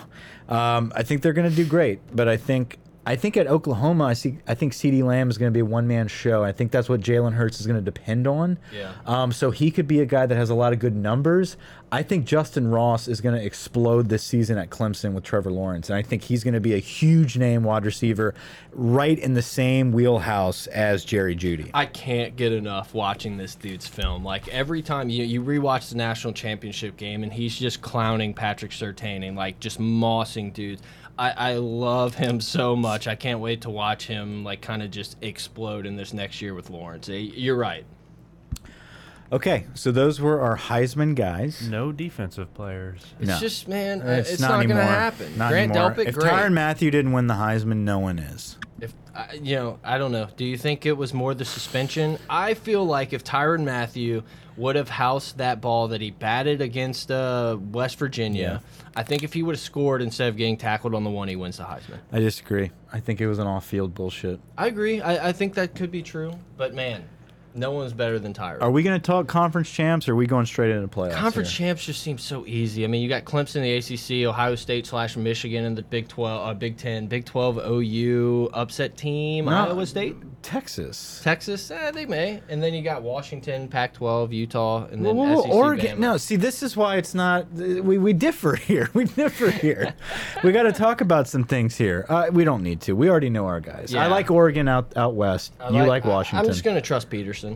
Um, 0.49 0.93
I 0.97 1.03
think 1.03 1.23
they're 1.23 1.33
going 1.33 1.49
to 1.49 1.55
do 1.55 1.65
great, 1.65 2.01
but 2.15 2.29
I 2.29 2.37
think 2.37 2.79
I 3.09 3.17
think 3.17 3.39
at 3.39 3.47
Oklahoma, 3.47 4.05
I 4.05 4.13
see. 4.13 4.37
I 4.47 4.55
think 4.55 4.75
CeeDee 4.75 5.03
Lamb 5.03 5.31
is 5.31 5.39
going 5.39 5.51
to 5.51 5.55
be 5.55 5.61
a 5.61 5.65
one 5.65 5.89
man 5.89 6.09
show. 6.09 6.45
I 6.45 6.53
think 6.53 6.71
that's 6.71 6.91
what 6.91 7.01
Jalen 7.01 7.33
Hurts 7.33 7.59
is 7.59 7.67
going 7.67 7.83
to 7.83 7.83
depend 7.83 8.27
on. 8.27 8.59
Yeah. 8.71 8.93
Um, 9.07 9.33
so 9.33 9.51
he 9.51 9.71
could 9.71 9.89
be 9.89 10.01
a 10.01 10.05
guy 10.05 10.27
that 10.27 10.37
has 10.37 10.51
a 10.51 10.55
lot 10.55 10.75
of 10.75 10.79
good 10.79 10.95
numbers. 10.95 11.57
I 11.91 12.03
think 12.03 12.27
Justin 12.27 12.71
Ross 12.71 13.09
is 13.09 13.23
going 13.23 13.35
to 13.35 13.43
explode 13.43 14.11
this 14.11 14.23
season 14.23 14.59
at 14.59 14.69
Clemson 14.69 15.15
with 15.15 15.25
Trevor 15.25 15.51
Lawrence, 15.51 15.89
and 15.89 15.97
I 15.97 16.03
think 16.03 16.25
he's 16.25 16.45
going 16.45 16.53
to 16.53 16.61
be 16.61 16.75
a 16.75 16.79
huge 16.79 17.39
name 17.39 17.65
wide 17.65 17.87
receiver, 17.87 18.35
right 18.73 19.19
in 19.19 19.33
the 19.33 19.41
same 19.41 19.91
wheelhouse 19.91 20.67
as 20.67 21.03
Jerry 21.03 21.35
Jeudy. 21.35 21.71
I 21.73 21.87
can't 21.87 22.37
get 22.37 22.53
enough 22.53 22.93
watching 22.93 23.39
this 23.39 23.55
dude's 23.55 23.89
film. 23.89 24.23
Like 24.23 24.49
every 24.49 24.83
time 24.83 25.09
you 25.09 25.25
you 25.25 25.43
rewatch 25.43 25.89
the 25.89 25.97
national 25.97 26.35
championship 26.35 26.99
game 26.99 27.23
and 27.23 27.33
he's 27.33 27.59
just 27.59 27.81
clowning 27.81 28.35
Patrick 28.35 28.73
Surtain 28.73 29.27
and 29.27 29.35
like 29.35 29.59
just 29.61 29.81
mossing 29.81 30.53
dudes. 30.53 30.83
I, 31.19 31.31
I 31.31 31.55
love 31.55 32.15
him 32.15 32.41
so 32.41 32.77
much. 32.77 33.09
I 33.09 33.17
can't 33.17 33.41
wait 33.41 33.63
to 33.63 33.71
watch 33.71 34.07
him 34.07 34.45
like 34.45 34.61
kind 34.61 34.83
of 34.83 34.91
just 34.91 35.17
explode 35.21 35.85
in 35.85 35.97
this 35.97 36.13
next 36.13 36.41
year 36.41 36.55
with 36.55 36.71
Lawrence. 36.71 37.09
Eh, 37.09 37.15
You're 37.15 37.57
right. 37.57 37.85
Okay, 39.31 39.67
so 39.75 39.93
those 39.93 40.21
were 40.21 40.41
our 40.41 40.57
Heisman 40.57 41.15
guys. 41.15 41.69
No 41.69 41.93
defensive 41.93 42.55
players. 42.55 43.03
It's 43.19 43.29
No. 43.29 43.39
just 43.39 43.69
man, 43.69 44.01
uh, 44.01 44.25
it's, 44.27 44.41
not, 44.41 44.53
not, 44.53 44.69
gonna 44.69 44.83
happen. 44.83 45.37
Not 45.37 45.51
Grant 45.51 45.73
anymore. 45.73 45.91
Delpit, 45.91 46.07
if 46.07 46.15
great. 46.15 46.33
Tyrann 46.33 46.55
Mathieu 46.55 46.91
didn't 46.91 47.13
win 47.13 47.27
the 47.27 47.35
Heisman, 47.35 47.79
no 47.79 47.99
one 47.99 48.19
is. 48.19 48.57
If 48.81 48.95
I- 49.15 49.35
you 49.43 49.57
know, 49.57 49.79
I 49.83 49.99
don't 49.99 50.13
know. 50.13 50.29
Do 50.37 50.45
you 50.45 50.57
think 50.57 50.87
it 50.87 50.97
was 50.97 51.13
more 51.13 51.35
the 51.35 51.45
suspension? 51.45 52.19
I 52.31 52.55
feel 52.55 52.85
like 52.85 53.13
if 53.13 53.25
Tyrann 53.25 53.65
Mathieu 53.65 54.23
would 54.57 54.77
have 54.77 54.89
housed 54.89 55.39
that 55.39 55.61
ball 55.61 55.89
that 55.89 56.01
he 56.01 56.11
batted 56.11 56.61
against 56.61 57.11
uh, 57.11 57.57
West 57.73 57.99
Virginia, 57.99 58.61
I 58.97 59.03
think 59.05 59.23
if 59.23 59.33
he 59.33 59.43
would 59.43 59.55
have 59.55 59.61
scored 59.61 60.03
instead 60.03 60.29
of 60.29 60.37
getting 60.37 60.57
tackled 60.57 60.95
on 60.95 61.05
the 61.05 61.11
one, 61.11 61.29
he 61.29 61.37
wins 61.37 61.59
the 61.59 61.65
Heisman. 61.65 61.99
I 62.13 62.19
disagree. 62.21 62.71
I 62.93 63.01
think 63.01 63.21
it 63.21 63.29
was 63.29 63.39
an 63.39 63.47
off-field 63.47 63.95
bullshit. 63.95 64.41
I 64.57 64.67
agree. 64.67 65.01
I, 65.01 65.29
I 65.29 65.33
think 65.33 65.55
that 65.55 65.75
could 65.75 65.91
be 65.91 66.03
true. 66.03 66.33
But 66.57 66.75
man, 66.75 67.05
no 67.59 67.73
one's 67.73 67.93
better 67.93 68.19
than 68.19 68.33
Tyrann. 68.33 68.63
Are 68.63 68.71
we 68.71 68.83
going 68.83 68.99
to 68.99 69.05
talk 69.05 69.27
conference 69.27 69.71
champs, 69.71 70.09
or 70.09 70.13
are 70.13 70.17
we 70.17 70.27
going 70.27 70.47
straight 70.47 70.71
into 70.71 70.89
playoffs? 70.89 71.13
Conference 71.15 71.51
here? 71.51 71.69
champs 71.69 71.85
just 71.85 72.03
seems 72.03 72.23
so 72.23 72.47
easy. 72.47 72.85
I 72.85 72.87
mean, 72.87 73.03
you 73.03 73.09
got 73.09 73.25
Clemson, 73.25 73.57
in 73.57 73.63
the 73.63 73.77
ACC, 73.77 74.29
Ohio 74.29 74.55
State 74.55 74.87
slash 74.87 75.17
Michigan 75.17 75.65
in 75.65 75.75
the 75.75 75.83
Big 75.83 76.09
Twelve, 76.09 76.47
uh, 76.49 76.55
Big 76.55 76.77
Ten, 76.77 77.07
Big 77.07 77.25
Twelve, 77.25 77.59
OU 77.59 78.51
upset 78.53 78.97
team, 78.97 79.47
No. 79.47 79.51
Iowa 79.53 79.87
State. 79.87 80.17
Texas. 80.43 81.21
Texas, 81.23 81.71
eh, 81.71 81.91
they 81.91 82.07
may, 82.07 82.41
and 82.49 82.63
then 82.63 82.73
you 82.73 82.83
got 82.83 83.03
Washington, 83.03 83.69
Pac-12, 83.69 84.33
Utah, 84.33 84.87
and 84.87 85.05
then 85.05 85.17
whoa, 85.17 85.35
whoa, 85.35 85.43
SEC, 85.43 85.51
Oregon. 85.53 85.97
Bama. 85.97 86.01
No, 86.01 86.17
see, 86.17 86.37
this 86.37 86.63
is 86.63 86.77
why 86.77 86.97
it's 86.97 87.15
not. 87.15 87.51
We, 87.53 87.99
we 87.99 88.13
differ 88.13 88.55
here. 88.69 88.89
We 88.95 89.05
differ 89.05 89.51
here. 89.51 89.95
we 90.43 90.53
got 90.53 90.63
to 90.65 90.73
talk 90.73 91.01
about 91.01 91.29
some 91.29 91.45
things 91.45 91.77
here. 91.77 92.07
Uh, 92.09 92.29
we 92.33 92.45
don't 92.45 92.63
need 92.63 92.81
to. 92.83 92.95
We 92.95 93.09
already 93.11 93.31
know 93.31 93.47
our 93.47 93.61
guys. 93.61 93.95
I 93.95 94.07
like 94.07 94.31
Oregon 94.31 94.69
out 94.69 94.97
out 94.97 95.15
west. 95.15 95.53
I 95.61 95.71
you 95.71 95.85
like 95.85 96.05
I- 96.05 96.09
Washington. 96.09 96.39
I'm 96.41 96.47
just 96.53 96.65
gonna 96.65 96.81
trust 96.81 97.09
Petersen. 97.11 97.48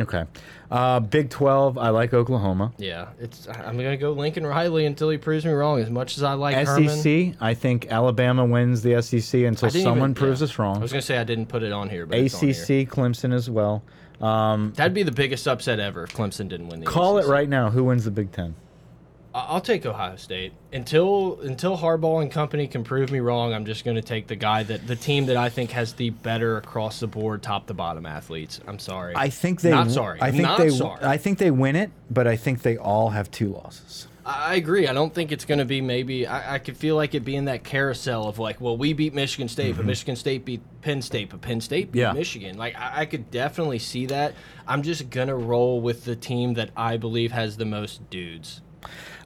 Okay. 0.00 0.24
Uh, 0.70 1.00
Big 1.00 1.28
Twelve. 1.28 1.76
I 1.76 1.90
like 1.90 2.14
Oklahoma. 2.14 2.72
Yeah, 2.78 3.08
it's. 3.20 3.46
I'm 3.46 3.76
gonna 3.76 3.96
go 3.96 4.12
Lincoln 4.12 4.46
Riley 4.46 4.86
until 4.86 5.10
he 5.10 5.18
proves 5.18 5.44
me 5.44 5.52
wrong. 5.52 5.80
As 5.80 5.90
much 5.90 6.16
as 6.16 6.22
I 6.22 6.32
like 6.32 6.54
Herman, 6.54 6.88
SEC. 6.88 7.34
I 7.40 7.54
think 7.54 7.92
Alabama 7.92 8.44
wins 8.44 8.82
the 8.82 9.02
SEC 9.02 9.42
until 9.42 9.68
someone 9.70 9.98
even- 10.10 10.14
proves 10.14 10.40
yeah. 10.40 10.44
us 10.46 10.58
wrong. 10.58 10.76
I 10.78 10.80
was 10.80 10.92
gonna 10.92 11.02
say 11.02 11.18
I 11.18 11.24
didn't 11.24 11.46
put 11.46 11.62
it 11.62 11.72
on 11.72 11.90
here, 11.90 12.06
but 12.06 12.18
it's 12.18 12.34
on 12.34 12.40
here. 12.48 12.84
ACC. 12.84 12.88
Clemson 12.88 13.34
as 13.34 13.50
well. 13.50 13.82
Um, 14.20 14.72
That'd 14.76 14.94
be 14.94 15.02
the 15.02 15.12
biggest 15.12 15.46
upset 15.48 15.78
ever 15.80 16.04
if 16.04 16.14
Clemson 16.14 16.48
didn't 16.48 16.68
win 16.68 16.80
the. 16.80 16.86
call 16.86 17.18
it 17.18 17.26
right 17.26 17.48
now. 17.48 17.70
Who 17.70 17.84
wins 17.84 18.04
the 18.04 18.10
Big 18.10 18.32
Ten? 18.32 18.54
I'll 19.34 19.60
take 19.62 19.86
Ohio 19.86 20.16
State 20.16 20.52
until 20.72 21.40
until 21.40 21.76
Harbaugh 21.78 22.20
and 22.20 22.30
company 22.30 22.66
can 22.66 22.84
prove 22.84 23.10
me 23.10 23.20
wrong. 23.20 23.54
I'm 23.54 23.64
just 23.64 23.84
going 23.84 23.94
to 23.94 24.02
take 24.02 24.26
the 24.26 24.36
guy 24.36 24.62
that 24.64 24.86
the 24.86 24.96
team 24.96 25.26
that 25.26 25.36
I 25.36 25.48
think 25.48 25.70
has 25.70 25.94
the 25.94 26.10
better 26.10 26.58
across 26.58 27.00
the 27.00 27.06
board, 27.06 27.42
top 27.42 27.66
to 27.68 27.74
bottom 27.74 28.04
athletes. 28.04 28.60
I'm 28.66 28.78
sorry. 28.78 29.14
I 29.16 29.30
think 29.30 29.62
they. 29.62 29.70
Not 29.70 29.90
sorry. 29.90 30.18
I 30.20 30.30
think 30.30 30.42
Not 30.42 30.58
they. 30.58 30.68
sorry. 30.70 31.02
I 31.04 31.16
think 31.16 31.38
they 31.38 31.50
win 31.50 31.76
it, 31.76 31.90
but 32.10 32.26
I 32.26 32.36
think 32.36 32.62
they 32.62 32.76
all 32.76 33.10
have 33.10 33.30
two 33.30 33.48
losses. 33.52 34.06
I 34.24 34.54
agree. 34.54 34.86
I 34.86 34.92
don't 34.92 35.12
think 35.12 35.32
it's 35.32 35.44
going 35.44 35.58
to 35.58 35.64
be 35.64 35.80
maybe. 35.80 36.26
I, 36.28 36.54
I 36.54 36.58
could 36.60 36.76
feel 36.76 36.94
like 36.94 37.14
it 37.14 37.24
being 37.24 37.46
that 37.46 37.64
carousel 37.64 38.28
of 38.28 38.38
like, 38.38 38.60
well, 38.60 38.76
we 38.76 38.92
beat 38.92 39.14
Michigan 39.14 39.48
State, 39.48 39.76
but 39.76 39.84
Michigan 39.84 40.14
State 40.14 40.44
beat 40.44 40.60
Penn 40.80 41.02
State, 41.02 41.30
but 41.30 41.40
Penn 41.40 41.60
State 41.60 41.90
beat 41.90 42.00
Mm-hmm. 42.02 42.14
Yeah. 42.16 42.20
Michigan. 42.20 42.56
Like, 42.58 42.76
I, 42.76 43.00
I 43.00 43.06
could 43.06 43.30
definitely 43.32 43.80
see 43.80 44.06
that. 44.06 44.34
I'm 44.68 44.82
just 44.82 45.10
going 45.10 45.26
to 45.28 45.34
roll 45.34 45.80
with 45.80 46.04
the 46.04 46.14
team 46.14 46.54
that 46.54 46.70
I 46.76 46.98
believe 46.98 47.32
has 47.32 47.56
the 47.56 47.64
most 47.64 48.10
dudes. 48.10 48.60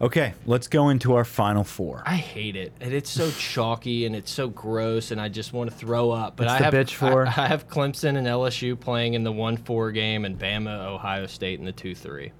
Okay, 0.00 0.34
let's 0.44 0.68
go 0.68 0.90
into 0.90 1.14
our 1.14 1.24
final 1.24 1.64
four. 1.64 2.02
I 2.04 2.16
hate 2.16 2.56
it, 2.56 2.72
and 2.80 2.92
it's 2.92 3.10
so 3.10 3.30
chalky 3.38 4.06
and 4.06 4.14
it's 4.14 4.30
so 4.30 4.48
gross, 4.48 5.10
and 5.10 5.20
I 5.20 5.28
just 5.28 5.52
want 5.52 5.70
to 5.70 5.76
throw 5.76 6.10
up. 6.10 6.36
But 6.36 6.46
What's 6.46 6.54
I 6.54 6.58
the 6.58 6.76
have 6.76 6.86
bitch 6.86 6.94
for? 6.94 7.26
I, 7.26 7.28
I 7.30 7.46
have 7.48 7.68
Clemson 7.68 8.16
and 8.16 8.26
LSU 8.26 8.78
playing 8.78 9.14
in 9.14 9.24
the 9.24 9.32
one-four 9.32 9.92
game, 9.92 10.24
and 10.24 10.38
Bama, 10.38 10.86
Ohio 10.86 11.26
State 11.26 11.58
in 11.58 11.64
the 11.64 11.72
two-three. 11.72 12.32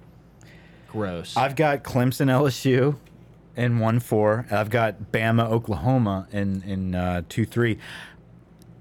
Gross. 0.87 1.35
I've 1.35 1.55
got 1.55 1.83
Clemson, 1.83 2.27
LSU, 2.27 2.95
in 3.55 3.79
one 3.79 3.99
four. 3.99 4.45
I've 4.51 4.69
got 4.69 5.11
Bama, 5.11 5.49
Oklahoma, 5.49 6.27
in 6.31 6.61
in 6.63 6.95
uh, 6.95 7.23
two 7.27 7.45
three. 7.45 7.79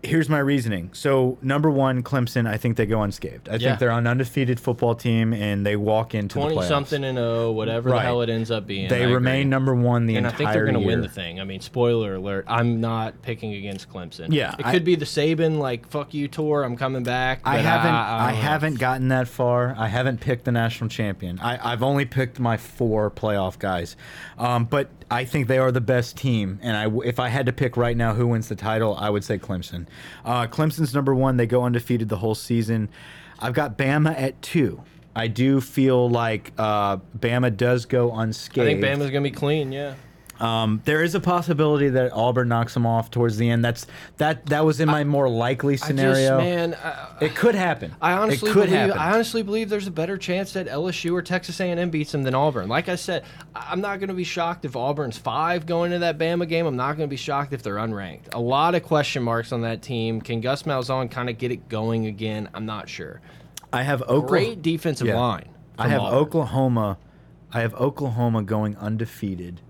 Here's 0.07 0.29
my 0.29 0.39
reasoning. 0.39 0.91
So 0.93 1.37
number 1.43 1.71
one, 1.71 2.03
Clemson. 2.03 2.47
I 2.49 2.57
think 2.57 2.77
they 2.77 2.87
go 2.87 3.03
unscathed. 3.03 3.49
I 3.49 3.55
Yeah. 3.55 3.59
think 3.59 3.81
they're 3.81 3.91
an 3.91 4.07
undefeated 4.07 4.61
football 4.61 4.95
team, 4.95 5.33
and 5.33 5.67
they 5.67 5.77
walk 5.77 6.15
into 6.15 6.39
the 6.39 6.45
Twenty 6.49 6.63
something 6.67 7.03
and 7.05 7.19
oh, 7.19 7.51
whatever 7.53 7.91
Right. 7.91 7.99
the 7.99 8.03
hell 8.05 8.23
it 8.23 8.31
ends 8.31 8.51
up 8.51 8.67
being. 8.67 8.89
They 8.89 9.05
I 9.05 9.09
remain 9.09 9.41
agree. 9.41 9.45
number 9.51 9.75
one 9.75 10.07
the 10.07 10.17
and 10.17 10.27
I 10.27 10.31
think 10.31 10.53
they're 10.53 10.65
going 10.65 10.75
to 10.81 10.87
win 10.87 11.01
the 11.01 11.09
thing. 11.09 11.41
I 11.41 11.45
mean, 11.45 11.61
spoiler 11.61 12.15
alert: 12.15 12.45
I'm 12.49 12.81
not 12.81 13.21
picking 13.23 13.55
against 13.55 13.91
Clemson. 13.93 14.29
Yeah, 14.33 14.55
it 14.59 14.65
I- 14.67 14.73
could 14.73 14.85
be 14.85 14.95
the 14.95 15.05
Saban 15.05 15.59
like 15.59 15.89
"fuck 15.89 16.15
you" 16.15 16.29
tour. 16.29 16.63
I'm 16.63 16.77
coming 16.77 17.03
back. 17.03 17.41
I 17.45 17.59
haven't. 17.59 17.95
I, 17.95 18.29
I, 18.29 18.33
haven't 18.33 18.79
gotten 18.79 19.09
that 19.09 19.29
far. 19.29 19.75
I 19.77 19.89
haven't 19.89 20.21
picked 20.21 20.45
the 20.45 20.53
national 20.53 20.89
champion. 20.89 21.39
I, 21.41 21.73
I've 21.73 21.83
only 21.83 22.05
picked 22.05 22.39
my 22.39 22.57
four 22.57 23.11
playoff 23.11 23.59
guys, 23.59 23.97
um, 24.39 24.65
but 24.65 24.89
I 25.11 25.25
think 25.25 25.47
they 25.47 25.59
are 25.59 25.71
the 25.71 25.81
best 25.81 26.17
team. 26.17 26.59
And 26.63 26.77
I, 26.77 26.91
if 27.05 27.21
I 27.21 27.29
had 27.29 27.47
to 27.47 27.53
pick 27.53 27.77
right 27.77 27.97
now 27.97 28.15
who 28.15 28.27
wins 28.27 28.49
the 28.49 28.57
title, 28.57 28.97
I 28.97 29.11
would 29.11 29.25
say 29.25 29.39
Clemson. 29.39 29.87
Uh, 30.25 30.47
Clemson's 30.47 30.95
number 30.95 31.15
one. 31.15 31.37
They 31.37 31.47
go 31.47 31.65
undefeated 31.65 32.09
the 32.09 32.17
whole 32.17 32.35
season. 32.35 32.89
I've 33.39 33.55
got 33.55 33.79
Bama 33.79 34.19
at 34.19 34.41
two. 34.43 34.83
I 35.15 35.29
do 35.29 35.61
feel 35.61 36.11
like 36.11 36.53
uh, 36.59 36.99
Bama 37.19 37.57
does 37.57 37.87
go 37.87 38.13
unscathed. 38.13 38.69
I 38.69 38.73
think 38.73 38.85
Bama's 38.85 39.11
going 39.11 39.25
to 39.25 39.31
be 39.31 39.31
clean. 39.31 39.73
Yeah. 39.73 39.95
Um, 40.41 40.83
there 40.85 41.03
is 41.03 41.15
a 41.15 41.21
possibility 41.21 41.89
that 41.89 42.13
Auburn 42.13 42.49
knocks 42.49 42.75
them 42.75 42.85
off 42.87 43.11
towards 43.11 43.37
the 43.39 43.49
end. 43.49 43.65
That's 43.65 43.87
that. 44.19 44.47
That 44.47 44.65
was 44.65 44.81
in 44.81 44.89
my 44.89 45.03
more 45.05 45.29
likely 45.29 45.77
scenario. 45.77 46.37
I 46.39 46.45
just, 46.45 46.73
man, 46.73 46.75
I, 46.75 47.25
it 47.25 47.35
could 47.35 47.55
happen. 47.55 47.95
I 48.03 48.13
honestly 48.13 48.51
it 48.51 48.53
could 48.53 48.67
believe 48.67 48.79
happen. 48.79 48.99
I 48.99 49.13
honestly 49.15 49.43
believe 49.43 49.69
there's 49.71 49.87
a 49.87 49.91
better 49.93 50.19
chance 50.19 50.53
that 50.53 50.67
LSU 50.67 51.13
or 51.13 51.23
Texas 51.23 51.59
A&M 51.61 51.91
beats 51.91 52.13
them 52.13 52.23
than 52.23 52.35
Auburn. 52.35 52.69
Like 52.69 52.89
I 52.89 52.97
said, 52.97 53.25
I'm 53.55 53.81
not 53.81 53.99
going 53.99 54.09
to 54.09 54.15
be 54.15 54.25
shocked 54.25 54.65
if 54.65 54.77
Auburn's 54.77 55.17
five 55.17 55.65
going 55.65 55.93
into 55.93 56.01
that 56.01 56.19
Bama 56.19 56.47
game. 56.47 56.67
I'm 56.67 56.77
not 56.77 56.97
going 56.97 57.09
to 57.09 57.11
be 57.11 57.17
shocked 57.17 57.53
if 57.53 57.63
they're 57.63 57.77
unranked. 57.77 58.35
A 58.35 58.41
lot 58.41 58.75
of 58.75 58.83
question 58.83 59.23
marks 59.23 59.53
on 59.53 59.63
that 59.63 59.81
team. 59.81 60.21
Can 60.21 60.41
Gus 60.43 60.65
Malzahn 60.65 61.11
kind 61.11 61.31
of 61.31 61.39
get 61.39 61.51
it 61.51 61.69
going 61.69 62.07
again? 62.07 62.49
I'm 62.53 62.67
not 62.67 62.89
sure. 62.89 63.21
I 63.73 63.83
have 63.83 64.03
Oklahoma. 64.03 64.29
Great 64.29 64.63
defensive 64.63 65.07
Yeah. 65.07 65.19
line. 65.19 65.49
I 65.79 65.89
have 65.89 66.01
Auburn. 66.03 66.19
Oklahoma. 66.19 66.99
I 67.53 67.61
have 67.61 67.75
Oklahoma 67.75 68.43
going 68.43 68.77
undefeated. 68.77 69.61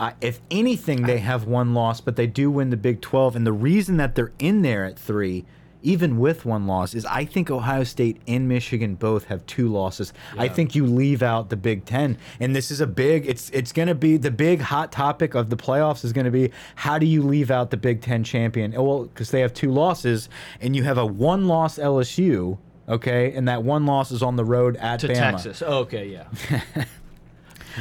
I, 0.00 0.14
if 0.22 0.40
anything, 0.50 1.02
they 1.02 1.18
have 1.18 1.44
one 1.46 1.74
loss, 1.74 2.00
but 2.00 2.16
they 2.16 2.26
do 2.26 2.50
win 2.50 2.70
the 2.70 2.76
Big 2.78 3.02
12. 3.02 3.36
And 3.36 3.46
the 3.46 3.52
reason 3.52 3.98
that 3.98 4.14
they're 4.14 4.32
in 4.38 4.62
there 4.62 4.86
at 4.86 4.98
three, 4.98 5.44
even 5.82 6.18
with 6.18 6.46
one 6.46 6.66
loss, 6.66 6.94
is 6.94 7.04
I 7.04 7.26
think 7.26 7.50
Ohio 7.50 7.84
State 7.84 8.20
and 8.26 8.48
Michigan 8.48 8.94
both 8.94 9.26
have 9.26 9.44
two 9.44 9.68
losses. 9.68 10.14
I 10.38 10.48
think 10.48 10.74
you 10.74 10.86
leave 10.86 11.22
out 11.22 11.50
the 11.50 11.56
Big 11.56 11.84
Ten, 11.84 12.16
and 12.40 12.56
this 12.56 12.70
is 12.70 12.80
a 12.80 12.86
big. 12.86 13.26
It's 13.26 13.50
it's 13.50 13.72
going 13.72 13.88
to 13.88 13.94
be 13.94 14.16
the 14.16 14.30
big 14.30 14.60
hot 14.62 14.90
topic 14.90 15.34
of 15.34 15.50
the 15.50 15.56
playoffs 15.56 16.02
is 16.02 16.14
going 16.14 16.24
to 16.24 16.30
be 16.30 16.50
how 16.76 16.98
do 16.98 17.04
you 17.04 17.22
leave 17.22 17.50
out 17.50 17.70
the 17.70 17.76
Big 17.76 18.00
Ten 18.00 18.24
champion? 18.24 18.72
Well, 18.72 19.04
because 19.04 19.30
they 19.30 19.40
have 19.40 19.52
two 19.52 19.70
losses, 19.70 20.30
and 20.62 20.74
you 20.74 20.82
have 20.84 20.96
a 20.98 21.06
one 21.06 21.46
loss 21.46 21.78
LSU. 21.78 22.56
Okay, 22.88 23.32
and 23.34 23.46
that 23.46 23.62
one 23.62 23.86
loss 23.86 24.10
is 24.10 24.22
on 24.22 24.34
the 24.36 24.44
road 24.44 24.76
at 24.76 25.00
to 25.00 25.08
Bama. 25.08 25.14
Texas. 25.14 25.62
Oh, 25.64 25.80
okay, 25.80 26.06
yeah. 26.08 26.84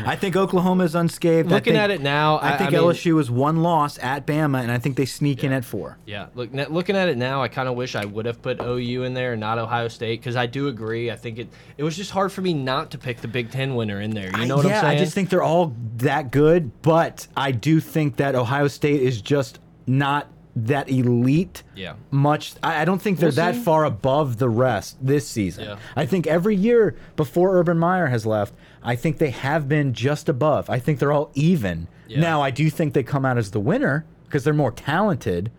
I 0.06 0.16
think 0.16 0.36
Oklahoma 0.36 0.84
is 0.84 0.96
unscathed. 0.96 1.52
I 1.52 1.56
Looking 1.56 1.74
think- 1.74 1.84
at 1.84 1.92
it 1.92 2.02
now, 2.02 2.38
I, 2.38 2.54
I- 2.54 2.58
think 2.58 2.70
I 2.70 2.78
mean- 2.78 2.82
LSU 2.82 3.20
is 3.20 3.30
one 3.32 3.58
loss 3.64 3.98
at 4.02 4.26
Bama, 4.26 4.62
and 4.62 4.72
I 4.72 4.78
think 4.78 4.96
they 4.98 5.06
sneak 5.06 5.44
in 5.44 5.52
at 5.52 5.66
four. 5.66 5.98
Yeah, 6.06 6.28
look, 6.36 6.50
n- 6.54 6.68
looking 6.70 6.96
at 6.96 7.10
it 7.10 7.18
now, 7.18 7.42
I 7.42 7.48
kind 7.48 7.68
of 7.70 7.76
wish 7.76 7.96
I 7.96 8.06
would 8.06 8.26
have 8.26 8.42
put 8.42 8.62
OU 8.62 9.04
in 9.04 9.14
there 9.14 9.32
and 9.34 9.40
not 9.40 9.58
Ohio 9.60 9.88
State 9.88 10.20
because 10.20 10.36
I 10.36 10.46
do 10.46 10.68
agree. 10.68 11.12
I 11.12 11.16
think 11.16 11.38
it 11.40 11.48
it 11.78 11.84
was 11.84 11.96
just 11.98 12.12
hard 12.12 12.32
for 12.32 12.42
me 12.42 12.54
not 12.54 12.92
to 12.92 12.98
pick 12.98 13.22
the 13.22 13.28
Big 13.28 13.52
Ten 13.52 13.76
winner 13.76 14.02
in 14.02 14.12
there. 14.12 14.32
You 14.38 14.46
know 14.46 14.56
I- 14.56 14.58
what 14.58 14.66
yeah, 14.68 14.76
I'm 14.78 14.82
saying? 14.86 14.98
I 14.98 15.00
just 15.00 15.14
think 15.14 15.30
they're 15.30 15.44
all 15.44 15.76
that 15.98 16.32
good, 16.32 16.72
but 16.82 17.28
I 17.36 17.52
do 17.52 17.80
think 17.80 18.18
that 18.18 18.36
Ohio 18.36 18.68
State 18.68 19.02
is 19.02 19.22
just 19.22 19.60
not 19.88 20.28
that 20.56 20.90
elite. 20.90 21.64
Yeah. 21.76 21.94
Much. 22.12 22.54
I, 22.62 22.82
I 22.82 22.86
don't 22.86 23.02
think 23.02 23.20
they're 23.20 23.28
We'll 23.30 23.36
that 23.36 23.56
see. 23.56 23.62
far 23.64 23.86
above 23.86 24.38
the 24.40 24.50
rest 24.50 24.98
this 25.02 25.26
season. 25.28 25.64
Yeah. 25.66 25.76
I 25.96 26.06
think 26.06 26.28
every 26.28 26.56
year 26.56 26.96
before 27.16 27.58
Urban 27.58 27.78
Meyer 27.80 28.08
has 28.08 28.26
left, 28.26 28.54
I 28.84 28.96
think 28.96 29.18
they 29.18 29.32
have 29.32 29.68
been 29.68 29.94
just 29.94 30.30
above. 30.30 30.70
I 30.70 30.80
think 30.80 31.00
they're 31.00 31.12
all 31.12 31.32
even. 31.34 31.88
Yeah. 32.08 32.20
Now, 32.22 32.42
I 32.42 32.50
do 32.52 32.70
think 32.70 32.94
they 32.94 33.04
come 33.04 33.26
out 33.26 33.38
as 33.38 33.52
the 33.52 33.60
winner 33.60 34.06
because 34.26 34.44
they're 34.44 34.54
more 34.54 34.72
talented. 34.72 35.52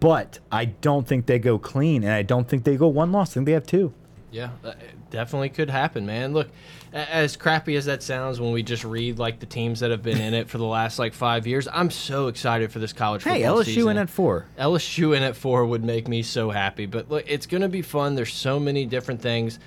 but 0.00 0.40
I 0.50 0.64
don't 0.66 1.06
think 1.06 1.26
they 1.26 1.38
go 1.38 1.58
clean, 1.58 2.02
and 2.02 2.12
I 2.12 2.22
don't 2.22 2.48
think 2.48 2.64
they 2.64 2.76
go 2.76 2.88
one 2.88 3.12
loss. 3.12 3.30
I 3.30 3.34
think 3.34 3.46
they 3.46 3.52
have 3.52 3.66
two. 3.66 3.94
Yeah, 4.32 4.50
uh, 4.64 4.72
definitely 5.10 5.48
could 5.48 5.70
happen, 5.70 6.04
man. 6.04 6.32
Look, 6.34 6.48
as 6.92 7.36
crappy 7.36 7.76
as 7.76 7.84
that 7.84 8.02
sounds 8.02 8.40
when 8.40 8.52
we 8.52 8.62
just 8.64 8.84
read 8.84 9.18
like 9.20 9.38
the 9.38 9.46
teams 9.46 9.80
that 9.80 9.90
have 9.92 10.02
been 10.02 10.20
in 10.20 10.34
it 10.34 10.48
for 10.50 10.58
the 10.58 10.64
last 10.64 10.98
like 10.98 11.14
five 11.14 11.46
years, 11.46 11.68
I'm 11.72 11.90
so 11.90 12.26
excited 12.26 12.72
for 12.72 12.80
this 12.80 12.92
college 12.92 13.22
Hey, 13.22 13.42
football 13.42 13.60
LSU 13.62 13.64
season. 13.66 13.90
in 13.92 13.98
at 13.98 14.10
four. 14.10 14.46
LSU 14.58 15.16
in 15.16 15.22
at 15.22 15.36
four 15.36 15.64
would 15.64 15.84
make 15.84 16.08
me 16.08 16.22
so 16.22 16.50
happy. 16.50 16.86
But 16.86 17.08
look, 17.08 17.24
it's 17.28 17.46
going 17.46 17.62
to 17.62 17.68
be 17.68 17.82
fun. 17.82 18.14
There's 18.16 18.32
so 18.34 18.58
many 18.58 18.84
different 18.86 19.22
things. 19.22 19.58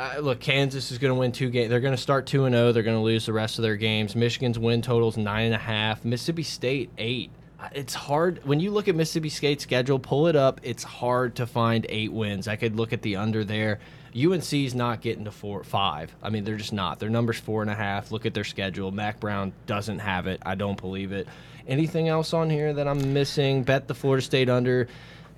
Uh, 0.00 0.18
look, 0.20 0.40
Kansas 0.40 0.90
is 0.90 0.96
going 0.96 1.12
to 1.12 1.20
win 1.20 1.30
two 1.30 1.50
games. 1.50 1.68
They're 1.68 1.80
going 1.80 1.94
to 1.94 2.00
start 2.00 2.26
two 2.26 2.46
and 2.46 2.54
zero. 2.54 2.72
They're 2.72 2.82
going 2.82 2.96
to 2.96 3.02
lose 3.02 3.26
the 3.26 3.34
rest 3.34 3.58
of 3.58 3.62
their 3.64 3.76
games. 3.76 4.16
Michigan's 4.16 4.58
win 4.58 4.80
totals 4.80 5.18
nine 5.18 5.44
and 5.44 5.54
a 5.54 5.58
half. 5.58 6.06
Mississippi 6.06 6.42
State 6.42 6.88
eight. 6.96 7.30
It's 7.72 7.92
hard 7.92 8.40
when 8.44 8.60
you 8.60 8.70
look 8.70 8.88
at 8.88 8.94
Mississippi 8.94 9.28
State's 9.28 9.62
schedule. 9.62 9.98
Pull 9.98 10.28
it 10.28 10.36
up. 10.36 10.62
It's 10.62 10.82
hard 10.82 11.34
to 11.36 11.46
find 11.46 11.84
eight 11.90 12.10
wins. 12.10 12.48
I 12.48 12.56
could 12.56 12.76
look 12.76 12.94
at 12.94 13.02
the 13.02 13.16
under 13.16 13.44
there. 13.44 13.78
UNC's 14.16 14.74
not 14.74 15.02
getting 15.02 15.26
to 15.26 15.30
four, 15.30 15.62
five. 15.64 16.16
I 16.22 16.30
mean, 16.30 16.44
they're 16.44 16.56
just 16.56 16.72
not. 16.72 16.98
Their 16.98 17.10
number's 17.10 17.38
four 17.38 17.60
and 17.60 17.70
a 17.70 17.74
half. 17.74 18.10
Look 18.10 18.24
at 18.24 18.32
their 18.32 18.42
schedule. 18.42 18.90
Mack 18.92 19.20
Brown 19.20 19.52
doesn't 19.66 19.98
have 19.98 20.26
it. 20.26 20.40
I 20.46 20.54
don't 20.54 20.80
believe 20.80 21.12
it. 21.12 21.28
Anything 21.68 22.08
else 22.08 22.32
on 22.32 22.48
here 22.48 22.72
that 22.72 22.88
I'm 22.88 23.12
missing? 23.12 23.64
Bet 23.64 23.86
the 23.86 23.94
Florida 23.94 24.24
State 24.24 24.48
under. 24.48 24.88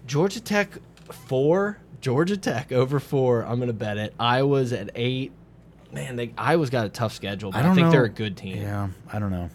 Georgia 0.06 0.40
Tech 0.40 0.78
four. 1.10 1.78
Georgia 2.02 2.36
Tech 2.36 2.70
over 2.72 3.00
four. 3.00 3.42
I'm 3.42 3.58
gonna 3.58 3.72
bet 3.72 3.96
it. 3.96 4.12
Iowa's 4.20 4.72
at 4.74 4.90
eight. 4.94 5.32
Man, 5.92 6.16
they 6.16 6.34
Iowa's 6.36 6.68
got 6.68 6.84
a 6.84 6.88
tough 6.90 7.14
schedule, 7.14 7.50
but 7.52 7.60
I, 7.60 7.62
don't 7.62 7.74
think 7.74 7.86
know. 7.86 7.92
they're 7.92 8.04
a 8.04 8.08
good 8.10 8.36
team. 8.36 8.58
Yeah, 8.58 8.88
I 9.10 9.18
don't 9.18 9.30
know. 9.30 9.48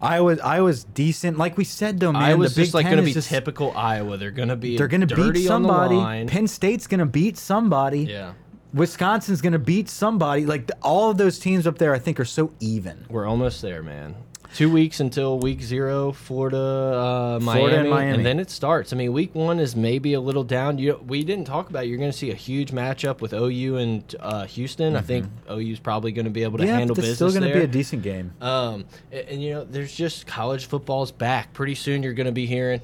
Iowa, 0.00 0.36
Iowa's 0.44 0.84
decent. 0.84 1.38
Like 1.38 1.56
we 1.56 1.64
said, 1.64 1.98
though, 1.98 2.12
man, 2.12 2.22
Iowa's 2.22 2.54
the 2.54 2.60
Big 2.60 2.66
just 2.66 2.74
like 2.74 2.84
Ten 2.84 2.92
going 2.92 3.04
to 3.04 3.06
be 3.10 3.12
just- 3.14 3.28
typical 3.28 3.72
Iowa. 3.76 4.16
They're 4.16 4.30
going 4.30 4.48
to 4.48 4.56
be 4.56 4.76
They're 4.76 4.86
going 4.86 5.06
to 5.06 5.14
beat 5.32 5.44
somebody. 5.44 6.26
Penn 6.28 6.46
State's 6.46 6.86
going 6.86 7.00
to 7.00 7.06
beat 7.06 7.36
somebody. 7.36 8.04
Yeah, 8.04 8.34
Wisconsin's 8.72 9.40
going 9.40 9.54
to 9.54 9.58
beat 9.58 9.88
somebody. 9.88 10.46
Like 10.46 10.66
the, 10.68 10.76
all 10.82 11.10
of 11.10 11.16
those 11.18 11.38
teams 11.38 11.66
up 11.66 11.78
there, 11.78 11.94
I 11.94 11.98
think 11.98 12.20
are 12.20 12.24
so 12.24 12.52
even. 12.60 13.06
we're 13.08 13.26
almost 13.26 13.62
there, 13.62 13.82
man. 13.82 14.14
Two 14.54 14.70
weeks 14.70 14.98
until 14.98 15.38
week 15.38 15.60
zero, 15.62 16.10
Florida, 16.10 16.56
uh, 16.56 17.38
Miami, 17.40 17.60
Florida 17.60 17.80
and 17.80 17.90
Miami. 17.90 18.22
then 18.24 18.40
it 18.40 18.50
starts. 18.50 18.92
I 18.92 18.96
mean, 18.96 19.12
week 19.12 19.34
one 19.34 19.60
is 19.60 19.76
maybe 19.76 20.14
a 20.14 20.20
little 20.20 20.42
down. 20.42 20.78
You 20.78 21.00
we 21.06 21.22
didn't 21.22 21.44
talk 21.44 21.70
about. 21.70 21.84
it. 21.84 21.88
You're 21.88 21.98
going 21.98 22.10
to 22.10 22.16
see 22.16 22.30
a 22.32 22.34
huge 22.34 22.72
matchup 22.72 23.20
with 23.20 23.34
OU 23.34 23.76
and 23.76 24.16
uh, 24.18 24.46
Houston. 24.46 24.96
I 24.96 25.00
think 25.02 25.26
OU's 25.50 25.78
probably 25.78 26.12
going 26.12 26.24
to 26.24 26.30
be 26.30 26.42
able 26.42 26.58
to 26.58 26.64
Mm-hmm. 26.64 26.72
yeah, 26.72 26.78
handle 26.78 26.96
but 26.96 27.04
it's 27.04 27.14
still 27.16 27.30
going 27.30 27.42
to 27.42 27.52
be 27.52 27.60
a 27.64 27.66
decent 27.68 28.02
game. 28.02 28.32
Um, 28.40 28.84
and, 29.12 29.28
and, 29.28 29.42
you 29.42 29.50
know, 29.54 29.64
there's 29.64 29.94
just 29.94 30.26
college 30.26 30.66
football's 30.66 31.12
back. 31.12 31.52
Pretty 31.52 31.74
soon, 31.76 32.02
you're 32.02 32.14
going 32.14 32.26
to 32.26 32.32
be 32.32 32.46
hearing. 32.46 32.80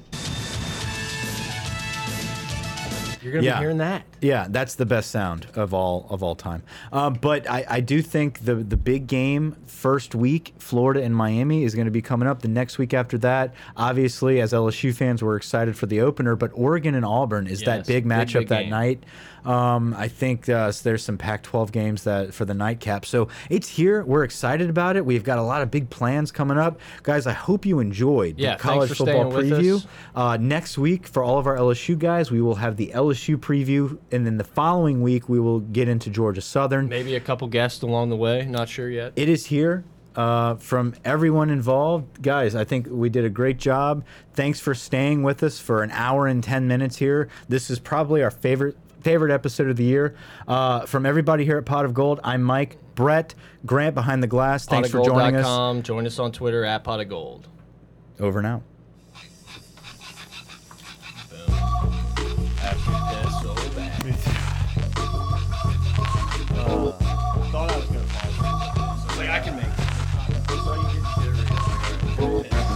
You're 3.25 3.33
going 3.33 3.43
to 3.43 3.47
Yeah. 3.49 3.55
be 3.55 3.61
hearing 3.61 3.77
that. 3.79 4.03
Yeah, 4.21 4.45
that's 4.49 4.75
the 4.75 4.85
best 4.85 5.09
sound 5.09 5.47
of 5.55 5.73
all 5.73 6.05
of 6.11 6.21
all 6.21 6.35
time. 6.35 6.61
Um, 6.93 7.15
but 7.15 7.49
I, 7.49 7.65
I 7.67 7.79
do 7.79 8.01
think 8.03 8.45
the 8.45 8.53
the 8.55 8.77
big 8.77 9.07
game 9.07 9.55
first 9.65 10.13
week, 10.15 10.53
Florida 10.59 11.01
and 11.03 11.15
Miami, 11.15 11.63
is 11.63 11.73
going 11.75 11.85
to 11.85 11.91
be 11.91 12.01
coming 12.01 12.27
up. 12.27 12.41
The 12.43 12.47
next 12.47 12.77
week 12.77 12.93
after 12.93 13.17
that, 13.19 13.53
obviously, 13.75 14.39
as 14.41 14.53
LSU 14.53 14.93
fans, 14.95 15.23
we're 15.23 15.35
excited 15.35 15.75
for 15.77 15.87
the 15.87 16.01
opener. 16.01 16.35
But 16.35 16.51
Oregon 16.53 16.93
and 16.95 17.03
Auburn 17.05 17.47
is 17.47 17.61
that 17.63 17.77
Yes, 17.79 17.87
big 17.87 18.03
big, 18.03 18.11
matchup 18.11 18.33
big 18.41 18.47
that 18.49 18.61
game. 18.61 18.69
night. 18.69 19.03
Um, 19.45 19.93
I 19.97 20.07
think 20.07 20.49
uh, 20.49 20.71
there's 20.83 21.03
some 21.03 21.17
Pac-12 21.17 21.71
games 21.71 22.03
that 22.03 22.33
for 22.33 22.45
the 22.45 22.53
nightcap. 22.53 23.05
So 23.05 23.27
it's 23.49 23.69
here. 23.69 24.03
We're 24.03 24.23
excited 24.23 24.69
about 24.69 24.95
it. 24.95 25.05
We've 25.05 25.23
got 25.23 25.37
a 25.37 25.43
lot 25.43 25.61
of 25.61 25.71
big 25.71 25.89
plans 25.89 26.31
coming 26.31 26.57
up, 26.57 26.79
guys. 27.03 27.27
I 27.27 27.33
hope 27.33 27.65
you 27.65 27.79
enjoyed 27.79 28.39
Yeah, 28.39 28.55
the 28.55 28.61
college 28.61 28.91
football 28.91 29.31
preview. 29.31 29.85
Uh, 30.15 30.37
next 30.37 30.77
week, 30.77 31.07
for 31.07 31.23
all 31.23 31.37
of 31.37 31.47
our 31.47 31.57
LSU 31.57 31.97
guys, 31.97 32.31
we 32.31 32.41
will 32.41 32.55
have 32.55 32.77
the 32.77 32.91
LSU 32.93 33.37
preview, 33.37 33.97
and 34.11 34.25
then 34.25 34.37
the 34.37 34.43
following 34.43 35.01
week 35.01 35.29
we 35.29 35.39
will 35.39 35.59
get 35.59 35.87
into 35.87 36.09
Georgia 36.09 36.41
Southern. 36.41 36.87
Maybe 36.89 37.15
a 37.15 37.19
couple 37.19 37.47
guests 37.47 37.81
along 37.81 38.09
the 38.09 38.15
way. 38.15 38.45
Not 38.45 38.69
sure 38.69 38.89
yet. 38.89 39.13
It 39.15 39.29
is 39.29 39.45
here 39.45 39.85
uh, 40.15 40.55
from 40.55 40.95
everyone 41.03 41.49
involved, 41.49 42.21
guys. 42.21 42.55
I 42.55 42.63
think 42.63 42.87
we 42.89 43.09
did 43.09 43.25
a 43.25 43.29
great 43.29 43.57
job. 43.57 44.03
Thanks 44.33 44.59
for 44.59 44.73
staying 44.73 45.23
with 45.23 45.43
us 45.43 45.59
for 45.59 45.83
an 45.83 45.91
hour 45.91 46.27
and 46.27 46.43
ten 46.43 46.67
minutes 46.67 46.97
here. 46.97 47.29
This 47.49 47.69
is 47.69 47.79
probably 47.79 48.23
our 48.23 48.31
favorite 48.31 48.77
favorite 49.05 49.31
episode 49.31 49.69
of 49.69 49.75
the 49.77 49.83
year. 49.83 50.15
Uh, 50.47 50.83
from 50.87 51.05
everybody 51.05 51.45
here 51.45 51.59
at 51.59 51.65
Pot 51.65 51.85
of 51.85 51.93
Gold, 51.93 52.19
I'm 52.23 52.41
Mike. 52.41 52.77
Brett, 52.95 53.35
Grant 53.63 53.93
behind 53.93 54.23
the 54.23 54.27
glass. 54.27 54.65
Thanks 54.65 54.89
for 54.89 55.05
joining 55.05 55.35
us. 55.35 55.45
Potofgold.com. 55.45 55.83
Join 55.83 56.07
us 56.07 56.17
on 56.17 56.31
Twitter 56.31 56.65
at 56.65 56.83
Pot 56.83 56.99
of 57.01 57.07
Gold. 57.09 57.47
Over 58.19 58.41
now. 58.41 58.63
So 67.51 67.59
I 67.59 67.77
was 67.77 67.85
gonna 67.85 67.99
fall. 68.07 69.17
Like 69.17 69.29
I 69.29 69.39
can 69.39 69.55
make. 69.55 69.65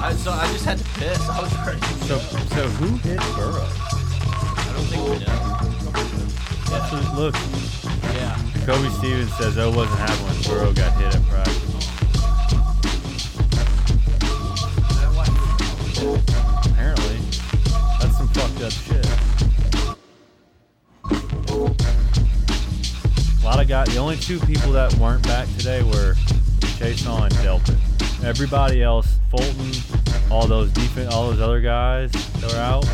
I, 0.01 0.13
so 0.13 0.31
I 0.31 0.47
just 0.51 0.65
had 0.65 0.77
to 0.77 0.83
piss. 0.99 1.27
I 1.27 1.41
was 1.41 1.57
ready. 1.65 1.81
So, 2.05 2.19
so 2.19 2.67
who 2.67 2.97
hit 2.97 3.19
Burrow? 3.35 3.88
Don't 4.79 4.87
think 4.87 5.03
we 5.09 5.19
know. 5.25 5.35
Look, 7.19 7.35
Yeah. 8.15 8.37
Kobe 8.65 8.89
Stevens 8.89 9.35
says 9.35 9.57
oh, 9.57 9.69
O 9.69 9.75
wasn't 9.75 9.99
having 9.99 10.25
when 10.25 10.41
Burrow 10.43 10.71
got 10.71 10.93
hit 10.93 11.15
at 11.15 11.23
practice. 11.27 11.75
Apparently, 16.65 17.17
that's 17.99 18.17
some 18.17 18.29
fucked 18.29 18.61
up 18.61 18.71
shit. 18.71 19.05
A 23.41 23.45
lot 23.45 23.59
of 23.59 23.67
guys. 23.67 23.87
The 23.89 23.97
only 23.97 24.15
two 24.15 24.39
people 24.39 24.71
that 24.71 24.93
weren't 24.95 25.23
back 25.23 25.49
today 25.57 25.83
were 25.83 26.15
Chase 26.77 27.05
and 27.05 27.33
Delpit. 27.33 28.23
Everybody 28.23 28.81
else, 28.81 29.19
Fulton, 29.29 29.71
all 30.31 30.47
those 30.47 30.71
defense, 30.71 31.13
all 31.13 31.31
those 31.31 31.41
other 31.41 31.59
guys 31.59 32.11
that 32.11 32.53
were 32.53 32.59
out, 32.59 32.85